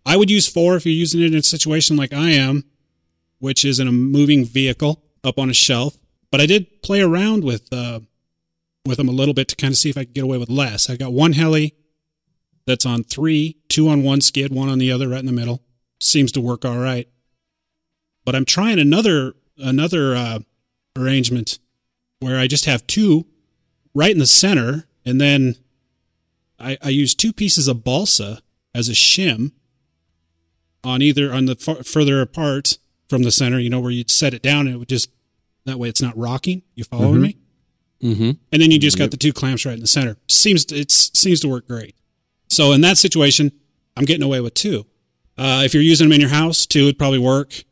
I 0.05 0.17
would 0.17 0.29
use 0.29 0.47
four 0.47 0.75
if 0.75 0.85
you're 0.85 0.93
using 0.93 1.21
it 1.21 1.33
in 1.33 1.35
a 1.35 1.43
situation 1.43 1.97
like 1.97 2.13
I 2.13 2.31
am, 2.31 2.63
which 3.39 3.65
is 3.65 3.79
in 3.79 3.87
a 3.87 3.91
moving 3.91 4.45
vehicle 4.45 5.01
up 5.23 5.39
on 5.39 5.49
a 5.49 5.53
shelf. 5.53 5.97
But 6.31 6.41
I 6.41 6.45
did 6.45 6.81
play 6.83 7.01
around 7.01 7.43
with 7.43 7.71
uh, 7.73 8.01
with 8.85 8.97
them 8.97 9.09
a 9.09 9.13
little 9.13 9.33
bit 9.33 9.47
to 9.49 9.55
kind 9.55 9.71
of 9.71 9.77
see 9.77 9.89
if 9.89 9.97
I 9.97 10.05
could 10.05 10.13
get 10.13 10.23
away 10.23 10.37
with 10.37 10.49
less. 10.49 10.89
I 10.89 10.95
got 10.95 11.13
one 11.13 11.33
heli 11.33 11.75
that's 12.65 12.85
on 12.85 13.03
three, 13.03 13.57
two 13.69 13.89
on 13.89 14.03
one 14.03 14.21
skid, 14.21 14.53
one 14.53 14.69
on 14.69 14.79
the 14.79 14.91
other, 14.91 15.09
right 15.09 15.19
in 15.19 15.25
the 15.25 15.31
middle. 15.31 15.61
Seems 15.99 16.31
to 16.33 16.41
work 16.41 16.65
all 16.65 16.77
right. 16.77 17.07
But 18.25 18.35
I'm 18.35 18.45
trying 18.45 18.79
another 18.79 19.33
another 19.57 20.15
uh, 20.15 20.39
arrangement 20.97 21.59
where 22.19 22.37
I 22.37 22.47
just 22.47 22.65
have 22.65 22.85
two 22.87 23.25
right 23.93 24.11
in 24.11 24.19
the 24.19 24.27
center, 24.27 24.87
and 25.05 25.21
then 25.21 25.55
I, 26.59 26.77
I 26.81 26.89
use 26.89 27.13
two 27.15 27.33
pieces 27.33 27.67
of 27.67 27.83
balsa 27.83 28.41
as 28.73 28.89
a 28.89 28.93
shim 28.93 29.51
on 30.83 31.01
either 31.01 31.33
on 31.33 31.45
the 31.45 31.55
far, 31.55 31.83
further 31.83 32.21
apart 32.21 32.77
from 33.09 33.23
the 33.23 33.31
center. 33.31 33.59
You 33.59 33.69
know 33.69 33.79
where 33.79 33.91
you'd 33.91 34.11
set 34.11 34.33
it 34.33 34.41
down, 34.41 34.67
and 34.67 34.75
it 34.75 34.79
would 34.79 34.89
just 34.89 35.09
that 35.65 35.79
way 35.79 35.89
it's 35.89 36.01
not 36.01 36.17
rocking. 36.17 36.61
You 36.75 36.83
following 36.83 37.21
me? 37.21 37.37
Mm-hmm. 38.03 38.31
and 38.51 38.61
then 38.61 38.69
you 38.71 38.77
just 38.77 38.97
got 38.99 39.09
the 39.09 39.17
two 39.17 39.33
clamps 39.33 39.65
right 39.65 39.73
in 39.73 39.79
the 39.79 39.87
center. 39.87 40.17
Seems 40.27 40.65
it 40.71 40.91
seems 40.91 41.39
to 41.39 41.47
work 41.47 41.67
great. 41.67 41.95
So 42.49 42.71
in 42.73 42.81
that 42.81 42.97
situation, 42.97 43.51
I'm 43.97 44.05
getting 44.05 44.21
away 44.23 44.41
with 44.41 44.53
two. 44.53 44.85
Uh, 45.37 45.63
if 45.65 45.73
you're 45.73 45.81
using 45.81 46.07
them 46.07 46.13
in 46.13 46.21
your 46.21 46.29
house, 46.29 46.65
two 46.65 46.85
would 46.85 46.99
probably 46.99 47.19
work. 47.19 47.63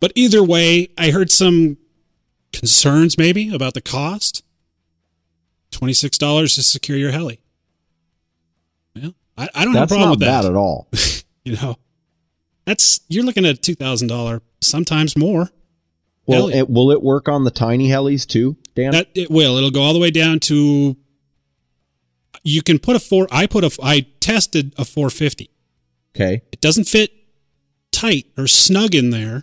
But 0.00 0.10
either 0.16 0.42
way, 0.42 0.88
I 0.98 1.10
heard 1.10 1.30
some 1.30 1.76
concerns 2.52 3.16
maybe 3.16 3.54
about 3.54 3.74
the 3.74 3.80
cost. 3.80 4.42
Twenty 5.70 5.92
six 5.92 6.18
dollars 6.18 6.54
to 6.56 6.62
secure 6.62 6.98
your 6.98 7.12
heli. 7.12 7.41
I, 9.36 9.48
I 9.54 9.64
don't 9.64 9.74
have 9.74 9.84
a 9.84 9.86
problem 9.88 10.10
with 10.10 10.20
that. 10.20 10.42
bad 10.42 10.44
at 10.46 10.56
all. 10.56 10.88
You 11.44 11.56
know, 11.56 11.76
that's 12.66 13.00
you're 13.08 13.24
looking 13.24 13.44
at 13.44 13.62
two 13.64 13.74
thousand 13.74 14.06
dollar, 14.06 14.42
sometimes 14.60 15.16
more. 15.16 15.48
Well, 16.24 16.46
it, 16.46 16.70
will 16.70 16.92
it 16.92 17.02
work 17.02 17.28
on 17.28 17.42
the 17.42 17.50
tiny 17.50 17.88
helis 17.88 18.24
too, 18.24 18.56
Dan? 18.76 18.92
That 18.92 19.08
it 19.16 19.28
will. 19.28 19.56
It'll 19.56 19.72
go 19.72 19.82
all 19.82 19.92
the 19.92 19.98
way 19.98 20.12
down 20.12 20.38
to. 20.38 20.96
You 22.44 22.62
can 22.62 22.78
put 22.78 22.94
a 22.94 23.00
four. 23.00 23.26
I 23.32 23.46
put 23.46 23.64
a. 23.64 23.76
I 23.82 24.06
tested 24.20 24.72
a 24.78 24.84
450. 24.84 25.50
okay. 26.14 26.42
It 26.52 26.60
doesn't 26.60 26.84
fit 26.84 27.10
tight 27.90 28.26
or 28.38 28.46
snug 28.46 28.94
in 28.94 29.10
there. 29.10 29.42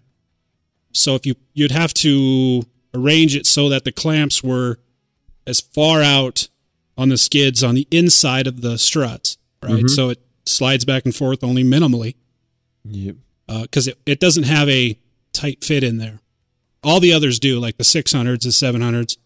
So 0.94 1.16
if 1.16 1.26
you 1.26 1.36
you'd 1.54 1.72
have 1.72 1.94
to 1.96 2.64
arrange 2.94 3.36
it 3.36 3.46
so 3.46 3.68
that 3.68 3.84
the 3.84 3.92
clamps 3.92 4.42
were 4.42 4.80
as 5.46 5.60
far 5.60 6.02
out 6.02 6.48
on 6.98 7.10
the 7.10 7.18
skids 7.18 7.62
on 7.62 7.76
the 7.76 7.88
inside 7.92 8.48
of 8.48 8.62
the 8.62 8.78
struts, 8.78 9.29
right? 9.64 9.90
So 9.90 10.10
it 10.10 10.20
slides 10.46 10.86
back 10.86 11.06
and 11.06 11.16
forth 11.16 11.44
only 11.44 11.64
minimally 11.64 12.16
Yep. 12.86 13.16
because 13.48 13.88
it, 13.88 13.98
it 14.06 14.20
doesn't 14.20 14.44
have 14.44 14.68
a 14.70 14.98
tight 15.34 15.64
fit 15.64 15.84
in 15.84 15.98
there. 15.98 16.20
All 16.84 17.00
the 17.00 17.12
others 17.14 17.40
do, 17.40 17.60
like 17.60 17.78
the 17.78 17.84
600s, 17.84 18.42
the 18.42 18.50
700s, 18.50 19.18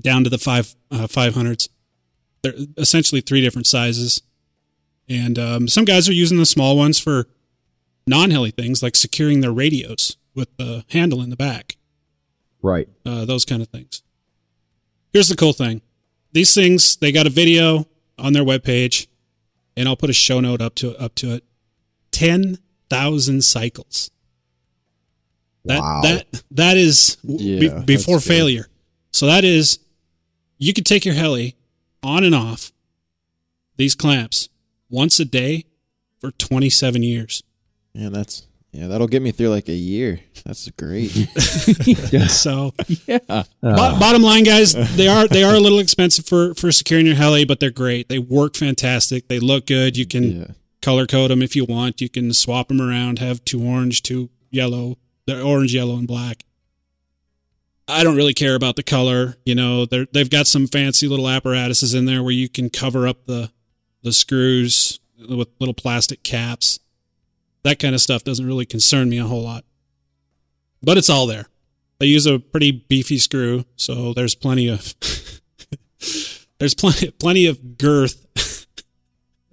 down 0.00 0.24
to 0.24 0.30
the 0.30 0.38
five 0.38 0.74
uh, 0.90 1.06
500s. 1.06 1.68
They're 2.42 2.54
essentially 2.76 3.20
three 3.20 3.40
different 3.40 3.66
sizes. 3.66 4.20
And 5.08 5.38
um, 5.38 5.68
some 5.68 5.84
guys 5.84 6.08
are 6.08 6.12
using 6.14 6.38
the 6.38 6.46
small 6.46 6.76
ones 6.76 6.98
for 6.98 7.26
non 8.06 8.30
heli 8.30 8.50
things 8.50 8.82
like 8.82 8.96
securing 8.96 9.40
their 9.40 9.52
radios 9.52 10.16
with 10.34 10.54
the 10.56 10.84
handle 10.90 11.22
in 11.22 11.30
the 11.30 11.36
back, 11.36 11.76
Right. 12.62 12.88
uh, 13.06 13.24
those 13.24 13.44
kind 13.44 13.62
of 13.62 13.68
things. 13.68 14.02
Here's 15.12 15.28
the 15.28 15.36
cool 15.36 15.52
thing 15.52 15.80
these 16.32 16.52
things, 16.54 16.96
they 16.96 17.12
got 17.12 17.26
a 17.26 17.30
video 17.30 17.86
on 18.18 18.32
their 18.32 18.44
webpage, 18.44 19.06
and 19.76 19.88
I'll 19.88 19.96
put 19.96 20.10
a 20.10 20.14
show 20.14 20.40
note 20.40 20.60
up 20.60 20.74
to 20.76 20.96
up 20.98 21.14
to 21.16 21.34
it. 21.34 21.44
10,000 22.12 23.42
cycles. 23.42 24.10
That 25.64 25.80
Wow. 25.80 26.00
that 26.02 26.42
that 26.50 26.76
is 26.76 27.16
be- 27.24 27.68
before 27.84 28.16
that's 28.16 28.26
good. 28.26 28.34
failure. 28.34 28.68
So 29.12 29.26
that 29.26 29.44
is 29.44 29.78
you 30.58 30.72
could 30.72 30.86
take 30.86 31.04
your 31.04 31.14
heli 31.14 31.56
on 32.02 32.22
and 32.24 32.34
off 32.34 32.72
these 33.76 33.94
clamps 33.94 34.48
once 34.90 35.18
a 35.18 35.24
day 35.24 35.64
for 36.20 36.30
27 36.32 37.02
years. 37.02 37.42
Yeah, 37.94 38.10
that's 38.10 38.42
yeah. 38.74 38.88
That'll 38.88 39.06
get 39.06 39.22
me 39.22 39.30
through 39.30 39.50
like 39.50 39.68
a 39.68 39.74
year. 39.74 40.20
That's 40.44 40.68
great. 40.72 41.14
yeah. 42.12 42.26
So 42.26 42.72
Yeah. 43.06 43.18
bo- 43.28 43.44
uh. 43.62 43.98
bottom 44.00 44.22
line 44.22 44.44
guys, 44.44 44.72
they 44.96 45.06
are 45.06 45.28
they 45.28 45.44
are 45.44 45.54
a 45.54 45.60
little 45.60 45.78
expensive 45.78 46.26
for 46.26 46.54
for 46.54 46.72
securing 46.72 47.06
your 47.06 47.14
heli, 47.14 47.44
but 47.44 47.60
they're 47.60 47.70
great. 47.70 48.08
They 48.08 48.18
work 48.18 48.56
fantastic. 48.56 49.28
They 49.28 49.38
look 49.38 49.66
good. 49.66 49.96
You 49.96 50.06
can 50.06 50.40
yeah. 50.40 50.46
color 50.82 51.06
code 51.06 51.30
them 51.30 51.40
if 51.40 51.54
you 51.54 51.64
want. 51.64 52.00
You 52.00 52.08
can 52.08 52.32
swap 52.32 52.68
them 52.68 52.80
around, 52.80 53.20
have 53.20 53.44
two 53.44 53.62
orange, 53.64 54.02
two 54.02 54.28
yellow. 54.50 54.98
They're 55.26 55.42
orange, 55.42 55.74
yellow, 55.74 55.96
and 55.96 56.06
black. 56.08 56.44
I 57.86 58.02
don't 58.02 58.16
really 58.16 58.34
care 58.34 58.54
about 58.54 58.76
the 58.76 58.82
color. 58.82 59.36
You 59.44 59.54
know, 59.54 59.84
they're, 59.84 60.06
they've 60.10 60.28
got 60.30 60.46
some 60.46 60.66
fancy 60.66 61.06
little 61.06 61.28
apparatuses 61.28 61.94
in 61.94 62.06
there 62.06 62.22
where 62.22 62.32
you 62.32 62.48
can 62.48 62.70
cover 62.70 63.06
up 63.06 63.26
the 63.26 63.50
the 64.02 64.12
screws 64.12 65.00
with 65.28 65.48
little 65.58 65.74
plastic 65.74 66.22
caps. 66.22 66.78
That 67.64 67.78
kind 67.78 67.94
of 67.94 68.00
stuff 68.00 68.24
doesn't 68.24 68.46
really 68.46 68.66
concern 68.66 69.08
me 69.08 69.18
a 69.18 69.24
whole 69.24 69.42
lot. 69.42 69.64
But 70.82 70.98
it's 70.98 71.10
all 71.10 71.26
there. 71.26 71.46
They 71.98 72.06
use 72.06 72.26
a 72.26 72.38
pretty 72.38 72.70
beefy 72.72 73.18
screw, 73.18 73.64
so 73.76 74.12
there's 74.12 74.34
plenty 74.34 74.68
of 74.68 74.94
there's 76.58 76.74
plenty 76.74 77.10
plenty 77.12 77.46
of 77.46 77.78
girth 77.78 78.26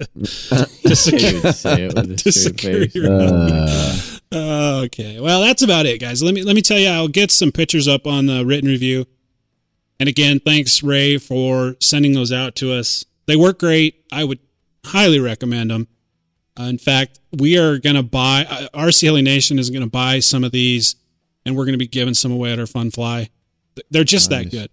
to 0.01 0.25
secure 0.95 1.41
Dude, 1.41 1.55
say 1.55 1.83
it 1.85 1.95
with 1.95 2.11
a 2.11 2.15
to 2.17 2.31
straight 2.31 2.33
secure 2.33 2.87
face. 2.87 4.21
your 4.31 4.83
okay. 4.83 5.19
Well 5.19 5.41
that's 5.41 5.61
about 5.61 5.85
it 5.85 5.99
guys. 6.01 6.21
Let 6.21 6.33
me 6.33 6.43
let 6.43 6.55
me 6.55 6.61
tell 6.61 6.79
you 6.79 6.89
i'll 6.89 7.07
get 7.07 7.31
some 7.31 7.51
pictures 7.51 7.87
up 7.87 8.05
on 8.07 8.25
the 8.25 8.45
written 8.45 8.69
review. 8.69 9.05
And 9.99 10.09
again 10.09 10.39
thanks 10.39 10.83
ray 10.83 11.17
for 11.17 11.75
sending 11.79 12.13
those 12.13 12.31
out 12.31 12.55
to 12.57 12.73
us. 12.73 13.05
They 13.27 13.35
work 13.35 13.59
great. 13.59 14.03
I 14.11 14.23
would 14.23 14.39
highly 14.85 15.19
recommend 15.19 15.69
them 15.71 15.83
uh, 15.83 16.00
in 16.69 16.77
fact 16.77 17.19
we 17.37 17.57
are 17.57 17.77
going 17.77 17.95
to 17.95 18.03
buy 18.03 18.45
uh, 18.49 18.67
rc 18.85 19.01
Heli 19.01 19.21
nation 19.21 19.59
is 19.59 19.69
going 19.69 19.83
to 19.83 19.89
buy 19.89 20.19
some 20.19 20.43
of 20.43 20.51
these 20.51 20.95
and 21.45 21.55
we're 21.55 21.65
going 21.65 21.73
to 21.73 21.79
be 21.79 21.87
giving 21.87 22.13
some 22.13 22.31
away 22.31 22.51
at 22.51 22.59
our 22.59 22.67
fun 22.67 22.91
fly 22.91 23.29
they're 23.89 24.03
just 24.03 24.29
that 24.29 24.51
good 24.51 24.69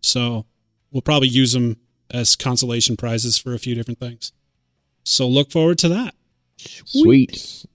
so 0.00 0.46
we'll 0.90 1.02
probably 1.02 1.28
use 1.28 1.52
them 1.52 1.76
as 2.10 2.36
consolation 2.36 2.96
prizes 2.96 3.38
for 3.38 3.54
a 3.54 3.58
few 3.58 3.74
different 3.74 3.98
things 3.98 4.32
so 5.02 5.26
look 5.26 5.50
forward 5.50 5.78
to 5.78 5.88
that 5.88 6.14
Sweet. 6.56 7.66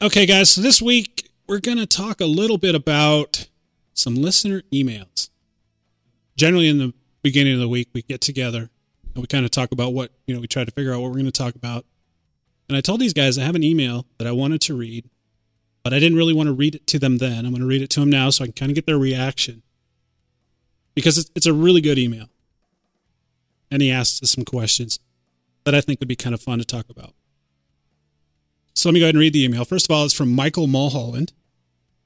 Okay, 0.00 0.26
guys, 0.26 0.50
so 0.50 0.60
this 0.60 0.82
week 0.82 1.30
we're 1.46 1.60
going 1.60 1.78
to 1.78 1.86
talk 1.86 2.20
a 2.20 2.26
little 2.26 2.58
bit 2.58 2.74
about 2.74 3.48
some 3.94 4.14
listener 4.14 4.62
emails. 4.72 5.30
Generally, 6.36 6.68
in 6.68 6.78
the 6.78 6.94
beginning 7.22 7.54
of 7.54 7.60
the 7.60 7.68
week, 7.68 7.88
we 7.92 8.02
get 8.02 8.20
together 8.20 8.70
and 9.14 9.22
we 9.22 9.26
kind 9.26 9.44
of 9.44 9.50
talk 9.50 9.70
about 9.72 9.92
what, 9.92 10.10
you 10.26 10.34
know, 10.34 10.40
we 10.40 10.46
try 10.46 10.64
to 10.64 10.70
figure 10.72 10.92
out 10.92 11.00
what 11.00 11.08
we're 11.08 11.16
going 11.16 11.26
to 11.26 11.30
talk 11.30 11.54
about. 11.54 11.84
And 12.72 12.78
I 12.78 12.80
told 12.80 13.00
these 13.02 13.12
guys 13.12 13.36
I 13.36 13.44
have 13.44 13.54
an 13.54 13.62
email 13.62 14.06
that 14.16 14.26
I 14.26 14.32
wanted 14.32 14.62
to 14.62 14.74
read, 14.74 15.04
but 15.82 15.92
I 15.92 15.98
didn't 15.98 16.16
really 16.16 16.32
want 16.32 16.46
to 16.46 16.54
read 16.54 16.74
it 16.74 16.86
to 16.86 16.98
them 16.98 17.18
then. 17.18 17.44
I'm 17.44 17.52
going 17.52 17.60
to 17.60 17.66
read 17.66 17.82
it 17.82 17.90
to 17.90 18.00
them 18.00 18.08
now 18.08 18.30
so 18.30 18.44
I 18.44 18.46
can 18.46 18.54
kind 18.54 18.70
of 18.70 18.74
get 18.74 18.86
their 18.86 18.96
reaction 18.96 19.62
because 20.94 21.30
it's, 21.36 21.44
a 21.44 21.52
really 21.52 21.82
good 21.82 21.98
email. 21.98 22.30
And 23.70 23.82
he 23.82 23.90
asked 23.90 24.22
us 24.22 24.30
some 24.30 24.46
questions 24.46 25.00
that 25.64 25.74
I 25.74 25.82
think 25.82 26.00
would 26.00 26.08
be 26.08 26.16
kind 26.16 26.32
of 26.32 26.40
fun 26.40 26.60
to 26.60 26.64
talk 26.64 26.88
about. 26.88 27.12
So 28.72 28.88
let 28.88 28.94
me 28.94 29.00
go 29.00 29.04
ahead 29.04 29.16
and 29.16 29.20
read 29.20 29.34
the 29.34 29.44
email. 29.44 29.66
First 29.66 29.90
of 29.90 29.94
all, 29.94 30.06
it's 30.06 30.14
from 30.14 30.34
Michael 30.34 30.66
Mulholland, 30.66 31.34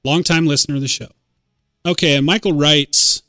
longtime 0.03 0.47
listener 0.47 0.75
of 0.75 0.81
the 0.81 0.89
show. 0.89 1.13
Okay, 1.87 2.17
and 2.17 2.27
Michael 2.27 2.55
writes, 2.55 3.23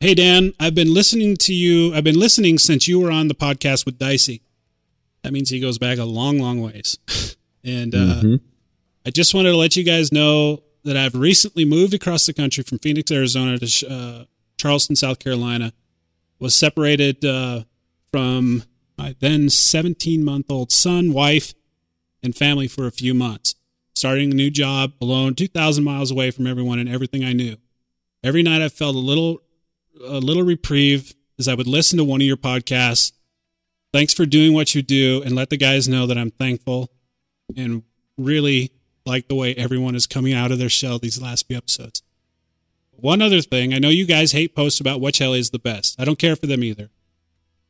Hey 0.00 0.16
Dan, 0.16 0.54
I've 0.58 0.74
been 0.74 0.92
listening 0.92 1.36
to 1.36 1.54
you. 1.54 1.94
I've 1.94 2.02
been 2.02 2.18
listening 2.18 2.58
since 2.58 2.88
you 2.88 2.98
were 2.98 3.12
on 3.12 3.28
the 3.28 3.34
podcast 3.36 3.86
with 3.86 3.96
Dicey. 3.96 4.42
That 5.22 5.32
means 5.32 5.50
he 5.50 5.60
goes 5.60 5.78
back 5.78 5.98
a 5.98 6.04
long, 6.04 6.38
long 6.38 6.60
ways. 6.62 6.98
and 7.64 7.94
uh, 7.94 8.20
Mhm. 8.22 8.40
I 9.06 9.10
just 9.10 9.34
wanted 9.34 9.50
to 9.50 9.56
let 9.56 9.76
you 9.76 9.82
guys 9.84 10.12
know 10.12 10.62
that 10.84 10.96
I've 10.96 11.14
recently 11.14 11.64
moved 11.64 11.94
across 11.94 12.26
the 12.26 12.32
country 12.32 12.62
from 12.64 12.78
Phoenix, 12.78 13.10
Arizona 13.10 13.58
to 13.58 13.88
uh, 13.88 14.24
Charleston, 14.58 14.96
South 14.96 15.18
Carolina. 15.18 15.72
Was 16.38 16.54
separated 16.54 17.22
uh, 17.24 17.64
from 18.10 18.62
my 18.96 19.14
then 19.20 19.50
17 19.50 20.24
month 20.24 20.50
old 20.50 20.72
son, 20.72 21.12
wife, 21.12 21.52
and 22.22 22.34
family 22.34 22.66
for 22.66 22.86
a 22.86 22.90
few 22.90 23.12
months, 23.12 23.54
starting 23.94 24.32
a 24.32 24.34
new 24.34 24.50
job 24.50 24.92
alone, 25.02 25.34
2,000 25.34 25.84
miles 25.84 26.10
away 26.10 26.30
from 26.30 26.46
everyone 26.46 26.78
and 26.78 26.88
everything 26.88 27.24
I 27.24 27.34
knew. 27.34 27.56
Every 28.24 28.42
night 28.42 28.62
I 28.62 28.68
felt 28.70 28.96
a 28.96 28.98
little 28.98 29.42
a 30.02 30.18
little 30.18 30.42
reprieve 30.42 31.14
as 31.38 31.46
I 31.46 31.54
would 31.54 31.66
listen 31.66 31.98
to 31.98 32.04
one 32.04 32.22
of 32.22 32.26
your 32.26 32.38
podcasts. 32.38 33.12
Thanks 33.92 34.14
for 34.14 34.24
doing 34.24 34.52
what 34.52 34.74
you 34.74 34.82
do 34.82 35.22
and 35.24 35.34
let 35.34 35.50
the 35.50 35.56
guys 35.56 35.88
know 35.88 36.06
that 36.06 36.16
I'm 36.16 36.30
thankful 36.30 36.90
and 37.56 37.82
really 38.16 38.70
like 39.04 39.28
the 39.28 39.34
way 39.34 39.54
everyone 39.54 39.96
is 39.96 40.06
coming 40.06 40.32
out 40.32 40.52
of 40.52 40.58
their 40.58 40.68
shell 40.68 40.98
these 40.98 41.20
last 41.20 41.48
few 41.48 41.56
episodes. 41.56 42.02
One 42.92 43.22
other 43.22 43.40
thing, 43.40 43.72
I 43.72 43.78
know 43.78 43.88
you 43.88 44.06
guys 44.06 44.32
hate 44.32 44.54
posts 44.54 44.78
about 44.78 45.00
which 45.00 45.18
heli 45.18 45.40
is 45.40 45.50
the 45.50 45.58
best. 45.58 45.98
I 45.98 46.04
don't 46.04 46.18
care 46.18 46.36
for 46.36 46.46
them 46.46 46.62
either. 46.62 46.90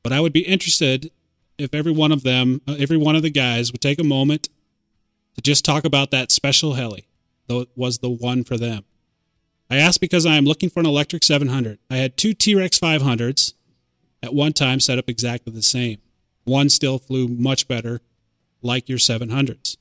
But 0.02 0.12
I 0.12 0.20
would 0.20 0.32
be 0.32 0.40
interested 0.40 1.10
if 1.56 1.74
every 1.74 1.92
one 1.92 2.12
of 2.12 2.22
them, 2.22 2.60
uh, 2.66 2.76
every 2.78 2.96
one 2.96 3.16
of 3.16 3.22
the 3.22 3.30
guys 3.30 3.70
would 3.70 3.80
take 3.80 4.00
a 4.00 4.04
moment 4.04 4.48
to 5.36 5.40
just 5.40 5.64
talk 5.64 5.84
about 5.84 6.10
that 6.10 6.32
special 6.32 6.74
heli, 6.74 7.06
though 7.46 7.60
it 7.60 7.68
was 7.76 7.98
the 7.98 8.10
one 8.10 8.44
for 8.44 8.56
them. 8.56 8.84
I 9.70 9.76
asked 9.76 10.00
because 10.00 10.26
I 10.26 10.34
am 10.34 10.44
looking 10.44 10.68
for 10.68 10.80
an 10.80 10.86
electric 10.86 11.22
700. 11.22 11.78
I 11.88 11.96
had 11.96 12.16
two 12.16 12.34
T 12.34 12.54
Rex 12.54 12.78
500s 12.78 13.54
at 14.22 14.34
one 14.34 14.52
time 14.52 14.80
set 14.80 14.98
up 14.98 15.08
exactly 15.08 15.52
the 15.52 15.62
same. 15.62 15.98
One 16.50 16.68
still 16.68 16.98
flew 16.98 17.28
much 17.28 17.68
better, 17.68 18.00
like 18.60 18.88
your 18.88 18.98
700s. 18.98 19.76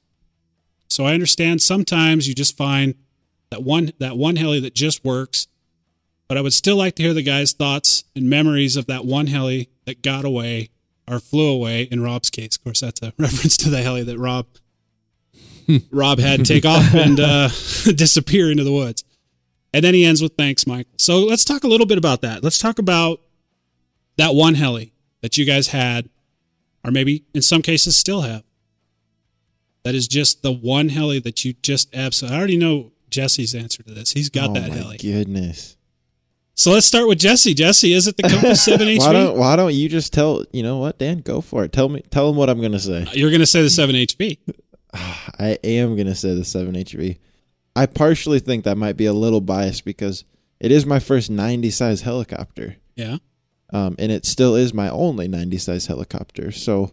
So 0.90 1.06
I 1.06 1.14
understand 1.14 1.62
sometimes 1.62 2.28
you 2.28 2.36
just 2.36 2.56
find 2.56 2.96
that 3.50 3.64
one 3.64 3.92
that 4.00 4.18
one 4.18 4.36
heli 4.36 4.60
that 4.60 4.76
just 4.76 5.04
works. 5.04 5.48
But 6.28 6.38
I 6.38 6.42
would 6.42 6.54
still 6.54 6.76
like 6.76 6.96
to 6.96 7.04
hear 7.04 7.14
the 7.16 7.24
guys' 7.24 7.54
thoughts 7.54 8.04
and 8.16 8.30
memories 8.30 8.78
of 8.78 8.86
that 8.86 9.04
one 9.04 9.28
heli 9.28 9.70
that 9.86 10.04
got 10.04 10.26
away 10.26 10.70
or 11.08 11.20
flew 11.20 11.50
away 11.50 11.84
in 11.84 12.04
Rob's 12.04 12.30
case. 12.30 12.56
Of 12.56 12.64
course, 12.64 12.82
that's 12.82 13.02
a 13.02 13.14
reference 13.18 13.58
to 13.58 13.70
the 13.70 13.82
heli 13.82 14.04
that 14.04 14.20
Rob 14.20 14.46
Rob 15.92 16.20
had 16.20 16.46
take 16.46 16.66
off 16.66 16.94
and 16.94 17.20
uh, 17.20 17.48
disappear 17.96 18.52
into 18.52 18.64
the 18.64 18.72
woods. 18.72 19.04
And 19.74 19.84
then 19.84 19.94
he 19.94 20.06
ends 20.06 20.22
with 20.22 20.34
thanks, 20.36 20.66
Michael. 20.66 20.94
So 20.98 21.20
let's 21.20 21.46
talk 21.46 21.64
a 21.64 21.68
little 21.68 21.86
bit 21.86 21.98
about 21.98 22.22
that. 22.22 22.44
Let's 22.44 22.58
talk 22.58 22.80
about 22.80 23.22
that 24.18 24.34
one 24.34 24.56
heli 24.56 24.94
that 25.22 25.38
you 25.38 25.46
guys 25.46 25.68
had, 25.68 26.10
or 26.84 26.92
maybe 26.92 27.24
in 27.34 27.42
some 27.42 27.62
cases 27.62 27.96
still 27.98 28.22
have. 28.22 28.44
That 29.84 29.96
is 29.96 30.08
just 30.08 30.42
the 30.42 30.52
one 30.52 30.90
heli 30.90 31.20
that 31.20 31.46
you 31.46 31.54
just 31.62 31.94
absolutely. 31.96 32.36
I 32.36 32.40
already 32.40 32.58
know 32.58 32.92
Jesse's 33.10 33.56
answer 33.56 33.82
to 33.84 33.94
this. 33.94 34.12
He's 34.12 34.30
got 34.30 34.52
oh 34.52 34.54
that 34.54 34.70
my 34.70 34.76
heli. 34.76 34.98
Goodness. 34.98 35.78
So 36.56 36.72
let's 36.72 36.86
start 36.86 37.08
with 37.08 37.20
Jesse. 37.20 37.54
Jesse, 37.54 37.94
is 37.94 38.06
it 38.08 38.18
the 38.18 38.24
Compass 38.30 38.64
7 38.66 38.86
HV? 38.86 39.00
Why 39.00 39.14
don't 39.14 39.38
Why 39.38 39.56
don't 39.56 39.74
you 39.74 39.88
just 39.88 40.12
tell? 40.12 40.44
You 40.52 40.64
know 40.64 40.78
what, 40.78 40.98
Dan? 41.00 41.20
Go 41.20 41.40
for 41.40 41.64
it. 41.64 41.72
Tell 41.72 41.88
me. 41.88 42.02
Tell 42.12 42.28
them 42.28 42.36
what 42.36 42.50
I'm 42.50 42.62
gonna 42.62 42.80
say. 42.80 43.04
Uh, 43.04 43.12
you're 43.14 43.30
going 43.30 43.40
to 43.40 43.46
say 43.48 43.62
the 43.62 43.70
7 43.70 43.96
HV. 43.96 44.38
I 44.94 45.58
am 45.64 45.96
gonna 45.96 46.16
say 46.16 46.34
the 46.34 46.44
seven 46.46 46.74
HV. 46.74 47.18
I 47.76 47.86
partially 47.86 48.40
think 48.40 48.64
that 48.66 48.78
might 48.78 48.98
be 48.98 49.06
a 49.06 49.14
little 49.14 49.42
biased 49.42 49.86
because 49.86 50.26
it 50.60 50.72
is 50.72 50.86
my 50.86 51.00
first 51.00 51.30
90 51.30 51.70
size 51.70 52.02
helicopter, 52.02 52.76
Yeah. 52.96 53.18
Um, 53.72 53.96
and 54.00 54.12
it 54.12 54.26
still 54.26 54.56
is 54.56 54.74
my 54.74 54.90
only 54.90 55.28
90 55.28 55.58
size 55.58 55.88
helicopter. 55.88 56.52
So, 56.52 56.92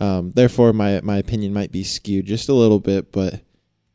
um, 0.00 0.32
therefore, 0.32 0.72
my 0.72 1.00
my 1.02 1.16
opinion 1.16 1.52
might 1.52 1.72
be 1.72 1.84
skewed 1.84 2.26
just 2.26 2.48
a 2.48 2.54
little 2.54 2.80
bit. 2.80 3.12
But 3.12 3.40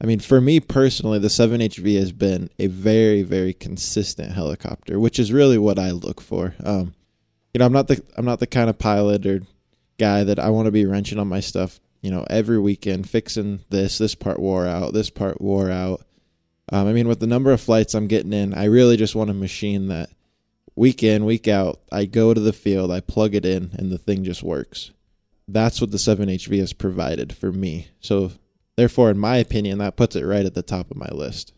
I 0.01 0.05
mean, 0.05 0.19
for 0.19 0.41
me 0.41 0.59
personally, 0.59 1.19
the 1.19 1.29
7 1.29 1.61
HV 1.61 1.97
has 1.99 2.11
been 2.11 2.49
a 2.59 2.67
very 2.67 3.23
very 3.23 3.53
consistent 3.53 4.33
helicopter, 4.33 4.99
which 4.99 5.19
is 5.19 5.31
really 5.31 5.57
what 5.57 5.79
I 5.79 5.91
look 5.91 6.21
for. 6.21 6.55
Um, 6.63 6.93
you 7.53 7.59
know, 7.59 7.65
I'm 7.65 7.73
not 7.73 7.87
the 7.87 8.03
I'm 8.17 8.25
not 8.25 8.39
the 8.39 8.47
kind 8.47 8.69
of 8.69 8.79
pilot 8.79 9.25
or 9.25 9.41
guy 9.97 10.23
that 10.23 10.39
I 10.39 10.49
want 10.49 10.65
to 10.65 10.71
be 10.71 10.85
wrenching 10.85 11.19
on 11.19 11.27
my 11.27 11.39
stuff 11.39 11.79
you 12.01 12.09
know, 12.09 12.25
every 12.29 12.59
weekend 12.59 13.09
fixing 13.09 13.59
this, 13.69 13.97
this 13.97 14.15
part 14.15 14.39
wore 14.39 14.67
out, 14.67 14.93
this 14.93 15.09
part 15.09 15.39
wore 15.39 15.69
out. 15.69 16.01
Um, 16.71 16.87
I 16.87 16.93
mean, 16.93 17.07
with 17.07 17.19
the 17.19 17.27
number 17.27 17.51
of 17.51 17.61
flights 17.61 17.93
I'm 17.93 18.07
getting 18.07 18.33
in, 18.33 18.53
I 18.53 18.65
really 18.65 18.97
just 18.97 19.15
want 19.15 19.29
a 19.29 19.35
machine 19.35 19.87
that 19.87 20.09
week 20.75 21.03
in, 21.03 21.25
week 21.25 21.47
out, 21.47 21.81
I 21.91 22.05
go 22.05 22.33
to 22.33 22.39
the 22.39 22.53
field, 22.53 22.91
I 22.91 22.99
plug 22.99 23.35
it 23.35 23.45
in, 23.45 23.71
and 23.73 23.91
the 23.91 23.97
thing 23.97 24.23
just 24.23 24.43
works. 24.43 24.91
That's 25.47 25.81
what 25.81 25.91
the 25.91 25.97
7HV 25.97 26.59
has 26.59 26.73
provided 26.73 27.35
for 27.35 27.51
me. 27.51 27.89
So, 27.99 28.31
therefore, 28.77 29.09
in 29.09 29.17
my 29.17 29.37
opinion, 29.37 29.79
that 29.79 29.97
puts 29.97 30.15
it 30.15 30.25
right 30.25 30.45
at 30.45 30.53
the 30.53 30.61
top 30.61 30.91
of 30.91 30.97
my 30.97 31.09
list. 31.11 31.53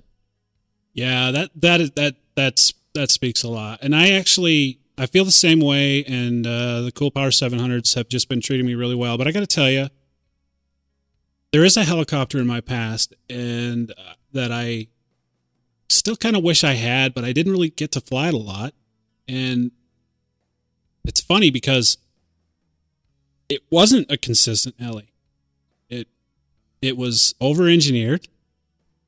Yeah, 0.94 1.32
that 1.32 1.50
that 1.56 1.82
is 1.82 1.92
that 1.92 2.16
that's 2.36 2.74
that 2.94 3.10
speaks 3.10 3.44
a 3.44 3.50
lot. 3.50 3.80
And 3.82 3.96
I 3.96 4.12
actually 4.12 4.80
I 4.98 5.08
feel 5.08 5.26
the 5.26 5.32
same 5.32 5.60
way 5.60 6.04
and 6.06 6.46
uh 6.46 6.82
the 6.82 6.92
Cool 6.92 7.10
Power 7.10 7.30
700s 7.30 7.96
have 7.96 8.10
just 8.10 8.30
been 8.30 8.42
treating 8.42 8.66
me 8.66 8.76
really 8.76 8.96
well, 8.96 9.18
but 9.18 9.28
I 9.28 9.32
got 9.32 9.40
to 9.40 9.48
tell 9.48 9.72
you 9.72 9.90
there 11.52 11.64
is 11.64 11.78
a 11.78 11.84
helicopter 11.84 12.40
in 12.40 12.48
my 12.48 12.62
past 12.62 13.14
and 13.30 13.92
uh, 13.92 14.14
that 14.34 14.52
I 14.52 14.88
still 15.88 16.16
kind 16.16 16.36
of 16.36 16.44
wish 16.44 16.64
I 16.64 16.74
had, 16.74 17.14
but 17.14 17.24
I 17.24 17.32
didn't 17.32 17.52
really 17.52 17.70
get 17.70 17.92
to 17.94 18.02
fly 18.02 18.30
it 18.30 18.34
a 18.34 18.38
lot. 18.38 18.74
And 19.28 19.72
it's 21.06 21.22
funny 21.22 21.50
because 21.50 21.98
it 23.50 23.62
wasn't 23.70 24.12
a 24.12 24.18
consistent 24.18 24.76
heli. 24.80 25.12
It 25.90 26.08
it 26.82 26.98
was 26.98 27.36
over 27.40 27.68
engineered, 27.68 28.28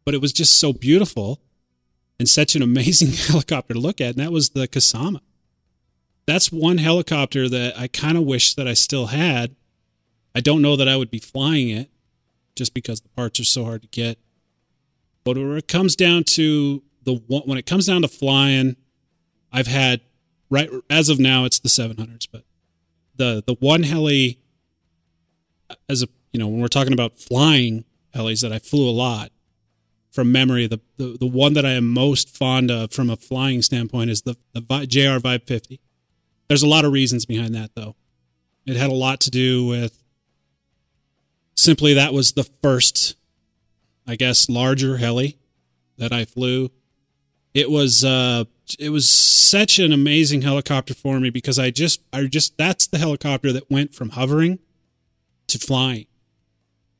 but 0.03 0.13
it 0.13 0.21
was 0.21 0.33
just 0.33 0.57
so 0.59 0.73
beautiful 0.73 1.41
and 2.19 2.29
such 2.29 2.55
an 2.55 2.61
amazing 2.61 3.11
helicopter 3.27 3.73
to 3.73 3.79
look 3.79 4.01
at, 4.01 4.11
and 4.11 4.19
that 4.19 4.31
was 4.31 4.51
the 4.51 4.67
Kasama. 4.67 5.21
That's 6.25 6.51
one 6.51 6.79
helicopter 6.79 7.47
that 7.49 7.77
I 7.77 7.87
kind 7.87 8.17
of 8.17 8.23
wish 8.23 8.55
that 8.55 8.67
I 8.67 8.73
still 8.73 9.07
had. 9.07 9.55
I 10.33 10.41
don't 10.41 10.61
know 10.61 10.75
that 10.75 10.89
I 10.89 10.97
would 10.97 11.11
be 11.11 11.19
flying 11.19 11.69
it 11.69 11.89
just 12.55 12.73
because 12.73 13.01
the 13.01 13.09
parts 13.09 13.39
are 13.39 13.45
so 13.45 13.63
hard 13.63 13.83
to 13.83 13.87
get. 13.89 14.17
But 15.23 15.37
when 15.37 15.57
it 15.57 15.67
comes 15.67 15.95
down 15.95 16.23
to 16.23 16.83
the 17.03 17.15
when 17.27 17.57
it 17.57 17.65
comes 17.65 17.85
down 17.85 18.01
to 18.01 18.07
flying, 18.07 18.75
I've 19.55 19.67
had 19.67 20.01
right 20.49 20.69
as 20.89 21.07
of 21.07 21.17
now 21.17 21.45
it's 21.45 21.59
the 21.59 21.69
700s, 21.69 22.27
but 22.29 22.43
the 23.15 23.41
the 23.47 23.55
one 23.55 23.83
heli 23.83 24.39
as 25.89 26.03
a 26.03 26.07
you 26.33 26.39
know 26.39 26.47
when 26.47 26.59
we're 26.59 26.67
talking 26.67 26.93
about 26.93 27.17
flying 27.17 27.85
helis 28.13 28.41
that 28.41 28.51
I 28.51 28.59
flew 28.59 28.89
a 28.89 28.91
lot 28.91 29.31
from 30.11 30.31
memory, 30.31 30.65
the, 30.65 30.79
the, 30.95 31.17
the 31.19 31.27
one 31.27 31.53
that 31.53 31.65
I 31.65 31.71
am 31.71 31.89
most 31.89 32.35
fond 32.35 32.71
of 32.71 32.93
from 32.93 33.09
a 33.09 33.17
flying 33.17 33.61
standpoint 33.61 34.09
is 34.09 34.21
the, 34.21 34.37
the 34.53 34.61
JR 34.61 35.19
Vibe 35.19 35.45
50. 35.45 35.81
There's 36.47 36.63
a 36.63 36.67
lot 36.67 36.85
of 36.85 36.93
reasons 36.93 37.25
behind 37.25 37.53
that, 37.53 37.71
though. 37.75 37.95
It 38.65 38.77
had 38.77 38.89
a 38.89 38.93
lot 38.93 39.19
to 39.21 39.29
do 39.29 39.65
with 39.65 40.01
simply 41.55 41.93
that 41.93 42.13
was 42.13 42.31
the 42.31 42.49
first, 42.63 43.17
I 44.07 44.15
guess, 44.15 44.49
larger 44.49 44.97
heli 44.97 45.37
that 45.97 46.13
I 46.13 46.23
flew. 46.23 46.71
It 47.53 47.69
was 47.69 48.05
uh, 48.05 48.45
it 48.79 48.89
was 48.89 49.09
such 49.09 49.79
an 49.79 49.91
amazing 49.91 50.41
helicopter 50.41 50.93
for 50.93 51.19
me 51.19 51.29
because 51.29 51.59
I 51.59 51.71
just 51.71 52.01
I 52.11 52.25
just 52.25 52.57
that's 52.57 52.87
the 52.87 52.97
helicopter 52.97 53.51
that 53.53 53.69
went 53.69 53.93
from 53.93 54.09
hovering 54.09 54.59
to 55.47 55.59
flying, 55.59 56.07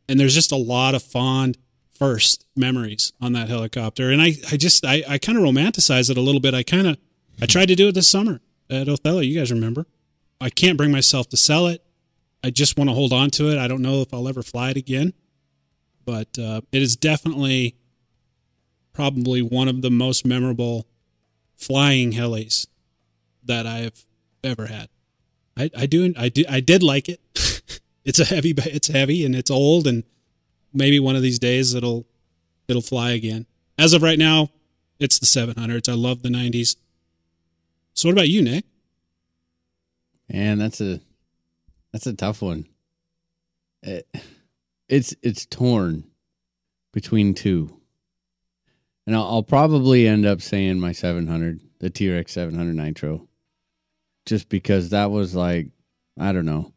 and 0.08 0.20
there's 0.20 0.36
just 0.36 0.52
a 0.52 0.58
lot 0.58 0.96
of 0.96 1.04
fond 1.04 1.58
first 1.96 2.46
memories 2.56 3.14
on 3.22 3.34
that 3.34 3.50
helicopter. 3.50 4.12
And 4.12 4.22
I, 4.22 4.34
I 4.52 4.58
just, 4.58 4.86
I, 4.86 5.04
I 5.08 5.18
kind 5.18 5.38
of 5.38 5.44
romanticize 5.44 6.10
it 6.10 6.18
a 6.18 6.22
little 6.22 6.42
bit. 6.42 6.54
I 6.54 6.64
kind 6.64 6.88
of, 6.88 6.98
I 7.42 7.46
tried 7.46 7.68
to 7.68 7.76
do 7.76 7.88
it 7.88 7.94
this 7.94 8.10
summer 8.10 8.42
at 8.70 8.90
Othello. 8.90 9.20
You 9.20 9.40
guys 9.40 9.52
remember? 9.52 9.86
I 10.40 10.50
can't 10.50 10.78
bring 10.78 10.92
myself 10.92 11.30
to 11.30 11.38
sell 11.38 11.68
it. 11.68 11.82
I 12.44 12.50
just 12.50 12.78
want 12.78 12.90
to 12.90 12.94
hold 12.94 13.14
on 13.14 13.32
to 13.32 13.50
it. 13.50 13.58
I 13.58 13.68
don't 13.68 13.82
know 13.82 14.02
if 14.02 14.14
I'll 14.14 14.28
ever 14.28 14.44
fly 14.44 14.72
it 14.72 14.78
again, 14.78 15.14
but 16.04 16.38
uh, 16.38 16.62
it 16.72 16.82
is 16.82 16.96
definitely 16.96 17.76
probably 18.94 19.42
one 19.42 19.68
of 19.68 19.82
the 19.82 19.90
most 19.90 20.26
memorable 20.26 20.86
flying 21.58 22.12
helis 22.12 22.68
that 23.44 23.66
I've 23.66 24.06
ever 24.44 24.68
had. 24.68 24.90
I, 25.58 25.70
I 25.78 25.86
do, 25.86 26.14
I 26.18 26.30
do, 26.30 26.44
I 26.50 26.60
did 26.60 26.84
like 26.84 27.10
it. 27.10 27.22
it's 28.06 28.20
a 28.20 28.26
heavy, 28.26 28.54
it's 28.58 28.88
heavy 28.88 29.26
and 29.26 29.36
it's 29.36 29.52
old 29.52 29.88
and 29.88 30.04
maybe 30.74 31.00
one 31.00 31.16
of 31.16 31.22
these 31.22 31.40
days 31.40 31.74
it'll 31.74 32.06
it'll 32.68 32.82
fly 32.82 33.12
again. 33.12 33.46
As 33.78 33.94
of 33.94 34.02
right 34.02 34.20
now, 34.20 34.50
it's 35.00 35.20
the 35.20 35.26
700s. 35.26 35.90
I 35.90 35.94
love 35.94 36.22
the 36.22 36.30
90s. 36.30 36.76
So 37.94 38.10
what 38.10 38.14
about 38.14 38.30
you, 38.30 38.42
Nick? 38.42 38.66
Man, 40.30 40.58
that's 40.58 40.82
a 40.82 41.00
that's 41.92 42.08
a 42.08 42.14
tough 42.14 42.42
one. 42.42 42.68
It, 43.84 44.08
it's 44.90 45.16
it's 45.22 45.46
torn 45.46 46.04
between 46.92 47.34
two, 47.34 47.75
and 49.06 49.16
I'll, 49.16 49.26
I'll 49.26 49.44
probably 49.44 50.08
end 50.08 50.26
up 50.26 50.42
saying 50.42 50.80
my 50.80 50.92
700, 50.92 51.60
the 51.80 51.90
T-Rex 51.90 52.32
700 52.32 52.76
Nitro, 52.76 53.28
just 54.26 54.50
because 54.50 54.90
that 54.90 55.12
was 55.12 55.36
like 55.36 55.70
I 56.20 56.32
don't 56.32 56.46
know. 56.46 56.72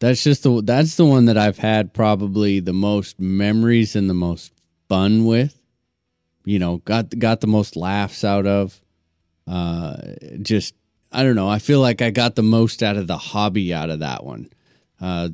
That's 0.00 0.22
just 0.22 0.42
the 0.42 0.62
that's 0.62 0.96
the 0.96 1.04
one 1.04 1.26
that 1.26 1.38
I've 1.38 1.58
had 1.58 1.94
probably 1.94 2.60
the 2.60 2.72
most 2.72 3.20
memories 3.20 3.94
and 3.94 4.08
the 4.08 4.14
most 4.14 4.52
fun 4.88 5.24
with. 5.24 5.60
You 6.44 6.58
know, 6.58 6.78
got 6.78 7.18
got 7.18 7.40
the 7.40 7.46
most 7.46 7.76
laughs 7.76 8.24
out 8.24 8.46
of. 8.46 8.80
Uh, 9.46 9.96
just 10.42 10.74
I 11.12 11.22
don't 11.22 11.36
know. 11.36 11.48
I 11.48 11.58
feel 11.58 11.80
like 11.80 12.02
I 12.02 12.10
got 12.10 12.34
the 12.34 12.42
most 12.42 12.82
out 12.82 12.96
of 12.96 13.06
the 13.06 13.16
hobby 13.16 13.72
out 13.72 13.90
of 13.90 14.00
that 14.00 14.24
one. 14.24 14.50
Uh, 15.00 15.28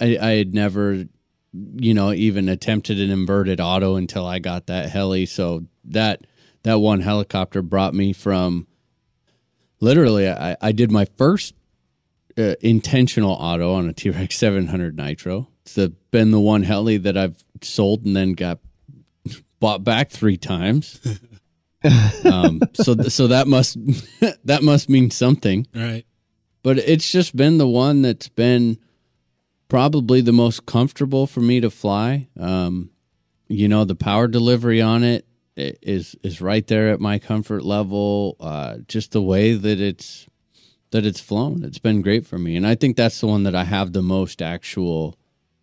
I 0.00 0.18
I 0.20 0.30
had 0.30 0.54
never, 0.54 1.04
you 1.52 1.94
know, 1.94 2.12
even 2.12 2.48
attempted 2.48 3.00
an 3.00 3.10
inverted 3.10 3.60
auto 3.60 3.96
until 3.96 4.26
I 4.26 4.38
got 4.38 4.66
that 4.66 4.90
heli. 4.90 5.26
So 5.26 5.66
that 5.84 6.26
that 6.62 6.78
one 6.78 7.00
helicopter 7.00 7.62
brought 7.62 7.94
me 7.94 8.12
from 8.12 8.66
literally 9.80 10.28
I, 10.28 10.56
I 10.60 10.72
did 10.72 10.90
my 10.92 11.06
first 11.16 11.54
uh, 12.38 12.54
intentional 12.60 13.32
auto 13.32 13.74
on 13.74 13.88
a 13.88 13.92
T-Rex 13.92 14.36
700 14.36 14.96
Nitro. 14.96 15.48
It's 15.62 15.74
the, 15.74 15.90
been 16.10 16.30
the 16.30 16.40
one 16.40 16.62
heli 16.62 16.96
that 16.98 17.16
I've 17.16 17.42
sold 17.62 18.04
and 18.04 18.14
then 18.14 18.32
got 18.32 18.58
bought 19.58 19.84
back 19.84 20.10
three 20.10 20.36
times. 20.36 21.00
um, 22.24 22.60
so 22.74 22.94
so 22.94 23.26
that 23.28 23.46
must 23.46 23.76
that 24.44 24.62
must 24.62 24.88
mean 24.88 25.10
something. 25.10 25.66
Right. 25.74 26.04
But 26.62 26.78
it's 26.78 27.10
just 27.10 27.34
been 27.34 27.58
the 27.58 27.68
one 27.68 28.02
that's 28.02 28.28
been 28.28 28.78
probably 29.70 30.20
the 30.20 30.32
most 30.32 30.66
comfortable 30.66 31.26
for 31.26 31.40
me 31.40 31.60
to 31.60 31.70
fly. 31.70 32.28
Um, 32.38 32.90
you 33.48 33.68
know, 33.68 33.84
the 33.84 33.94
power 33.94 34.28
delivery 34.28 34.82
on 34.82 35.02
it 35.02 35.26
is 35.56 36.14
is 36.22 36.40
right 36.40 36.66
there 36.66 36.90
at 36.90 37.00
my 37.00 37.18
comfort 37.18 37.64
level. 37.64 38.36
Uh, 38.38 38.78
just 38.86 39.12
the 39.12 39.22
way 39.22 39.54
that 39.54 39.80
it's 39.80 40.26
that 40.90 41.06
it's 41.06 41.20
flown, 41.20 41.64
it's 41.64 41.78
been 41.78 42.02
great 42.02 42.26
for 42.26 42.38
me, 42.38 42.56
and 42.56 42.66
I 42.66 42.74
think 42.74 42.96
that's 42.96 43.20
the 43.20 43.28
one 43.28 43.44
that 43.44 43.54
I 43.54 43.64
have 43.64 43.94
the 43.94 44.02
most 44.02 44.42
actual. 44.42 45.16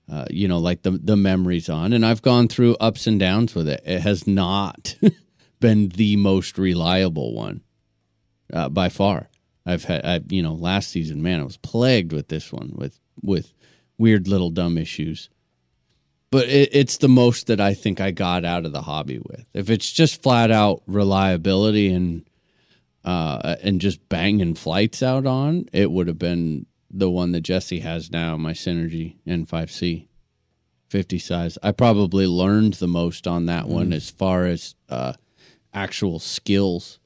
Uh, 0.09 0.25
you 0.29 0.47
know, 0.47 0.57
like 0.57 0.83
the 0.83 0.91
the 0.91 1.17
memories 1.17 1.67
on, 1.67 1.91
and 1.91 2.05
I've 2.05 2.21
gone 2.21 2.47
through 2.47 2.77
ups 2.79 3.07
and 3.07 3.19
downs 3.19 3.53
with 3.53 3.67
it. 3.67 3.81
It 3.85 3.99
has 3.99 4.25
not 4.25 4.95
been 5.59 5.89
the 5.89 6.15
most 6.15 6.57
reliable 6.57 7.33
one 7.33 7.61
uh, 8.53 8.69
by 8.69 8.87
far. 8.87 9.29
I've 9.65 9.83
had, 9.83 10.05
I, 10.05 10.21
you 10.29 10.41
know, 10.41 10.53
last 10.53 10.91
season, 10.91 11.21
man, 11.21 11.41
I 11.41 11.43
was 11.43 11.57
plagued 11.57 12.13
with 12.13 12.29
this 12.29 12.53
one 12.53 12.71
with 12.73 13.01
with 13.21 13.53
weird 13.97 14.27
little 14.27 14.49
dumb 14.49 14.77
issues. 14.77 15.29
But 16.29 16.49
it, 16.49 16.69
it's 16.73 16.97
the 16.97 17.09
most 17.09 17.47
that 17.47 17.61
I 17.61 17.73
think 17.73 18.01
I 18.01 18.11
got 18.11 18.43
out 18.43 18.65
of 18.65 18.73
the 18.73 18.81
hobby 18.81 19.19
with. 19.19 19.45
If 19.53 19.69
it's 19.69 19.91
just 19.91 20.21
flat 20.21 20.51
out 20.51 20.81
reliability 20.85 21.91
and 21.91 22.27
uh, 23.05 23.55
and 23.63 23.79
just 23.79 24.09
banging 24.09 24.55
flights 24.55 25.01
out 25.01 25.25
on, 25.25 25.65
it 25.71 25.89
would 25.91 26.09
have 26.09 26.19
been 26.19 26.65
the 26.91 27.09
one 27.09 27.31
that 27.31 27.41
Jesse 27.41 27.79
has 27.79 28.11
now, 28.11 28.35
my 28.35 28.51
Synergy 28.51 29.15
N5C 29.25 30.07
50 30.89 31.19
size. 31.19 31.57
I 31.61 31.71
probably 31.71 32.27
learned 32.27 32.75
the 32.75 32.87
most 32.87 33.27
on 33.27 33.45
that 33.45 33.67
one 33.67 33.93
as 33.93 34.09
far 34.09 34.45
as 34.45 34.75
uh, 34.89 35.13
actual 35.73 36.19
skills. 36.19 36.99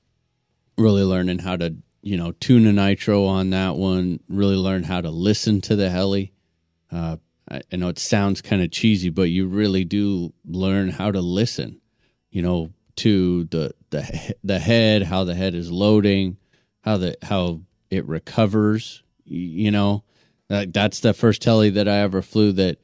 Really 0.77 1.03
learning 1.03 1.39
how 1.39 1.57
to, 1.57 1.76
you 2.01 2.18
know, 2.18 2.31
tune 2.34 2.65
a 2.65 2.73
nitro 2.73 3.26
on 3.26 3.49
that 3.51 3.76
one, 3.76 4.19
really 4.27 4.55
learn 4.55 4.84
how 4.84 5.01
to 5.01 5.09
listen 5.09 5.61
to 5.61 5.76
the 5.76 5.89
heli. 5.89 6.31
Uh, 6.91 7.18
I, 7.49 7.76
know 7.76 7.89
it 7.89 7.99
sounds 7.99 8.41
kind 8.41 8.61
of 8.61 8.72
cheesy, 8.72 9.09
but 9.09 9.23
you 9.23 9.47
really 9.47 9.84
do 9.84 10.34
learn 10.45 10.89
how 10.89 11.11
to 11.11 11.22
listen, 11.22 11.81
you 12.30 12.41
know, 12.41 12.72
to 12.97 13.45
the 13.45 13.73
the 13.89 14.35
the 14.43 14.59
head, 14.59 15.03
how 15.03 15.23
the 15.23 15.35
head 15.35 15.55
is 15.55 15.72
loading, 15.72 16.38
how 16.81 16.97
the 16.97 17.18
how 17.23 17.61
it 17.89 18.05
recovers. 18.07 19.03
You 19.26 19.72
know, 19.72 20.03
that, 20.49 20.73
that's 20.73 20.99
the 20.99 21.13
first 21.13 21.43
heli 21.43 21.69
that 21.69 21.88
I 21.88 21.99
ever 21.99 22.22
flew 22.22 22.51
that 22.53 22.77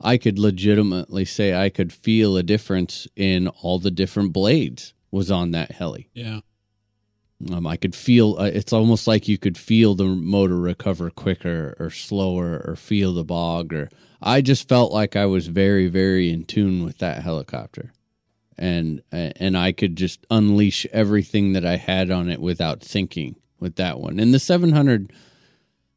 I 0.00 0.18
could 0.18 0.38
legitimately 0.38 1.24
say 1.24 1.54
I 1.54 1.70
could 1.70 1.92
feel 1.92 2.36
a 2.36 2.42
difference 2.42 3.06
in 3.16 3.48
all 3.48 3.78
the 3.78 3.90
different 3.90 4.32
blades 4.32 4.92
was 5.10 5.30
on 5.30 5.52
that 5.52 5.72
heli. 5.72 6.10
Yeah. 6.12 6.40
Um, 7.52 7.66
I 7.66 7.76
could 7.76 7.94
feel 7.94 8.36
uh, 8.38 8.44
it's 8.44 8.72
almost 8.72 9.06
like 9.06 9.28
you 9.28 9.38
could 9.38 9.58
feel 9.58 9.94
the 9.94 10.04
motor 10.04 10.56
recover 10.56 11.10
quicker 11.10 11.76
or 11.78 11.90
slower 11.90 12.64
or 12.66 12.76
feel 12.76 13.12
the 13.12 13.24
bog 13.24 13.72
or 13.72 13.90
I 14.22 14.40
just 14.40 14.68
felt 14.68 14.92
like 14.92 15.16
I 15.16 15.26
was 15.26 15.48
very 15.48 15.88
very 15.88 16.30
in 16.30 16.44
tune 16.44 16.84
with 16.84 16.98
that 16.98 17.22
helicopter. 17.22 17.92
And 18.56 19.02
and 19.10 19.58
I 19.58 19.72
could 19.72 19.96
just 19.96 20.24
unleash 20.30 20.86
everything 20.92 21.54
that 21.54 21.66
I 21.66 21.76
had 21.76 22.10
on 22.10 22.30
it 22.30 22.40
without 22.40 22.80
thinking 22.80 23.36
with 23.58 23.76
that 23.76 23.98
one. 23.98 24.20
And 24.20 24.32
the 24.32 24.38
700 24.38 25.12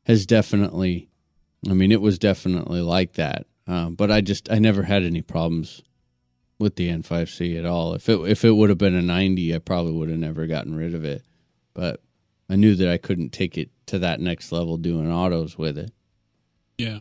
has 0.03 0.25
definitely 0.25 1.09
I 1.69 1.73
mean 1.73 1.91
it 1.91 2.01
was 2.01 2.17
definitely 2.19 2.81
like 2.81 3.13
that. 3.13 3.45
Um, 3.67 3.95
but 3.95 4.11
I 4.11 4.21
just 4.21 4.51
I 4.51 4.59
never 4.59 4.83
had 4.83 5.03
any 5.03 5.21
problems 5.21 5.83
with 6.59 6.75
the 6.75 6.89
N5C 6.89 7.57
at 7.57 7.65
all. 7.65 7.93
If 7.93 8.09
it 8.09 8.19
if 8.21 8.43
it 8.43 8.51
would 8.51 8.69
have 8.69 8.77
been 8.77 8.95
a 8.95 9.01
90, 9.01 9.55
I 9.55 9.59
probably 9.59 9.93
would 9.93 10.09
have 10.09 10.19
never 10.19 10.47
gotten 10.47 10.75
rid 10.75 10.93
of 10.93 11.05
it. 11.05 11.23
But 11.73 12.01
I 12.49 12.55
knew 12.55 12.75
that 12.75 12.89
I 12.89 12.97
couldn't 12.97 13.29
take 13.29 13.57
it 13.57 13.69
to 13.87 13.99
that 13.99 14.19
next 14.19 14.51
level 14.51 14.77
doing 14.77 15.11
autos 15.11 15.57
with 15.57 15.77
it. 15.77 15.91
Yeah. 16.77 16.99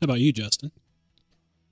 How 0.00 0.04
about 0.04 0.20
you, 0.20 0.32
Justin? 0.32 0.70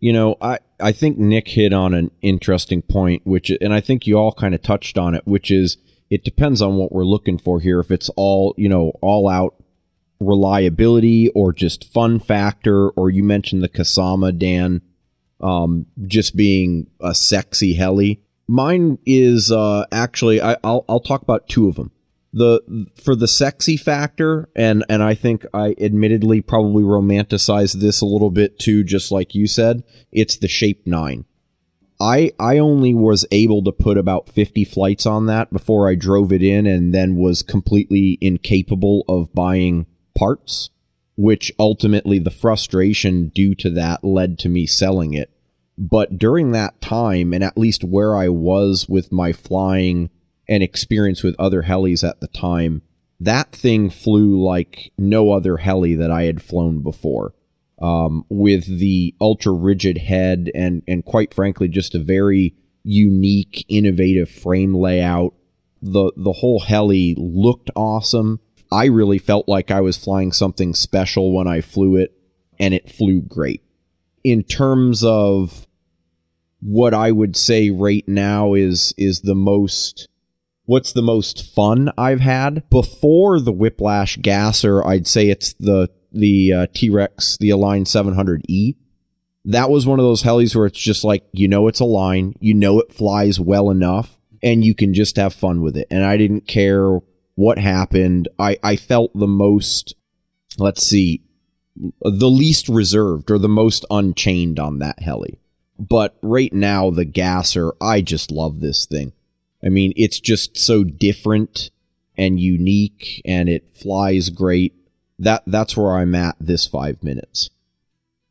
You 0.01 0.13
know, 0.13 0.37
I, 0.41 0.59
I 0.79 0.93
think 0.93 1.17
Nick 1.19 1.49
hit 1.49 1.73
on 1.73 1.95
an 1.95 2.11
interesting 2.21 2.83
point, 2.83 3.23
which, 3.25 3.51
and 3.61 3.73
I 3.73 3.81
think 3.81 4.07
you 4.07 4.19
all 4.19 4.33
kind 4.33 4.55
of 4.55 4.63
touched 4.63 4.99
on 4.99 5.15
it, 5.15 5.27
which 5.27 5.51
is 5.51 5.79
it 6.11 6.23
depends 6.23 6.61
on 6.61 6.77
what 6.77 6.93
we're 6.93 7.05
looking 7.05 7.39
for 7.39 7.61
here. 7.61 7.81
If 7.81 7.91
it's 7.91 8.11
all, 8.11 8.55
you 8.57 8.69
know, 8.69 8.93
all 9.01 9.29
out 9.29 9.55
reliability 10.21 11.29
or 11.31 11.53
just 11.53 11.91
fun 11.93 12.21
factor, 12.21 12.91
or 12.91 13.11
you 13.11 13.25
mentioned 13.25 13.63
the 13.63 13.69
Kasama, 13.69 14.37
Dan, 14.37 14.83
um, 15.41 15.87
just 16.07 16.37
being 16.37 16.89
a 17.01 17.15
sexy 17.15 17.75
heli. 17.75 18.21
Mine 18.49 18.99
is 19.05 19.51
uh, 19.51 19.87
actually, 19.91 20.41
I, 20.41 20.57
I'll, 20.63 20.85
I'll 20.89 21.01
talk 21.01 21.23
about 21.23 21.49
two 21.49 21.69
of 21.69 21.77
them. 21.77 21.91
The 22.33 22.91
for 23.03 23.17
the 23.17 23.29
sexy 23.29 23.79
factor 23.79 24.51
and 24.55 24.85
and 24.91 25.03
I 25.03 25.15
think 25.15 25.47
I 25.55 25.75
admittedly 25.81 26.43
probably 26.43 26.83
romanticized 26.85 27.81
this 27.81 28.03
a 28.03 28.07
little 28.07 28.31
bit 28.31 28.59
too 28.59 28.85
just 28.85 29.11
like 29.11 29.35
you 29.35 29.47
said 29.47 29.85
it's 30.13 30.37
the 30.37 30.49
shape 30.49 30.87
9 30.87 31.25
I 31.99 32.33
I 32.39 32.59
only 32.59 32.93
was 32.93 33.25
able 33.31 33.65
to 33.65 33.73
put 33.73 33.97
about 33.97 34.29
50 34.29 34.67
flights 34.67 35.07
on 35.07 35.25
that 35.27 35.51
before 35.51 35.89
I 35.89 35.95
drove 35.95 36.31
it 36.31 36.43
in 36.43 36.67
and 36.67 36.95
then 36.95 37.17
was 37.17 37.43
completely 37.43 38.19
incapable 38.21 39.07
of 39.09 39.33
buying 39.33 39.87
parts 40.15 40.69
which 41.17 41.53
ultimately 41.59 42.19
the 42.19 42.31
frustration 42.31 43.29
due 43.29 43.55
to 43.55 43.71
that 43.71 44.05
led 44.05 44.39
to 44.39 44.49
me 44.49 44.67
selling 44.67 45.15
it 45.15 45.31
but 45.79 46.19
during 46.19 46.53
that 46.53 46.81
time 46.81 47.35
and 47.35 47.45
at 47.45 47.59
least 47.59 47.85
where 47.85 48.17
I 48.17 48.29
was 48.29 48.89
with 48.89 49.13
my 49.13 49.33
flying 49.33 50.11
and 50.49 50.63
experience 50.63 51.23
with 51.23 51.37
other 51.39 51.65
helis 51.65 52.07
at 52.09 52.21
the 52.21 52.29
time, 52.29 52.83
that 53.21 53.53
thing 53.53 53.91
flew 53.91 54.43
like 54.43 54.93
no 54.97 55.33
other 55.33 55.59
heli 55.59 55.95
that 55.95 56.11
I 56.11 56.25
had 56.25 56.43
flown 56.43 56.83
before. 56.83 57.35
Um, 57.79 58.25
with 58.31 58.65
the 58.79 59.15
ultra 59.21 59.53
rigid 59.53 59.99
head 59.99 60.51
and 60.55 60.83
and 60.89 61.05
quite 61.05 61.35
frankly, 61.35 61.69
just 61.69 61.95
a 61.95 61.99
very 61.99 62.55
unique, 62.85 63.67
innovative 63.69 64.31
frame 64.31 64.75
layout. 64.75 65.35
The 65.83 66.11
the 66.17 66.33
whole 66.33 66.61
heli 66.61 67.15
looked 67.19 67.71
awesome. 67.77 68.41
I 68.71 68.87
really 68.87 69.19
felt 69.19 69.49
like 69.49 69.71
I 69.71 69.81
was 69.81 69.97
flying 69.97 70.33
something 70.33 70.75
special 70.75 71.35
when 71.35 71.47
I 71.47 71.61
flew 71.61 71.97
it, 71.97 72.13
and 72.59 72.75
it 72.75 72.91
flew 72.91 73.21
great. 73.21 73.63
In 74.25 74.43
terms 74.43 75.05
of 75.05 75.67
what 76.61 76.95
I 76.95 77.13
would 77.13 77.37
say 77.37 77.71
right 77.71 78.07
now 78.09 78.55
is 78.55 78.95
is 78.97 79.21
the 79.21 79.35
most 79.35 80.09
what's 80.65 80.93
the 80.93 81.03
most 81.03 81.55
fun 81.55 81.93
I've 81.97 82.21
had 82.21 82.69
before 82.71 83.41
the 83.41 83.53
Whiplash 83.53 84.17
Gasser. 84.17 84.85
I'd 84.85 85.07
say 85.07 85.29
it's 85.29 85.55
the 85.55 85.89
the 86.13 86.53
uh, 86.53 86.67
T 86.75 86.91
Rex, 86.91 87.37
the 87.39 87.51
Align 87.51 87.85
700E. 87.85 88.77
That 89.45 89.71
was 89.71 89.87
one 89.87 90.01
of 90.01 90.05
those 90.05 90.25
helis 90.25 90.57
where 90.57 90.67
it's 90.67 90.79
just 90.79 91.05
like 91.05 91.25
you 91.33 91.47
know 91.49 91.69
it's 91.69 91.81
a 91.81 91.85
line, 91.85 92.35
you 92.41 92.55
know 92.55 92.81
it 92.81 92.93
flies 92.93 93.39
well 93.39 93.71
enough, 93.71 94.19
and 94.43 94.65
you 94.65 94.75
can 94.75 94.93
just 94.93 95.17
have 95.17 95.35
fun 95.35 95.63
with 95.63 95.77
it. 95.77 95.87
And 95.91 96.05
I 96.05 96.17
didn't 96.17 96.49
care 96.49 96.99
what 97.37 97.59
happened. 97.59 98.29
I 98.39 98.59
I 98.63 98.77
felt 98.77 99.17
the 99.17 99.29
most, 99.29 99.95
let's 100.59 100.85
see, 100.85 101.23
the 102.01 102.29
least 102.29 102.69
reserved 102.69 103.31
or 103.31 103.39
the 103.39 103.49
most 103.49 103.85
unchained 103.91 104.59
on 104.59 104.81
that 104.81 105.01
heli. 105.01 105.39
But 105.79 106.17
right 106.23 106.53
now, 106.53 106.91
the 106.91 107.05
Gasser, 107.05 107.73
I 107.81 108.01
just 108.01 108.33
love 108.33 108.61
this 108.61 108.87
thing. 108.87 109.13
I 109.65 109.69
mean, 109.69 109.93
it's 109.95 110.19
just 110.19 110.57
so 110.57 110.85
different 110.85 111.71
and 112.17 112.41
unique 112.41 113.21
and 113.25 113.49
it 113.49 113.77
flies 113.77 114.31
great. 114.31 114.75
That 115.19 115.45
that's 115.47 115.77
where 115.77 115.97
I'm 115.97 116.15
at 116.15 116.37
this 116.41 116.67
5 116.67 117.03
minutes. 117.03 117.51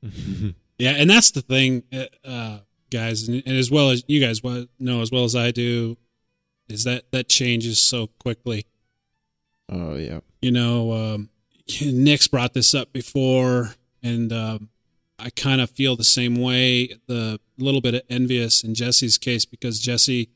Yeah, 0.77 0.91
and 0.91 1.09
that's 1.09 1.31
the 1.31 1.41
thing, 1.41 1.83
uh, 1.93 2.27
uh, 2.27 2.59
guys, 2.91 3.27
and, 3.27 3.41
and 3.45 3.57
as 3.57 3.71
well 3.71 3.91
as 3.91 4.03
you 4.07 4.19
guys 4.19 4.41
know 4.77 5.01
as 5.01 5.11
well 5.11 5.23
as 5.23 5.35
I 5.35 5.51
do, 5.51 5.97
is 6.67 6.83
that 6.83 7.11
that 7.11 7.29
changes 7.29 7.79
so 7.79 8.07
quickly. 8.19 8.65
Oh 9.69 9.95
yeah. 9.95 10.19
You 10.41 10.51
know, 10.51 10.93
um, 10.93 11.29
Nick's 11.81 12.27
brought 12.27 12.53
this 12.53 12.73
up 12.75 12.93
before, 12.93 13.75
and 14.03 14.31
um, 14.31 14.69
I 15.17 15.29
kind 15.31 15.61
of 15.61 15.69
feel 15.71 15.95
the 15.95 16.03
same 16.03 16.35
way. 16.35 16.89
The 17.07 17.39
little 17.57 17.81
bit 17.81 17.95
of 17.95 18.01
envious 18.09 18.63
in 18.63 18.75
Jesse's 18.75 19.17
case 19.17 19.45
because 19.45 19.79
Jesse, 19.79 20.29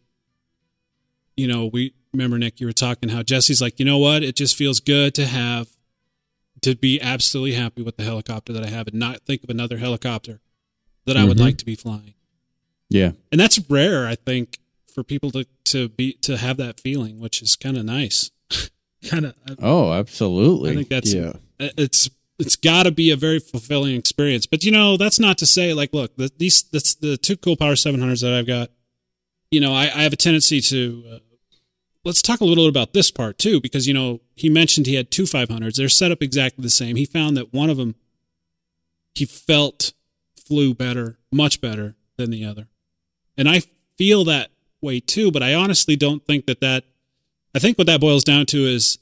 you 1.37 1.47
know, 1.47 1.69
we 1.71 1.93
remember 2.13 2.37
Nick, 2.39 2.59
you 2.59 2.65
were 2.65 2.73
talking 2.73 3.09
how 3.09 3.21
Jesse's 3.23 3.61
like, 3.61 3.79
you 3.79 3.85
know 3.85 3.97
what, 3.99 4.23
it 4.23 4.35
just 4.35 4.55
feels 4.55 4.79
good 4.79 5.13
to 5.15 5.25
have 5.27 5.67
to 6.61 6.75
be 6.75 6.99
absolutely 6.99 7.53
happy 7.53 7.81
with 7.83 7.97
the 7.97 8.03
helicopter 8.03 8.51
that 8.51 8.65
I 8.65 8.69
have 8.69 8.87
and 8.87 8.97
not 8.99 9.21
think 9.25 9.43
of 9.43 9.49
another 9.49 9.77
helicopter 9.77 10.41
that 11.05 11.15
I 11.15 11.23
would 11.23 11.37
Mhm. 11.37 11.41
like 11.41 11.57
to 11.59 11.65
be 11.65 11.75
flying. 11.75 12.15
Yeah. 12.89 13.11
And 13.31 13.39
that's 13.39 13.59
rare, 13.69 14.07
I 14.07 14.15
think, 14.15 14.59
for 14.93 15.03
people 15.03 15.29
to 15.31 15.45
to 15.65 15.87
be 15.89 16.13
to 16.13 16.37
have 16.37 16.57
that 16.57 16.79
feeling, 16.79 17.19
which 17.19 17.41
is 17.43 17.55
kind 17.55 17.77
of 17.77 17.85
nice. 17.85 18.31
Kind 19.07 19.25
of. 19.25 19.35
Oh, 19.61 19.93
absolutely. 19.93 20.71
I 20.71 20.75
think 20.75 20.89
that's 20.89 21.13
Yeah. 21.13 21.33
it's 21.59 22.09
it's 22.37 22.55
got 22.55 22.83
to 22.83 22.91
be 22.91 23.11
a 23.11 23.15
very 23.17 23.39
fulfilling 23.39 23.95
experience. 23.95 24.45
But 24.45 24.63
you 24.63 24.71
know, 24.71 24.95
that's 24.97 25.19
not 25.19 25.37
to 25.39 25.45
say 25.45 25.73
like, 25.73 25.93
look, 25.93 26.15
the, 26.15 26.31
these 26.37 26.63
that's 26.63 26.95
the 26.95 27.17
two 27.17 27.35
cool 27.37 27.57
power 27.57 27.73
700s 27.73 28.21
that 28.21 28.33
I've 28.33 28.47
got. 28.47 28.69
You 29.51 29.59
know, 29.59 29.73
I, 29.73 29.83
I 29.85 30.03
have 30.03 30.13
a 30.13 30.17
tendency 30.17 30.61
to. 30.61 31.03
Uh, 31.11 31.19
let's 32.05 32.21
talk 32.21 32.39
a 32.39 32.45
little 32.45 32.63
bit 32.65 32.69
about 32.69 32.93
this 32.93 33.11
part 33.11 33.37
too, 33.37 33.59
because 33.59 33.87
you 33.87 33.93
know 33.93 34.21
he 34.35 34.47
mentioned 34.49 34.85
he 34.87 34.95
had 34.95 35.11
two 35.11 35.23
500s. 35.23 35.75
They're 35.75 35.89
set 35.89 36.11
up 36.11 36.21
exactly 36.21 36.61
the 36.61 36.69
same. 36.69 36.95
He 36.95 37.05
found 37.05 37.35
that 37.35 37.53
one 37.53 37.69
of 37.69 37.77
them 37.77 37.95
he 39.15 39.25
felt 39.25 39.93
flew 40.45 40.73
better, 40.73 41.17
much 41.31 41.59
better 41.61 41.95
than 42.17 42.31
the 42.31 42.45
other, 42.45 42.67
and 43.37 43.49
I 43.49 43.63
feel 43.97 44.23
that 44.25 44.51
way 44.81 44.99
too. 44.99 45.31
But 45.31 45.43
I 45.43 45.53
honestly 45.53 45.95
don't 45.95 46.25
think 46.25 46.45
that 46.45 46.61
that. 46.61 46.85
I 47.55 47.59
think 47.59 47.77
what 47.77 47.87
that 47.87 48.01
boils 48.01 48.23
down 48.23 48.45
to 48.47 48.57
is 48.59 48.99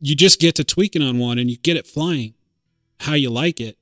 you 0.00 0.14
just 0.14 0.40
get 0.40 0.54
to 0.56 0.64
tweaking 0.64 1.02
on 1.02 1.18
one 1.18 1.38
and 1.38 1.50
you 1.50 1.56
get 1.56 1.76
it 1.76 1.86
flying 1.86 2.34
how 3.00 3.14
you 3.14 3.30
like 3.30 3.60
it 3.60 3.78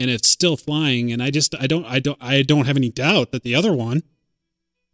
and 0.00 0.10
it's 0.10 0.28
still 0.28 0.56
flying. 0.56 1.12
And 1.12 1.22
i 1.22 1.30
just 1.30 1.54
i 1.60 1.66
don't 1.66 1.84
i 1.86 1.98
don't 1.98 2.18
i 2.20 2.42
don't 2.42 2.66
have 2.66 2.76
any 2.76 2.90
doubt 2.90 3.32
that 3.32 3.42
the 3.42 3.54
other 3.54 3.72
one 3.72 4.02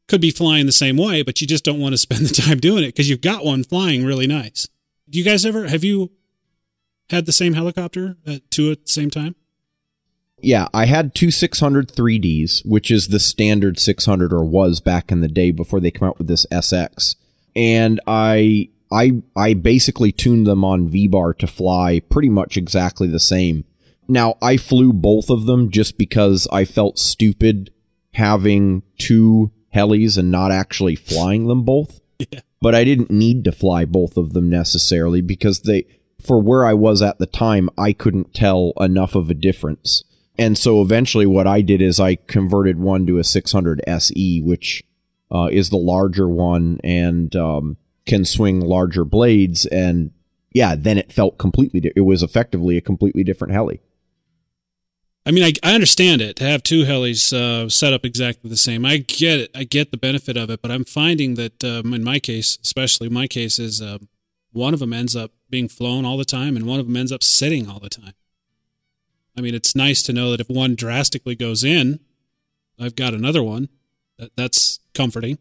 could 0.06 0.20
be 0.20 0.30
flying 0.30 0.66
the 0.66 0.72
same 0.72 0.96
way 0.96 1.22
but 1.22 1.40
you 1.40 1.46
just 1.46 1.64
don't 1.64 1.80
want 1.80 1.92
to 1.92 1.98
spend 1.98 2.26
the 2.26 2.34
time 2.42 2.58
doing 2.58 2.84
it 2.84 2.88
because 2.88 3.08
you've 3.08 3.20
got 3.20 3.44
one 3.44 3.64
flying 3.64 4.04
really 4.04 4.26
nice. 4.26 4.68
Do 5.08 5.18
you 5.18 5.24
guys 5.24 5.46
ever 5.46 5.68
have 5.68 5.84
you 5.84 6.12
had 7.10 7.26
the 7.26 7.32
same 7.32 7.54
helicopter 7.54 8.16
at 8.26 8.50
two 8.50 8.70
at 8.70 8.86
the 8.86 8.92
same 8.92 9.10
time? 9.10 9.34
Yeah, 10.40 10.68
I 10.72 10.86
had 10.86 11.14
two 11.14 11.30
600 11.30 11.88
3Ds, 11.88 12.64
which 12.64 12.90
is 12.90 13.08
the 13.08 13.18
standard 13.18 13.80
600 13.80 14.32
or 14.32 14.44
was 14.44 14.80
back 14.80 15.10
in 15.10 15.20
the 15.20 15.26
day 15.26 15.50
before 15.50 15.80
they 15.80 15.90
come 15.90 16.06
out 16.06 16.18
with 16.18 16.28
this 16.28 16.46
SX. 16.52 17.16
And 17.58 18.00
I 18.06 18.68
I 18.90 19.20
I 19.34 19.54
basically 19.54 20.12
tuned 20.12 20.46
them 20.46 20.64
on 20.64 20.88
V-bar 20.88 21.34
to 21.34 21.46
fly 21.48 22.00
pretty 22.08 22.28
much 22.28 22.56
exactly 22.56 23.08
the 23.08 23.18
same. 23.18 23.64
Now, 24.06 24.36
I 24.40 24.56
flew 24.56 24.92
both 24.92 25.28
of 25.28 25.46
them 25.46 25.70
just 25.70 25.98
because 25.98 26.46
I 26.52 26.64
felt 26.64 26.98
stupid 26.98 27.70
having 28.14 28.82
two 28.96 29.50
helis 29.74 30.16
and 30.16 30.30
not 30.30 30.52
actually 30.52 30.94
flying 30.96 31.48
them 31.48 31.64
both. 31.64 32.00
Yeah. 32.32 32.40
But 32.60 32.74
I 32.74 32.82
didn't 32.82 33.12
need 33.12 33.44
to 33.44 33.52
fly 33.52 33.84
both 33.84 34.16
of 34.16 34.32
them 34.32 34.50
necessarily 34.50 35.20
because 35.20 35.60
they 35.60 35.86
for 36.20 36.40
where 36.42 36.66
I 36.66 36.74
was 36.74 37.00
at 37.00 37.18
the 37.18 37.26
time, 37.26 37.70
I 37.78 37.92
couldn't 37.92 38.34
tell 38.34 38.72
enough 38.80 39.14
of 39.14 39.30
a 39.30 39.34
difference. 39.34 40.02
And 40.36 40.58
so 40.58 40.82
eventually 40.82 41.26
what 41.26 41.46
I 41.46 41.60
did 41.60 41.80
is 41.80 42.00
I 42.00 42.16
converted 42.16 42.80
one 42.80 43.06
to 43.06 43.18
a 43.18 43.24
600 43.24 43.82
SE, 43.86 44.40
which 44.40 44.82
uh, 45.30 45.48
is 45.50 45.70
the 45.70 45.76
larger 45.76 46.28
one 46.28 46.78
and 46.82 47.34
um, 47.36 47.76
can 48.06 48.24
swing 48.24 48.60
larger 48.60 49.04
blades. 49.04 49.66
And 49.66 50.12
yeah, 50.52 50.74
then 50.76 50.98
it 50.98 51.12
felt 51.12 51.38
completely, 51.38 51.80
di- 51.80 51.92
it 51.94 52.02
was 52.02 52.22
effectively 52.22 52.76
a 52.76 52.80
completely 52.80 53.24
different 53.24 53.52
heli. 53.52 53.80
I 55.26 55.30
mean, 55.30 55.44
I, 55.44 55.52
I 55.62 55.74
understand 55.74 56.22
it 56.22 56.36
to 56.36 56.44
have 56.44 56.62
two 56.62 56.84
helis 56.84 57.34
uh, 57.34 57.68
set 57.68 57.92
up 57.92 58.06
exactly 58.06 58.48
the 58.48 58.56
same. 58.56 58.86
I 58.86 58.96
get 58.96 59.40
it. 59.40 59.50
I 59.54 59.64
get 59.64 59.90
the 59.90 59.98
benefit 59.98 60.38
of 60.38 60.48
it, 60.48 60.62
but 60.62 60.70
I'm 60.70 60.84
finding 60.84 61.34
that 61.34 61.62
um, 61.62 61.92
in 61.92 62.02
my 62.02 62.18
case, 62.18 62.58
especially 62.62 63.10
my 63.10 63.26
case, 63.26 63.58
is 63.58 63.82
uh, 63.82 63.98
one 64.52 64.72
of 64.72 64.80
them 64.80 64.94
ends 64.94 65.14
up 65.14 65.32
being 65.50 65.68
flown 65.68 66.06
all 66.06 66.16
the 66.16 66.24
time, 66.24 66.56
and 66.56 66.64
one 66.64 66.80
of 66.80 66.86
them 66.86 66.96
ends 66.96 67.12
up 67.12 67.22
sitting 67.22 67.68
all 67.68 67.78
the 67.78 67.90
time. 67.90 68.14
I 69.36 69.42
mean, 69.42 69.54
it's 69.54 69.76
nice 69.76 70.02
to 70.04 70.14
know 70.14 70.30
that 70.30 70.40
if 70.40 70.48
one 70.48 70.74
drastically 70.74 71.36
goes 71.36 71.62
in, 71.62 72.00
I've 72.80 72.96
got 72.96 73.12
another 73.12 73.42
one. 73.42 73.68
That, 74.18 74.32
that's 74.36 74.80
comforting. 74.94 75.38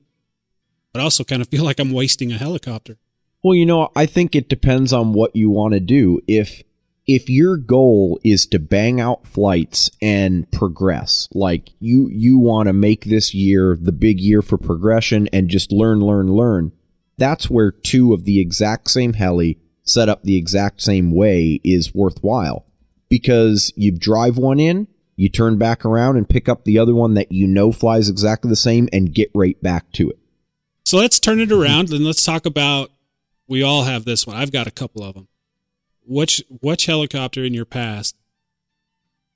But 0.93 1.01
I 1.01 1.03
also 1.03 1.23
kind 1.23 1.41
of 1.41 1.47
feel 1.49 1.63
like 1.63 1.79
I'm 1.79 1.91
wasting 1.91 2.31
a 2.31 2.37
helicopter. 2.37 2.97
Well, 3.43 3.55
you 3.55 3.65
know, 3.65 3.89
I 3.95 4.05
think 4.05 4.35
it 4.35 4.49
depends 4.49 4.91
on 4.91 5.13
what 5.13 5.35
you 5.35 5.49
want 5.49 5.73
to 5.73 5.79
do. 5.79 6.19
If 6.27 6.63
if 7.05 7.29
your 7.29 7.55
goal 7.55 8.19
is 8.23 8.45
to 8.47 8.59
bang 8.59 8.99
out 8.99 9.25
flights 9.25 9.89
and 10.01 10.51
progress, 10.51 11.29
like 11.33 11.69
you 11.79 12.09
you 12.11 12.37
want 12.37 12.67
to 12.67 12.73
make 12.73 13.05
this 13.05 13.33
year 13.33 13.77
the 13.79 13.91
big 13.91 14.19
year 14.19 14.41
for 14.41 14.57
progression 14.57 15.29
and 15.31 15.49
just 15.49 15.71
learn, 15.71 16.01
learn, 16.01 16.33
learn, 16.33 16.73
that's 17.17 17.49
where 17.49 17.71
two 17.71 18.13
of 18.13 18.25
the 18.25 18.39
exact 18.39 18.89
same 18.89 19.13
heli 19.13 19.59
set 19.83 20.09
up 20.09 20.23
the 20.23 20.35
exact 20.35 20.81
same 20.81 21.11
way 21.11 21.61
is 21.63 21.95
worthwhile. 21.95 22.65
Because 23.09 23.71
you 23.77 23.93
drive 23.93 24.37
one 24.37 24.59
in, 24.59 24.87
you 25.17 25.27
turn 25.27 25.57
back 25.57 25.83
around 25.83 26.15
and 26.15 26.29
pick 26.29 26.47
up 26.47 26.63
the 26.63 26.77
other 26.77 26.93
one 26.93 27.15
that 27.15 27.31
you 27.31 27.47
know 27.47 27.71
flies 27.71 28.07
exactly 28.07 28.49
the 28.49 28.55
same 28.55 28.87
and 28.93 29.13
get 29.13 29.31
right 29.33 29.61
back 29.61 29.91
to 29.93 30.09
it. 30.09 30.19
So 30.85 30.97
let's 30.97 31.19
turn 31.19 31.41
it 31.41 31.51
around 31.51 31.91
and 31.91 32.05
let's 32.05 32.23
talk 32.23 32.45
about. 32.45 32.91
We 33.49 33.63
all 33.63 33.83
have 33.83 34.05
this 34.05 34.27
one. 34.27 34.37
I've 34.37 34.51
got 34.51 34.67
a 34.67 34.71
couple 34.71 35.03
of 35.03 35.15
them. 35.15 35.27
Which 36.05 36.43
which 36.61 36.85
helicopter 36.85 37.43
in 37.43 37.53
your 37.53 37.65
past 37.65 38.15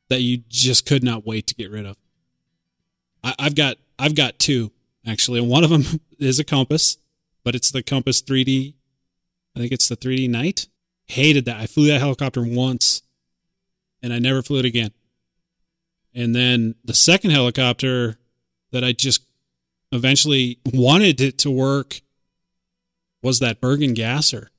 that 0.10 0.22
you 0.22 0.44
just 0.50 0.86
could 0.86 1.04
not 1.04 1.26
wait 1.26 1.48
to 1.48 1.56
get 1.56 1.72
rid 1.72 1.86
of? 1.86 1.98
I, 3.24 3.36
I've 3.40 3.56
got 3.56 3.78
I've 3.98 4.16
got 4.16 4.38
two 4.38 4.72
actually, 5.06 5.40
and 5.40 5.50
one 5.50 5.64
of 5.64 5.72
them 5.72 6.00
is 6.20 6.40
a 6.40 6.44
Compass, 6.44 6.98
but 7.44 7.56
it's 7.56 7.72
the 7.72 7.82
Compass 7.82 8.22
3D. 8.22 8.76
I 9.56 9.60
think 9.60 9.72
it's 9.72 9.90
the 9.90 9.98
3D 9.98 10.30
Night. 10.30 10.68
Hated 11.06 11.46
that. 11.46 11.58
I 11.58 11.66
flew 11.66 11.88
that 11.88 12.00
helicopter 12.00 12.44
once, 12.44 13.02
and 14.02 14.14
I 14.14 14.20
never 14.20 14.42
flew 14.42 14.60
it 14.60 14.66
again. 14.66 14.92
And 16.14 16.36
then 16.36 16.76
the 16.84 16.94
second 16.94 17.32
helicopter 17.32 18.18
that 18.72 18.84
I 18.84 18.92
just 18.92 19.24
eventually 19.92 20.60
wanted 20.74 21.22
it 21.22 21.38
to 21.40 21.52
work 21.52 22.02
was 23.22 23.40
that 23.40 23.62
Bergen 23.62 23.94
Gasser. 23.94 24.50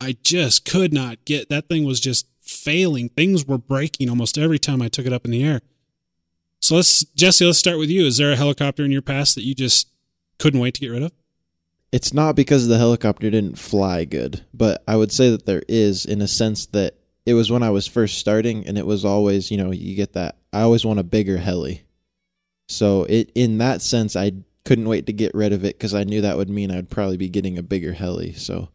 I 0.00 0.16
just 0.22 0.64
could 0.64 0.92
not 0.92 1.24
get 1.24 1.48
that 1.48 1.68
thing 1.68 1.84
was 1.84 2.00
just 2.00 2.26
failing. 2.40 3.08
Things 3.08 3.46
were 3.46 3.58
breaking 3.58 4.08
almost 4.08 4.38
every 4.38 4.58
time 4.58 4.82
I 4.82 4.88
took 4.88 5.06
it 5.06 5.12
up 5.12 5.24
in 5.24 5.30
the 5.30 5.44
air. 5.44 5.62
So 6.60 6.76
let's 6.76 7.04
Jesse, 7.04 7.44
let's 7.44 7.58
start 7.58 7.78
with 7.78 7.90
you. 7.90 8.06
Is 8.06 8.16
there 8.16 8.32
a 8.32 8.36
helicopter 8.36 8.84
in 8.84 8.90
your 8.90 9.02
past 9.02 9.34
that 9.34 9.44
you 9.44 9.54
just 9.54 9.88
couldn't 10.38 10.60
wait 10.60 10.74
to 10.74 10.80
get 10.80 10.88
rid 10.88 11.02
of? 11.02 11.12
It's 11.92 12.12
not 12.12 12.36
because 12.36 12.66
the 12.66 12.78
helicopter 12.78 13.30
didn't 13.30 13.58
fly 13.58 14.04
good, 14.04 14.44
but 14.52 14.82
I 14.88 14.96
would 14.96 15.12
say 15.12 15.30
that 15.30 15.46
there 15.46 15.62
is 15.68 16.04
in 16.04 16.20
a 16.20 16.28
sense 16.28 16.66
that 16.66 16.94
it 17.26 17.34
was 17.34 17.50
when 17.50 17.64
I 17.64 17.70
was 17.70 17.88
first 17.88 18.18
starting 18.18 18.66
and 18.66 18.78
it 18.78 18.86
was 18.86 19.04
always, 19.04 19.50
you 19.50 19.58
know, 19.58 19.72
you 19.72 19.96
get 19.96 20.12
that 20.14 20.36
I 20.52 20.62
always 20.62 20.86
want 20.86 21.00
a 21.00 21.04
bigger 21.04 21.38
heli. 21.38 21.82
So 22.68 23.02
it 23.04 23.30
in 23.34 23.58
that 23.58 23.82
sense 23.82 24.16
I 24.16 24.32
couldn't 24.64 24.88
wait 24.88 25.06
to 25.06 25.12
get 25.12 25.34
rid 25.34 25.52
of 25.52 25.64
it 25.64 25.78
cuz 25.78 25.92
I 25.92 26.04
knew 26.04 26.20
that 26.22 26.36
would 26.36 26.48
mean 26.48 26.70
I'd 26.70 26.88
probably 26.88 27.16
be 27.16 27.28
getting 27.28 27.58
a 27.58 27.62
bigger 27.62 27.92
heli. 27.92 28.32
So 28.32 28.68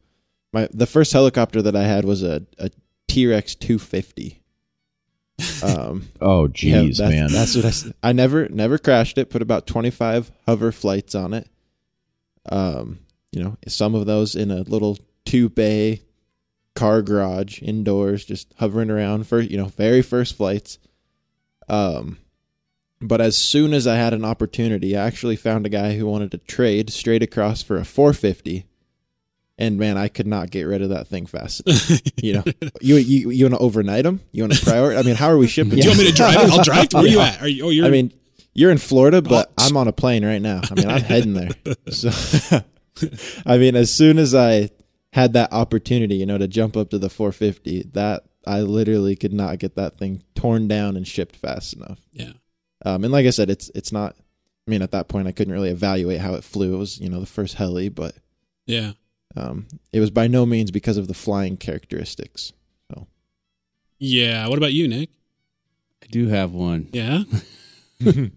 my 0.54 0.68
the 0.74 0.86
first 0.86 1.14
helicopter 1.14 1.62
that 1.62 1.76
I 1.76 1.84
had 1.84 2.04
was 2.04 2.22
a 2.24 2.46
a 2.60 2.70
T-Rex 3.08 3.56
250. 3.56 4.38
Um 5.64 6.10
Oh, 6.20 6.44
yeah, 6.44 6.84
jeez, 6.84 6.98
that's, 6.98 7.12
man. 7.12 7.32
That's 7.32 7.56
what 7.56 7.66
I, 8.04 8.10
I 8.10 8.12
never 8.12 8.48
never 8.50 8.78
crashed 8.78 9.18
it. 9.18 9.30
Put 9.30 9.42
about 9.42 9.66
twenty 9.66 9.90
five 9.90 10.32
hover 10.46 10.72
flights 10.72 11.16
on 11.16 11.34
it. 11.34 11.48
Um, 12.50 13.00
you 13.32 13.42
know, 13.44 13.58
some 13.68 13.96
of 13.96 14.06
those 14.06 14.36
in 14.36 14.52
a 14.52 14.62
little 14.62 14.98
two 15.26 15.50
bay 15.50 16.04
car 16.76 17.02
garage 17.02 17.62
indoors, 17.62 18.26
just 18.26 18.54
hovering 18.58 18.90
around 18.90 19.28
for 19.28 19.40
you 19.40 19.58
know 19.58 19.66
very 19.66 20.02
first 20.02 20.36
flights. 20.38 20.80
Um, 21.68 22.18
but 23.02 23.20
as 23.22 23.36
soon 23.38 23.74
as 23.74 23.88
I 23.88 23.96
had 23.96 24.14
an 24.14 24.24
opportunity, 24.26 24.96
I 24.96 25.06
actually 25.08 25.36
found 25.36 25.66
a 25.66 25.70
guy 25.70 25.96
who 25.98 26.06
wanted 26.06 26.32
to 26.32 26.38
trade 26.38 26.90
straight 26.92 27.24
across 27.24 27.62
for 27.62 27.78
a 27.78 27.86
four 27.86 28.14
fifty. 28.14 28.66
And 29.58 29.78
man, 29.78 29.96
I 29.96 30.08
could 30.08 30.26
not 30.26 30.50
get 30.50 30.64
rid 30.64 30.82
of 30.82 30.90
that 30.90 31.08
thing 31.08 31.28
fast. 31.28 31.62
you 32.22 32.34
know, 32.34 32.44
you 32.82 32.96
you 32.96 33.30
you 33.30 33.46
want 33.46 33.54
to 33.56 33.60
overnight 33.60 34.04
them? 34.04 34.22
You 34.32 34.44
want 34.44 34.54
to 34.54 34.66
prioritize? 34.66 34.98
I 35.00 35.02
mean, 35.04 35.16
how 35.16 35.28
are 35.28 35.38
we 35.38 35.48
shipping? 35.48 35.72
Do 35.76 35.78
you 35.82 35.88
want 35.90 36.00
me 36.00 36.08
to 36.08 36.14
drive 36.14 36.36
it? 36.36 36.52
I'll 36.52 36.64
drive. 36.64 36.90
to 36.90 36.98
Where 36.98 37.06
you 37.08 37.20
at? 37.20 37.42
Are 37.42 37.48
you? 37.48 37.66
Oh, 37.66 37.70
you're. 37.70 37.86
I 37.86 37.90
mean, 37.92 38.12
you're 38.54 38.72
in 38.72 38.80
Florida, 38.80 39.22
but 39.22 39.52
Oh. 39.58 39.68
I'm 39.68 39.78
on 39.78 39.88
a 39.88 39.92
plane 39.94 40.26
right 40.26 40.42
now. 40.42 40.62
I 40.70 40.74
mean, 40.74 40.90
I'm 40.90 41.02
heading 41.02 41.34
there. 41.36 41.50
So, 41.92 42.10
I 43.46 43.58
mean, 43.58 43.76
as 43.76 43.94
soon 43.94 44.18
as 44.18 44.34
I 44.34 44.70
had 45.14 45.34
that 45.34 45.52
opportunity, 45.52 46.16
you 46.16 46.26
know, 46.26 46.38
to 46.38 46.48
jump 46.48 46.76
up 46.78 46.90
to 46.90 46.98
the 47.00 47.10
450, 47.10 47.84
that 47.94 48.24
I 48.48 48.62
literally 48.62 49.16
could 49.16 49.34
not 49.34 49.60
get 49.60 49.76
that 49.76 49.98
thing 49.98 50.24
torn 50.36 50.68
down 50.68 50.96
and 50.98 51.08
shipped 51.08 51.36
fast 51.36 51.74
enough. 51.74 52.00
yeah. 52.14 52.34
Um, 52.84 53.04
and 53.04 53.14
like 53.14 53.28
I 53.28 53.30
said, 53.30 53.50
it's 53.52 53.70
it's 53.76 53.92
not. 53.92 54.16
I 54.68 54.72
mean, 54.72 54.82
at 54.82 54.92
that 54.92 55.08
point, 55.08 55.28
I 55.28 55.32
couldn't 55.32 55.54
really 55.54 55.70
evaluate 55.70 56.20
how 56.22 56.34
it 56.34 56.44
flew. 56.44 56.74
It 56.76 56.78
was, 56.78 57.00
you 57.00 57.10
know, 57.10 57.20
the 57.20 57.26
first 57.28 57.56
heli, 57.56 57.90
but 57.90 58.16
Yeah. 58.66 58.94
um, 59.36 59.68
it 59.94 60.00
was 60.00 60.10
by 60.12 60.28
no 60.28 60.46
means 60.48 60.72
because 60.72 60.98
of 60.98 61.08
the 61.08 61.14
flying 61.14 61.58
characteristics. 61.58 62.54
So. 62.92 63.06
Yeah. 64.00 64.48
What 64.48 64.58
about 64.58 64.74
you, 64.74 64.88
Nick? 64.88 65.10
I 66.04 66.08
do 66.10 66.28
have 66.30 66.54
one. 66.54 66.90
Yeah. 66.92 67.24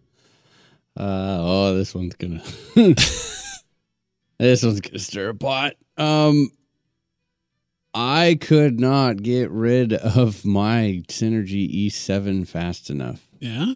Uh, 0.96 1.38
oh, 1.40 1.74
this 1.76 1.92
one's 1.94 2.14
gonna. 2.14 2.40
this 2.76 4.62
one's 4.62 4.80
gonna 4.80 4.98
stir 5.00 5.30
a 5.30 5.34
pot. 5.34 5.74
Um, 5.96 6.50
I 7.94 8.36
could 8.40 8.80
not 8.80 9.22
get 9.22 9.50
rid 9.50 9.92
of 9.92 10.44
my 10.44 11.02
Synergy 11.08 11.86
E7 11.86 12.46
fast 12.46 12.90
enough. 12.90 13.28
Yeah. 13.38 13.74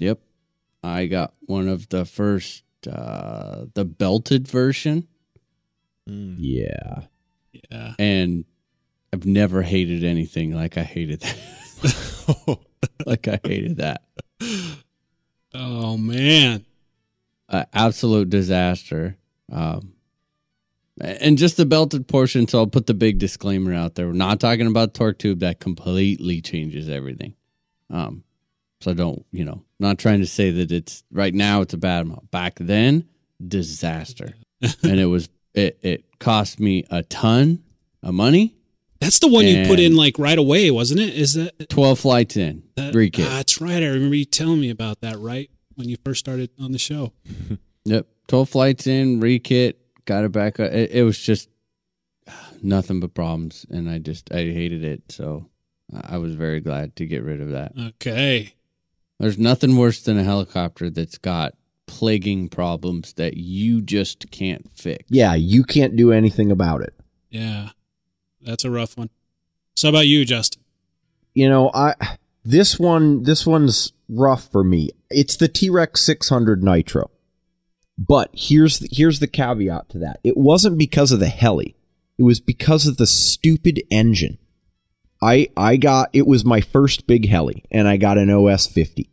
Yep, 0.00 0.20
I 0.84 1.06
got 1.06 1.34
one 1.40 1.68
of 1.68 1.88
the 1.88 2.04
first 2.04 2.62
uh, 2.90 3.66
the 3.74 3.84
belted 3.84 4.48
version, 4.48 5.06
Mm. 6.08 6.36
Yeah. 6.38 7.02
Yeah. 7.70 7.94
and 7.98 8.44
I've 9.12 9.26
never 9.26 9.62
hated 9.62 10.02
anything 10.04 10.54
like 10.54 10.78
I 10.78 10.82
hated 10.84 11.20
that. 11.20 12.58
like 13.06 13.28
I 13.28 13.38
hated 13.44 13.76
that. 13.78 14.02
Oh 15.52 15.96
man. 15.98 16.64
uh, 17.48 17.64
absolute 17.74 18.30
disaster. 18.30 19.16
Um, 19.52 19.92
and 21.00 21.38
just 21.38 21.56
the 21.56 21.66
belted 21.66 22.06
portion. 22.08 22.46
So 22.46 22.58
I'll 22.58 22.66
put 22.66 22.86
the 22.86 22.94
big 22.94 23.18
disclaimer 23.18 23.74
out 23.74 23.94
there. 23.94 24.06
We're 24.06 24.12
not 24.12 24.40
talking 24.40 24.66
about 24.66 24.94
torque 24.94 25.18
tube 25.18 25.40
that 25.40 25.60
completely 25.60 26.40
changes 26.40 26.88
everything. 26.88 27.34
Um, 27.90 28.24
so 28.80 28.94
don't 28.94 29.24
you 29.32 29.44
know? 29.44 29.64
Not 29.78 29.98
trying 29.98 30.20
to 30.20 30.26
say 30.26 30.50
that 30.50 30.70
it's 30.72 31.04
right 31.10 31.34
now 31.34 31.62
it's 31.62 31.74
a 31.74 31.78
bad 31.78 32.02
amount. 32.02 32.30
Back 32.30 32.56
then, 32.60 33.08
disaster, 33.46 34.34
and 34.82 35.00
it 35.00 35.06
was 35.06 35.28
it 35.54 35.78
it 35.82 36.18
cost 36.18 36.60
me 36.60 36.84
a 36.90 37.02
ton 37.02 37.62
of 38.02 38.14
money. 38.14 38.54
That's 39.00 39.18
the 39.18 39.28
one 39.28 39.46
you 39.46 39.66
put 39.66 39.80
in 39.80 39.96
like 39.96 40.18
right 40.18 40.36
away, 40.36 40.70
wasn't 40.70 41.00
it? 41.00 41.14
Is 41.14 41.32
that, 41.32 41.70
Twelve 41.70 41.98
flights 41.98 42.36
in, 42.36 42.64
that 42.76 42.92
three 42.92 43.10
kit. 43.10 43.26
Ah, 43.26 43.36
that's 43.36 43.58
right. 43.60 43.82
I 43.82 43.86
remember 43.86 44.14
you 44.14 44.26
telling 44.26 44.60
me 44.60 44.68
about 44.68 45.00
that 45.00 45.18
right 45.18 45.50
when 45.74 45.88
you 45.88 45.96
first 46.04 46.20
started 46.20 46.50
on 46.60 46.72
the 46.72 46.78
show. 46.78 47.12
Yep. 47.84 48.06
12 48.28 48.48
flights 48.48 48.86
in, 48.86 49.20
rekit, 49.20 49.74
got 50.10 50.24
it 50.24 50.32
back. 50.32 50.58
up. 50.58 50.72
It, 50.72 50.90
it 50.90 51.02
was 51.04 51.18
just 51.18 51.48
nothing 52.62 52.98
but 52.98 53.14
problems. 53.14 53.64
And 53.70 53.88
I 53.88 53.98
just, 53.98 54.32
I 54.32 54.38
hated 54.38 54.84
it. 54.84 55.02
So 55.08 55.46
I 56.02 56.18
was 56.18 56.34
very 56.34 56.60
glad 56.60 56.96
to 56.96 57.06
get 57.06 57.22
rid 57.22 57.40
of 57.40 57.50
that. 57.50 57.72
Okay. 57.78 58.54
There's 59.20 59.38
nothing 59.38 59.76
worse 59.76 60.02
than 60.02 60.18
a 60.18 60.24
helicopter 60.24 60.90
that's 60.90 61.18
got 61.18 61.54
plaguing 61.86 62.48
problems 62.48 63.12
that 63.14 63.36
you 63.36 63.82
just 63.82 64.30
can't 64.30 64.68
fix. 64.74 65.04
Yeah, 65.08 65.34
you 65.34 65.62
can't 65.62 65.94
do 65.94 66.10
anything 66.12 66.50
about 66.50 66.80
it. 66.80 66.94
Yeah. 67.28 67.70
That's 68.40 68.64
a 68.64 68.70
rough 68.70 68.96
one. 68.96 69.10
So 69.76 69.88
how 69.88 69.90
about 69.90 70.06
you, 70.06 70.24
Justin? 70.24 70.62
You 71.34 71.48
know, 71.48 71.70
I 71.72 71.94
this 72.44 72.78
one 72.78 73.22
this 73.22 73.46
one's 73.46 73.92
rough 74.08 74.50
for 74.50 74.64
me. 74.64 74.90
It's 75.10 75.36
the 75.36 75.48
T-Rex 75.48 76.00
600 76.00 76.62
Nitro. 76.64 77.10
But 78.00 78.30
here's 78.32 78.78
the, 78.78 78.88
here's 78.90 79.20
the 79.20 79.26
caveat 79.26 79.90
to 79.90 79.98
that. 79.98 80.20
It 80.24 80.38
wasn't 80.38 80.78
because 80.78 81.12
of 81.12 81.20
the 81.20 81.28
heli. 81.28 81.76
It 82.16 82.22
was 82.22 82.40
because 82.40 82.86
of 82.86 82.96
the 82.96 83.06
stupid 83.06 83.82
engine. 83.90 84.38
I 85.22 85.48
I 85.54 85.76
got 85.76 86.08
it 86.14 86.26
was 86.26 86.42
my 86.44 86.62
first 86.62 87.06
big 87.06 87.28
heli 87.28 87.62
and 87.70 87.86
I 87.86 87.98
got 87.98 88.16
an 88.16 88.30
OS 88.30 88.66
50. 88.66 89.10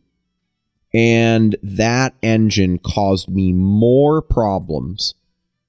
And 0.94 1.54
that 1.62 2.14
engine 2.22 2.78
caused 2.78 3.28
me 3.28 3.52
more 3.52 4.22
problems. 4.22 5.14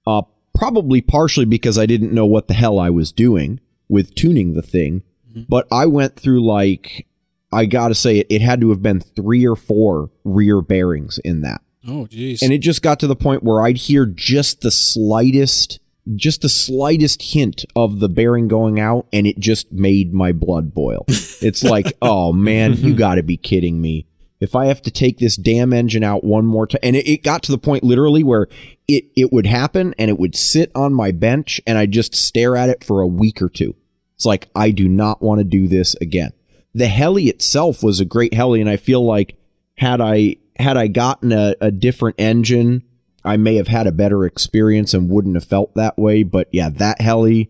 Uh 0.07 0.21
probably 0.53 1.01
partially 1.01 1.45
because 1.45 1.77
I 1.77 1.85
didn't 1.85 2.13
know 2.13 2.25
what 2.25 2.47
the 2.47 2.53
hell 2.53 2.79
I 2.79 2.89
was 2.89 3.11
doing 3.11 3.59
with 3.89 4.15
tuning 4.15 4.53
the 4.53 4.61
thing. 4.61 5.03
But 5.49 5.67
I 5.71 5.87
went 5.87 6.15
through 6.15 6.45
like 6.45 7.05
I 7.51 7.65
got 7.65 7.89
to 7.89 7.95
say 7.95 8.19
it, 8.19 8.27
it 8.29 8.41
had 8.41 8.61
to 8.61 8.69
have 8.69 8.81
been 8.81 9.01
3 9.01 9.45
or 9.45 9.55
4 9.55 10.09
rear 10.23 10.61
bearings 10.61 11.19
in 11.25 11.41
that. 11.41 11.61
Oh, 11.87 12.07
geez. 12.07 12.41
And 12.41 12.51
it 12.51 12.59
just 12.59 12.81
got 12.81 12.99
to 12.99 13.07
the 13.07 13.15
point 13.15 13.43
where 13.43 13.61
I'd 13.61 13.77
hear 13.77 14.05
just 14.05 14.61
the 14.61 14.71
slightest, 14.71 15.79
just 16.15 16.41
the 16.41 16.49
slightest 16.49 17.21
hint 17.21 17.65
of 17.75 17.99
the 17.99 18.09
bearing 18.09 18.47
going 18.47 18.79
out, 18.79 19.07
and 19.13 19.25
it 19.25 19.39
just 19.39 19.71
made 19.71 20.13
my 20.13 20.31
blood 20.31 20.73
boil. 20.73 21.05
It's 21.41 21.63
like, 21.63 21.93
oh 22.01 22.33
man, 22.33 22.73
you 22.73 22.93
got 22.93 23.15
to 23.15 23.23
be 23.23 23.37
kidding 23.37 23.79
me. 23.79 24.07
If 24.41 24.55
I 24.55 24.65
have 24.65 24.81
to 24.81 24.91
take 24.91 25.19
this 25.19 25.37
damn 25.37 25.71
engine 25.71 26.03
out 26.03 26.21
one 26.21 26.45
more 26.45 26.67
time, 26.67 26.81
and 26.83 26.97
it, 26.97 27.07
it 27.07 27.23
got 27.23 27.43
to 27.43 27.51
the 27.53 27.57
point 27.57 27.81
literally 27.81 28.23
where 28.23 28.47
it 28.89 29.05
it 29.15 29.31
would 29.31 29.45
happen, 29.45 29.95
and 29.97 30.09
it 30.09 30.19
would 30.19 30.35
sit 30.35 30.69
on 30.75 30.93
my 30.93 31.11
bench, 31.11 31.61
and 31.65 31.77
I'd 31.77 31.93
just 31.93 32.13
stare 32.13 32.57
at 32.57 32.67
it 32.67 32.83
for 32.83 32.99
a 32.99 33.07
week 33.07 33.41
or 33.41 33.47
two. 33.47 33.73
It's 34.15 34.25
like 34.25 34.49
I 34.53 34.71
do 34.71 34.89
not 34.89 35.21
want 35.21 35.39
to 35.39 35.45
do 35.45 35.69
this 35.69 35.95
again. 36.01 36.33
The 36.75 36.87
heli 36.87 37.29
itself 37.29 37.81
was 37.81 38.01
a 38.01 38.05
great 38.05 38.33
heli, 38.33 38.59
and 38.59 38.69
I 38.69 38.75
feel 38.75 39.05
like 39.05 39.37
had 39.75 40.01
I 40.01 40.35
had 40.59 40.77
I 40.77 40.87
gotten 40.87 41.31
a, 41.31 41.55
a 41.61 41.71
different 41.71 42.17
engine, 42.19 42.83
I 43.23 43.37
may 43.37 43.55
have 43.55 43.67
had 43.67 43.87
a 43.87 43.91
better 43.91 44.25
experience 44.25 44.93
and 44.93 45.09
wouldn't 45.09 45.35
have 45.35 45.45
felt 45.45 45.73
that 45.75 45.97
way. 45.97 46.23
But 46.23 46.49
yeah, 46.51 46.69
that 46.69 47.01
heli 47.01 47.49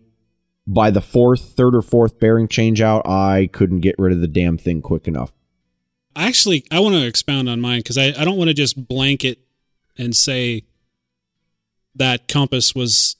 by 0.66 0.90
the 0.90 1.00
fourth, 1.00 1.56
third 1.56 1.74
or 1.74 1.82
fourth 1.82 2.20
bearing 2.20 2.46
change 2.46 2.80
out, 2.80 3.06
I 3.06 3.48
couldn't 3.52 3.80
get 3.80 3.96
rid 3.98 4.12
of 4.12 4.20
the 4.20 4.28
damn 4.28 4.56
thing 4.56 4.80
quick 4.82 5.08
enough. 5.08 5.32
I 6.14 6.28
actually, 6.28 6.64
I 6.70 6.80
want 6.80 6.94
to 6.94 7.06
expound 7.06 7.48
on 7.48 7.60
mine 7.60 7.80
because 7.80 7.98
I, 7.98 8.06
I 8.16 8.24
don't 8.24 8.36
want 8.36 8.48
to 8.48 8.54
just 8.54 8.88
blanket 8.88 9.38
and 9.98 10.14
say 10.14 10.64
that 11.96 12.28
Compass 12.28 12.74
was. 12.74 13.16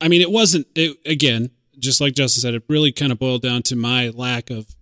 I 0.00 0.08
mean, 0.08 0.20
it 0.20 0.30
wasn't. 0.30 0.66
It, 0.74 0.98
again, 1.06 1.50
just 1.78 2.00
like 2.00 2.14
Justin 2.14 2.42
said, 2.42 2.54
it 2.54 2.62
really 2.68 2.92
kind 2.92 3.10
of 3.10 3.18
boiled 3.18 3.42
down 3.42 3.62
to 3.62 3.76
my 3.76 4.10
lack 4.10 4.50
of 4.50 4.75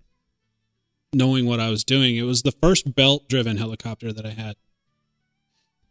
knowing 1.14 1.46
what 1.46 1.60
I 1.60 1.70
was 1.70 1.84
doing. 1.84 2.16
It 2.16 2.22
was 2.22 2.42
the 2.42 2.52
first 2.52 2.94
belt 2.94 3.28
driven 3.28 3.56
helicopter 3.56 4.12
that 4.12 4.26
I 4.26 4.30
had. 4.30 4.56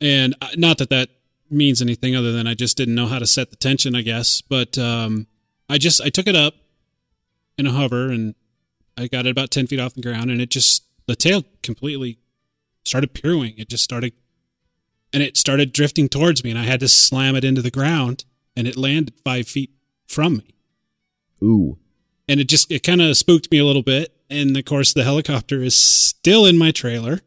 And 0.01 0.35
uh, 0.41 0.49
not 0.57 0.77
that 0.79 0.89
that 0.89 1.09
means 1.49 1.81
anything 1.81 2.15
other 2.15 2.31
than 2.31 2.47
I 2.47 2.53
just 2.53 2.77
didn't 2.77 2.95
know 2.95 3.07
how 3.07 3.19
to 3.19 3.27
set 3.27 3.49
the 3.49 3.55
tension, 3.55 3.95
I 3.95 4.01
guess. 4.01 4.41
But 4.41 4.77
um, 4.77 5.27
I 5.69 5.77
just 5.77 6.01
I 6.01 6.09
took 6.09 6.27
it 6.27 6.35
up 6.35 6.55
in 7.57 7.67
a 7.67 7.71
hover 7.71 8.09
and 8.09 8.35
I 8.97 9.07
got 9.07 9.25
it 9.25 9.31
about 9.31 9.51
10 9.51 9.67
feet 9.67 9.79
off 9.79 9.93
the 9.93 10.01
ground 10.01 10.31
and 10.31 10.41
it 10.41 10.49
just, 10.49 10.83
the 11.07 11.15
tail 11.15 11.43
completely 11.61 12.19
started 12.85 13.13
pirouing. 13.13 13.55
It 13.57 13.69
just 13.69 13.83
started, 13.83 14.13
and 15.11 15.23
it 15.23 15.37
started 15.37 15.73
drifting 15.73 16.09
towards 16.09 16.43
me 16.43 16.51
and 16.51 16.59
I 16.59 16.63
had 16.63 16.79
to 16.81 16.87
slam 16.87 17.35
it 17.35 17.43
into 17.43 17.61
the 17.61 17.71
ground 17.71 18.25
and 18.55 18.67
it 18.67 18.77
landed 18.77 19.13
five 19.23 19.47
feet 19.47 19.71
from 20.07 20.37
me. 20.37 20.55
Ooh. 21.41 21.77
And 22.27 22.39
it 22.39 22.47
just, 22.47 22.71
it 22.71 22.83
kind 22.83 23.01
of 23.01 23.17
spooked 23.17 23.51
me 23.51 23.57
a 23.57 23.65
little 23.65 23.83
bit. 23.83 24.12
And 24.29 24.55
of 24.57 24.65
course, 24.65 24.93
the 24.93 25.03
helicopter 25.03 25.61
is 25.61 25.75
still 25.75 26.45
in 26.45 26.57
my 26.57 26.71
trailer. 26.71 27.21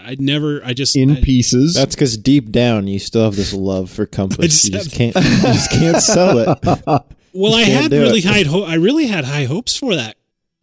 I'd 0.00 0.20
never, 0.20 0.60
I 0.64 0.74
just, 0.74 0.96
In 0.96 1.16
I- 1.16 1.20
pieces. 1.20 1.74
That's 1.74 1.94
because 1.96 2.16
deep 2.16 2.50
down 2.52 2.86
you 2.86 2.98
still 3.00 3.24
have 3.24 3.36
this 3.36 3.52
love 3.52 3.90
for 3.90 4.06
Compass. 4.18 4.62
Just 4.62 4.64
you 4.66 4.70
just 4.72 4.92
can't. 4.92 5.14
You 5.16 5.22
just 5.42 5.70
can't 5.72 5.96
sell 6.00 6.38
it. 6.38 6.58
well, 7.34 7.54
I 7.54 7.62
had 7.62 7.90
really 7.90 8.18
it. 8.20 8.24
high, 8.24 8.42
ho- 8.44 8.62
I 8.64 8.74
really 8.74 9.06
had 9.08 9.24
high 9.24 9.44
hopes 9.44 9.76
for 9.76 9.96
that. 9.96 10.16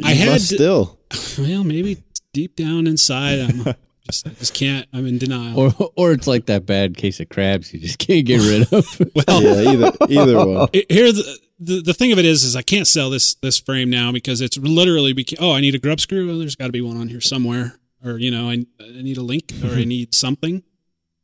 I 0.03 0.11
had 0.13 0.29
must 0.33 0.49
still. 0.53 0.97
Well, 1.37 1.63
maybe 1.63 2.03
deep 2.33 2.55
down 2.55 2.87
inside, 2.87 3.39
I'm 3.39 3.75
just, 4.09 4.27
I 4.27 4.31
just 4.31 4.53
can't, 4.53 4.87
I'm 4.93 5.05
in 5.05 5.17
denial. 5.17 5.59
Or, 5.59 5.91
or 5.95 6.11
it's 6.11 6.27
like 6.27 6.45
that 6.47 6.65
bad 6.65 6.95
case 6.97 7.19
of 7.19 7.29
crabs 7.29 7.73
you 7.73 7.79
just 7.79 7.99
can't 7.99 8.25
get 8.25 8.39
rid 8.41 8.71
of. 8.73 8.99
well, 9.27 9.41
Yeah, 9.43 9.71
either 9.71 9.91
either 10.09 10.45
one. 10.45 10.69
it- 10.73 10.89
here 10.91 11.11
the, 11.59 11.81
the 11.81 11.93
thing 11.93 12.11
of 12.11 12.19
it 12.19 12.25
is 12.25 12.43
is 12.43 12.55
I 12.55 12.61
can't 12.61 12.87
sell 12.87 13.09
this 13.09 13.35
this 13.35 13.59
frame 13.59 13.89
now 13.89 14.11
because 14.11 14.41
it's 14.41 14.57
literally 14.57 15.13
beca- 15.13 15.37
oh 15.39 15.53
I 15.53 15.61
need 15.61 15.75
a 15.75 15.79
grub 15.79 15.99
screw? 15.99 16.37
There's 16.37 16.55
got 16.55 16.67
to 16.67 16.71
be 16.71 16.81
one 16.81 16.97
on 16.97 17.07
here 17.07 17.21
somewhere. 17.21 17.79
Or 18.03 18.17
you 18.17 18.29
know 18.29 18.49
I, 18.49 18.65
I 18.79 19.01
need 19.01 19.17
a 19.17 19.23
link 19.23 19.51
or 19.63 19.69
I 19.69 19.83
need 19.85 20.13
something. 20.13 20.63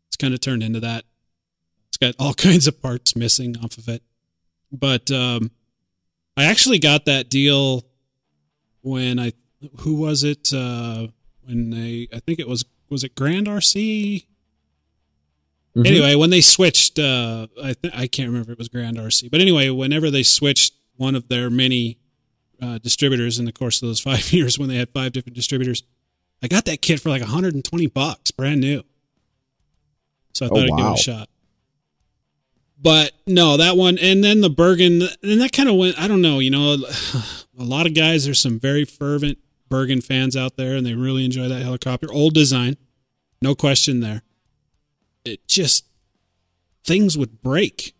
It's 0.07 0.17
kind 0.17 0.33
of 0.33 0.41
turned 0.41 0.63
into 0.63 0.79
that. 0.79 1.05
It's 1.89 1.97
got 1.97 2.15
all 2.17 2.33
kinds 2.35 2.67
of 2.67 2.81
parts 2.81 3.15
missing 3.15 3.57
off 3.63 3.77
of 3.77 3.87
it. 3.89 4.03
But 4.71 5.11
um 5.11 5.51
I 6.37 6.45
actually 6.45 6.79
got 6.79 7.05
that 7.05 7.29
deal 7.29 7.85
when 8.81 9.19
I 9.19 9.33
who 9.81 9.95
was 9.95 10.23
it 10.23 10.53
uh 10.53 11.07
when 11.43 11.69
they 11.71 12.07
I 12.13 12.19
think 12.19 12.39
it 12.39 12.47
was 12.47 12.63
was 12.89 13.03
it 13.03 13.15
Grand 13.15 13.47
RC 13.47 14.25
Mhm. 15.75 15.87
Anyway, 15.87 16.15
when 16.15 16.29
they 16.31 16.41
switched, 16.41 16.99
uh, 16.99 17.47
I 17.63 17.73
th- 17.73 17.93
I 17.95 18.07
can't 18.07 18.27
remember 18.27 18.51
if 18.51 18.53
it 18.53 18.57
was 18.57 18.67
Grand 18.67 18.97
RC, 18.97 19.29
but 19.29 19.39
anyway, 19.39 19.69
whenever 19.69 20.11
they 20.11 20.23
switched 20.23 20.73
one 20.97 21.15
of 21.15 21.27
their 21.29 21.49
many 21.49 21.97
uh, 22.61 22.77
distributors 22.77 23.39
in 23.39 23.45
the 23.45 23.51
course 23.53 23.81
of 23.81 23.87
those 23.87 23.99
five 24.09 24.31
years, 24.33 24.59
when 24.59 24.67
they 24.69 24.75
had 24.75 24.89
five 24.89 25.13
different 25.13 25.35
distributors, 25.35 25.83
I 26.43 26.47
got 26.47 26.65
that 26.65 26.81
kit 26.81 26.99
for 26.99 27.09
like 27.09 27.21
120 27.21 27.87
bucks, 27.87 28.31
brand 28.31 28.59
new. 28.61 28.83
So 30.33 30.45
I 30.45 30.49
Oh, 30.49 30.55
thought 30.55 30.63
I'd 30.65 30.77
give 30.77 30.85
it 30.87 30.93
a 30.93 30.97
shot. 30.97 31.29
But 32.81 33.11
no, 33.27 33.57
that 33.57 33.77
one, 33.77 33.97
and 33.99 34.23
then 34.23 34.41
the 34.41 34.49
Bergen, 34.49 35.03
and 35.23 35.39
that 35.41 35.51
kind 35.51 35.69
of 35.69 35.75
went. 35.75 35.99
I 35.99 36.07
don't 36.07 36.21
know, 36.21 36.39
you 36.39 36.49
know, 36.49 36.73
a 37.59 37.63
lot 37.63 37.85
of 37.85 37.93
guys. 37.93 38.25
There's 38.25 38.39
some 38.39 38.59
very 38.59 38.85
fervent 38.85 39.37
Bergen 39.69 40.01
fans 40.01 40.35
out 40.35 40.57
there, 40.57 40.75
and 40.75 40.85
they 40.85 40.95
really 40.95 41.23
enjoy 41.23 41.47
that 41.47 41.61
helicopter. 41.61 42.11
Old 42.11 42.33
design, 42.33 42.77
no 43.41 43.53
question 43.55 43.99
there 44.01 44.23
it 45.25 45.47
just 45.47 45.85
things 46.83 47.17
would 47.17 47.41
break 47.41 47.93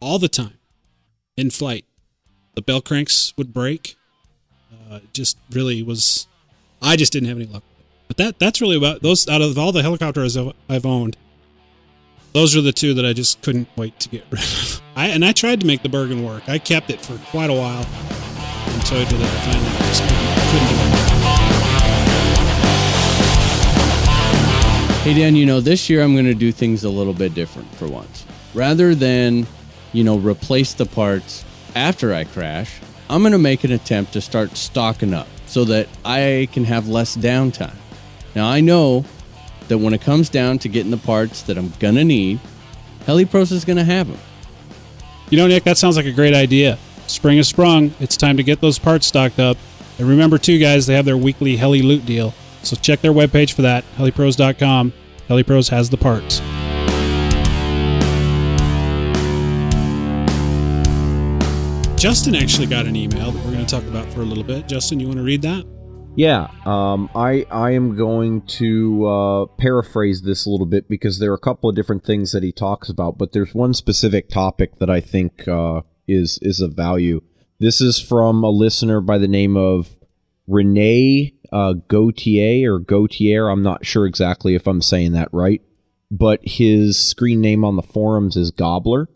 all 0.00 0.18
the 0.18 0.28
time 0.28 0.58
in 1.36 1.50
flight. 1.50 1.84
The 2.54 2.62
bell 2.62 2.80
cranks 2.80 3.32
would 3.36 3.52
break. 3.52 3.96
Uh, 4.90 5.00
just 5.12 5.38
really 5.50 5.82
was. 5.82 6.28
I 6.82 6.96
just 6.96 7.12
didn't 7.12 7.28
have 7.28 7.38
any 7.38 7.46
luck. 7.46 7.62
But 8.06 8.16
that 8.18 8.38
that's 8.38 8.60
really 8.60 8.76
about 8.76 9.02
those 9.02 9.28
out 9.28 9.40
of 9.40 9.58
all 9.58 9.72
the 9.72 9.82
helicopters 9.82 10.36
I've, 10.36 10.52
I've 10.68 10.86
owned. 10.86 11.16
Those 12.32 12.56
are 12.56 12.60
the 12.60 12.72
two 12.72 12.94
that 12.94 13.06
I 13.06 13.12
just 13.12 13.42
couldn't 13.42 13.68
wait 13.76 13.98
to 14.00 14.08
get 14.08 14.24
rid 14.30 14.42
of. 14.42 14.82
I 14.94 15.08
and 15.08 15.24
I 15.24 15.32
tried 15.32 15.60
to 15.60 15.66
make 15.66 15.82
the 15.82 15.88
Bergen 15.88 16.24
work. 16.24 16.48
I 16.48 16.58
kept 16.58 16.90
it 16.90 17.00
for 17.00 17.16
quite 17.30 17.50
a 17.50 17.54
while 17.54 17.86
until 18.74 18.98
I 18.98 19.04
finally. 19.04 19.70
Just 19.88 20.02
couldn't, 20.02 20.50
couldn't 20.50 20.73
Hey 25.04 25.12
Dan, 25.12 25.36
you 25.36 25.44
know, 25.44 25.60
this 25.60 25.90
year 25.90 26.02
I'm 26.02 26.14
going 26.14 26.24
to 26.24 26.34
do 26.34 26.50
things 26.50 26.82
a 26.82 26.88
little 26.88 27.12
bit 27.12 27.34
different 27.34 27.70
for 27.74 27.86
once. 27.86 28.24
Rather 28.54 28.94
than, 28.94 29.46
you 29.92 30.02
know, 30.02 30.16
replace 30.16 30.72
the 30.72 30.86
parts 30.86 31.44
after 31.74 32.14
I 32.14 32.24
crash, 32.24 32.80
I'm 33.10 33.20
going 33.20 33.32
to 33.32 33.38
make 33.38 33.64
an 33.64 33.72
attempt 33.72 34.14
to 34.14 34.22
start 34.22 34.56
stocking 34.56 35.12
up 35.12 35.26
so 35.44 35.64
that 35.66 35.88
I 36.06 36.48
can 36.52 36.64
have 36.64 36.88
less 36.88 37.18
downtime. 37.18 37.74
Now, 38.34 38.48
I 38.48 38.62
know 38.62 39.04
that 39.68 39.76
when 39.76 39.92
it 39.92 40.00
comes 40.00 40.30
down 40.30 40.58
to 40.60 40.70
getting 40.70 40.90
the 40.90 40.96
parts 40.96 41.42
that 41.42 41.58
I'm 41.58 41.68
going 41.80 41.96
to 41.96 42.04
need, 42.04 42.40
HeliPros 43.00 43.52
is 43.52 43.66
going 43.66 43.76
to 43.76 43.84
have 43.84 44.08
them. 44.08 44.18
You 45.28 45.36
know, 45.36 45.46
Nick, 45.46 45.64
that 45.64 45.76
sounds 45.76 45.96
like 45.96 46.06
a 46.06 46.12
great 46.12 46.32
idea. 46.32 46.78
Spring 47.08 47.36
is 47.36 47.46
sprung. 47.46 47.92
It's 48.00 48.16
time 48.16 48.38
to 48.38 48.42
get 48.42 48.62
those 48.62 48.78
parts 48.78 49.06
stocked 49.06 49.38
up. 49.38 49.58
And 49.98 50.08
remember, 50.08 50.38
too, 50.38 50.58
guys, 50.58 50.86
they 50.86 50.94
have 50.94 51.04
their 51.04 51.18
weekly 51.18 51.56
Heli 51.56 51.82
Loot 51.82 52.06
deal. 52.06 52.32
So 52.64 52.76
check 52.76 53.00
their 53.00 53.12
webpage 53.12 53.52
for 53.52 53.62
that, 53.62 53.84
helipros.com. 53.96 54.92
HeliPros 55.28 55.70
has 55.70 55.88
the 55.90 55.96
parts. 55.96 56.40
Justin 62.00 62.34
actually 62.34 62.66
got 62.66 62.84
an 62.84 62.96
email 62.96 63.30
that 63.30 63.44
we're 63.44 63.52
going 63.52 63.64
to 63.64 63.70
talk 63.70 63.84
about 63.84 64.12
for 64.12 64.20
a 64.20 64.24
little 64.24 64.44
bit. 64.44 64.68
Justin, 64.68 65.00
you 65.00 65.06
want 65.06 65.18
to 65.18 65.24
read 65.24 65.40
that? 65.40 65.64
Yeah, 66.16 66.48
um, 66.64 67.10
I 67.14 67.44
I 67.50 67.70
am 67.70 67.96
going 67.96 68.42
to 68.42 69.06
uh, 69.06 69.46
paraphrase 69.58 70.22
this 70.22 70.46
a 70.46 70.50
little 70.50 70.66
bit 70.66 70.88
because 70.88 71.18
there 71.18 71.32
are 71.32 71.34
a 71.34 71.38
couple 71.38 71.68
of 71.68 71.74
different 71.74 72.04
things 72.04 72.30
that 72.32 72.42
he 72.42 72.52
talks 72.52 72.88
about, 72.88 73.18
but 73.18 73.32
there's 73.32 73.54
one 73.54 73.74
specific 73.74 74.28
topic 74.28 74.78
that 74.78 74.90
I 74.90 75.00
think 75.00 75.48
uh, 75.48 75.80
is 76.06 76.38
is 76.40 76.60
of 76.60 76.74
value. 76.74 77.22
This 77.58 77.80
is 77.80 77.98
from 77.98 78.44
a 78.44 78.50
listener 78.50 79.00
by 79.00 79.18
the 79.18 79.26
name 79.26 79.56
of 79.56 79.96
Renee 80.46 81.34
uh, 81.54 81.74
Gautier 81.86 82.74
or 82.74 82.80
Gautier. 82.80 83.48
I'm 83.48 83.62
not 83.62 83.86
sure 83.86 84.06
exactly 84.06 84.56
if 84.56 84.66
I'm 84.66 84.82
saying 84.82 85.12
that 85.12 85.28
right, 85.32 85.62
but 86.10 86.40
his 86.42 86.98
screen 86.98 87.40
name 87.40 87.64
on 87.64 87.76
the 87.76 87.82
forums 87.82 88.36
is 88.36 88.50
Gobbler. 88.50 89.08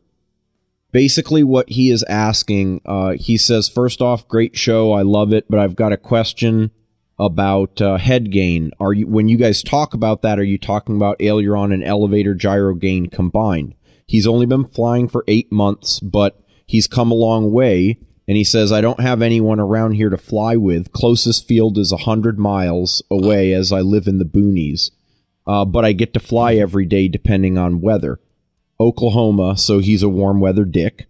Basically 0.92 1.42
what 1.42 1.68
he 1.68 1.90
is 1.90 2.04
asking 2.04 2.80
uh, 2.86 3.14
he 3.18 3.36
says 3.36 3.68
first 3.68 4.00
off 4.00 4.28
great 4.28 4.56
show. 4.56 4.92
I 4.92 5.02
love 5.02 5.32
it 5.32 5.46
but 5.50 5.58
i've 5.58 5.76
got 5.76 5.92
a 5.92 5.98
question 5.98 6.70
about 7.18 7.82
uh, 7.82 7.98
head 7.98 8.30
gain. 8.30 8.70
Are 8.78 8.92
you 8.92 9.06
when 9.08 9.28
you 9.28 9.36
guys 9.36 9.62
talk 9.62 9.92
about 9.92 10.22
that 10.22 10.38
are 10.38 10.44
you 10.44 10.56
talking 10.56 10.96
about 10.96 11.20
aileron 11.20 11.72
and 11.72 11.84
elevator 11.84 12.34
gyro 12.34 12.74
gain 12.74 13.10
combined? 13.10 13.74
He's 14.06 14.28
only 14.28 14.46
been 14.46 14.64
flying 14.64 15.08
for 15.08 15.24
eight 15.26 15.50
months 15.50 15.98
but 15.98 16.40
he's 16.64 16.86
come 16.86 17.10
a 17.10 17.14
long 17.14 17.52
way 17.52 17.98
and 18.28 18.36
he 18.36 18.44
says 18.44 18.70
i 18.70 18.80
don't 18.80 19.00
have 19.00 19.20
anyone 19.20 19.58
around 19.58 19.92
here 19.92 20.10
to 20.10 20.18
fly 20.18 20.54
with 20.54 20.92
closest 20.92 21.48
field 21.48 21.76
is 21.76 21.90
100 21.90 22.38
miles 22.38 23.02
away 23.10 23.52
as 23.52 23.72
i 23.72 23.80
live 23.80 24.06
in 24.06 24.18
the 24.18 24.24
boonies 24.24 24.90
uh, 25.46 25.64
but 25.64 25.84
i 25.84 25.92
get 25.92 26.14
to 26.14 26.20
fly 26.20 26.54
every 26.54 26.86
day 26.86 27.08
depending 27.08 27.58
on 27.58 27.80
weather 27.80 28.20
Oklahoma, 28.80 29.56
so 29.56 29.80
he's 29.80 30.02
a 30.02 30.08
warm 30.08 30.40
weather 30.40 30.64
dick. 30.64 31.06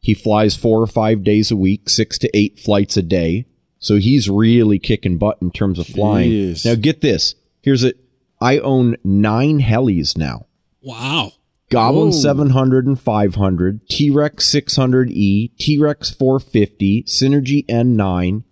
He 0.00 0.14
flies 0.14 0.56
four 0.56 0.80
or 0.80 0.86
five 0.86 1.24
days 1.24 1.50
a 1.50 1.56
week, 1.56 1.88
six 1.88 2.18
to 2.18 2.36
eight 2.36 2.58
flights 2.58 2.96
a 2.96 3.02
day. 3.02 3.46
So 3.80 3.96
he's 3.96 4.30
really 4.30 4.78
kicking 4.78 5.18
butt 5.18 5.38
in 5.40 5.50
terms 5.50 5.78
of 5.78 5.86
flying. 5.86 6.30
Jeez. 6.30 6.64
Now 6.64 6.74
get 6.74 7.00
this. 7.00 7.34
Here's 7.60 7.84
it. 7.84 7.98
I 8.40 8.58
own 8.58 8.96
nine 9.02 9.60
helis 9.60 10.16
now. 10.16 10.46
Wow. 10.80 11.32
Goblin 11.70 12.10
Whoa. 12.10 12.18
700 12.18 12.86
and 12.86 12.98
500, 12.98 13.88
T-Rex 13.88 14.50
600E, 14.50 15.56
T-Rex 15.58 16.10
450, 16.10 17.02
Synergy 17.04 17.66
N9, 17.66 18.44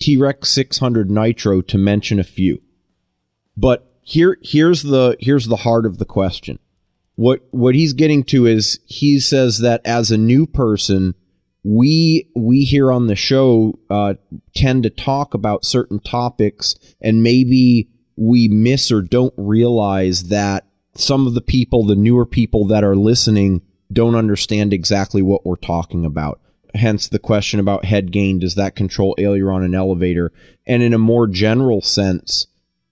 T-Rex 0.00 0.50
600 0.50 1.10
Nitro 1.10 1.60
to 1.62 1.78
mention 1.78 2.20
a 2.20 2.24
few. 2.24 2.62
But 3.56 3.90
here 4.02 4.38
here's 4.42 4.82
the 4.82 5.16
here's 5.20 5.46
the 5.46 5.56
heart 5.56 5.84
of 5.84 5.98
the 5.98 6.04
question. 6.04 6.58
What 7.16 7.46
what 7.50 7.74
he's 7.74 7.92
getting 7.92 8.24
to 8.24 8.46
is 8.46 8.80
he 8.86 9.20
says 9.20 9.58
that 9.58 9.82
as 9.84 10.10
a 10.10 10.16
new 10.16 10.46
person, 10.46 11.14
we 11.62 12.28
we 12.34 12.62
here 12.62 12.90
on 12.90 13.08
the 13.08 13.16
show 13.16 13.78
uh, 13.90 14.14
tend 14.54 14.84
to 14.84 14.90
talk 14.90 15.34
about 15.34 15.64
certain 15.64 16.00
topics, 16.00 16.76
and 17.00 17.22
maybe 17.22 17.90
we 18.16 18.48
miss 18.48 18.90
or 18.90 19.02
don't 19.02 19.34
realize 19.36 20.24
that 20.24 20.64
some 20.94 21.26
of 21.26 21.34
the 21.34 21.40
people, 21.40 21.84
the 21.84 21.96
newer 21.96 22.26
people 22.26 22.66
that 22.66 22.84
are 22.84 22.96
listening, 22.96 23.62
don't 23.92 24.14
understand 24.14 24.72
exactly 24.72 25.22
what 25.22 25.44
we're 25.44 25.56
talking 25.56 26.04
about. 26.04 26.40
Hence 26.74 27.08
the 27.08 27.18
question 27.18 27.58
about 27.58 27.84
head 27.84 28.12
gain: 28.12 28.38
Does 28.38 28.54
that 28.54 28.76
control 28.76 29.14
aileron 29.18 29.64
and 29.64 29.74
elevator? 29.74 30.32
And 30.66 30.82
in 30.82 30.94
a 30.94 30.98
more 30.98 31.26
general 31.26 31.82
sense, 31.82 32.46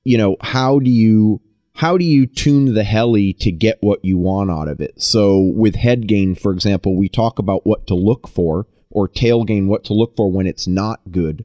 you 0.04 0.18
know, 0.18 0.36
how 0.40 0.78
do 0.78 0.90
you 0.90 1.40
how 1.74 1.96
do 1.96 2.04
you 2.04 2.26
tune 2.26 2.74
the 2.74 2.82
heli 2.82 3.32
to 3.34 3.52
get 3.52 3.78
what 3.80 4.04
you 4.04 4.18
want 4.18 4.50
out 4.50 4.66
of 4.66 4.80
it? 4.80 5.00
So 5.00 5.38
with 5.38 5.76
head 5.76 6.08
gain, 6.08 6.34
for 6.34 6.50
example, 6.52 6.96
we 6.96 7.08
talk 7.08 7.38
about 7.38 7.64
what 7.64 7.86
to 7.86 7.94
look 7.94 8.26
for, 8.26 8.66
or 8.90 9.06
tail 9.06 9.44
gain, 9.44 9.68
what 9.68 9.84
to 9.84 9.94
look 9.94 10.16
for 10.16 10.28
when 10.28 10.48
it's 10.48 10.66
not 10.66 11.12
good. 11.12 11.44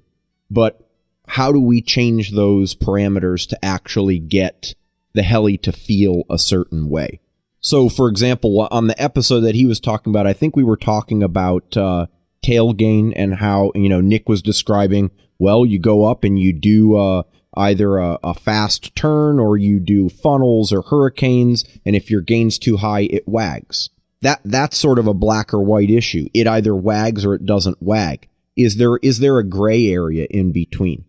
But 0.50 0.90
how 1.28 1.52
do 1.52 1.60
we 1.60 1.82
change 1.82 2.32
those 2.32 2.74
parameters 2.74 3.48
to 3.50 3.64
actually 3.64 4.18
get 4.18 4.74
the 5.14 5.23
heli 5.23 5.57
to 5.60 5.72
feel 5.72 6.23
a 6.30 6.38
certain 6.38 6.90
way? 6.90 7.19
So, 7.60 7.88
for 7.88 8.10
example, 8.10 8.68
on 8.72 8.88
the 8.88 9.02
episode 9.02 9.41
that 9.41 9.56
he 9.56 9.65
was 9.65 9.80
talking 9.80 10.11
about, 10.11 10.27
I 10.27 10.34
think 10.34 10.56
we 10.56 10.65
were 10.65 10.76
talking 10.76 11.23
about 11.23 11.77
uh, 11.77 12.07
tail 12.41 12.73
gain 12.73 13.14
and 13.14 13.35
how 13.35 13.72
you 13.73 13.90
know 13.90 14.02
Nick 14.02 14.27
was 14.27 14.41
describing. 14.41 15.11
Well, 15.40 15.65
you 15.65 15.80
go 15.80 16.06
up 16.06 16.23
and 16.23 16.38
you 16.38 16.53
do 16.53 16.98
uh, 16.98 17.23
either 17.56 17.98
a, 17.98 18.19
a 18.23 18.34
fast 18.34 18.95
turn 18.95 19.40
or 19.40 19.57
you 19.57 19.80
do 19.80 20.10
funnels 20.10 20.73
or 20.73 20.81
hurricanes, 20.81 21.64
and 21.85 21.95
if 21.95 22.11
your 22.11 22.22
gain's 22.22 22.60
too 22.60 22.77
high, 22.77 23.02
it 23.02 23.27
wags. 23.27 23.90
That 24.22 24.41
that's 24.45 24.77
sort 24.77 24.99
of 24.99 25.07
a 25.07 25.14
black 25.14 25.53
or 25.53 25.61
white 25.61 25.90
issue. 25.90 26.27
It 26.34 26.48
either 26.48 26.76
wags 26.76 27.26
or 27.26 27.34
it 27.34 27.45
doesn't 27.45 27.81
wag. 27.81 28.27
Is 28.56 28.77
there 28.77 28.98
is 28.98 29.19
there 29.19 29.38
a 29.38 29.44
gray 29.44 29.90
area 29.90 30.27
in 30.30 30.52
between? 30.52 31.06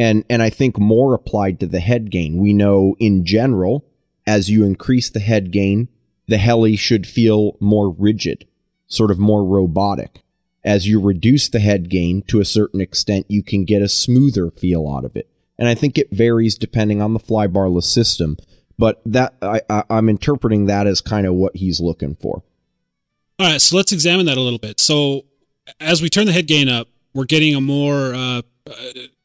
And 0.00 0.24
and 0.30 0.42
I 0.42 0.48
think 0.48 0.78
more 0.78 1.12
applied 1.12 1.60
to 1.60 1.66
the 1.66 1.78
head 1.78 2.10
gain. 2.10 2.38
We 2.38 2.54
know 2.54 2.96
in 2.98 3.26
general, 3.26 3.84
as 4.26 4.48
you 4.48 4.64
increase 4.64 5.10
the 5.10 5.20
head 5.20 5.50
gain, 5.50 5.88
the 6.26 6.38
heli 6.38 6.74
should 6.74 7.06
feel 7.06 7.58
more 7.60 7.90
rigid, 7.90 8.46
sort 8.86 9.10
of 9.10 9.18
more 9.18 9.44
robotic. 9.44 10.22
As 10.64 10.88
you 10.88 10.98
reduce 11.00 11.50
the 11.50 11.60
head 11.60 11.90
gain 11.90 12.22
to 12.28 12.40
a 12.40 12.46
certain 12.46 12.80
extent, 12.80 13.26
you 13.28 13.42
can 13.42 13.66
get 13.66 13.82
a 13.82 13.90
smoother 13.90 14.50
feel 14.50 14.88
out 14.88 15.04
of 15.04 15.16
it. 15.16 15.28
And 15.58 15.68
I 15.68 15.74
think 15.74 15.98
it 15.98 16.10
varies 16.10 16.56
depending 16.56 17.02
on 17.02 17.12
the 17.12 17.20
flybarless 17.20 17.84
system. 17.84 18.38
But 18.78 19.02
that 19.04 19.34
I, 19.42 19.60
I, 19.68 19.82
I'm 19.90 20.08
interpreting 20.08 20.64
that 20.64 20.86
as 20.86 21.02
kind 21.02 21.26
of 21.26 21.34
what 21.34 21.56
he's 21.56 21.78
looking 21.78 22.14
for. 22.14 22.42
All 23.38 23.46
right, 23.46 23.60
so 23.60 23.76
let's 23.76 23.92
examine 23.92 24.24
that 24.26 24.38
a 24.38 24.40
little 24.40 24.58
bit. 24.58 24.80
So, 24.80 25.26
as 25.78 26.00
we 26.00 26.08
turn 26.08 26.24
the 26.24 26.32
head 26.32 26.46
gain 26.46 26.70
up, 26.70 26.88
we're 27.12 27.26
getting 27.26 27.54
a 27.54 27.60
more 27.60 28.14
uh, 28.14 28.42
uh, 28.66 28.72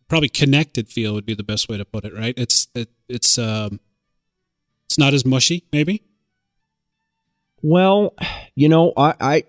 probably 0.08 0.30
connected 0.30 0.88
feel 0.90 1.14
would 1.14 1.26
be 1.26 1.36
the 1.36 1.44
best 1.44 1.70
way 1.70 1.78
to 1.78 1.86
put 1.86 2.06
it. 2.06 2.14
Right? 2.14 2.34
It's 2.38 2.68
it, 2.76 2.90
it's 3.08 3.38
um, 3.38 3.80
it's 4.86 4.98
not 4.98 5.14
as 5.14 5.26
mushy, 5.26 5.64
maybe. 5.72 6.04
Well, 7.62 8.14
you 8.54 8.70
know, 8.70 8.94
I, 8.96 9.16
I 9.20 9.44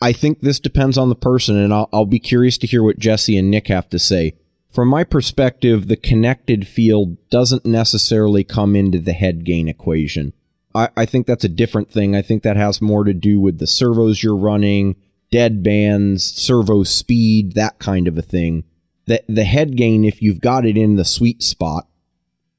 I 0.00 0.12
think 0.12 0.40
this 0.40 0.58
depends 0.58 0.96
on 0.96 1.08
the 1.08 1.14
person, 1.14 1.56
and 1.56 1.72
I'll, 1.72 1.88
I'll 1.92 2.06
be 2.06 2.18
curious 2.18 2.56
to 2.58 2.66
hear 2.66 2.82
what 2.82 2.98
Jesse 2.98 3.36
and 3.36 3.50
Nick 3.50 3.68
have 3.68 3.88
to 3.90 3.98
say. 3.98 4.34
From 4.70 4.88
my 4.88 5.04
perspective, 5.04 5.88
the 5.88 5.96
connected 5.96 6.66
field 6.66 7.16
doesn't 7.28 7.66
necessarily 7.66 8.44
come 8.44 8.76
into 8.76 8.98
the 8.98 9.12
head 9.12 9.44
gain 9.44 9.68
equation. 9.68 10.32
I, 10.74 10.88
I 10.96 11.06
think 11.06 11.26
that's 11.26 11.44
a 11.44 11.48
different 11.48 11.90
thing. 11.90 12.14
I 12.14 12.22
think 12.22 12.44
that 12.44 12.56
has 12.56 12.80
more 12.80 13.04
to 13.04 13.12
do 13.12 13.40
with 13.40 13.58
the 13.58 13.66
servos 13.66 14.22
you're 14.22 14.36
running, 14.36 14.96
dead 15.30 15.62
bands, 15.62 16.24
servo 16.24 16.84
speed, 16.84 17.54
that 17.54 17.78
kind 17.78 18.06
of 18.06 18.16
a 18.16 18.22
thing. 18.22 18.64
The, 19.06 19.22
the 19.28 19.44
head 19.44 19.76
gain, 19.76 20.04
if 20.04 20.22
you've 20.22 20.40
got 20.40 20.64
it 20.64 20.76
in 20.76 20.96
the 20.96 21.04
sweet 21.04 21.42
spot 21.42 21.88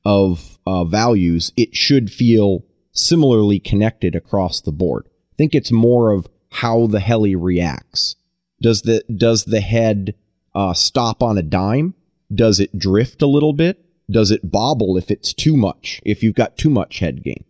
of 0.04 0.60
uh, 0.66 0.84
values, 0.84 1.52
it 1.56 1.76
should 1.76 2.12
feel 2.12 2.66
similarly 2.92 3.60
connected 3.60 4.16
across 4.16 4.62
the 4.62 4.72
board. 4.72 5.06
I 5.08 5.36
think 5.38 5.56
it's 5.56 5.72
more 5.72 6.12
of 6.12 6.28
how 6.50 6.88
the 6.88 7.00
heli 7.00 7.36
reacts. 7.36 8.16
Does 8.62 8.82
the 8.84 9.04
does 9.14 9.46
the 9.46 9.62
head 9.62 10.16
uh, 10.54 10.74
stop 10.74 11.24
on 11.24 11.38
a 11.38 11.44
dime? 11.44 11.96
Does 12.34 12.60
it 12.60 12.78
drift 12.78 13.22
a 13.22 13.28
little 13.28 13.54
bit? 13.54 13.84
Does 14.10 14.30
it 14.30 14.52
bobble 14.52 14.98
if 14.98 15.10
it's 15.10 15.34
too 15.34 15.56
much? 15.56 16.02
If 16.04 16.22
you've 16.22 16.36
got 16.36 16.58
too 16.58 16.70
much 16.70 17.00
head 17.00 17.24
gain, 17.24 17.44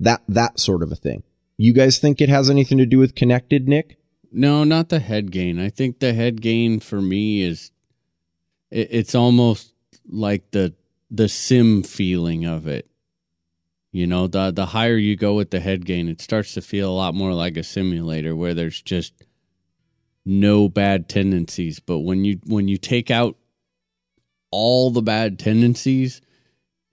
that 0.00 0.22
that 0.28 0.58
sort 0.58 0.82
of 0.82 0.90
a 0.92 0.96
thing. 0.96 1.22
You 1.56 1.72
guys 1.72 1.98
think 1.98 2.20
it 2.20 2.28
has 2.28 2.50
anything 2.50 2.78
to 2.78 2.86
do 2.86 2.98
with 2.98 3.14
connected, 3.14 3.68
Nick? 3.68 3.96
No, 4.32 4.64
not 4.64 4.88
the 4.88 4.98
head 4.98 5.30
gain. 5.30 5.60
I 5.60 5.70
think 5.70 6.00
the 6.00 6.12
head 6.12 6.40
gain 6.40 6.80
for 6.80 7.00
me 7.00 7.42
is 7.42 7.70
it, 8.74 8.88
it's 8.90 9.14
almost 9.14 9.72
like 10.06 10.50
the 10.50 10.74
the 11.10 11.28
sim 11.28 11.82
feeling 11.82 12.44
of 12.44 12.66
it. 12.66 12.88
You 13.92 14.06
know, 14.08 14.26
the 14.26 14.50
the 14.50 14.66
higher 14.66 14.96
you 14.96 15.16
go 15.16 15.34
with 15.34 15.50
the 15.50 15.60
head 15.60 15.86
gain, 15.86 16.08
it 16.08 16.20
starts 16.20 16.54
to 16.54 16.60
feel 16.62 16.90
a 16.90 17.00
lot 17.02 17.14
more 17.14 17.32
like 17.32 17.56
a 17.56 17.62
simulator 17.62 18.34
where 18.34 18.52
there's 18.54 18.82
just 18.82 19.14
no 20.26 20.68
bad 20.68 21.08
tendencies. 21.08 21.78
But 21.80 22.00
when 22.00 22.24
you 22.24 22.40
when 22.46 22.66
you 22.68 22.76
take 22.76 23.10
out 23.10 23.36
all 24.50 24.90
the 24.90 25.02
bad 25.02 25.38
tendencies, 25.38 26.20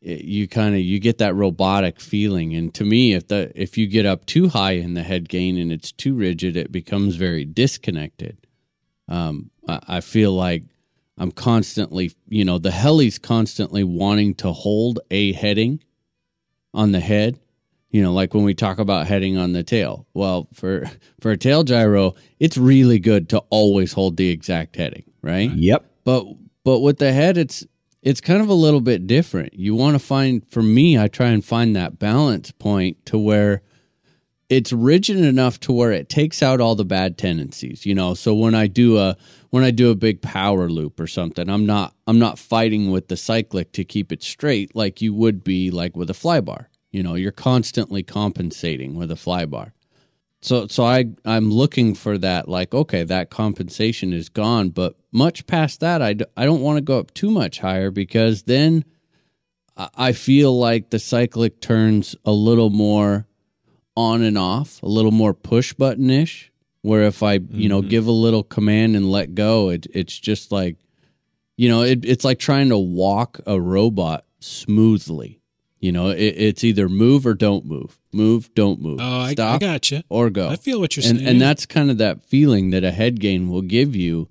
it- 0.02 0.24
you 0.24 0.48
kind 0.48 0.76
of 0.76 0.82
you 0.82 1.00
get 1.00 1.18
that 1.20 1.36
robotic 1.36 2.00
feeling 2.00 2.56
and 2.56 2.74
to 2.74 2.84
me 2.84 3.14
if 3.14 3.28
the 3.28 3.52
if 3.56 3.78
you 3.78 3.88
get 3.88 4.06
up 4.06 4.26
too 4.26 4.50
high 4.50 4.74
in 4.74 4.94
the 4.96 5.04
head 5.04 5.30
gain 5.30 5.58
and 5.58 5.72
it's 5.72 5.92
too 5.92 6.16
rigid 6.16 6.56
it 6.58 6.72
becomes 6.72 7.16
very 7.18 7.46
disconnected 7.46 8.36
um 9.08 9.52
i, 9.68 9.80
I 9.88 10.02
feel 10.02 10.32
like 10.34 10.64
i'm 11.22 11.32
constantly 11.32 12.12
you 12.28 12.44
know 12.44 12.58
the 12.58 12.72
heli's 12.72 13.18
constantly 13.18 13.84
wanting 13.84 14.34
to 14.36 14.52
hold 14.52 15.00
a 15.10 15.32
heading 15.32 15.82
on 16.74 16.92
the 16.92 17.00
head 17.00 17.40
you 17.92 18.02
know 18.02 18.12
like 18.12 18.34
when 18.34 18.44
we 18.44 18.54
talk 18.54 18.80
about 18.80 19.06
heading 19.06 19.38
on 19.38 19.54
the 19.54 19.64
tail. 19.64 20.08
Well 20.14 20.48
for 20.54 20.90
for 21.20 21.32
a 21.32 21.38
tail 21.38 21.64
gyro 21.64 22.16
it's 22.40 22.58
really 22.58 23.00
good 23.00 23.30
to 23.30 23.40
always 23.50 23.94
hold 23.94 24.18
the 24.18 24.30
exact 24.30 24.76
heading 24.76 25.04
right? 25.22 25.52
Yep. 25.52 25.86
but 26.04 26.26
but 26.64 26.80
with 26.80 26.98
the 26.98 27.14
head 27.14 27.38
it's 27.38 27.66
it's 28.02 28.22
kind 28.22 28.42
of 28.42 28.50
a 28.50 28.56
little 28.56 28.82
bit 28.82 29.06
different. 29.06 29.54
You 29.54 29.76
want 29.76 29.94
to 29.94 30.00
find 30.00 30.44
for 30.50 30.64
me 30.64 30.98
i 30.98 31.08
try 31.08 31.28
and 31.28 31.46
find 31.46 31.76
that 31.76 32.00
balance 32.00 32.52
point 32.52 33.06
to 33.08 33.18
where 33.20 33.62
it's 34.52 34.74
rigid 34.74 35.18
enough 35.18 35.60
to 35.62 35.72
where 35.72 35.92
it 35.94 36.10
takes 36.10 36.44
out 36.44 36.60
all 36.60 36.76
the 36.76 36.86
bad 36.86 37.18
tendencies 37.18 37.86
you 37.86 37.96
know? 37.96 38.14
So 38.14 38.36
when 38.36 38.54
i 38.54 38.68
do 38.68 38.98
a 38.98 39.16
when 39.50 39.64
i 39.64 39.72
do 39.72 39.90
a 39.90 39.96
big 39.96 40.22
power 40.22 40.70
loop 40.70 41.00
or 41.00 41.08
something 41.08 41.50
i'm 41.50 41.66
not 41.66 41.96
i'm 42.06 42.20
not 42.20 42.38
fighting 42.38 42.92
with 42.92 43.08
the 43.08 43.18
cyclic 43.18 43.72
to 43.72 43.84
keep 43.84 44.12
it 44.12 44.22
straight 44.22 44.76
like 44.76 45.02
you 45.02 45.14
would 45.14 45.44
be 45.44 45.72
like 45.72 45.96
with 45.96 46.10
a 46.10 46.14
fly 46.14 46.42
bar. 46.42 46.70
You 46.92 47.02
know 47.04 47.16
you're 47.16 47.32
constantly 47.32 48.04
compensating 48.04 48.96
with 48.96 49.12
a 49.12 49.16
fly 49.16 49.46
bar. 49.46 49.74
So 50.42 50.68
so 50.68 50.84
I 50.84 51.06
I'm 51.24 51.50
looking 51.50 51.96
for 51.96 52.18
that 52.18 52.50
like 52.50 52.74
okay 52.74 53.04
that 53.04 53.30
compensation 53.30 54.12
is 54.12 54.28
gone 54.28 54.70
but 54.70 54.96
much 55.12 55.48
past 55.48 55.80
that 55.80 56.02
I, 56.02 56.14
d- 56.14 56.26
I 56.36 56.44
don't 56.46 56.62
want 56.62 56.78
to 56.78 56.82
go 56.82 57.00
up 57.00 57.14
too 57.14 57.32
much 57.32 57.60
higher 57.60 57.92
because 57.92 58.44
then 58.44 58.84
I- 59.78 59.90
I 59.96 60.12
feel 60.12 60.58
like 60.58 60.90
the 60.90 61.00
cyclic 61.00 61.62
turns 61.62 62.16
a 62.26 62.32
little 62.34 62.70
more 62.70 63.28
on 63.96 64.22
and 64.22 64.38
off 64.38 64.82
a 64.84 64.88
little 64.88 65.12
more 65.12 65.34
push 65.34 65.74
button 65.74 66.10
ish 66.10 66.52
where 66.82 67.04
if 67.04 67.22
I 67.22 67.34
you 67.52 67.70
know 67.70 67.82
mm-hmm. 67.82 67.90
give 67.90 68.08
a 68.08 68.12
little 68.12 68.44
command 68.44 68.96
and 68.96 69.12
let 69.12 69.36
go 69.36 69.70
it 69.70 69.88
it's 69.94 70.18
just 70.18 70.52
like 70.52 70.78
you 71.58 71.70
know 71.70 71.82
it, 71.82 72.06
it's 72.06 72.24
like 72.24 72.40
trying 72.40 72.70
to 72.70 72.78
walk 72.78 73.40
a 73.46 73.60
robot 73.60 74.26
smoothly 74.40 75.42
you 75.80 75.92
know 75.92 76.10
it, 76.10 76.20
it's 76.20 76.64
either 76.64 76.88
move 76.88 77.26
or 77.28 77.34
don't 77.34 77.66
move 77.66 78.00
move 78.14 78.54
don't 78.56 78.82
move 78.82 79.00
Oh, 79.02 79.04
I, 79.04 79.28
I 79.28 79.32
stop 79.34 79.62
gotcha. 79.62 80.04
or 80.10 80.30
go. 80.30 80.50
I 80.50 80.56
feel 80.56 80.80
what 80.80 80.96
you're 80.96 81.06
and 81.06 81.20
saying. 81.20 81.30
and 81.30 81.42
that's 81.42 81.66
kind 81.66 81.90
of 81.90 81.98
that 81.98 82.24
feeling 82.24 82.72
that 82.72 82.84
a 82.84 82.92
head 82.92 83.20
gain 83.20 83.50
will 83.50 83.62
give 83.62 83.96
you. 83.96 84.28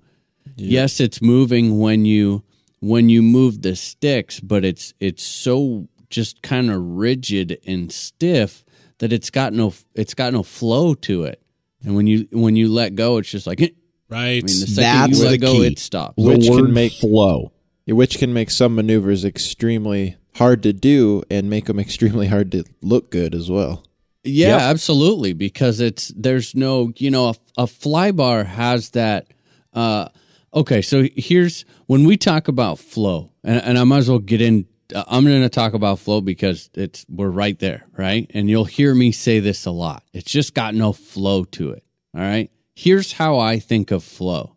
Yes, 0.55 0.99
it's 0.99 1.21
moving 1.21 1.79
when 1.79 2.05
you 2.05 2.43
when 2.79 3.09
you 3.09 3.21
move 3.21 3.61
the 3.61 3.75
sticks, 3.75 4.39
but 4.39 4.65
it's 4.65 4.93
it's 4.99 5.23
so 5.23 5.87
just 6.09 6.41
kind 6.41 6.69
of 6.69 6.81
rigid 6.81 7.59
and 7.65 7.91
stiff 7.91 8.63
that 9.01 9.11
it's 9.11 9.29
got 9.29 9.51
no 9.53 9.73
it's 9.93 10.13
got 10.13 10.31
no 10.33 10.41
flow 10.43 10.93
to 10.95 11.25
it. 11.25 11.41
And 11.83 11.95
when 11.95 12.07
you 12.07 12.27
when 12.31 12.55
you 12.55 12.69
let 12.69 12.95
go, 12.95 13.17
it's 13.17 13.29
just 13.29 13.45
like 13.45 13.59
right. 13.59 13.75
I 14.09 14.15
right. 14.15 14.35
mean, 14.35 14.43
the 14.45 14.67
second 14.67 14.75
That's 15.11 15.19
you 15.19 15.25
let 15.25 15.31
the 15.31 15.37
go, 15.37 15.51
key. 15.53 15.67
it 15.67 15.79
stops. 15.79 16.15
The 16.17 16.23
Which 16.23 16.45
can 16.45 16.55
word 16.55 16.69
make- 16.73 16.93
flow. 16.93 17.51
which 17.87 18.17
can 18.19 18.33
make 18.33 18.49
some 18.51 18.75
maneuvers 18.75 19.25
extremely 19.25 20.15
hard 20.35 20.63
to 20.63 20.71
do 20.73 21.23
and 21.29 21.49
make 21.49 21.65
them 21.65 21.79
extremely 21.79 22.27
hard 22.27 22.51
to 22.53 22.63
look 22.81 23.11
good 23.11 23.33
as 23.35 23.49
well. 23.49 23.83
Yeah, 24.23 24.49
Yep. 24.49 24.61
absolutely. 24.61 25.33
Because 25.33 25.79
it's 25.79 26.09
there's 26.15 26.53
no 26.55 26.93
you 26.97 27.09
know 27.09 27.29
a, 27.29 27.35
a 27.63 27.67
fly 27.67 28.11
bar 28.11 28.43
has 28.43 28.91
that. 28.91 29.27
Uh, 29.73 30.09
okay, 30.53 30.81
so 30.81 31.07
here's 31.15 31.65
when 31.87 32.03
we 32.05 32.17
talk 32.17 32.47
about 32.47 32.77
flow, 32.77 33.31
and, 33.43 33.61
and 33.63 33.77
I 33.79 33.83
might 33.83 33.97
as 33.99 34.09
well 34.09 34.19
get 34.19 34.41
in. 34.41 34.67
Uh, 34.93 35.03
I'm 35.07 35.25
going 35.25 35.41
to 35.41 35.49
talk 35.49 35.73
about 35.73 35.99
flow 35.99 36.21
because 36.21 36.69
it's 36.73 37.05
we're 37.09 37.29
right 37.29 37.57
there, 37.59 37.85
right? 37.97 38.29
And 38.33 38.49
you'll 38.49 38.65
hear 38.65 38.93
me 38.93 39.11
say 39.11 39.39
this 39.39 39.65
a 39.65 39.71
lot. 39.71 40.03
It's 40.13 40.29
just 40.29 40.53
got 40.53 40.75
no 40.75 40.93
flow 40.93 41.43
to 41.45 41.71
it. 41.71 41.83
All 42.15 42.21
right. 42.21 42.51
Here's 42.75 43.13
how 43.13 43.39
I 43.39 43.59
think 43.59 43.91
of 43.91 44.03
flow. 44.03 44.55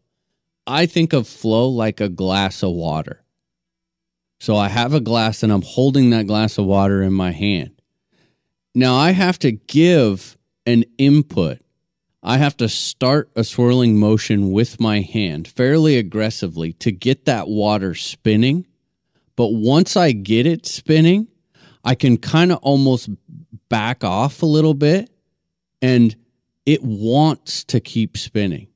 I 0.67 0.87
think 0.87 1.13
of 1.13 1.29
flow 1.29 1.69
like 1.69 2.01
a 2.01 2.09
glass 2.09 2.63
of 2.63 2.73
water. 2.73 3.23
So 4.41 4.57
I 4.57 4.69
have 4.69 4.95
a 4.95 5.01
glass 5.01 5.43
and 5.43 5.53
I'm 5.53 5.63
holding 5.63 6.11
that 6.11 6.27
glass 6.27 6.59
of 6.59 6.67
water 6.67 7.03
in 7.03 7.13
my 7.13 7.33
hand. 7.33 7.81
Now 8.75 8.97
I 8.97 9.13
have 9.13 9.39
to 9.41 9.53
give 9.53 10.37
an 10.67 10.85
input. 10.99 11.61
I 12.23 12.39
have 12.39 12.57
to 12.57 12.69
start 12.69 13.31
a 13.37 13.45
swirling 13.45 13.99
motion 13.99 14.51
with 14.51 14.81
my 14.81 15.01
hand 15.01 15.47
fairly 15.47 15.97
aggressively 15.97 16.73
to 16.75 16.91
get 16.91 17.27
that 17.27 17.49
water 17.49 17.95
spinning. 17.95 18.67
But 19.37 19.49
once 19.49 19.97
I 19.97 20.13
get 20.13 20.47
it 20.47 20.67
spinning, 20.67 21.29
I 21.85 21.95
can 21.95 22.17
kind 22.17 22.53
of 22.53 22.59
almost 22.59 23.11
back 23.69 24.05
off 24.05 24.43
a 24.43 24.47
little 24.47 24.75
bit 24.75 25.11
and 25.83 26.15
it 26.65 26.83
wants 26.83 27.65
to 27.65 27.81
keep 27.81 28.17
spinning 28.17 28.69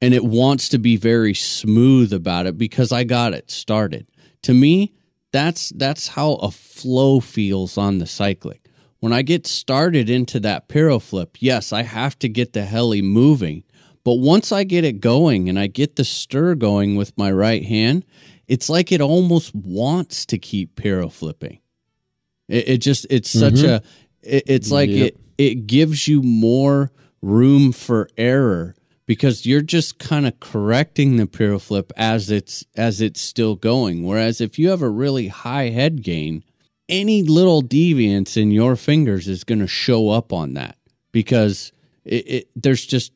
and 0.00 0.14
it 0.14 0.24
wants 0.24 0.68
to 0.68 0.78
be 0.78 0.96
very 0.96 1.34
smooth 1.34 2.12
about 2.12 2.46
it 2.46 2.56
because 2.56 2.92
I 2.92 3.04
got 3.04 3.32
it 3.32 3.50
started. 3.50 4.06
To 4.42 4.54
me, 4.54 4.94
that's 5.32 5.70
that's 5.70 6.08
how 6.08 6.34
a 6.34 6.50
flow 6.50 7.20
feels 7.20 7.76
on 7.76 7.98
the 7.98 8.06
cyclic. 8.06 8.68
When 9.00 9.12
I 9.12 9.22
get 9.22 9.46
started 9.46 10.10
into 10.10 10.40
that 10.40 10.68
piro 10.68 10.98
flip, 10.98 11.36
yes, 11.40 11.72
I 11.72 11.82
have 11.82 12.18
to 12.20 12.28
get 12.28 12.52
the 12.52 12.64
heli 12.64 13.02
moving. 13.02 13.64
But 14.04 14.14
once 14.14 14.52
I 14.52 14.64
get 14.64 14.84
it 14.84 15.00
going 15.00 15.48
and 15.48 15.58
I 15.58 15.66
get 15.66 15.96
the 15.96 16.04
stir 16.04 16.54
going 16.54 16.96
with 16.96 17.16
my 17.18 17.30
right 17.30 17.64
hand, 17.64 18.04
it's 18.48 18.68
like 18.68 18.90
it 18.90 19.00
almost 19.00 19.54
wants 19.54 20.26
to 20.26 20.38
keep 20.38 20.74
piro 20.74 21.08
flipping. 21.08 21.60
It, 22.48 22.68
it 22.68 22.78
just 22.78 23.06
it's 23.10 23.30
such 23.30 23.54
mm-hmm. 23.54 23.66
a 23.66 23.82
it, 24.22 24.44
it's 24.46 24.70
like 24.70 24.90
Yep. 24.90 25.06
it 25.06 25.20
it 25.36 25.66
gives 25.66 26.08
you 26.08 26.22
more 26.22 26.90
room 27.22 27.72
for 27.72 28.08
error 28.16 28.74
because 29.06 29.46
you're 29.46 29.62
just 29.62 29.98
kind 29.98 30.26
of 30.26 30.38
correcting 30.40 31.16
the 31.16 31.26
piro 31.26 31.58
flip 31.58 31.92
as 31.96 32.30
it's 32.30 32.64
as 32.76 33.00
it's 33.00 33.20
still 33.20 33.54
going. 33.54 34.04
Whereas 34.04 34.40
if 34.40 34.58
you 34.58 34.70
have 34.70 34.82
a 34.82 34.90
really 34.90 35.28
high 35.28 35.68
head 35.70 36.02
gain, 36.02 36.42
any 36.88 37.22
little 37.22 37.62
deviance 37.62 38.36
in 38.36 38.50
your 38.50 38.76
fingers 38.76 39.28
is 39.28 39.44
going 39.44 39.60
to 39.60 39.66
show 39.66 40.08
up 40.08 40.32
on 40.32 40.54
that 40.54 40.76
because 41.12 41.72
it, 42.04 42.28
it 42.28 42.48
there's 42.56 42.84
just 42.84 43.12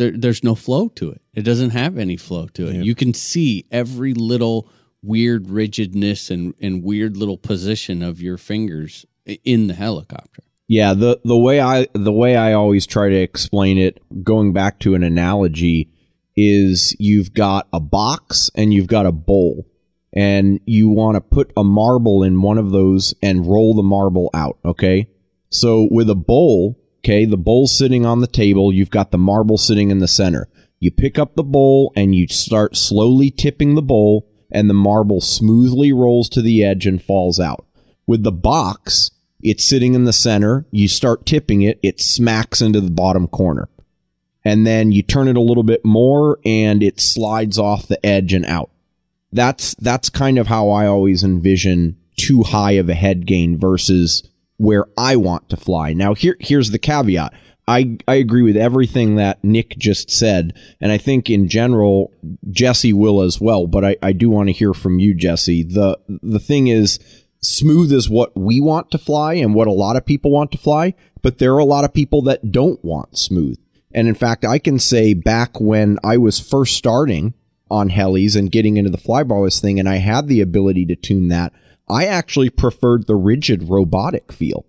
there, 0.00 0.10
there's 0.10 0.42
no 0.42 0.54
flow 0.54 0.88
to 0.88 1.10
it. 1.10 1.20
It 1.34 1.42
doesn't 1.42 1.70
have 1.70 1.98
any 1.98 2.16
flow 2.16 2.46
to 2.54 2.68
it. 2.68 2.76
You 2.76 2.94
can 2.94 3.12
see 3.12 3.66
every 3.70 4.14
little 4.14 4.66
weird 5.02 5.50
rigidness 5.50 6.30
and, 6.30 6.54
and 6.58 6.82
weird 6.82 7.18
little 7.18 7.36
position 7.36 8.02
of 8.02 8.22
your 8.22 8.38
fingers 8.38 9.04
in 9.44 9.66
the 9.66 9.74
helicopter. 9.74 10.42
Yeah, 10.66 10.94
the 10.94 11.20
the 11.24 11.36
way 11.36 11.60
I 11.60 11.88
the 11.92 12.12
way 12.12 12.36
I 12.36 12.54
always 12.54 12.86
try 12.86 13.08
to 13.10 13.14
explain 13.16 13.76
it, 13.76 14.00
going 14.24 14.52
back 14.52 14.78
to 14.80 14.94
an 14.94 15.02
analogy, 15.02 15.90
is 16.34 16.96
you've 16.98 17.34
got 17.34 17.68
a 17.72 17.80
box 17.80 18.50
and 18.54 18.72
you've 18.72 18.86
got 18.86 19.04
a 19.04 19.12
bowl, 19.12 19.66
and 20.12 20.60
you 20.64 20.88
want 20.88 21.16
to 21.16 21.20
put 21.20 21.52
a 21.56 21.64
marble 21.64 22.22
in 22.22 22.40
one 22.40 22.56
of 22.56 22.70
those 22.70 23.14
and 23.20 23.46
roll 23.46 23.74
the 23.74 23.82
marble 23.82 24.30
out. 24.32 24.58
Okay, 24.64 25.08
so 25.50 25.88
with 25.90 26.08
a 26.08 26.14
bowl, 26.14 26.79
okay, 27.00 27.24
the 27.24 27.36
bowl's 27.36 27.76
sitting 27.76 28.06
on 28.06 28.20
the 28.20 28.26
table, 28.26 28.72
you've 28.72 28.90
got 28.90 29.10
the 29.10 29.18
marble 29.18 29.58
sitting 29.58 29.90
in 29.90 29.98
the 29.98 30.08
center. 30.08 30.48
You 30.78 30.90
pick 30.90 31.18
up 31.18 31.34
the 31.34 31.44
bowl 31.44 31.92
and 31.96 32.14
you 32.14 32.26
start 32.28 32.76
slowly 32.76 33.30
tipping 33.30 33.74
the 33.74 33.82
bowl, 33.82 34.26
and 34.50 34.68
the 34.68 34.74
marble 34.74 35.20
smoothly 35.20 35.92
rolls 35.92 36.28
to 36.30 36.42
the 36.42 36.64
edge 36.64 36.86
and 36.86 37.02
falls 37.02 37.38
out. 37.38 37.66
With 38.06 38.22
the 38.22 38.32
box, 38.32 39.10
it's 39.42 39.68
sitting 39.68 39.94
in 39.94 40.04
the 40.04 40.12
center. 40.12 40.66
You 40.70 40.88
start 40.88 41.26
tipping 41.26 41.62
it, 41.62 41.78
it 41.82 42.00
smacks 42.00 42.60
into 42.60 42.80
the 42.80 42.90
bottom 42.90 43.28
corner. 43.28 43.68
And 44.44 44.66
then 44.66 44.90
you 44.90 45.02
turn 45.02 45.28
it 45.28 45.36
a 45.36 45.42
little 45.42 45.62
bit 45.62 45.84
more 45.84 46.38
and 46.44 46.82
it 46.82 47.00
slides 47.00 47.58
off 47.58 47.86
the 47.86 48.04
edge 48.04 48.32
and 48.32 48.46
out. 48.46 48.70
That's 49.32 49.74
that's 49.74 50.10
kind 50.10 50.38
of 50.38 50.48
how 50.48 50.70
I 50.70 50.86
always 50.86 51.22
envision 51.22 51.96
too 52.16 52.42
high 52.42 52.72
of 52.72 52.88
a 52.88 52.94
head 52.94 53.26
gain 53.26 53.58
versus 53.58 54.28
where 54.60 54.84
I 54.98 55.16
want 55.16 55.48
to 55.48 55.56
fly. 55.56 55.94
Now 55.94 56.12
here 56.12 56.36
here's 56.38 56.70
the 56.70 56.78
caveat. 56.78 57.32
I, 57.66 57.98
I 58.08 58.16
agree 58.16 58.42
with 58.42 58.56
everything 58.56 59.14
that 59.14 59.42
Nick 59.44 59.78
just 59.78 60.10
said, 60.10 60.54
and 60.80 60.90
I 60.90 60.98
think 60.98 61.30
in 61.30 61.48
general 61.48 62.12
Jesse 62.50 62.92
will 62.92 63.22
as 63.22 63.40
well. 63.40 63.66
But 63.68 63.84
I, 63.84 63.96
I 64.02 64.12
do 64.12 64.28
want 64.28 64.48
to 64.48 64.52
hear 64.52 64.74
from 64.74 64.98
you, 64.98 65.14
Jesse. 65.14 65.62
the 65.62 65.98
The 66.08 66.40
thing 66.40 66.66
is, 66.66 66.98
smooth 67.40 67.92
is 67.92 68.10
what 68.10 68.36
we 68.36 68.60
want 68.60 68.90
to 68.90 68.98
fly 68.98 69.34
and 69.34 69.54
what 69.54 69.68
a 69.68 69.72
lot 69.72 69.96
of 69.96 70.04
people 70.04 70.30
want 70.30 70.50
to 70.52 70.58
fly, 70.58 70.94
but 71.22 71.38
there 71.38 71.54
are 71.54 71.58
a 71.58 71.64
lot 71.64 71.84
of 71.84 71.94
people 71.94 72.22
that 72.22 72.50
don't 72.50 72.84
want 72.84 73.16
smooth. 73.16 73.58
And 73.92 74.08
in 74.08 74.14
fact, 74.14 74.44
I 74.44 74.58
can 74.58 74.78
say 74.78 75.14
back 75.14 75.60
when 75.60 75.98
I 76.04 76.16
was 76.16 76.38
first 76.40 76.76
starting 76.76 77.34
on 77.70 77.90
helis 77.90 78.36
and 78.36 78.52
getting 78.52 78.76
into 78.76 78.90
the 78.90 78.98
flybarless 78.98 79.60
thing, 79.60 79.78
and 79.78 79.88
I 79.88 79.96
had 79.96 80.26
the 80.26 80.40
ability 80.40 80.86
to 80.86 80.96
tune 80.96 81.28
that, 81.28 81.52
I 81.90 82.06
actually 82.06 82.50
preferred 82.50 83.06
the 83.06 83.16
rigid 83.16 83.68
robotic 83.68 84.32
feel 84.32 84.64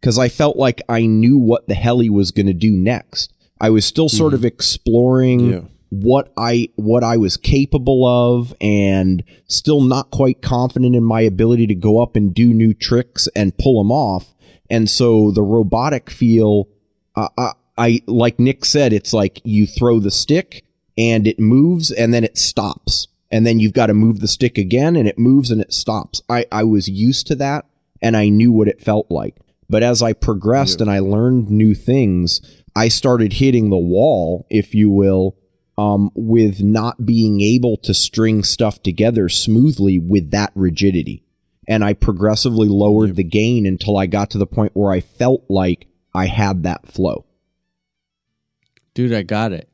because 0.00 0.18
I 0.18 0.28
felt 0.28 0.56
like 0.56 0.82
I 0.88 1.06
knew 1.06 1.38
what 1.38 1.68
the 1.68 1.74
heli 1.74 2.10
was 2.10 2.30
going 2.32 2.46
to 2.46 2.52
do 2.52 2.72
next. 2.72 3.32
I 3.60 3.70
was 3.70 3.84
still 3.86 4.08
sort 4.08 4.34
of 4.34 4.44
exploring 4.44 5.40
Yeah. 5.52 5.60
what 5.90 6.32
I 6.36 6.68
what 6.76 7.02
I 7.04 7.16
was 7.16 7.36
capable 7.36 8.04
of 8.06 8.52
and 8.60 9.22
still 9.46 9.80
not 9.80 10.10
quite 10.10 10.42
confident 10.42 10.94
in 10.94 11.04
my 11.04 11.22
ability 11.22 11.66
to 11.68 11.74
go 11.74 12.02
up 12.02 12.16
and 12.16 12.34
do 12.34 12.52
new 12.52 12.74
tricks 12.74 13.28
and 13.34 13.56
pull 13.56 13.78
them 13.82 13.90
off. 13.90 14.34
And 14.68 14.90
so 14.90 15.30
the 15.30 15.42
robotic 15.42 16.10
feel 16.10 16.68
uh, 17.14 17.28
I, 17.38 17.52
I 17.78 18.02
like 18.06 18.38
Nick 18.38 18.64
said 18.64 18.92
it's 18.92 19.12
like 19.12 19.40
you 19.44 19.66
throw 19.66 20.00
the 20.00 20.10
stick 20.10 20.64
and 20.98 21.26
it 21.26 21.38
moves 21.38 21.90
and 21.90 22.12
then 22.12 22.24
it 22.24 22.36
stops. 22.36 23.08
And 23.30 23.46
then 23.46 23.58
you've 23.58 23.72
got 23.72 23.86
to 23.86 23.94
move 23.94 24.20
the 24.20 24.28
stick 24.28 24.56
again 24.56 24.96
and 24.96 25.08
it 25.08 25.18
moves 25.18 25.50
and 25.50 25.60
it 25.60 25.72
stops. 25.72 26.22
I 26.28 26.46
I 26.52 26.64
was 26.64 26.88
used 26.88 27.26
to 27.28 27.34
that 27.36 27.66
and 28.00 28.16
I 28.16 28.28
knew 28.28 28.52
what 28.52 28.68
it 28.68 28.80
felt 28.80 29.10
like. 29.10 29.36
But 29.68 29.82
as 29.82 30.02
I 30.02 30.12
progressed 30.12 30.80
and 30.80 30.90
I 30.90 31.00
learned 31.00 31.50
new 31.50 31.74
things, 31.74 32.40
I 32.76 32.88
started 32.88 33.34
hitting 33.34 33.70
the 33.70 33.76
wall, 33.76 34.46
if 34.48 34.74
you 34.74 34.90
will, 34.90 35.36
um, 35.76 36.10
with 36.14 36.62
not 36.62 37.04
being 37.04 37.40
able 37.40 37.76
to 37.78 37.92
string 37.92 38.44
stuff 38.44 38.82
together 38.82 39.28
smoothly 39.28 39.98
with 39.98 40.30
that 40.30 40.52
rigidity. 40.54 41.24
And 41.68 41.84
I 41.84 41.94
progressively 41.94 42.68
lowered 42.68 43.16
the 43.16 43.24
gain 43.24 43.66
until 43.66 43.96
I 43.98 44.06
got 44.06 44.30
to 44.30 44.38
the 44.38 44.46
point 44.46 44.76
where 44.76 44.92
I 44.92 45.00
felt 45.00 45.44
like 45.48 45.88
I 46.14 46.26
had 46.26 46.62
that 46.62 46.86
flow. 46.86 47.26
Dude, 48.94 49.12
I 49.12 49.22
got 49.22 49.52
it. 49.52 49.68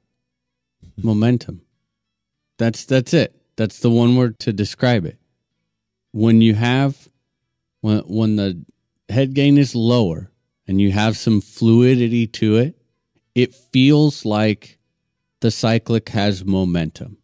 Momentum. 1.03 1.63
That's 2.59 2.85
that's 2.85 3.13
it. 3.13 3.42
That's 3.57 3.81
the 3.81 3.91
one 3.91 4.17
word 4.17 4.39
to 4.41 4.53
describe 4.53 5.05
it. 5.05 5.19
When 6.13 6.41
you 6.41 6.55
have 6.55 7.09
when 7.81 7.99
when 8.01 8.37
the 8.37 8.65
head 9.09 9.35
gain 9.35 9.59
is 9.59 9.75
lower 9.75 10.31
and 10.67 10.81
you 10.81 10.91
have 10.93 11.17
some 11.17 11.41
fluidity 11.41 12.27
to 12.27 12.57
it, 12.57 12.77
it 13.35 13.55
feels 13.55 14.25
like 14.25 14.79
the 15.41 15.51
cyclic 15.51 16.09
has 16.11 16.45
momentum. 16.45 17.19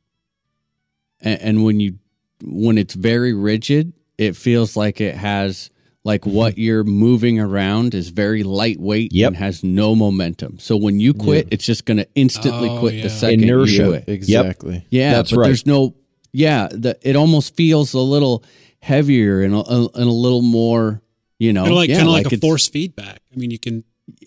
And, 1.21 1.41
and 1.41 1.65
when 1.65 1.81
you 1.81 1.99
when 2.43 2.79
it's 2.79 2.95
very 2.95 3.33
rigid, 3.35 3.93
it 4.17 4.37
feels 4.37 4.77
like 4.77 5.01
it 5.01 5.15
has 5.17 5.71
like 6.05 6.23
mm-hmm. 6.23 6.37
what 6.37 6.59
you're 6.59 6.85
moving 6.85 7.39
around 7.41 7.95
is 7.95 8.09
very 8.09 8.43
lightweight 8.43 9.13
Yep. 9.13 9.27
and 9.29 9.37
has 9.37 9.63
no 9.65 9.95
momentum. 9.95 10.59
So 10.59 10.77
when 10.77 11.01
you 11.01 11.13
quit, 11.13 11.49
it's 11.51 11.65
just 11.65 11.85
going 11.85 11.99
to 11.99 12.09
instantly 12.15 12.71
Oh, 12.71 12.79
quit 12.79 12.95
yeah. 12.95 13.03
the 13.03 13.11
second 13.11 13.43
Inertia. 13.43 13.73
you 13.73 13.89
quit. 13.89 14.05
Exactly. 14.09 14.87
Yeah, 14.91 15.13
That's 15.15 15.31
but 15.33 15.39
right. 15.41 15.47
there's 15.49 15.67
no. 15.67 15.95
Yeah, 16.33 16.69
the, 16.71 16.99
it 17.03 17.17
almost 17.17 17.57
feels 17.57 17.95
a 17.95 18.01
little 18.01 18.45
heavier 18.81 19.43
and 19.43 19.55
a, 19.55 19.59
a- 19.59 19.89
and 19.95 20.09
a 20.09 20.13
little 20.13 20.43
more. 20.43 21.03
You 21.39 21.53
know, 21.53 21.65
like 21.65 21.89
yeah, 21.89 21.97
kind 21.99 22.09
of 22.09 22.15
like, 22.15 22.33
a 22.33 22.37
force 22.39 22.69
feedback. 22.69 23.21
I 23.33 23.37
mean, 23.37 23.53
you 23.53 23.61
can 23.61 23.85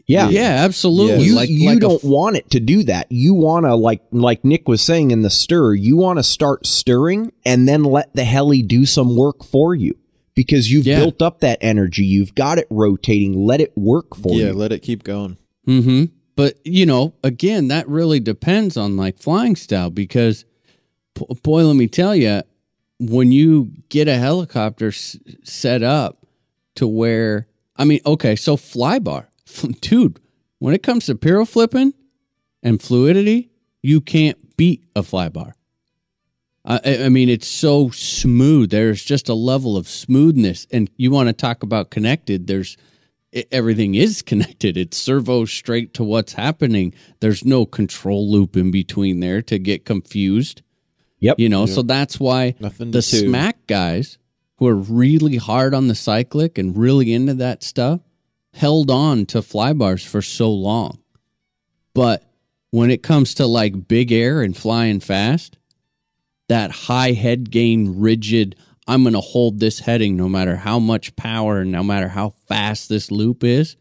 Yeah. 0.08 0.30
Yeah, 0.30 0.64
absolutely. 0.64 1.26
You, 1.26 1.36
like 1.36 1.50
you 1.50 1.70
like 1.70 1.80
don't 1.80 2.02
want 2.06 2.38
it 2.38 2.50
to 2.52 2.62
do 2.62 2.84
that. 2.84 3.08
You 3.12 3.34
want 3.34 3.66
to 3.66 3.76
like 3.76 4.02
like 4.12 4.46
Nick 4.46 4.68
was 4.70 4.82
saying 4.82 5.12
in 5.12 5.22
the 5.22 5.30
stir, 5.30 5.74
you 5.74 5.98
want 5.98 6.20
to 6.20 6.24
start 6.24 6.66
stirring 6.66 7.34
and 7.46 7.68
then 7.68 7.84
let 7.84 8.16
the 8.16 8.24
heli 8.24 8.62
do 8.62 8.86
some 8.86 9.18
work 9.18 9.44
for 9.44 9.76
you 9.76 9.98
because 10.36 10.72
you've 10.72 10.86
Yeah. 10.88 11.00
built 11.00 11.22
up 11.22 11.42
that 11.42 11.58
energy. 11.62 12.06
You've 12.06 12.34
got 12.34 12.58
it 12.58 12.68
rotating. 12.70 13.34
Let 13.46 13.60
it 13.60 13.74
work 13.78 14.16
for 14.16 14.32
Yeah, 14.32 14.38
you. 14.38 14.46
Yeah, 14.48 14.54
let 14.54 14.72
it 14.72 14.80
keep 14.80 15.04
going. 15.04 15.36
Mm-hmm. 15.68 16.06
But 16.38 16.60
you 16.66 16.86
know, 16.86 17.14
again, 17.26 17.68
that 17.68 17.90
really 17.90 18.22
depends 18.22 18.78
on 18.78 18.96
like 18.96 19.20
flying 19.20 19.58
style 19.58 19.90
because, 19.90 20.44
p- 20.44 20.50
boy, 21.16 21.64
let 21.64 21.76
me 21.76 21.88
tell 21.88 22.16
you, 22.16 22.42
when 23.00 23.32
you 23.32 23.72
get 23.90 24.08
a 24.08 24.18
helicopter 24.18 24.90
s- 24.90 25.18
set 25.44 25.84
up 25.84 26.26
to 26.76 26.88
where, 26.88 27.48
I 27.76 27.86
mean, 27.86 28.00
okay, 28.06 28.36
so 28.36 28.56
flybar, 28.58 29.28
dude, 29.82 30.20
when 30.60 30.74
it 30.74 30.84
comes 30.84 31.08
to 31.08 31.16
piro 31.16 31.46
flipping 31.46 31.94
and 32.64 32.82
fluidity, 32.82 33.50
you 33.82 34.02
can't 34.02 34.56
beat 34.58 34.86
a 34.96 35.02
flybar. 35.02 35.54
I, 36.64 36.80
I- 37.06 37.10
mean, 37.10 37.30
it's 37.30 37.48
so 37.48 37.90
smooth. 37.90 38.70
There's 38.70 39.04
just 39.04 39.30
a 39.30 39.34
level 39.34 39.76
of 39.78 39.88
smoothness, 39.88 40.68
and 40.72 40.90
you 40.98 41.10
want 41.12 41.28
to 41.30 41.34
talk 41.34 41.64
about 41.64 41.90
connected. 41.90 42.46
There's 42.48 42.78
it, 43.32 43.48
everything 43.52 43.96
is 43.96 44.22
connected. 44.32 44.78
It's 44.78 44.98
servo 44.98 45.46
straight 45.46 45.94
to 45.96 46.04
what's 46.04 46.34
happening. 46.34 46.94
There's 47.20 47.44
no 47.44 47.66
control 47.66 48.30
loop 48.32 48.56
in 48.56 48.70
between 48.70 49.22
there 49.22 49.42
to 49.44 49.58
get 49.58 49.86
confused. 49.86 50.62
Yep. 51.22 51.40
You 51.40 51.50
know, 51.50 51.66
so 51.66 51.82
that's 51.84 52.20
why 52.20 52.56
Nothing 52.60 52.92
the 52.92 53.02
to 53.02 53.18
smack 53.18 53.66
guys 53.68 54.18
who 54.58 54.68
are 54.68 54.76
really 54.76 55.38
hard 55.38 55.74
on 55.74 55.88
the 55.88 55.96
cyclic 55.96 56.58
and 56.58 56.78
really 56.78 57.14
into 57.14 57.34
that 57.36 57.64
stuff 57.64 58.02
held 58.54 58.92
on 58.92 59.26
to 59.28 59.42
fly 59.42 59.74
bars 59.74 60.04
for 60.06 60.22
so 60.22 60.52
long. 60.52 61.00
But 61.94 62.24
when 62.72 62.90
it 62.92 63.04
comes 63.04 63.36
to 63.36 63.46
like 63.46 63.88
big 63.88 64.12
air 64.12 64.42
and 64.42 64.56
flying 64.56 65.00
fast, 65.00 65.58
that 66.50 66.72
high 66.72 67.12
head 67.14 67.50
gain, 67.52 68.00
rigid, 68.00 68.56
I'm 68.88 69.04
going 69.04 69.14
to 69.14 69.22
hold 69.22 69.60
this 69.60 69.80
heading 69.80 70.18
no 70.18 70.28
matter 70.28 70.56
how 70.56 70.80
much 70.80 71.16
power 71.16 71.60
and 71.60 71.72
no 71.72 71.84
matter 71.84 72.10
how 72.10 72.30
fast 72.48 72.90
this 72.90 73.12
loop 73.12 73.44
is. 73.44 73.78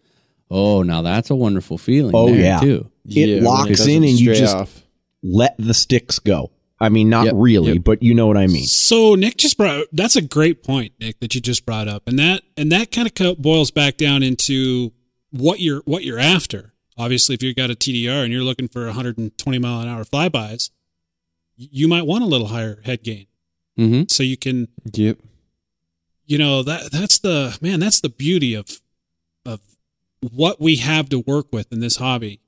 Oh, 0.51 0.83
now 0.83 1.03
that's 1.03 1.31
a 1.31 1.35
wonderful 1.37 1.79
feeling. 1.79 2.15
Oh, 2.15 2.27
there, 2.27 2.41
yeah. 2.41 2.61
too. 2.61 2.91
It 3.07 3.37
when 3.37 3.45
locks 3.45 3.71
doesn't 3.71 3.91
in 3.91 4.05
and 4.05 4.21
you 4.21 4.35
just- 4.35 4.55
off. 4.55 4.83
Let 5.23 5.55
the 5.59 5.75
sticks 5.75 6.19
go. 6.19 6.51
I 6.81 6.89
mean, 6.89 7.11
not 7.11 7.27
Yep. 7.27 7.35
really, 7.36 7.73
Yep. 7.74 7.85
but 7.85 8.02
you 8.02 8.15
know 8.15 8.27
what 8.27 8.36
I 8.39 8.47
mean. 8.47 8.65
So 8.66 9.15
Nick 9.15 9.36
just 9.36 9.57
brought 9.59 9.86
that's 9.93 10.16
a 10.16 10.23
great 10.23 10.62
point, 10.62 10.93
Nick, 10.98 11.20
that 11.20 11.35
you 11.35 11.40
just 11.40 11.66
brought 11.66 11.89
up, 11.89 12.09
and 12.09 12.19
that 12.19 12.43
and 12.57 12.73
that 12.73 12.90
kind 12.90 13.11
of 13.20 13.39
boils 13.43 13.70
back 13.70 13.97
down 13.97 14.23
into 14.23 14.93
what 15.31 15.61
you're 15.61 15.82
what 15.85 16.05
you're 16.05 16.19
after. 16.19 16.73
Obviously, 16.97 17.35
if 17.35 17.43
you've 17.43 17.57
got 17.57 17.70
a 17.70 17.74
TDR 17.74 18.24
and 18.24 18.32
you're 18.32 18.43
looking 18.43 18.69
for 18.69 18.85
120 18.86 19.59
mile 19.59 19.81
an 19.81 19.89
hour 19.89 20.05
flybys, 20.05 20.70
you 21.57 21.86
might 21.89 22.07
want 22.07 22.24
a 22.24 22.27
little 22.27 22.48
higher 22.48 22.81
head 22.85 23.02
gain, 23.02 23.27
Mm-hmm. 23.78 24.02
so 24.09 24.23
you 24.23 24.36
can, 24.36 24.69
Yep. 24.93 25.19
you 26.27 26.39
know, 26.39 26.62
that 26.62 26.90
that's 26.93 27.19
the 27.19 27.57
man, 27.61 27.81
that's 27.81 28.01
the 28.01 28.09
beauty 28.09 28.55
of 28.55 28.81
of 29.47 29.61
what 30.20 30.61
we 30.61 30.77
have 30.77 31.09
to 31.11 31.20
work 31.20 31.47
with 31.52 31.73
in 31.73 31.81
this 31.81 31.97
hobby, 31.97 32.40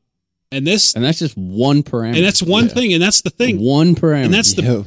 and 0.53 0.67
this 0.67 0.95
And 0.95 1.05
that's 1.05 1.19
just 1.19 1.37
one 1.37 1.83
parameter. 1.83 2.17
and 2.17 2.25
that's 2.25 2.43
one 2.43 2.67
Yeah. 2.69 2.75
thing, 2.75 2.93
and 2.93 3.03
that's 3.03 3.23
the 3.23 3.31
thing. 3.31 3.59
One 3.61 3.95
parameter. 3.95 4.25
And 4.27 4.35
that's 4.35 4.53
the 4.55 4.63
Yep. 4.63 4.87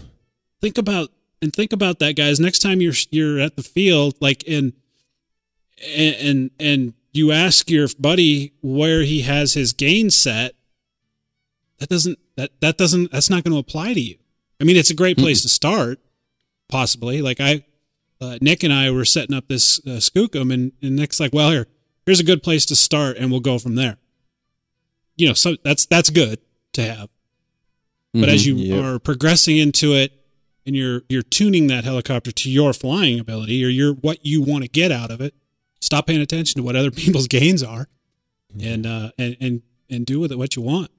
think 0.62 0.78
about 0.78 1.12
and 1.42 1.52
think 1.54 1.74
about 1.74 2.00
that 2.00 2.16
guys 2.16 2.40
next 2.40 2.60
time 2.60 2.82
you're 2.82 2.94
you're 3.12 3.40
at 3.40 3.56
the 3.58 3.64
field 3.64 4.16
like 4.22 4.44
in 4.44 4.74
and 5.96 6.16
and, 6.16 6.52
and 6.60 6.94
you 7.14 7.32
ask 7.32 7.70
your 7.70 7.88
buddy 8.00 8.54
where 8.62 9.02
he 9.04 9.22
has 9.22 9.54
his 9.54 9.74
gain 9.74 10.10
set 10.10 10.56
that 11.80 11.90
doesn't 11.90 12.18
that 12.38 12.52
that 12.62 12.78
doesn't 12.78 13.12
that's 13.12 13.30
not 13.30 13.44
going 13.44 13.52
to 13.54 13.60
apply 13.60 13.94
to 13.94 14.00
you 14.02 14.16
i 14.60 14.64
mean 14.64 14.76
it's 14.78 14.90
a 14.90 14.96
great 14.96 15.18
place 15.18 15.42
to 15.42 15.50
start 15.50 16.00
possibly 16.70 17.22
like 17.22 17.40
i 17.42 17.64
uh, 18.22 18.38
nick 18.42 18.64
and 18.64 18.72
i 18.74 18.90
were 18.90 19.06
setting 19.06 19.36
up 19.36 19.48
this 19.48 19.80
uh, 19.86 19.92
skookum 20.00 20.54
and, 20.54 20.72
and 20.82 20.96
nick's 20.96 21.20
like 21.20 21.34
well 21.34 21.52
here 21.52 21.68
here's 22.06 22.20
a 22.22 22.24
good 22.24 22.42
place 22.42 22.66
to 22.66 22.76
start 22.76 23.18
and 23.18 23.30
we'll 23.30 23.40
go 23.42 23.60
from 23.60 23.76
there 23.76 23.98
you 25.18 25.28
know 25.28 25.34
so 25.34 25.56
that's 25.64 25.86
that's 25.86 26.10
good 26.10 26.40
to 26.74 26.82
have 26.84 27.10
but 28.14 28.30
as 28.30 28.46
you 28.46 28.56
Yep. 28.56 28.84
are 28.84 29.00
progressing 29.00 29.58
into 29.58 29.94
it 29.94 30.14
and 30.66 30.74
you're 30.76 31.02
you're 31.10 31.22
tuning 31.22 31.68
that 31.68 31.84
helicopter 31.84 32.32
to 32.32 32.50
your 32.50 32.72
flying 32.72 33.20
ability 33.20 33.64
or 33.64 33.68
your 33.68 33.94
what 33.94 34.26
you 34.26 34.42
want 34.42 34.64
to 34.64 34.70
get 34.70 34.90
out 34.92 35.12
of 35.12 35.20
it, 35.20 35.36
stop 35.82 36.08
paying 36.08 36.22
attention 36.22 36.60
to 36.60 36.64
what 36.64 36.76
other 36.78 36.92
people's 37.04 37.28
gains 37.28 37.62
are, 37.62 37.88
and 38.64 38.86
uh, 38.88 39.12
and 39.20 39.36
and 39.42 39.62
and 39.90 40.06
do 40.06 40.20
with 40.22 40.32
it 40.32 40.38
what 40.38 40.56
you 40.56 40.62
want. 40.62 40.92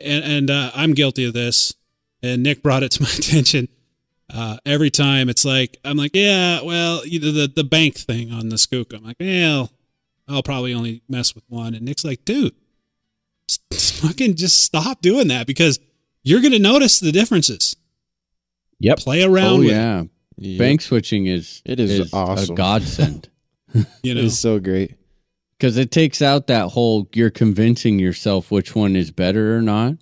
And 0.00 0.24
and 0.24 0.50
uh, 0.50 0.72
I'm 0.74 0.94
guilty 0.94 1.24
of 1.24 1.32
this. 1.32 1.74
And 2.24 2.42
Nick 2.42 2.60
brought 2.62 2.82
it 2.82 2.90
to 2.92 3.02
my 3.04 3.08
attention. 3.16 3.68
Uh, 4.28 4.56
every 4.66 4.90
time 4.90 5.28
it's 5.28 5.44
like 5.44 5.78
I'm 5.84 5.96
like, 5.96 6.10
yeah, 6.14 6.60
well, 6.62 7.02
the 7.02 7.50
the 7.54 7.64
bank 7.64 7.96
thing 7.96 8.32
on 8.32 8.48
the 8.48 8.56
skook. 8.56 8.92
I'm 8.92 9.04
like, 9.04 9.16
well, 9.20 9.70
I'll 10.28 10.42
probably 10.42 10.74
only 10.74 11.02
mess 11.08 11.34
with 11.36 11.44
one. 11.48 11.74
And 11.74 11.84
Nick's 11.84 12.04
like, 12.04 12.24
dude, 12.24 12.54
fucking 13.72 14.36
just 14.36 14.60
stop 14.60 15.00
doing 15.02 15.28
that 15.28 15.46
because 15.46 15.78
you're 16.22 16.40
going 16.40 16.52
to 16.52 16.58
notice 16.58 17.00
the 17.00 17.12
differences. 17.12 17.76
Yep. 18.80 18.98
Play 18.98 19.22
around 19.22 19.52
Oh 19.52 19.58
with 19.58 19.68
yeah, 19.70 20.04
Yep. 20.38 20.58
bank 20.58 20.80
switching 20.80 21.26
is 21.26 21.62
It 21.64 21.78
is 21.78 22.12
awesome. 22.12 22.54
a 22.54 22.56
godsend 22.56 23.28
you 24.02 24.14
know. 24.14 24.22
It's 24.22 24.38
so 24.38 24.58
great. 24.58 24.94
because 25.58 25.76
it 25.76 25.90
takes 25.90 26.20
out 26.20 26.46
that 26.48 26.68
whole 26.70 27.08
you're 27.14 27.30
convincing 27.30 27.98
yourself 27.98 28.50
which 28.50 28.74
one 28.74 28.96
is 28.96 29.10
better 29.10 29.56
or 29.56 29.62
not. 29.62 29.94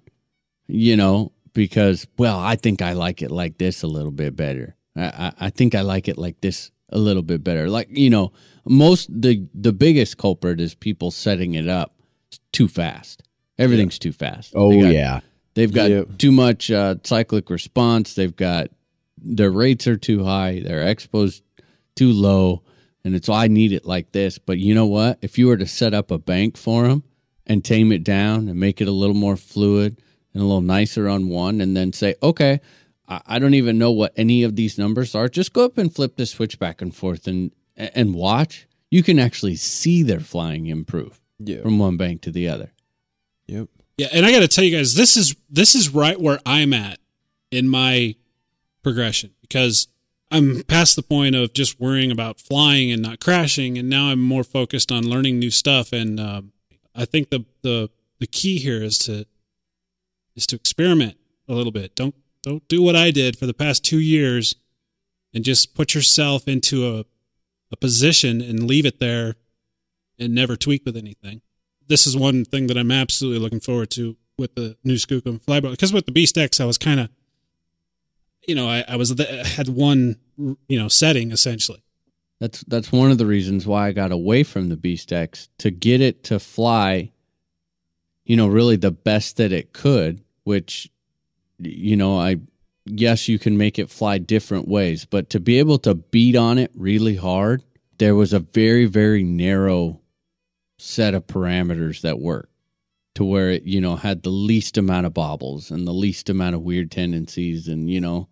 You 0.66 0.96
know, 0.96 1.32
because 1.52 2.06
well, 2.16 2.38
I 2.38 2.56
think 2.56 2.80
I 2.80 2.92
like 2.92 3.22
it 3.22 3.30
like 3.30 3.58
this 3.58 3.82
a 3.82 3.86
little 3.88 4.12
bit 4.12 4.34
better. 4.36 4.76
I, 4.96 5.02
I, 5.04 5.32
I 5.46 5.50
think 5.50 5.74
I 5.74 5.80
like 5.82 6.08
it 6.08 6.16
like 6.16 6.40
this 6.40 6.70
a 6.90 6.98
little 6.98 7.22
bit 7.22 7.42
better. 7.44 7.68
Like 7.68 7.88
you 7.90 8.08
know, 8.08 8.32
most 8.66 9.08
the 9.12 9.46
the 9.54 9.72
biggest 9.72 10.16
culprit 10.16 10.60
is 10.60 10.74
people 10.74 11.10
setting 11.10 11.54
it 11.54 11.68
up 11.68 11.94
too 12.52 12.66
fast. 12.68 13.22
Everything's 13.60 13.98
too 13.98 14.12
fast. 14.12 14.52
Oh 14.56 14.70
They 14.70 14.80
got- 14.82 14.92
yeah. 14.94 15.20
They've 15.54 15.72
got 15.72 15.90
Yep. 15.90 16.18
too 16.18 16.30
much 16.32 16.70
uh, 16.70 16.94
cyclic 17.04 17.50
response. 17.50 18.14
They've 18.14 18.34
got 18.34 18.70
their 19.22 19.50
rates 19.50 19.86
are 19.86 19.96
too 19.96 20.24
high. 20.24 20.60
Their 20.60 20.82
expos 20.82 21.42
too 21.96 22.12
low, 22.12 22.62
and 23.04 23.14
it's 23.14 23.28
I 23.28 23.48
need 23.48 23.72
it 23.72 23.84
like 23.84 24.12
this. 24.12 24.38
But 24.38 24.58
you 24.58 24.74
know 24.74 24.86
what? 24.86 25.18
If 25.22 25.38
you 25.38 25.48
were 25.48 25.56
to 25.58 25.66
set 25.66 25.92
up 25.92 26.10
a 26.10 26.18
bank 26.18 26.56
for 26.56 26.86
them 26.88 27.02
and 27.46 27.64
tame 27.64 27.90
it 27.92 28.04
down 28.04 28.48
and 28.48 28.58
make 28.60 28.80
it 28.80 28.88
a 28.88 28.92
little 28.92 29.14
more 29.16 29.36
fluid, 29.36 30.00
and 30.32 30.40
a 30.42 30.46
little 30.46 30.60
nicer 30.62 31.08
on 31.08 31.28
one, 31.28 31.60
and 31.60 31.76
then 31.76 31.92
say, 31.92 32.14
okay, 32.22 32.60
I, 33.08 33.20
I 33.26 33.38
don't 33.40 33.54
even 33.54 33.76
know 33.76 33.90
what 33.90 34.12
any 34.16 34.44
of 34.44 34.54
these 34.54 34.78
numbers 34.78 35.14
are. 35.16 35.28
Just 35.28 35.52
go 35.52 35.64
up 35.64 35.76
and 35.76 35.92
flip 35.92 36.16
the 36.16 36.24
switch 36.26 36.58
back 36.60 36.80
and 36.80 36.94
forth 36.94 37.26
and 37.26 37.50
and 37.76 38.14
watch. 38.14 38.68
You 38.90 39.02
can 39.02 39.18
actually 39.18 39.56
see 39.56 40.02
their 40.04 40.20
flying 40.20 40.66
improve 40.66 41.20
Yeah. 41.40 41.62
from 41.62 41.78
one 41.80 41.96
bank 41.96 42.20
to 42.22 42.30
the 42.30 42.48
other. 42.48 42.72
Yep. 43.50 43.68
Yeah, 43.98 44.06
and 44.12 44.24
I 44.24 44.30
got 44.30 44.40
to 44.40 44.48
tell 44.48 44.64
you 44.64 44.76
guys, 44.76 44.94
this 44.94 45.16
is 45.16 45.34
this 45.50 45.74
is 45.74 45.92
right 45.92 46.18
where 46.18 46.38
I'm 46.46 46.72
at 46.72 46.98
in 47.50 47.68
my 47.68 48.14
progression 48.82 49.32
because 49.42 49.88
I'm 50.30 50.62
past 50.62 50.94
the 50.94 51.02
point 51.02 51.34
of 51.34 51.52
just 51.52 51.80
worrying 51.80 52.12
about 52.12 52.40
flying 52.40 52.92
and 52.92 53.02
not 53.02 53.18
crashing, 53.18 53.76
and 53.76 53.90
now 53.90 54.06
I'm 54.06 54.22
more 54.22 54.44
focused 54.44 54.92
on 54.92 55.02
learning 55.02 55.38
new 55.38 55.50
stuff. 55.50 55.92
And 55.92 56.20
um, 56.20 56.52
I 56.94 57.04
think 57.04 57.30
the 57.30 57.44
the 57.62 57.90
the 58.20 58.26
key 58.28 58.58
here 58.58 58.82
is 58.82 58.98
to 59.00 59.26
is 60.36 60.46
to 60.46 60.56
experiment 60.56 61.16
a 61.48 61.52
little 61.52 61.72
bit. 61.72 61.96
Don't 61.96 62.14
don't 62.42 62.66
do 62.68 62.80
what 62.82 62.94
I 62.94 63.10
did 63.10 63.36
for 63.36 63.46
the 63.46 63.54
past 63.54 63.84
two 63.84 63.98
years, 63.98 64.54
and 65.34 65.44
just 65.44 65.74
put 65.74 65.94
yourself 65.94 66.46
into 66.46 66.86
a 66.86 67.04
a 67.72 67.76
position 67.76 68.40
and 68.40 68.68
leave 68.68 68.86
it 68.86 69.00
there, 69.00 69.34
and 70.20 70.34
never 70.34 70.54
tweak 70.56 70.86
with 70.86 70.96
anything 70.96 71.42
this 71.90 72.06
is 72.06 72.16
one 72.16 72.44
thing 72.44 72.68
that 72.68 72.78
I'm 72.78 72.92
absolutely 72.92 73.40
looking 73.40 73.60
forward 73.60 73.90
to 73.90 74.16
with 74.38 74.54
the 74.54 74.76
new 74.84 74.94
Skookum 74.94 75.44
flybar. 75.44 75.72
Because 75.72 75.92
with 75.92 76.06
the 76.06 76.12
Beast 76.12 76.38
X, 76.38 76.60
I 76.60 76.64
was 76.64 76.78
kind 76.78 77.00
of, 77.00 77.10
you 78.46 78.54
know, 78.54 78.68
I, 78.68 78.84
I 78.88 78.96
was 78.96 79.14
the, 79.14 79.24
had 79.44 79.68
one, 79.68 80.16
you 80.38 80.78
know, 80.78 80.88
setting 80.88 81.32
essentially. 81.32 81.82
That's 82.38 82.60
that's 82.60 82.90
one 82.90 83.10
of 83.10 83.18
the 83.18 83.26
reasons 83.26 83.66
why 83.66 83.88
I 83.88 83.92
got 83.92 84.12
away 84.12 84.44
from 84.44 84.70
the 84.70 84.76
Beast 84.76 85.12
X 85.12 85.50
to 85.58 85.70
get 85.70 86.00
it 86.00 86.24
to 86.24 86.38
fly, 86.38 87.10
you 88.24 88.36
know, 88.36 88.46
really 88.46 88.76
the 88.76 88.92
best 88.92 89.36
that 89.36 89.52
it 89.52 89.74
could, 89.74 90.22
which 90.44 90.90
you 91.58 91.96
know, 91.96 92.18
I 92.18 92.36
yes, 92.86 93.28
you 93.28 93.38
can 93.38 93.58
make 93.58 93.78
it 93.78 93.90
fly 93.90 94.16
different 94.16 94.68
ways, 94.68 95.04
but 95.04 95.28
to 95.30 95.40
be 95.40 95.58
able 95.58 95.78
to 95.80 95.94
beat 95.94 96.34
on 96.34 96.56
it 96.56 96.70
really 96.74 97.16
hard, 97.16 97.62
there 97.98 98.14
was 98.14 98.32
a 98.32 98.38
very 98.38 98.86
very 98.86 99.22
narrow 99.22 99.99
set 100.80 101.14
of 101.14 101.26
parameters 101.26 102.00
that 102.00 102.18
work 102.18 102.48
to 103.14 103.24
where 103.24 103.50
it, 103.50 103.64
you 103.64 103.80
know, 103.80 103.96
had 103.96 104.22
the 104.22 104.30
least 104.30 104.78
amount 104.78 105.06
of 105.06 105.14
bobbles 105.14 105.70
and 105.70 105.86
the 105.86 105.92
least 105.92 106.30
amount 106.30 106.54
of 106.54 106.62
weird 106.62 106.90
tendencies 106.90 107.68
and, 107.68 107.90
you 107.90 108.00
know, 108.00 108.28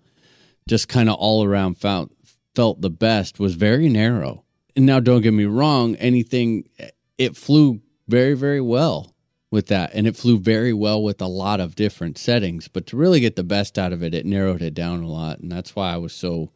just 0.68 0.88
kind 0.88 1.08
of 1.08 1.16
all 1.16 1.44
around 1.44 1.76
felt 1.76 2.12
felt 2.54 2.80
the 2.80 2.90
best 2.90 3.38
was 3.38 3.54
very 3.54 3.88
narrow. 3.88 4.44
And 4.74 4.86
now 4.86 5.00
don't 5.00 5.22
get 5.22 5.32
me 5.32 5.44
wrong, 5.44 5.94
anything 5.96 6.68
eh, 6.78 6.90
it 7.16 7.36
flew 7.36 7.80
very 8.06 8.34
very 8.34 8.60
well 8.60 9.14
with 9.50 9.66
that 9.66 9.90
and 9.94 10.06
it 10.06 10.16
flew 10.16 10.38
very 10.38 10.72
well 10.72 11.02
with 11.02 11.20
a 11.20 11.26
lot 11.26 11.60
of 11.60 11.74
different 11.74 12.16
settings, 12.16 12.68
but 12.68 12.86
to 12.86 12.96
really 12.96 13.20
get 13.20 13.36
the 13.36 13.44
best 13.44 13.78
out 13.78 13.92
of 13.92 14.02
it 14.02 14.14
it 14.14 14.26
narrowed 14.26 14.62
it 14.62 14.74
down 14.74 15.02
a 15.02 15.08
lot 15.08 15.40
and 15.40 15.50
that's 15.50 15.74
why 15.76 15.92
I 15.92 15.96
was 15.96 16.12
so 16.12 16.52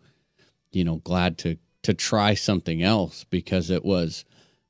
you 0.70 0.85
know 0.85 0.97
glad 0.97 1.39
to 1.39 1.59
to 1.82 1.93
try 1.93 2.35
something 2.35 2.82
else 2.82 3.24
because 3.24 3.69
it 3.69 3.85
was 3.85 4.24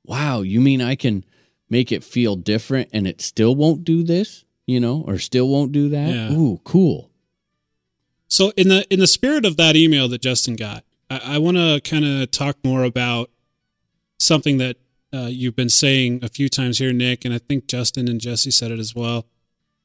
wow, 0.05 0.43
you 0.43 0.61
mean 0.61 0.81
I 0.81 0.95
can 0.95 1.25
make 1.69 1.93
it 1.93 2.05
feel 2.05 2.37
different 2.37 2.91
and 2.93 3.07
it 3.07 3.21
still 3.21 3.55
won't 3.55 3.85
do 3.85 4.03
this, 4.03 4.45
you 4.67 4.81
know, 4.81 5.05
or 5.07 5.19
still 5.19 5.49
won't 5.49 5.73
do 5.73 5.89
that? 5.89 6.09
Yeah. 6.09 6.33
Ooh, 6.33 6.61
cool. 6.65 7.11
So 8.29 8.53
in 8.57 8.69
the 8.69 8.87
in 8.93 8.99
the 8.99 9.07
spirit 9.07 9.45
of 9.45 9.57
that 9.59 9.77
email 9.77 10.09
that 10.09 10.23
Justin 10.23 10.57
got, 10.57 10.85
I, 11.11 11.35
I 11.35 11.39
want 11.39 11.57
to 11.57 11.81
kind 11.85 12.05
of 12.05 12.31
talk 12.31 12.57
more 12.65 12.85
about 12.85 13.31
something 14.19 14.59
that 14.59 14.77
uh, 15.13 15.27
you've 15.27 15.57
been 15.57 15.69
saying 15.69 16.21
a 16.23 16.29
few 16.29 16.49
times 16.49 16.79
here, 16.79 16.93
Nick, 16.93 17.25
and 17.25 17.35
I 17.35 17.39
think 17.39 17.67
Justin 17.67 18.09
and 18.09 18.21
Jesse 18.21 18.51
said 18.51 18.71
it 18.71 18.79
as 18.79 18.95
well. 18.95 19.27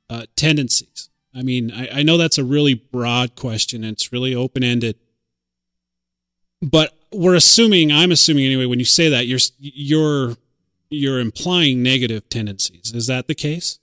Uh, 0.10 0.26
tendencies. 0.38 1.10
I 1.35 1.44
mean, 1.44 1.72
I, 1.72 1.99
I 1.99 2.03
know 2.03 2.18
that's 2.18 2.38
a 2.38 2.44
really 2.44 2.73
broad 2.73 3.35
question. 3.35 3.84
And 3.84 3.94
it's 3.94 4.11
really 4.11 4.34
open 4.34 4.64
ended, 4.64 4.95
but 6.61 6.97
we're 7.11 7.35
assuming. 7.35 7.91
I'm 7.91 8.11
assuming 8.11 8.45
anyway. 8.45 8.65
When 8.65 8.79
you 8.79 8.85
say 8.85 9.09
that, 9.09 9.27
you're 9.27 9.39
you're 9.59 10.35
you're 10.89 11.19
implying 11.19 11.84
negative 11.84 12.27
tendencies. 12.29 12.93
Is 12.93 13.07
that 13.07 13.27
the 13.27 13.35
case? 13.35 13.79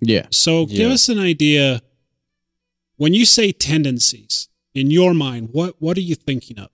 Yeah. 0.00 0.26
So 0.30 0.66
give 0.66 0.78
Yeah. 0.88 0.94
us 0.94 1.08
an 1.08 1.18
idea. 1.18 1.82
When 2.96 3.14
you 3.14 3.24
say 3.24 3.52
tendencies 3.52 4.48
in 4.74 4.90
your 4.90 5.14
mind, 5.14 5.50
what 5.52 5.76
what 5.80 5.96
are 5.96 6.02
you 6.02 6.14
thinking 6.14 6.58
of? 6.58 6.70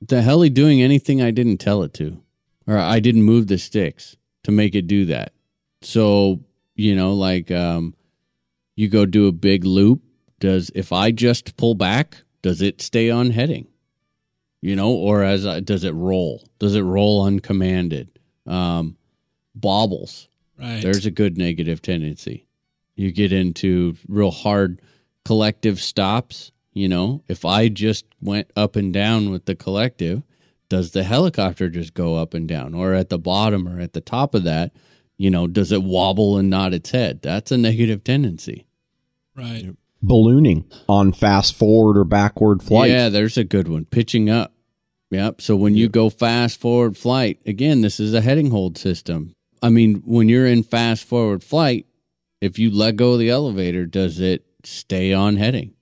The 0.00 0.22
heli 0.22 0.48
doing 0.50 0.80
anything 0.80 1.20
I 1.20 1.30
didn't 1.30 1.58
tell 1.58 1.82
it 1.82 1.92
to, 1.94 2.22
or 2.66 2.78
I 2.78 3.00
didn't 3.00 3.22
move 3.24 3.48
the 3.48 3.58
sticks 3.58 4.16
to 4.44 4.50
make 4.50 4.74
it 4.74 4.86
do 4.86 5.04
that. 5.06 5.32
So, 5.82 6.40
you 6.74 6.94
know, 6.96 7.12
like, 7.14 7.50
um, 7.50 7.94
you 8.76 8.88
go 8.88 9.04
do 9.04 9.26
a 9.26 9.32
big 9.32 9.64
loop. 9.64 10.02
Does, 10.38 10.70
if 10.74 10.90
I 10.92 11.10
just 11.10 11.54
pull 11.58 11.74
back, 11.74 12.22
does 12.40 12.62
it 12.62 12.80
stay 12.80 13.10
on 13.10 13.30
heading? 13.32 13.66
You 14.62 14.76
know, 14.76 14.90
or 14.90 15.22
as 15.22 15.46
I, 15.46 15.60
does 15.60 15.84
it 15.84 15.94
roll? 15.94 16.46
Does 16.58 16.74
it 16.74 16.82
roll 16.82 17.24
uncommanded? 17.24 18.08
Um, 18.46 18.96
bobbles. 19.54 20.28
Right. 20.58 20.82
There's 20.82 21.06
a 21.06 21.10
good 21.10 21.38
negative 21.38 21.80
tendency. 21.80 22.46
You 22.94 23.12
get 23.12 23.32
into 23.32 23.96
real 24.06 24.30
hard 24.30 24.82
collective 25.24 25.80
stops. 25.80 26.52
You 26.72 26.88
know, 26.88 27.22
if 27.28 27.44
I 27.44 27.68
just 27.68 28.04
went 28.20 28.50
up 28.54 28.76
and 28.76 28.92
down 28.92 29.30
with 29.30 29.46
the 29.46 29.54
collective, 29.56 30.22
does 30.68 30.92
the 30.92 31.02
helicopter 31.02 31.68
just 31.68 31.94
go 31.94 32.16
up 32.16 32.34
and 32.34 32.46
down? 32.46 32.74
Or 32.74 32.94
at 32.94 33.08
the 33.08 33.18
bottom 33.18 33.66
or 33.66 33.80
at 33.80 33.92
the 33.94 34.00
top 34.00 34.34
of 34.34 34.44
that, 34.44 34.72
you 35.16 35.30
know, 35.30 35.46
does 35.46 35.72
it 35.72 35.82
wobble 35.82 36.38
and 36.38 36.48
nod 36.48 36.74
its 36.74 36.90
head? 36.90 37.22
That's 37.22 37.50
a 37.50 37.58
negative 37.58 38.04
tendency. 38.04 38.66
right. 39.34 39.74
Ballooning 40.02 40.64
on 40.88 41.12
fast 41.12 41.54
forward 41.54 41.96
or 41.96 42.04
backward 42.04 42.62
flight. 42.62 42.90
Yeah, 42.90 43.08
there's 43.08 43.36
a 43.36 43.44
good 43.44 43.68
one. 43.68 43.84
Pitching 43.84 44.30
up. 44.30 44.54
Yep. 45.10 45.40
So 45.40 45.56
when 45.56 45.74
you 45.74 45.88
go 45.88 46.08
fast 46.08 46.60
forward 46.60 46.96
flight, 46.96 47.40
again, 47.44 47.80
this 47.80 47.98
is 47.98 48.14
a 48.14 48.20
heading 48.20 48.50
hold 48.50 48.78
system. 48.78 49.34
I 49.62 49.68
mean, 49.68 50.02
when 50.06 50.28
you're 50.28 50.46
in 50.46 50.62
fast 50.62 51.04
forward 51.04 51.42
flight, 51.42 51.86
if 52.40 52.58
you 52.58 52.70
let 52.70 52.96
go 52.96 53.12
of 53.12 53.18
the 53.18 53.28
elevator, 53.28 53.86
does 53.86 54.20
it 54.20 54.46
stay 54.64 55.12
on 55.12 55.36
heading? 55.36 55.74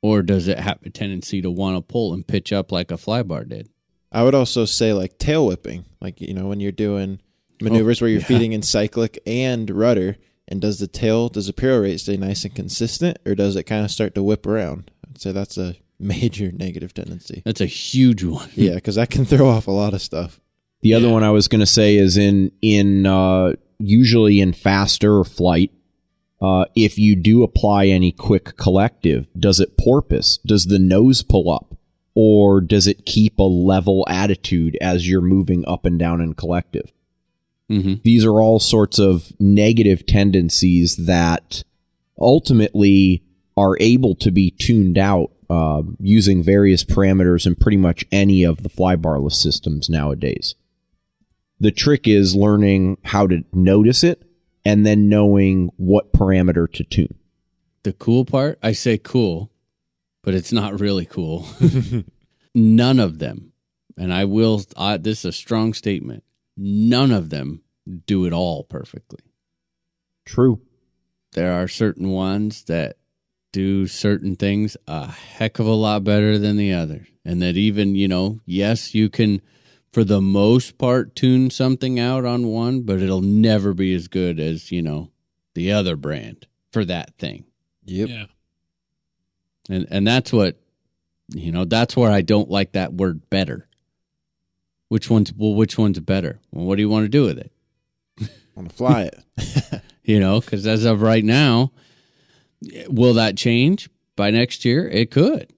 Or 0.00 0.22
does 0.22 0.46
it 0.46 0.60
have 0.60 0.78
a 0.84 0.90
tendency 0.90 1.42
to 1.42 1.50
want 1.50 1.76
to 1.76 1.80
pull 1.80 2.14
and 2.14 2.26
pitch 2.26 2.52
up 2.52 2.70
like 2.70 2.92
a 2.92 2.96
flybar 2.96 3.48
did? 3.48 3.68
I 4.12 4.22
would 4.22 4.34
also 4.34 4.64
say 4.64 4.92
like 4.92 5.18
tail 5.18 5.46
whipping, 5.46 5.84
like 6.00 6.20
you 6.20 6.34
know 6.34 6.46
when 6.46 6.60
you're 6.60 6.72
doing 6.72 7.20
oh, 7.20 7.64
maneuvers 7.64 8.00
where 8.00 8.08
you're 8.08 8.20
yeah. 8.20 8.26
feeding 8.26 8.52
in 8.52 8.62
cyclic 8.62 9.18
and 9.26 9.68
rudder, 9.68 10.16
and 10.48 10.60
does 10.60 10.78
the 10.78 10.86
tail 10.86 11.28
does 11.28 11.46
the 11.46 11.52
piro 11.52 11.80
rate 11.80 12.00
stay 12.00 12.16
nice 12.16 12.44
and 12.44 12.54
consistent, 12.54 13.18
or 13.26 13.34
does 13.34 13.54
it 13.56 13.64
kind 13.64 13.84
of 13.84 13.90
start 13.90 14.14
to 14.14 14.22
whip 14.22 14.46
around? 14.46 14.90
I'd 15.08 15.20
say 15.20 15.32
that's 15.32 15.58
a 15.58 15.76
major 16.00 16.50
negative 16.52 16.94
tendency. 16.94 17.42
That's 17.44 17.60
a 17.60 17.66
huge 17.66 18.24
one. 18.24 18.48
Yeah, 18.54 18.74
because 18.76 18.94
that 18.96 19.10
can 19.10 19.24
throw 19.24 19.48
off 19.48 19.66
a 19.66 19.72
lot 19.72 19.94
of 19.94 20.02
stuff. 20.02 20.40
The 20.82 20.94
other 20.94 21.06
Yeah. 21.08 21.12
one 21.12 21.24
I 21.24 21.30
was 21.30 21.48
going 21.48 21.60
to 21.60 21.66
say 21.66 21.96
is 21.96 22.16
in 22.16 22.52
in 22.62 23.04
uh, 23.06 23.54
usually 23.78 24.40
in 24.40 24.52
faster 24.52 25.22
flight. 25.24 25.70
Uh, 26.40 26.66
if 26.76 26.98
you 27.00 27.16
do 27.16 27.42
apply 27.42 27.86
any 27.86 28.12
quick 28.12 28.56
collective, 28.56 29.26
does 29.36 29.58
it 29.58 29.76
porpoise? 29.76 30.38
Does 30.46 30.66
the 30.66 30.78
nose 30.78 31.24
pull 31.24 31.50
up, 31.50 31.74
or 32.14 32.60
does 32.60 32.86
it 32.86 33.04
keep 33.04 33.40
a 33.40 33.42
level 33.42 34.04
attitude 34.08 34.78
as 34.80 35.08
you're 35.08 35.20
moving 35.20 35.64
up 35.66 35.84
and 35.84 35.98
down 35.98 36.20
in 36.20 36.34
collective? 36.34 36.92
Hmm 37.68 37.94
These 38.02 38.24
are 38.24 38.40
all 38.40 38.58
sorts 38.58 38.98
of 38.98 39.32
negative 39.38 40.06
tendencies 40.06 40.96
that 40.96 41.64
ultimately 42.18 43.22
are 43.56 43.76
able 43.80 44.14
to 44.16 44.30
be 44.30 44.50
tuned 44.50 44.98
out 44.98 45.30
uh, 45.50 45.82
using 46.00 46.42
various 46.42 46.84
parameters 46.84 47.46
in 47.46 47.54
pretty 47.54 47.76
much 47.76 48.04
any 48.12 48.44
of 48.44 48.62
the 48.62 48.68
flybarless 48.68 49.32
systems 49.32 49.88
nowadays. 49.88 50.54
The 51.60 51.72
trick 51.72 52.06
is 52.06 52.36
learning 52.36 52.98
how 53.04 53.26
to 53.26 53.44
notice 53.52 54.04
it 54.04 54.22
and 54.64 54.86
then 54.86 55.08
knowing 55.08 55.70
what 55.76 56.12
parameter 56.12 56.70
to 56.72 56.84
tune. 56.84 57.14
The 57.82 57.92
cool 57.92 58.24
part, 58.24 58.58
I 58.62 58.72
say 58.72 58.98
cool, 58.98 59.50
but 60.22 60.34
it's 60.34 60.52
not 60.52 60.78
really 60.78 61.06
cool. 61.06 61.46
none 62.54 63.00
of 63.00 63.18
them, 63.18 63.52
and 63.96 64.12
I 64.12 64.24
will, 64.24 64.62
I, 64.76 64.98
this 64.98 65.20
is 65.20 65.24
a 65.24 65.32
strong 65.32 65.72
statement, 65.72 66.22
none 66.58 67.12
of 67.12 67.30
them 67.30 67.62
do 68.06 68.26
it 68.26 68.32
all 68.32 68.64
perfectly. 68.64 69.20
True. 70.26 70.60
There 71.32 71.52
are 71.52 71.68
certain 71.68 72.10
ones 72.10 72.64
that 72.64 72.96
do 73.52 73.86
certain 73.86 74.36
things 74.36 74.76
a 74.86 75.06
heck 75.06 75.58
of 75.58 75.66
a 75.66 75.72
lot 75.72 76.04
better 76.04 76.36
than 76.36 76.56
the 76.56 76.72
others. 76.72 77.06
And 77.24 77.40
that 77.42 77.56
even, 77.56 77.94
you 77.94 78.08
know, 78.08 78.40
yes, 78.44 78.94
you 78.94 79.08
can, 79.08 79.40
for 79.92 80.04
the 80.04 80.20
most 80.20 80.78
part, 80.78 81.14
tune 81.14 81.50
something 81.50 81.98
out 81.98 82.24
on 82.24 82.48
one, 82.48 82.82
but 82.82 83.00
it'll 83.00 83.22
never 83.22 83.72
be 83.72 83.94
as 83.94 84.08
good 84.08 84.40
as, 84.40 84.72
you 84.72 84.82
know, 84.82 85.10
the 85.54 85.72
other 85.72 85.96
brand 85.96 86.46
for 86.72 86.84
that 86.84 87.16
thing. 87.18 87.44
Yep. 87.84 88.08
Yeah. 88.08 88.24
And 89.70 89.86
and 89.90 90.06
that's 90.06 90.32
what 90.32 90.58
you 91.34 91.52
know, 91.52 91.64
that's 91.64 91.96
where 91.96 92.10
I 92.10 92.22
don't 92.22 92.50
like 92.50 92.72
that 92.72 92.94
word 92.94 93.28
better. 93.28 93.67
Which 94.88 95.10
one's 95.10 95.32
well 95.32 95.54
which 95.54 95.76
one's 95.78 96.00
better? 96.00 96.40
Well, 96.52 96.64
what 96.64 96.76
do 96.76 96.82
you 96.82 96.88
want 96.88 97.04
to 97.04 97.08
do 97.08 97.24
with 97.24 97.38
it? 97.38 97.52
Want 98.54 98.70
to 98.70 98.74
fly 98.74 99.02
it? 99.02 99.82
You 100.04 100.18
know, 100.18 100.40
cuz 100.40 100.66
as 100.66 100.86
of 100.86 101.02
right 101.02 101.22
now, 101.22 101.70
will 102.88 103.12
that 103.12 103.36
change 103.36 103.90
by 104.16 104.30
next 104.30 104.64
year? 104.64 104.88
It 104.88 105.10
could. 105.10 105.52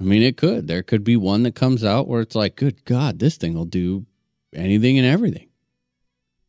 I 0.00 0.04
mean, 0.04 0.22
it 0.22 0.36
could. 0.36 0.68
There 0.68 0.84
could 0.84 1.02
be 1.02 1.16
one 1.16 1.42
that 1.42 1.56
comes 1.56 1.82
out 1.82 2.06
where 2.06 2.20
it's 2.20 2.36
like, 2.36 2.54
good 2.54 2.84
God, 2.84 3.18
this 3.18 3.36
thing 3.36 3.54
will 3.54 3.64
do 3.64 4.06
anything 4.54 4.96
and 4.96 5.06
everything. 5.06 5.48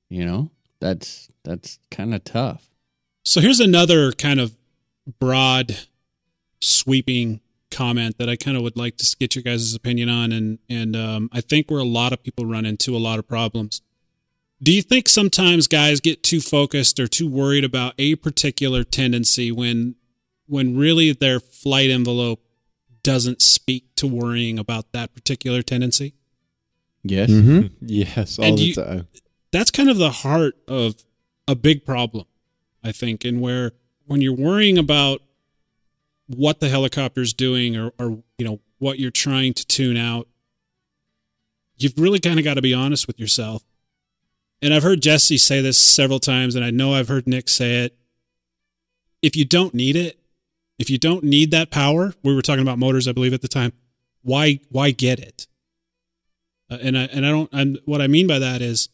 You 0.08 0.26
know, 0.26 0.52
that's 0.80 1.30
that's 1.44 1.80
kind 1.90 2.14
of 2.14 2.24
tough. 2.24 2.70
So 3.24 3.42
here's 3.42 3.60
another 3.60 4.12
kind 4.12 4.40
of 4.40 4.56
broad, 5.20 5.78
sweeping 6.62 7.42
comment 7.72 8.18
that 8.18 8.30
I 8.30 8.36
kind 8.36 8.56
of 8.58 8.64
would 8.64 8.78
like 8.78 8.98
to 8.98 9.16
get 9.20 9.36
your 9.36 9.44
guys' 9.44 9.74
opinion 9.76 10.10
on, 10.10 10.32
and 10.32 10.60
and 10.70 10.96
um, 10.96 11.30
I 11.32 11.42
think 11.42 11.70
where 11.70 11.80
a 11.80 11.84
lot 11.86 12.14
of 12.14 12.24
people 12.24 12.46
run 12.46 12.66
into 12.66 12.96
a 12.96 13.00
lot 13.00 13.20
of 13.20 13.28
problems. 13.28 13.82
Do 14.62 14.74
you 14.74 14.82
think 14.82 15.08
sometimes 15.08 15.68
guys 15.68 16.00
get 16.00 16.24
too 16.24 16.42
focused 16.42 17.00
or 17.00 17.08
too 17.08 17.28
worried 17.28 17.64
about 17.64 17.94
a 18.00 18.16
particular 18.16 18.84
tendency 18.84 19.52
when 19.52 19.96
when 20.48 20.76
really 20.78 21.12
their 21.12 21.40
flight 21.40 21.90
envelope 21.90 22.42
doesn't 23.04 23.42
speak 23.42 23.94
to 23.96 24.08
worrying 24.08 24.58
about 24.58 24.92
that 24.94 25.14
particular 25.14 25.62
tendency? 25.62 26.14
Yes. 27.04 27.30
Mhm. 27.30 27.72
Yes, 27.82 28.40
all 28.40 28.46
And 28.46 28.58
the 28.58 28.64
you- 28.64 28.74
time. 28.74 29.08
that's 29.52 29.72
kind 29.72 29.90
of 29.90 29.98
the 29.98 30.12
heart 30.12 30.56
of 30.68 30.96
a 31.48 31.56
big 31.56 31.86
problem, 31.86 32.26
I 32.84 32.92
think, 32.92 33.24
and 33.26 33.40
where 33.40 33.74
when 34.06 34.22
you're 34.22 34.34
worrying 34.36 34.78
about 34.78 35.22
what 36.28 36.60
the 36.60 36.70
helicopter's 36.70 37.34
doing 37.34 37.76
or, 37.76 37.94
or 38.00 38.24
you 38.38 38.46
know 38.46 38.60
what 38.80 39.00
you're 39.00 39.12
trying 39.12 39.54
to 39.54 39.66
tune 39.66 39.98
out, 39.98 40.28
you've 41.78 41.98
really 41.98 42.20
kind 42.20 42.40
of 42.40 42.46
got 42.46 42.56
to 42.56 42.62
be 42.62 42.74
honest 42.74 43.08
with 43.08 43.20
yourself. 43.20 43.64
And 44.62 44.74
I've 44.74 44.84
heard 44.84 45.02
Jesse 45.02 45.38
say 45.38 45.62
this 45.62 45.78
several 45.78 46.20
times, 46.20 46.56
and 46.56 46.66
I 46.66 46.72
know 46.72 46.94
I've 46.94 47.08
heard 47.08 47.28
Nick 47.28 47.48
say 47.48 47.86
it. 47.86 47.98
If 49.22 49.36
you 49.36 49.46
don't 49.46 49.74
need 49.74 49.96
it, 49.96 50.20
if 50.80 50.90
you 50.90 50.98
don't 50.98 51.24
need 51.24 51.52
that 51.52 51.72
power, 51.72 52.14
we 52.24 52.36
were 52.36 52.42
talking 52.42 52.62
about 52.62 52.80
motors, 52.80 53.08
I 53.08 53.12
believe, 53.12 53.34
at 53.34 53.42
the 53.42 53.48
time. 53.48 53.74
Why 54.22 54.60
why 54.70 54.92
get 54.92 55.20
it? 55.20 55.48
Uh, 56.70 56.78
and 56.82 56.98
I 56.98 57.04
and 57.04 57.26
I 57.26 57.30
don't. 57.30 57.50
I'm, 57.54 57.78
what 57.86 58.02
I 58.02 58.08
mean 58.08 58.28
by 58.28 58.40
that 58.40 58.62
is, 58.62 58.90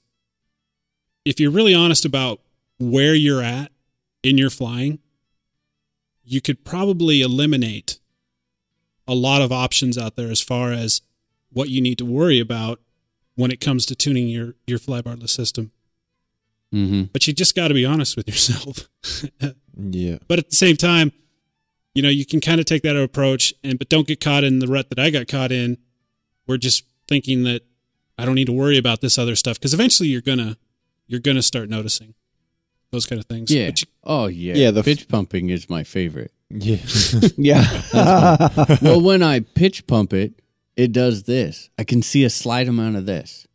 if 1.25 1.39
you're 1.39 1.51
really 1.51 1.73
honest 1.73 2.05
about 2.05 2.39
where 2.79 3.15
you're 3.15 3.41
at 3.41 3.71
in 4.21 4.37
your 4.37 4.49
flying, 4.49 4.99
you 6.23 6.41
could 6.41 6.63
probably 6.63 7.21
eliminate 7.21 7.99
a 9.07 9.13
lot 9.13 9.41
of 9.41 9.51
options 9.51 9.97
out 9.97 10.15
there 10.15 10.31
as 10.31 10.41
far 10.41 10.71
as 10.71 11.01
what 11.51 11.69
you 11.69 11.81
need 11.81 11.97
to 11.97 12.05
worry 12.05 12.39
about 12.39 12.79
when 13.35 13.51
it 13.51 13.59
comes 13.59 13.85
to 13.87 13.95
tuning 13.95 14.27
your 14.27 14.55
your 14.67 14.79
flybarless 14.79 15.29
system. 15.29 15.71
Mm-hmm. 16.73 17.03
But 17.13 17.27
you 17.27 17.33
just 17.33 17.55
got 17.55 17.67
to 17.67 17.73
be 17.73 17.85
honest 17.85 18.15
with 18.17 18.27
yourself. 18.27 18.87
Yeah. 19.75 20.19
but 20.27 20.37
at 20.37 20.51
the 20.51 20.55
same 20.55 20.77
time, 20.77 21.11
you 21.95 22.03
know, 22.03 22.09
you 22.09 22.27
can 22.27 22.39
kind 22.39 22.59
of 22.59 22.67
take 22.67 22.83
that 22.83 22.95
approach 22.95 23.55
and 23.63 23.79
but 23.79 23.89
don't 23.89 24.05
get 24.07 24.19
caught 24.21 24.43
in 24.43 24.59
the 24.59 24.67
rut 24.67 24.89
that 24.89 24.99
I 24.99 25.09
got 25.09 25.27
caught 25.27 25.51
in. 25.51 25.79
We're 26.45 26.57
just 26.57 26.85
thinking 27.07 27.43
that 27.45 27.63
I 28.17 28.25
don't 28.25 28.35
need 28.35 28.45
to 28.45 28.53
worry 28.53 28.77
about 28.77 29.01
this 29.01 29.17
other 29.17 29.35
stuff 29.35 29.57
because 29.57 29.73
eventually 29.73 30.09
you're 30.09 30.21
gonna 30.21 30.57
you're 31.07 31.19
gonna 31.19 31.41
start 31.41 31.69
noticing 31.69 32.13
those 32.93 33.05
kind 33.05 33.19
of 33.19 33.25
things. 33.25 33.51
Yeah. 33.51 33.67
But 33.67 33.81
you- 33.81 33.87
oh 34.05 34.27
yeah. 34.27 34.53
Yeah, 34.55 34.71
the 34.71 34.79
f- 34.79 34.85
pitch 34.85 35.07
pumping 35.09 35.49
is 35.49 35.69
my 35.69 35.83
favorite. 35.83 36.31
Yeah. 36.49 36.77
Yeah. 37.37 37.67
well, 38.81 39.01
when 39.01 39.21
I 39.23 39.41
pitch 39.41 39.85
pump 39.87 40.13
it, 40.13 40.41
it 40.77 40.91
does 40.91 41.23
this. 41.23 41.69
I 41.77 41.83
can 41.83 42.01
see 42.01 42.23
a 42.23 42.29
slight 42.29 42.67
amount 42.67 42.95
of 42.95 43.05
this. 43.05 43.47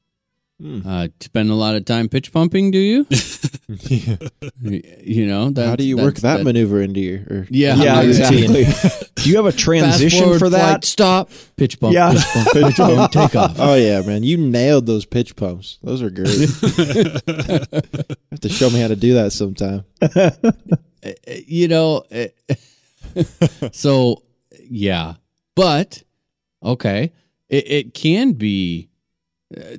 Hmm. 0.60 0.80
Uh, 0.84 1.06
spend 1.20 1.50
a 1.50 1.54
lot 1.54 1.76
of 1.76 1.84
time 1.84 2.08
pitch 2.08 2.32
pumping, 2.32 2.72
do 2.72 2.78
you? 2.78 3.06
yeah. 3.68 4.16
You 4.60 5.26
know, 5.26 5.50
that, 5.50 5.66
How 5.68 5.76
do 5.76 5.84
you 5.84 5.96
work 5.96 6.16
that's- 6.16 6.38
that, 6.38 6.42
maneuver 6.44 6.82
into 6.82 6.98
your? 6.98 7.20
Or, 7.30 7.46
Yeah, 7.48 7.76
yeah, 7.76 8.02
you- 8.02 8.08
exactly. 8.08 8.64
Do 9.18 9.28
you 9.30 9.36
have 9.36 9.46
a 9.46 9.52
Fast 9.52 9.64
transition 9.64 10.22
forward, 10.24 10.38
for 10.38 10.48
flight, 10.48 10.60
that? 10.62 10.84
stop, 10.84 11.30
pitch 11.56 11.78
pump, 11.80 11.92
Yeah. 11.94 12.12
pitch 12.12 12.24
pump, 12.32 12.48
pitch 12.52 12.76
pump, 12.76 13.12
take 13.12 13.36
off. 13.36 13.56
Oh 13.58 13.74
yeah, 13.74 14.00
man! 14.02 14.22
You 14.22 14.36
nailed 14.36 14.86
those 14.86 15.04
pitch 15.04 15.34
pumps. 15.36 15.78
Those 15.82 16.02
are 16.02 16.10
great. 16.10 16.38
have 16.38 18.40
to 18.40 18.48
show 18.48 18.70
me 18.70 18.80
how 18.80 18.88
to 18.88 18.96
do 18.96 19.14
that 19.14 19.32
sometime. 19.32 19.84
you 21.46 21.68
know 21.68 22.02
eh, 22.10 22.28
so 23.72 24.22
yeah 24.68 25.14
but 25.54 26.02
okay 26.62 27.12
it, 27.48 27.70
it 27.70 27.94
can 27.94 28.32
be 28.32 28.87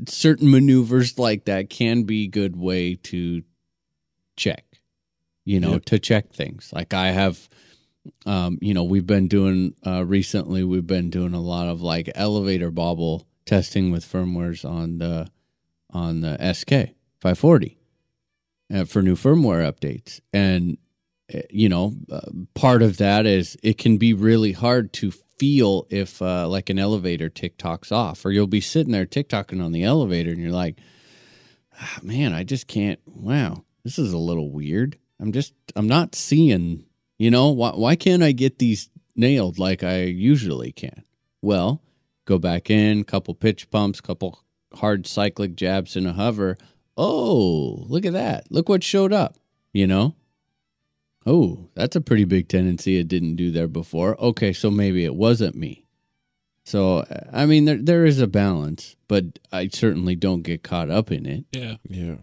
certain 0.08 0.50
maneuvers 0.50 1.20
like 1.20 1.46
that 1.46 1.70
can 1.70 2.04
be 2.04 2.28
good 2.28 2.56
way 2.56 2.96
to 2.96 3.44
check 4.36 4.66
you 5.46 5.60
know 5.60 5.74
Yep. 5.74 5.86
to 5.86 6.00
check 6.00 6.34
things 6.34 6.72
like 6.74 6.94
i 6.94 7.12
have 7.12 7.48
um 8.26 8.58
you 8.62 8.74
know 8.74 8.84
we've 8.84 9.06
been 9.06 9.28
doing 9.28 9.76
uh 9.86 10.04
recently 10.06 10.64
we've 10.64 10.88
been 10.88 11.10
doing 11.10 11.34
a 11.34 11.42
lot 11.42 11.68
of 11.68 11.82
like 11.82 12.10
elevator 12.16 12.72
bobble 12.72 13.28
testing 13.46 13.92
with 13.92 14.06
firmwares 14.06 14.68
on 14.68 14.98
the 14.98 15.28
on 15.92 16.22
the 16.22 16.38
sk 16.54 16.70
540 17.20 17.78
uh, 18.74 18.86
for 18.86 19.02
new 19.02 19.16
firmware 19.16 19.70
updates 19.72 20.20
and 20.34 20.78
you 21.50 21.70
know, 21.70 21.94
uh, 22.12 22.22
part 22.54 22.82
of 22.82 22.98
that 22.98 23.26
is 23.26 23.58
it 23.64 23.78
can 23.78 23.98
be 23.98 24.14
really 24.14 24.52
hard 24.52 24.94
to 24.94 25.12
feel 25.12 25.88
if 25.90 26.22
uh, 26.22 26.48
like 26.48 26.70
an 26.70 26.80
elevator 26.80 27.30
tick 27.30 27.58
tocks 27.58 27.92
off, 27.92 28.26
or 28.26 28.32
you'll 28.32 28.48
be 28.48 28.62
sitting 28.62 28.92
there 28.92 29.06
tick 29.06 29.30
tocking 29.30 29.62
on 29.62 29.72
the 29.72 29.84
elevator, 29.84 30.32
and 30.32 30.42
you're 30.42 30.52
like, 30.52 30.78
ah, 31.80 32.00
"Man, 32.04 32.34
I 32.34 32.44
just 32.44 32.68
can't. 32.68 33.00
Wow, 33.06 33.64
this 33.84 33.98
is 33.98 34.14
a 34.14 34.18
little 34.18 34.52
weird. 34.52 34.98
I'm 35.20 35.32
just, 35.32 35.54
I'm 35.76 35.88
not 35.88 36.16
seeing. 36.16 36.86
You 37.18 37.30
know, 37.32 37.50
why, 37.50 37.72
why 37.72 37.96
can't 37.96 38.24
I 38.24 38.32
get 38.32 38.60
these 38.60 38.90
nailed 39.16 39.60
like 39.60 39.84
I 39.84 40.04
usually 40.04 40.72
can? 40.72 41.04
Well, 41.42 41.82
go 42.24 42.40
back 42.40 42.70
in, 42.70 43.04
couple 43.04 43.36
pitch 43.36 43.70
pumps, 43.70 44.00
couple 44.00 44.40
hard 44.76 45.06
cyclic 45.06 45.56
jabs 45.56 45.96
in 45.96 46.06
a 46.06 46.14
hover. 46.14 46.58
Oh, 46.96 47.86
look 47.88 48.06
at 48.06 48.14
that! 48.14 48.52
Look 48.52 48.68
what 48.68 48.84
showed 48.84 49.14
up. 49.14 49.38
You 49.74 49.88
know." 49.88 50.16
Oh, 51.32 51.70
that's 51.76 51.96
a 51.96 52.02
pretty 52.02 52.24
big 52.26 52.48
tendency 52.48 52.98
it 52.98 53.08
didn't 53.08 53.36
do 53.36 53.52
there 53.52 53.68
before. 53.68 54.20
Okay, 54.20 54.52
so 54.52 54.72
maybe 54.72 55.06
it 55.06 55.14
wasn't 55.14 55.54
me. 55.56 55.86
So 56.66 57.06
I 57.32 57.46
mean 57.46 57.66
there 57.66 57.78
there 57.78 58.06
is 58.06 58.20
a 58.20 58.28
balance, 58.28 58.96
but 59.08 59.38
I 59.52 59.68
certainly 59.72 60.16
don't 60.16 60.42
get 60.42 60.64
caught 60.64 60.90
up 60.90 61.12
in 61.12 61.26
it. 61.26 61.46
yeah, 61.52 61.76
Yeah. 61.88 62.16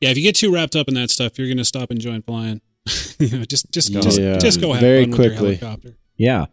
yeah. 0.00 0.10
If 0.10 0.16
you 0.16 0.22
get 0.22 0.36
too 0.36 0.52
wrapped 0.52 0.76
up 0.76 0.86
in 0.88 0.94
that 0.94 1.10
stuff, 1.10 1.38
you're 1.38 1.48
gonna 1.48 1.64
stop 1.64 1.90
enjoying 1.90 2.22
flying. 2.22 2.60
you 3.18 3.38
know, 3.38 3.44
just 3.44 3.70
just 3.72 3.94
Oh, 3.96 4.00
just, 4.00 4.18
yeah. 4.20 4.38
just 4.38 4.60
go 4.60 4.72
have 4.72 4.80
Very 4.80 5.04
fun 5.04 5.12
quickly. 5.14 5.30
with 5.50 5.60
your 5.60 5.68
helicopter. 5.70 5.96
Yeah. 6.16 6.46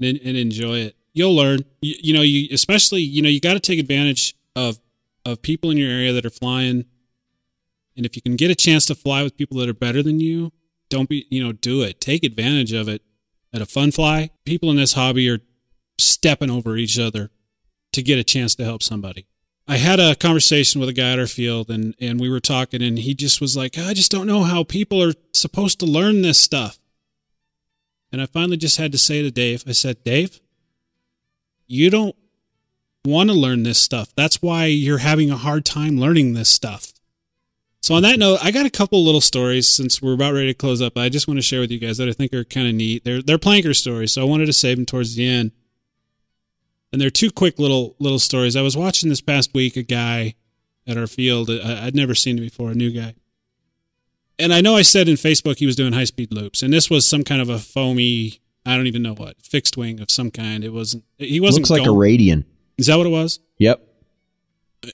and, 0.00 0.18
and 0.24 0.36
enjoy 0.36 0.78
it. 0.78 0.96
You'll 1.12 1.34
learn. 1.34 1.60
You, 1.80 1.94
you 2.00 2.12
know, 2.14 2.22
you 2.22 2.48
especially 2.52 3.02
you 3.02 3.22
know 3.22 3.28
you 3.28 3.40
got 3.40 3.54
to 3.54 3.60
take 3.60 3.78
advantage 3.80 4.34
of 4.56 4.78
of 5.24 5.42
people 5.42 5.70
in 5.70 5.76
your 5.76 5.90
area 5.90 6.12
that 6.12 6.24
are 6.24 6.30
flying, 6.30 6.84
and 7.96 8.06
if 8.06 8.14
you 8.16 8.22
can 8.22 8.36
get 8.36 8.50
a 8.50 8.54
chance 8.54 8.86
to 8.86 8.94
fly 8.94 9.22
with 9.22 9.36
people 9.36 9.58
that 9.58 9.68
are 9.68 9.74
better 9.74 10.02
than 10.02 10.20
you, 10.20 10.52
don't 10.88 11.08
be 11.08 11.26
you 11.30 11.42
know 11.42 11.52
do 11.52 11.82
it. 11.82 12.00
Take 12.00 12.24
advantage 12.24 12.72
of 12.72 12.88
it 12.88 13.02
at 13.52 13.62
a 13.62 13.66
fun 13.66 13.90
fly. 13.90 14.30
People 14.44 14.70
in 14.70 14.76
this 14.76 14.94
hobby 14.94 15.28
are 15.28 15.40
stepping 15.98 16.50
over 16.50 16.76
each 16.76 16.98
other 16.98 17.30
to 17.92 18.02
get 18.02 18.18
a 18.18 18.24
chance 18.24 18.54
to 18.56 18.64
help 18.64 18.82
somebody. 18.82 19.26
I 19.66 19.76
had 19.76 20.00
a 20.00 20.14
conversation 20.14 20.80
with 20.80 20.88
a 20.88 20.94
guy 20.94 21.12
at 21.12 21.18
our 21.18 21.26
field, 21.26 21.70
and 21.70 21.94
and 22.00 22.20
we 22.20 22.30
were 22.30 22.40
talking, 22.40 22.82
and 22.82 22.98
he 22.98 23.14
just 23.14 23.40
was 23.40 23.56
like, 23.56 23.78
"I 23.78 23.94
just 23.94 24.10
don't 24.10 24.26
know 24.26 24.44
how 24.44 24.64
people 24.64 25.02
are 25.02 25.14
supposed 25.32 25.80
to 25.80 25.86
learn 25.86 26.22
this 26.22 26.38
stuff." 26.38 26.78
And 28.10 28.22
I 28.22 28.26
finally 28.26 28.56
just 28.56 28.78
had 28.78 28.92
to 28.92 28.98
say 28.98 29.22
to 29.22 29.30
Dave, 29.30 29.64
I 29.66 29.72
said, 29.72 30.02
Dave, 30.02 30.40
you 31.66 31.90
don't 31.90 32.16
want 33.04 33.28
to 33.30 33.36
learn 33.36 33.62
this 33.62 33.78
stuff. 33.78 34.14
That's 34.14 34.40
why 34.40 34.66
you're 34.66 34.98
having 34.98 35.30
a 35.30 35.36
hard 35.36 35.64
time 35.64 35.98
learning 35.98 36.32
this 36.32 36.48
stuff. 36.48 36.92
So 37.80 37.94
on 37.94 38.02
that 38.02 38.18
note, 38.18 38.40
I 38.42 38.50
got 38.50 38.66
a 38.66 38.70
couple 38.70 39.04
little 39.04 39.20
stories 39.20 39.68
since 39.68 40.02
we're 40.02 40.14
about 40.14 40.34
ready 40.34 40.48
to 40.48 40.54
close 40.54 40.82
up. 40.82 40.98
I 40.98 41.08
just 41.08 41.28
want 41.28 41.38
to 41.38 41.42
share 41.42 41.60
with 41.60 41.70
you 41.70 41.78
guys 41.78 41.98
that 41.98 42.08
I 42.08 42.12
think 42.12 42.32
are 42.34 42.44
kind 42.44 42.66
of 42.66 42.74
neat. 42.74 43.04
They're 43.04 43.22
they're 43.22 43.38
planker 43.38 43.74
stories, 43.74 44.12
so 44.12 44.22
I 44.22 44.24
wanted 44.24 44.46
to 44.46 44.52
save 44.52 44.76
them 44.76 44.86
towards 44.86 45.14
the 45.14 45.28
end. 45.28 45.52
And 46.92 47.00
they're 47.00 47.10
two 47.10 47.30
quick 47.30 47.58
little 47.58 47.94
little 47.98 48.18
stories. 48.18 48.56
I 48.56 48.62
was 48.62 48.76
watching 48.76 49.08
this 49.08 49.20
past 49.20 49.54
week 49.54 49.76
a 49.76 49.82
guy 49.82 50.34
at 50.86 50.96
our 50.96 51.06
field. 51.06 51.50
I, 51.50 51.86
I'd 51.86 51.94
never 51.94 52.14
seen 52.14 52.38
him 52.38 52.44
before, 52.44 52.70
a 52.70 52.74
new 52.74 52.90
guy. 52.90 53.14
And 54.40 54.52
I 54.52 54.60
know 54.60 54.76
I 54.76 54.82
said 54.82 55.08
in 55.08 55.16
Facebook 55.16 55.58
he 55.58 55.66
was 55.66 55.76
doing 55.76 55.92
high 55.92 56.04
speed 56.04 56.32
loops, 56.32 56.62
and 56.62 56.72
this 56.72 56.90
was 56.90 57.06
some 57.06 57.24
kind 57.24 57.40
of 57.40 57.48
a 57.48 57.58
foamy, 57.58 58.40
I 58.64 58.76
don't 58.76 58.86
even 58.86 59.02
know 59.02 59.14
what, 59.14 59.40
fixed 59.42 59.76
wing 59.76 60.00
of 60.00 60.10
some 60.10 60.30
kind. 60.30 60.64
It 60.64 60.72
wasn't. 60.72 61.04
He 61.18 61.40
wasn't. 61.40 61.68
Looks 61.68 61.80
like 61.80 61.88
a 61.88 61.90
radian. 61.90 62.44
Is 62.76 62.86
that 62.86 62.96
what 62.96 63.06
it 63.06 63.10
was? 63.10 63.40
Yep. 63.58 63.82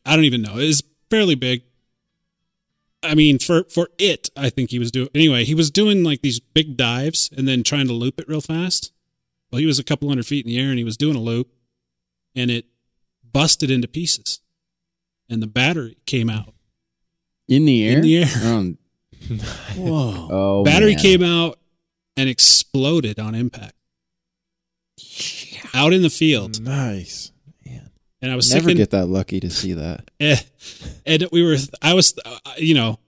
I 0.05 0.16
don't 0.16 0.24
even 0.24 0.43
know. 0.43 0.55
It's 0.56 0.82
fairly 1.11 1.35
big. 1.35 1.62
I 3.05 3.14
mean, 3.14 3.39
for 3.39 3.64
for 3.64 3.89
it, 3.98 4.31
I 4.36 4.51
think 4.51 4.70
he 4.70 4.78
was 4.78 4.90
doing 4.90 5.09
anyway. 5.14 5.44
He 5.44 5.55
was 5.55 5.70
doing 5.70 6.02
like 6.02 6.22
these 6.22 6.40
big 6.40 6.76
dives 6.76 7.31
and 7.36 7.47
then 7.47 7.62
trying 7.62 7.86
to 7.86 7.93
loop 7.93 8.18
it 8.20 8.28
real 8.28 8.40
fast. 8.40 8.93
Well, 9.51 9.60
he 9.60 9.66
was 9.66 9.78
a 9.78 9.85
couple 9.85 10.09
hundred 10.09 10.26
feet 10.26 10.44
in 10.44 10.51
the 10.51 10.59
air 10.59 10.70
and 10.70 10.78
he 10.78 10.85
was 10.85 10.97
doing 10.97 11.16
a 11.16 11.20
loop, 11.20 11.48
and 12.35 12.51
it 12.51 12.66
busted 13.32 13.70
into 13.70 13.86
pieces, 13.89 14.40
and 15.28 15.43
the 15.43 15.47
battery 15.47 15.97
came 16.06 16.28
out. 16.31 16.55
In 17.48 17.64
the 17.66 17.86
air? 17.86 17.97
In 17.97 18.02
the 18.02 18.18
air. 18.24 18.28
Um, 18.44 18.78
whoa. 19.76 20.28
Oh, 20.31 20.64
battery 20.64 20.94
man. 20.94 21.02
came 21.02 21.22
out, 21.22 21.59
and 22.16 22.28
exploded 22.28 23.18
on 23.18 23.35
impact. 23.35 23.74
Out 25.74 25.93
in 25.93 26.02
the 26.02 26.10
field. 26.10 26.60
Nice. 26.62 27.32
And 28.25 28.33
I 28.33 28.37
was 28.37 28.51
Never 28.51 28.69
thinking, 28.69 28.79
get 28.79 28.91
that 28.93 29.05
lucky 29.05 29.39
to 29.41 29.51
see 29.51 29.75
that. 29.75 30.11
eh, 30.19 30.39
and 31.05 31.29
we 31.31 31.45
were, 31.45 31.59
I 31.83 31.93
was, 31.93 32.15
uh, 32.25 32.39
you 32.57 32.73
know, 32.73 32.99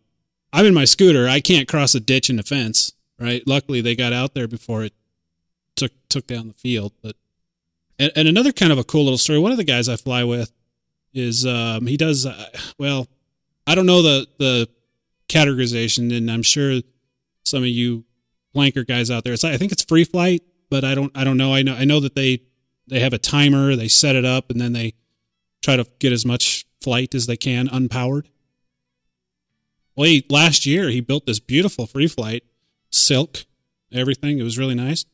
I'm 0.52 0.66
in 0.66 0.74
my 0.74 0.84
scooter. 0.84 1.26
I 1.26 1.40
can't 1.40 1.66
cross 1.66 1.94
a 1.94 2.00
ditch 2.00 2.28
in 2.28 2.38
a 2.38 2.42
fence, 2.42 2.92
right? 3.18 3.42
Luckily, 3.46 3.80
they 3.80 3.96
got 3.96 4.12
out 4.12 4.34
there 4.34 4.46
before 4.46 4.84
it 4.84 4.92
took 5.74 5.92
took 6.10 6.26
down 6.26 6.48
the 6.48 6.54
field. 6.54 6.92
But 7.02 7.16
and, 7.98 8.12
and 8.14 8.28
another 8.28 8.52
kind 8.52 8.72
of 8.72 8.76
a 8.78 8.84
cool 8.84 9.04
little 9.04 9.16
story. 9.16 9.38
One 9.38 9.52
of 9.52 9.56
the 9.56 9.64
guys 9.64 9.88
I 9.88 9.96
fly 9.96 10.22
with 10.22 10.52
is 11.14 11.46
um, 11.46 11.86
he 11.86 11.96
does 11.96 12.26
uh, 12.26 12.50
well. 12.78 13.08
I 13.66 13.74
don't 13.74 13.86
know 13.86 14.02
the 14.02 14.28
the 14.36 14.68
categorization, 15.30 16.14
and 16.14 16.30
I'm 16.30 16.42
sure 16.42 16.82
some 17.42 17.62
of 17.62 17.70
you 17.70 18.04
planker 18.54 18.86
guys 18.86 19.10
out 19.10 19.24
there. 19.24 19.32
It's 19.32 19.44
I 19.44 19.56
think 19.56 19.72
it's 19.72 19.82
free 19.82 20.04
flight, 20.04 20.42
but 20.68 20.84
I 20.84 20.94
don't 20.94 21.10
I 21.16 21.24
don't 21.24 21.38
know. 21.38 21.54
I 21.54 21.62
know 21.62 21.74
I 21.74 21.86
know 21.86 22.00
that 22.00 22.14
they 22.14 22.42
they 22.86 23.00
have 23.00 23.14
a 23.14 23.18
timer. 23.18 23.76
They 23.76 23.88
set 23.88 24.14
it 24.14 24.26
up, 24.26 24.50
and 24.50 24.60
then 24.60 24.74
they 24.74 24.92
try 25.66 25.74
to 25.74 25.86
get 25.98 26.12
as 26.12 26.24
much 26.24 26.64
flight 26.80 27.12
as 27.12 27.26
they 27.26 27.36
can 27.36 27.66
unpowered. 27.68 28.26
Well, 29.96 30.06
he, 30.06 30.24
last 30.30 30.64
year 30.64 30.90
he 30.90 31.00
built 31.00 31.26
this 31.26 31.40
beautiful 31.40 31.86
free 31.86 32.06
flight, 32.06 32.44
silk, 32.90 33.44
everything. 33.92 34.38
It 34.38 34.44
was 34.44 34.58
really 34.58 34.76
nice. 34.76 35.04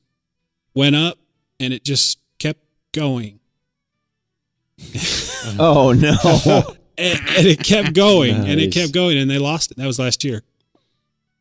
Went 0.75 0.95
up 0.95 1.19
and 1.59 1.73
it 1.73 1.85
just 1.85 2.19
kept 2.39 2.61
going. 2.93 3.41
Oh 5.59 5.93
no. 5.93 6.77
And, 6.99 7.19
and 7.37 7.47
it 7.47 7.65
kept 7.65 7.95
going 7.95 8.47
and 8.47 8.61
it 8.61 8.71
kept 8.73 8.93
going 8.93 9.17
and 9.17 9.29
they 9.29 9.39
lost 9.39 9.71
it. 9.71 9.79
That 9.79 9.87
was 9.87 9.99
last 9.99 10.23
year. 10.23 10.43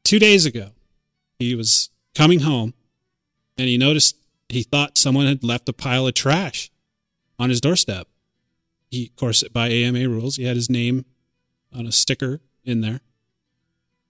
Two 0.03 0.17
days 0.17 0.45
ago, 0.45 0.69
he 1.37 1.55
was 1.55 1.89
coming 2.15 2.39
home 2.39 2.73
and 3.57 3.67
he 3.67 3.77
noticed 3.77 4.15
he 4.47 4.63
thought 4.63 4.97
someone 4.97 5.27
had 5.27 5.43
left 5.43 5.69
a 5.69 5.73
pile 5.73 6.07
of 6.07 6.13
trash 6.13 6.71
on 7.37 7.49
his 7.49 7.59
doorstep. 7.59 8.07
He, 8.91 9.07
of 9.07 9.15
course, 9.15 9.43
by 9.51 9.69
AMA 9.69 10.07
rules, 10.09 10.35
he 10.35 10.43
had 10.43 10.55
his 10.57 10.69
name 10.69 11.05
on 11.73 11.87
a 11.87 11.91
sticker 11.91 12.41
in 12.63 12.81
there. 12.81 12.99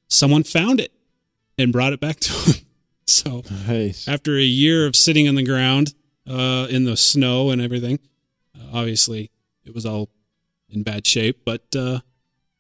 Someone 0.09 0.43
found 0.43 0.79
it 0.81 0.91
and 1.57 1.71
brought 1.71 1.93
it 1.93 1.99
back 2.01 2.19
to 2.21 2.33
him. 2.33 2.55
So 3.07 3.43
Nice. 3.67 4.07
after 4.07 4.37
a 4.37 4.41
year 4.43 4.85
of 4.87 4.95
sitting 4.95 5.27
on 5.27 5.35
the 5.35 5.43
ground 5.43 5.93
uh, 6.29 6.67
in 6.69 6.85
the 6.85 6.95
snow 6.95 7.49
and 7.49 7.61
everything, 7.61 7.99
uh, 8.57 8.67
obviously 8.71 9.31
it 9.65 9.73
was 9.75 9.85
all 9.85 10.09
in 10.69 10.83
bad 10.83 11.05
shape, 11.05 11.41
but 11.43 11.63
uh, 11.75 11.99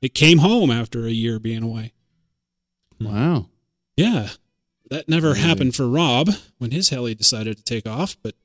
it 0.01 0.13
came 0.13 0.39
home 0.39 0.69
after 0.69 1.05
a 1.05 1.11
year 1.11 1.39
being 1.39 1.63
away. 1.63 1.93
Wow. 2.99 3.45
Yeah, 3.95 4.29
that 4.89 5.07
never 5.07 5.35
happened 5.35 5.73
for 5.73 5.87
Rob 5.87 6.29
when 6.57 6.71
his 6.71 6.89
heli 6.89 7.15
decided 7.15 7.55
to 7.57 7.63
take 7.63 7.87
off, 7.87 8.17
but 8.21 8.35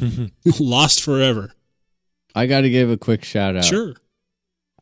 lost 0.58 1.02
forever. 1.02 1.52
I 2.36 2.46
got 2.46 2.60
to 2.60 2.70
give 2.70 2.90
a 2.90 2.98
quick 2.98 3.24
shout 3.24 3.56
out. 3.56 3.64
Sure. 3.64 3.94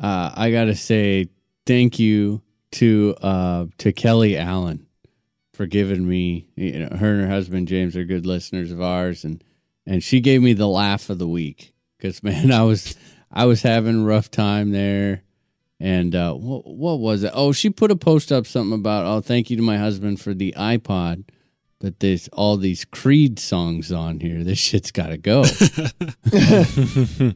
Uh, 0.00 0.32
I 0.34 0.50
got 0.50 0.64
to 0.64 0.74
say 0.74 1.28
thank 1.66 2.00
you 2.00 2.42
to 2.72 3.14
uh, 3.22 3.66
to 3.78 3.92
Kelly 3.92 4.36
Allen 4.36 4.86
for 5.52 5.66
giving 5.66 6.06
me. 6.06 6.48
You 6.56 6.80
know, 6.80 6.96
her 6.96 7.12
and 7.12 7.22
her 7.22 7.28
husband 7.28 7.68
James 7.68 7.96
are 7.96 8.04
good 8.04 8.26
listeners 8.26 8.72
of 8.72 8.82
ours, 8.82 9.24
and 9.24 9.42
and 9.86 10.02
she 10.02 10.20
gave 10.20 10.42
me 10.42 10.52
the 10.52 10.66
laugh 10.66 11.08
of 11.10 11.18
the 11.18 11.28
week 11.28 11.72
because 11.96 12.22
man, 12.24 12.50
I 12.50 12.62
was 12.62 12.96
I 13.30 13.44
was 13.44 13.62
having 13.62 14.02
a 14.02 14.04
rough 14.04 14.30
time 14.30 14.72
there. 14.72 15.22
And 15.80 16.14
uh, 16.14 16.34
what 16.34 16.66
what 16.66 16.98
was 16.98 17.22
it? 17.22 17.32
Oh, 17.34 17.52
she 17.52 17.70
put 17.70 17.90
a 17.90 17.96
post 17.96 18.32
up 18.32 18.46
something 18.46 18.78
about 18.78 19.06
oh, 19.06 19.20
thank 19.20 19.48
you 19.48 19.56
to 19.56 19.62
my 19.62 19.76
husband 19.76 20.20
for 20.20 20.34
the 20.34 20.54
iPod, 20.56 21.24
but 21.84 22.00
there's 22.00 22.28
all 22.28 22.56
these 22.56 22.86
Creed 22.86 23.38
songs 23.38 23.92
on 23.92 24.18
here. 24.18 24.42
This 24.42 24.58
shit's 24.58 24.90
got 24.90 25.08
to 25.08 25.18
go. 25.18 25.44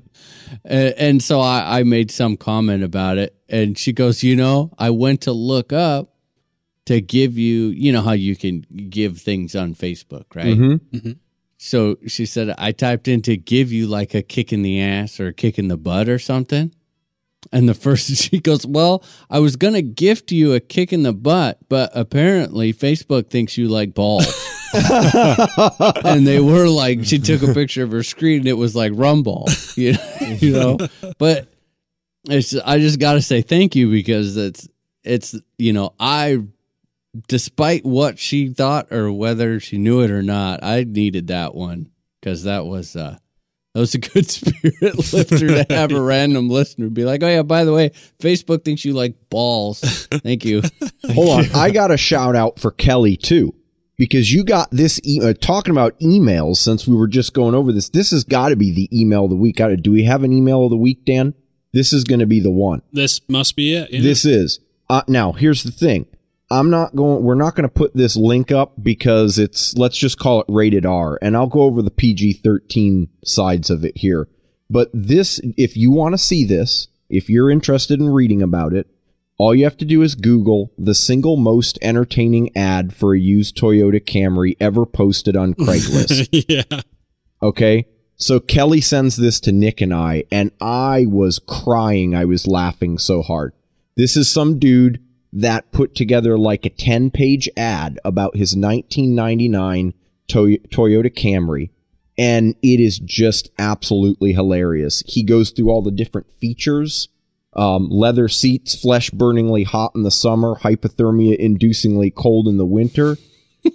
and, 0.64 0.94
and 0.94 1.22
so 1.22 1.40
I, 1.40 1.80
I 1.80 1.82
made 1.82 2.10
some 2.10 2.38
comment 2.38 2.82
about 2.82 3.18
it, 3.18 3.36
and 3.46 3.76
she 3.76 3.92
goes, 3.92 4.22
"You 4.22 4.36
know, 4.36 4.72
I 4.78 4.88
went 4.88 5.20
to 5.22 5.32
look 5.32 5.70
up 5.74 6.14
to 6.86 7.02
give 7.02 7.36
you, 7.36 7.66
you 7.66 7.92
know, 7.92 8.00
how 8.00 8.12
you 8.12 8.36
can 8.36 8.64
give 8.88 9.18
things 9.18 9.54
on 9.54 9.74
Facebook, 9.74 10.34
right? 10.34 10.56
Mhm. 10.56 11.18
So 11.58 11.98
she 12.06 12.24
said, 12.24 12.54
I 12.56 12.72
typed 12.72 13.06
in 13.06 13.20
to 13.22 13.36
give 13.36 13.70
you 13.70 13.86
like 13.86 14.14
a 14.14 14.22
kick 14.22 14.50
in 14.54 14.62
the 14.62 14.80
ass 14.80 15.20
or 15.20 15.26
a 15.26 15.34
kick 15.34 15.58
in 15.58 15.68
the 15.68 15.76
butt 15.76 16.08
or 16.08 16.18
something. 16.18 16.74
And 17.52 17.68
the 17.68 17.74
first, 17.74 18.14
she 18.16 18.40
goes, 18.40 18.66
Well, 18.66 19.04
I 19.30 19.38
was 19.38 19.56
going 19.56 19.74
to 19.74 19.82
gift 19.82 20.32
you 20.32 20.54
a 20.54 20.60
kick 20.60 20.92
in 20.92 21.02
the 21.02 21.12
butt, 21.12 21.58
but 21.68 21.90
apparently 21.94 22.72
Facebook 22.72 23.30
thinks 23.30 23.56
you 23.56 23.68
like 23.68 23.94
balls. 23.94 24.26
and 26.04 26.26
they 26.26 26.40
were 26.40 26.68
like, 26.68 27.04
she 27.04 27.18
took 27.18 27.42
a 27.42 27.54
picture 27.54 27.84
of 27.84 27.92
her 27.92 28.02
screen 28.02 28.40
and 28.40 28.48
it 28.48 28.54
was 28.54 28.76
like 28.76 28.92
rumble, 28.94 29.48
you 29.76 29.92
know, 30.20 30.26
you 30.40 30.52
know? 30.52 30.78
But 31.16 31.48
it's, 32.28 32.54
I 32.54 32.78
just 32.78 33.00
got 33.00 33.14
to 33.14 33.22
say 33.22 33.40
thank 33.40 33.74
you 33.74 33.90
because 33.90 34.36
it's, 34.36 34.68
it's, 35.04 35.34
you 35.56 35.72
know, 35.72 35.94
I 35.98 36.42
despite 37.26 37.84
what 37.84 38.18
she 38.18 38.48
thought 38.48 38.92
or 38.92 39.10
whether 39.12 39.58
she 39.58 39.78
knew 39.78 40.00
it 40.02 40.10
or 40.10 40.22
not, 40.22 40.62
I 40.62 40.84
needed 40.84 41.28
that 41.28 41.54
one 41.54 41.90
because 42.20 42.44
that 42.44 42.66
was 42.66 42.94
uh 42.94 43.18
that 43.74 43.80
was 43.80 43.94
a 43.94 43.98
good 43.98 44.28
spirit 44.30 45.12
lifter 45.12 45.64
to 45.64 45.66
have 45.70 45.92
a 45.92 46.00
random 46.00 46.48
listener 46.48 46.88
be 46.88 47.04
like, 47.04 47.22
"Oh 47.22 47.28
yeah, 47.28 47.42
by 47.42 47.64
the 47.64 47.72
way, 47.72 47.90
Facebook 48.20 48.64
thinks 48.64 48.84
you 48.84 48.92
like 48.94 49.14
balls." 49.30 49.80
Thank 50.10 50.44
you. 50.44 50.62
Hold 51.12 51.40
on. 51.40 51.44
I 51.54 51.70
got 51.70 51.90
a 51.90 51.96
shout 51.96 52.34
out 52.36 52.58
for 52.58 52.70
Kelly 52.70 53.16
too. 53.16 53.54
Because 53.96 54.32
you 54.32 54.44
got 54.44 54.70
this 54.70 55.00
e- 55.02 55.20
uh, 55.20 55.34
talking 55.34 55.72
about 55.72 55.98
emails 55.98 56.58
since 56.58 56.86
we 56.86 56.94
were 56.94 57.08
just 57.08 57.34
going 57.34 57.56
over 57.56 57.72
this. 57.72 57.88
This 57.88 58.12
has 58.12 58.22
got 58.22 58.50
to 58.50 58.56
be 58.56 58.72
the 58.72 58.88
email 58.96 59.24
of 59.24 59.30
the 59.30 59.36
week. 59.36 59.56
Gotta- 59.56 59.76
Do 59.76 59.90
we 59.90 60.04
have 60.04 60.22
an 60.22 60.32
email 60.32 60.62
of 60.64 60.70
the 60.70 60.76
week, 60.76 61.04
Dan? 61.04 61.34
This 61.72 61.92
is 61.92 62.04
going 62.04 62.20
to 62.20 62.26
be 62.26 62.38
the 62.38 62.50
one. 62.50 62.82
This 62.92 63.20
must 63.28 63.56
be 63.56 63.74
it. 63.74 63.90
yeah. 63.90 64.00
This 64.00 64.24
is. 64.24 64.60
Uh, 64.88 65.02
now, 65.08 65.32
here's 65.32 65.64
the 65.64 65.72
thing. 65.72 66.06
I'm 66.50 66.70
not 66.70 66.96
going, 66.96 67.22
we're 67.22 67.34
not 67.34 67.54
going 67.54 67.68
to 67.68 67.74
put 67.74 67.94
this 67.94 68.16
link 68.16 68.50
up 68.50 68.72
because 68.82 69.38
it's, 69.38 69.76
let's 69.76 69.98
just 69.98 70.18
call 70.18 70.40
it 70.40 70.46
rated 70.48 70.86
R. 70.86 71.18
And 71.20 71.36
I'll 71.36 71.46
go 71.46 71.62
over 71.62 71.82
the 71.82 71.90
PG 71.90 72.34
13 72.34 73.08
sides 73.24 73.68
of 73.68 73.84
it 73.84 73.98
here. 73.98 74.28
But 74.70 74.90
this, 74.94 75.40
if 75.56 75.76
you 75.76 75.90
want 75.90 76.14
to 76.14 76.18
see 76.18 76.44
this, 76.44 76.88
if 77.10 77.28
you're 77.28 77.50
interested 77.50 78.00
in 78.00 78.08
reading 78.08 78.42
about 78.42 78.72
it, 78.72 78.86
all 79.38 79.54
you 79.54 79.64
have 79.64 79.76
to 79.78 79.84
do 79.84 80.02
is 80.02 80.14
Google 80.14 80.72
the 80.76 80.94
single 80.94 81.36
most 81.36 81.78
entertaining 81.80 82.54
ad 82.56 82.92
for 82.94 83.14
a 83.14 83.20
used 83.20 83.56
Toyota 83.56 84.00
Camry 84.00 84.56
ever 84.58 84.84
posted 84.84 85.36
on 85.36 85.54
Craigslist. 85.54 86.44
yeah. 86.48 86.80
Okay. 87.42 87.86
So 88.16 88.40
Kelly 88.40 88.80
sends 88.80 89.16
this 89.16 89.38
to 89.40 89.52
Nick 89.52 89.80
and 89.80 89.94
I, 89.94 90.24
and 90.32 90.50
I 90.60 91.06
was 91.08 91.38
crying. 91.38 92.16
I 92.16 92.24
was 92.24 92.48
laughing 92.48 92.98
so 92.98 93.22
hard. 93.22 93.52
This 93.96 94.16
is 94.16 94.28
some 94.28 94.58
dude 94.58 95.00
that 95.32 95.70
put 95.72 95.94
together 95.94 96.38
like 96.38 96.64
a 96.64 96.70
10 96.70 97.10
page 97.10 97.48
ad 97.56 97.98
about 98.04 98.36
his 98.36 98.56
1999 98.56 99.94
Toy- 100.28 100.56
Toyota 100.68 101.12
Camry. 101.12 101.70
And 102.16 102.56
it 102.62 102.80
is 102.80 102.98
just 102.98 103.50
absolutely 103.58 104.32
hilarious. 104.32 105.02
He 105.06 105.22
goes 105.22 105.50
through 105.50 105.70
all 105.70 105.82
the 105.82 105.90
different 105.90 106.30
features 106.40 107.08
um, 107.54 107.88
leather 107.88 108.28
seats, 108.28 108.80
flesh 108.80 109.10
burningly 109.10 109.64
hot 109.64 109.92
in 109.96 110.02
the 110.02 110.10
summer, 110.10 110.56
hypothermia 110.56 111.36
inducingly 111.40 112.14
cold 112.14 112.46
in 112.46 112.56
the 112.56 112.66
winter 112.66 113.16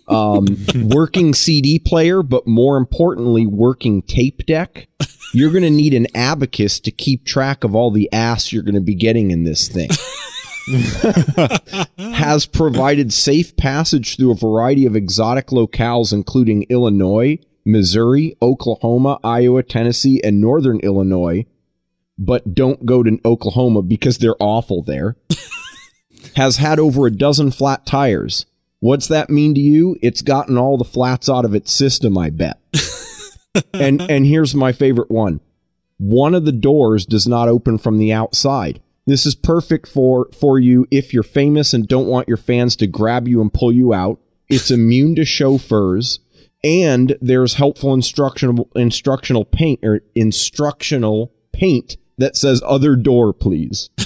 um, 0.08 0.46
working 0.76 1.34
CD 1.34 1.80
player, 1.80 2.24
but 2.24 2.48
more 2.48 2.78
importantly, 2.78 3.46
working 3.46 4.02
tape 4.02 4.46
deck. 4.46 4.88
You're 5.34 5.52
going 5.52 5.64
to 5.64 5.70
need 5.70 5.94
an 5.94 6.08
abacus 6.14 6.80
to 6.82 6.92
keep 6.92 7.26
track 7.26 7.64
of 7.64 7.76
all 7.76 7.90
the 7.90 8.12
ass 8.14 8.54
you're 8.54 8.64
going 8.64 8.76
to 8.76 8.82
be 8.82 8.96
getting 8.96 9.32
in 9.32 9.44
this 9.44 9.68
thing. 9.68 9.90
Has 11.98 12.46
provided 12.46 13.12
safe 13.12 13.56
passage 13.58 14.16
through 14.16 14.32
a 14.32 14.36
variety 14.36 14.86
of 14.86 14.96
exotic 14.96 15.48
locales, 15.48 16.14
including 16.14 16.66
Illinois, 16.70 17.40
Missouri, 17.66 18.36
Oklahoma, 18.42 19.20
Iowa, 19.24 19.64
Tennessee, 19.64 20.22
and 20.24 20.40
Northern 20.40 20.80
Illinois. 20.80 21.46
But 22.18 22.54
don't 22.54 22.86
go 22.86 23.04
to 23.04 23.20
Oklahoma 23.26 23.82
because 23.82 24.20
they're 24.20 24.36
awful 24.40 24.84
there. 24.84 25.16
Has 26.36 26.58
had 26.58 26.80
over 26.80 27.08
a 27.08 27.12
dozen 27.12 27.52
flat 27.52 27.86
tires. 27.86 28.46
What's 28.80 29.08
that 29.08 29.30
mean 29.30 29.56
to 29.56 29.62
you? 29.62 29.98
It's 30.02 30.22
gotten 30.22 30.58
all 30.58 30.78
the 30.78 30.84
flats 30.84 31.30
out 31.30 31.46
of 31.46 31.56
its 31.56 31.72
system, 31.72 32.18
I 32.18 32.30
bet. 32.30 32.60
and 33.74 34.02
and 34.02 34.26
here's 34.26 34.56
my 34.56 34.72
favorite 34.72 35.12
one. 35.12 35.40
One 35.98 36.36
of 36.36 36.46
the 36.46 36.52
doors 36.52 37.06
does 37.06 37.28
not 37.28 37.48
open 37.48 37.78
from 37.78 37.98
the 37.98 38.12
outside. 38.12 38.82
This 39.06 39.26
is 39.26 39.36
perfect 39.36 39.88
for 39.88 40.30
for 40.38 40.60
you 40.60 40.88
if 40.92 41.14
you're 41.14 41.24
famous 41.24 41.74
and 41.74 41.88
don't 41.88 42.08
want 42.08 42.28
your 42.28 42.38
fans 42.38 42.76
to 42.78 42.88
grab 42.88 43.28
you 43.28 43.42
and 43.42 43.54
pull 43.54 43.72
you 43.72 43.94
out. 43.94 44.20
It's 44.48 44.72
immune 44.72 45.16
to 45.16 45.26
chauffeurs 45.26 46.20
and 46.64 47.18
there's 47.22 47.56
helpful 47.56 47.94
instructional 47.94 48.70
instructional 48.76 49.46
paint 49.46 49.82
or 49.84 50.02
instructional 50.16 51.34
paint 51.52 51.98
that 52.18 52.38
says 52.38 52.62
other 52.66 52.96
door 52.96 53.34
please. 53.34 53.90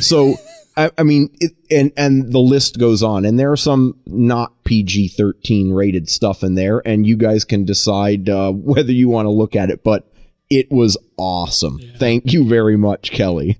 So 0.00 0.34
I, 0.76 0.90
I 0.98 1.02
mean, 1.02 1.30
it, 1.40 1.52
and 1.70 1.92
and 1.96 2.32
the 2.32 2.40
list 2.40 2.78
goes 2.78 3.02
on, 3.02 3.24
and 3.24 3.38
there 3.38 3.52
are 3.52 3.56
some 3.56 3.98
not 4.06 4.64
PG 4.64 5.08
thirteen 5.08 5.72
rated 5.72 6.08
stuff 6.08 6.42
in 6.42 6.54
there, 6.54 6.82
and 6.84 7.06
you 7.06 7.16
guys 7.16 7.44
can 7.44 7.64
decide 7.64 8.28
uh, 8.28 8.52
whether 8.52 8.92
you 8.92 9.08
want 9.08 9.26
to 9.26 9.30
look 9.30 9.54
at 9.54 9.70
it. 9.70 9.84
But 9.84 10.10
it 10.50 10.70
was 10.70 10.96
awesome. 11.16 11.78
Thank 11.96 12.32
you 12.32 12.48
very 12.48 12.76
much, 12.76 13.12
Kelly. 13.12 13.58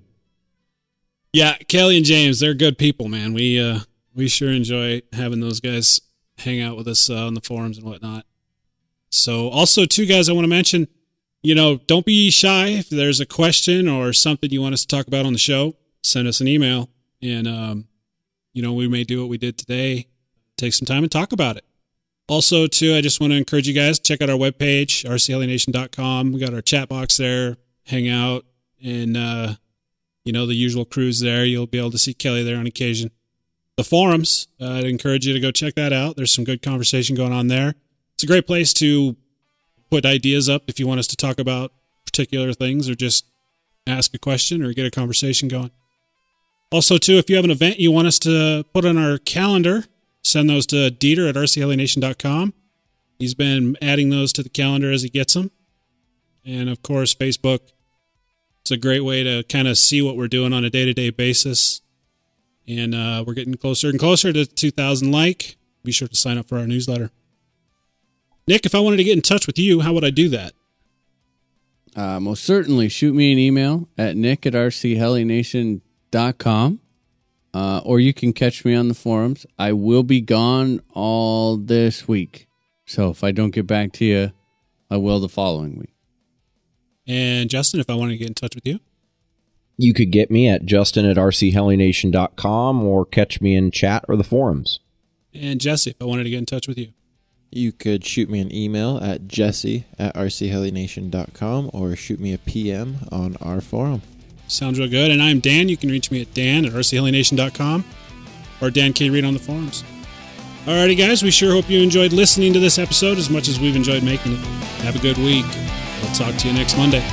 Yeah, 1.35 1.57
Kelly 1.67 1.97
and 1.97 2.05
James, 2.05 2.39
they're 2.39 2.53
good 2.53 2.77
people, 2.77 3.09
man. 3.09 3.33
We 3.33 3.59
uh 3.59 3.79
we 4.15 4.29
sure 4.29 4.49
enjoy 4.49 5.01
having 5.11 5.41
those 5.41 5.59
guys 5.59 5.99
hang 6.37 6.61
out 6.61 6.77
with 6.77 6.87
us 6.87 7.09
uh, 7.09 7.27
on 7.27 7.33
the 7.33 7.41
forums 7.41 7.77
and 7.77 7.85
whatnot. 7.85 8.25
So, 9.09 9.49
also, 9.49 9.85
two 9.85 10.05
guys, 10.05 10.29
I 10.29 10.31
want 10.31 10.45
to 10.45 10.49
mention, 10.49 10.87
you 11.43 11.53
know, 11.53 11.75
don't 11.87 12.05
be 12.05 12.31
shy 12.31 12.67
if 12.67 12.89
there's 12.89 13.19
a 13.19 13.25
question 13.25 13.89
or 13.89 14.13
something 14.13 14.49
you 14.49 14.61
want 14.61 14.75
us 14.75 14.85
to 14.85 14.87
talk 14.87 15.07
about 15.07 15.25
on 15.25 15.33
the 15.33 15.39
show. 15.39 15.75
Send 16.03 16.25
us 16.25 16.39
an 16.39 16.47
email, 16.47 16.89
and 17.21 17.49
um, 17.49 17.87
you 18.53 18.61
know, 18.61 18.71
we 18.71 18.87
may 18.87 19.03
do 19.03 19.19
what 19.19 19.29
we 19.29 19.37
did 19.37 19.57
today, 19.57 20.07
take 20.55 20.71
some 20.71 20.85
time 20.85 21.03
and 21.03 21.11
talk 21.11 21.33
about 21.33 21.57
it. 21.57 21.65
Also, 22.29 22.65
too, 22.65 22.95
I 22.95 23.01
just 23.01 23.19
want 23.19 23.33
to 23.33 23.37
encourage 23.37 23.67
you 23.67 23.73
guys 23.73 23.99
to 23.99 24.03
check 24.03 24.21
out 24.21 24.29
our 24.29 24.37
webpage, 24.37 25.03
rchelination.com. 25.03 26.31
We 26.31 26.39
got 26.39 26.53
our 26.53 26.61
chat 26.61 26.87
box 26.87 27.17
there, 27.17 27.57
hang 27.83 28.07
out, 28.07 28.45
and 28.81 29.17
uh, 29.17 29.55
you 30.25 30.33
know 30.33 30.45
the 30.45 30.55
usual 30.55 30.83
crews 30.83 31.19
there. 31.21 31.45
You'll 31.45 31.67
be 31.67 31.77
able 31.77 31.91
to 31.91 31.97
see 31.97 32.13
Kelly 32.13 32.43
there 32.43 32.57
on 32.57 32.67
occasion. 32.67 33.11
The 33.77 33.83
forums, 33.83 34.47
uh, 34.59 34.73
I'd 34.73 34.85
encourage 34.85 35.27
you 35.27 35.33
to 35.33 35.39
go 35.39 35.51
check 35.51 35.75
that 35.75 35.93
out. 35.93 36.15
There's 36.15 36.33
some 36.33 36.43
good 36.43 36.61
conversation 36.61 37.15
going 37.15 37.33
on 37.33 37.47
there. 37.47 37.75
It's 38.15 38.23
a 38.23 38.27
great 38.27 38.47
place 38.47 38.73
to 38.73 39.15
put 39.89 40.05
ideas 40.05 40.49
up 40.49 40.63
if 40.67 40.79
you 40.79 40.87
want 40.87 40.99
us 40.99 41.07
to 41.07 41.15
talk 41.15 41.39
about 41.39 41.71
particular 42.05 42.53
things 42.53 42.89
or 42.89 42.95
just 42.95 43.25
ask 43.85 44.13
a 44.13 44.17
question 44.19 44.63
or 44.63 44.73
get 44.73 44.85
a 44.85 44.91
conversation 44.91 45.47
going. 45.47 45.71
Also, 46.71 46.97
too, 46.97 47.17
if 47.17 47.29
you 47.29 47.35
have 47.35 47.45
an 47.45 47.51
event 47.51 47.79
you 47.79 47.91
want 47.91 48.07
us 48.07 48.17
to 48.19 48.65
put 48.73 48.85
on 48.85 48.97
our 48.97 49.17
calendar, 49.17 49.85
send 50.23 50.49
those 50.49 50.65
to 50.67 50.89
Dieter 50.89 51.29
at 51.29 51.35
rchelination.com. 51.35 52.53
He's 53.19 53.33
been 53.33 53.77
adding 53.81 54.09
those 54.09 54.33
to 54.33 54.43
the 54.43 54.49
calendar 54.49 54.91
as 54.91 55.03
he 55.03 55.09
gets 55.09 55.33
them. 55.33 55.51
And 56.43 56.69
of 56.69 56.81
course, 56.81 57.13
Facebook. 57.13 57.71
It's 58.65 58.71
a 58.71 58.77
great 58.77 59.01
way 59.01 59.21
to 59.21 59.43
kind 59.43 59.67
of 59.67 59.77
see 59.77 60.01
what 60.01 60.17
we're 60.17 60.27
doing 60.27 60.51
on 60.51 60.65
a 60.65 60.71
day 60.71 60.85
to 60.85 60.93
day 60.93 61.11
basis. 61.11 61.81
And 62.67 62.95
uh, 62.95 63.23
we're 63.25 63.35
getting 63.35 63.53
closer 63.53 63.89
and 63.89 63.99
closer 63.99 64.33
to 64.33 64.43
2,000 64.43 65.11
like. 65.11 65.57
Be 65.83 65.91
sure 65.91 66.07
to 66.07 66.15
sign 66.15 66.39
up 66.39 66.47
for 66.47 66.57
our 66.57 66.65
newsletter. 66.65 67.11
Nick, 68.47 68.65
if 68.65 68.73
I 68.73 68.79
wanted 68.79 68.97
to 68.97 69.03
get 69.03 69.15
in 69.15 69.21
touch 69.21 69.45
with 69.45 69.59
you, 69.59 69.81
how 69.81 69.93
would 69.93 70.03
I 70.03 70.09
do 70.09 70.29
that? 70.29 70.53
Uh, 71.95 72.19
most 72.19 72.43
certainly, 72.43 72.89
shoot 72.89 73.13
me 73.13 73.31
an 73.31 73.37
email 73.37 73.87
at 73.99 74.17
nick 74.17 74.47
at 74.47 74.53
rchelination.com. 74.53 76.79
Uh, 77.53 77.81
or 77.85 77.99
you 77.99 78.15
can 78.15 78.33
catch 78.33 78.65
me 78.65 78.73
on 78.73 78.87
the 78.87 78.95
forums. 78.95 79.45
I 79.59 79.73
will 79.73 80.01
be 80.01 80.21
gone 80.21 80.81
all 80.91 81.55
this 81.55 82.07
week. 82.07 82.47
So 82.87 83.11
if 83.11 83.23
I 83.23 83.31
don't 83.31 83.51
get 83.51 83.67
back 83.67 83.91
to 83.93 84.05
you, 84.05 84.31
I 84.89 84.97
will 84.97 85.19
the 85.19 85.29
following 85.29 85.77
week. 85.77 85.94
And 87.07 87.49
Justin, 87.49 87.79
if 87.79 87.89
I 87.89 87.93
wanted 87.95 88.13
to 88.13 88.17
get 88.17 88.27
in 88.27 88.33
touch 88.33 88.55
with 88.55 88.65
you, 88.65 88.79
You 89.77 89.93
could 89.93 90.09
get 90.11 90.31
me 90.31 90.47
at 90.47 90.65
justin 90.65 91.05
at 91.05 91.17
rchelination.com 91.17 92.83
or 92.83 93.05
catch 93.05 93.41
me 93.41 93.55
in 93.55 93.71
chat 93.71 94.05
or 94.07 94.15
the 94.15 94.23
forums. 94.23 94.79
and 95.33 95.59
Jesse, 95.59 95.89
if 95.91 96.01
I 96.01 96.05
wanted 96.05 96.23
to 96.23 96.29
get 96.29 96.39
in 96.39 96.45
touch 96.45 96.67
with 96.67 96.77
you. 96.77 96.89
You 97.51 97.71
could 97.71 98.05
shoot 98.05 98.29
me 98.29 98.39
an 98.39 98.53
email 98.53 98.97
at 98.97 99.27
jesse 99.27 99.85
at 99.99 100.15
rchelination.com 100.15 101.69
or 101.73 101.95
shoot 101.95 102.19
me 102.19 102.33
a 102.33 102.37
PM 102.37 102.97
on 103.11 103.35
our 103.41 103.61
forum. 103.61 104.01
Sounds 104.47 104.77
real 104.79 104.89
good. 104.89 105.11
And 105.11 105.21
I'm 105.21 105.39
Dan. 105.39 105.69
You 105.69 105.77
can 105.77 105.89
reach 105.89 106.09
me 106.11 106.21
at 106.21 106.33
Dan 106.33 106.65
at 106.65 106.71
rchelination.com 106.73 107.83
or 108.61 108.69
Dan 108.71 108.93
K. 108.93 109.09
Reed 109.09 109.25
on 109.25 109.33
the 109.33 109.39
forums. 109.39 109.83
Alrighty, 110.65 110.97
guys. 110.97 111.21
We 111.21 111.29
sure 111.29 111.51
hope 111.51 111.69
you 111.69 111.79
enjoyed 111.83 112.11
listening 112.11 112.51
to 112.53 112.59
this 112.59 112.79
episode 112.79 113.19
as 113.19 113.29
much 113.29 113.47
as 113.47 113.59
we've 113.59 113.75
enjoyed 113.75 114.01
making 114.01 114.33
it. 114.33 114.39
Have 114.81 114.95
a 114.95 114.99
good 114.99 115.15
week. 115.19 115.45
We'll 116.01 116.11
talk 116.13 116.35
to 116.37 116.47
you 116.47 116.55
next 116.55 116.75
Monday. 116.75 117.03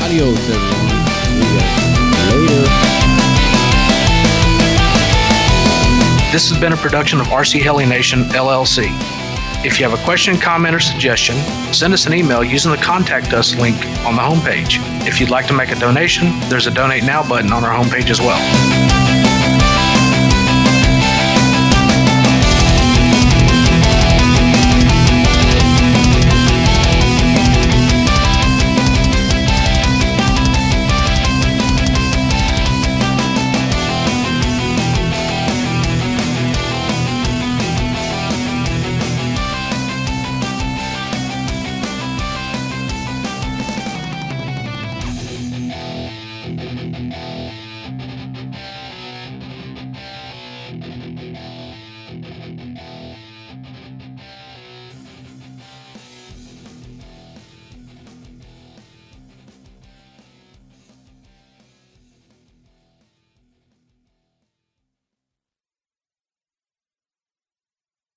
Adios, 0.00 0.38
everyone. 0.48 0.94
See 1.26 1.42
you. 1.42 1.58
Later. 2.38 2.68
This 6.30 6.48
has 6.48 6.60
been 6.60 6.72
a 6.72 6.76
production 6.76 7.20
of 7.20 7.26
RC 7.26 7.60
Heli 7.60 7.84
Nation 7.84 8.22
LLC. 8.30 8.86
If 9.66 9.80
you 9.80 9.88
have 9.88 9.98
a 9.98 10.04
question, 10.04 10.38
comment, 10.38 10.76
or 10.76 10.80
suggestion, 10.80 11.34
send 11.74 11.92
us 11.92 12.06
an 12.06 12.14
email 12.14 12.44
using 12.44 12.70
the 12.70 12.76
Contact 12.76 13.32
Us 13.32 13.56
link 13.56 13.74
on 14.06 14.14
the 14.14 14.22
homepage. 14.22 14.78
If 15.04 15.18
you'd 15.18 15.30
like 15.30 15.48
to 15.48 15.52
make 15.52 15.72
a 15.72 15.78
donation, 15.80 16.38
there's 16.48 16.68
a 16.68 16.70
Donate 16.70 17.02
Now 17.02 17.28
button 17.28 17.52
on 17.52 17.64
our 17.64 17.76
homepage 17.76 18.08
as 18.08 18.20
well. 18.20 18.38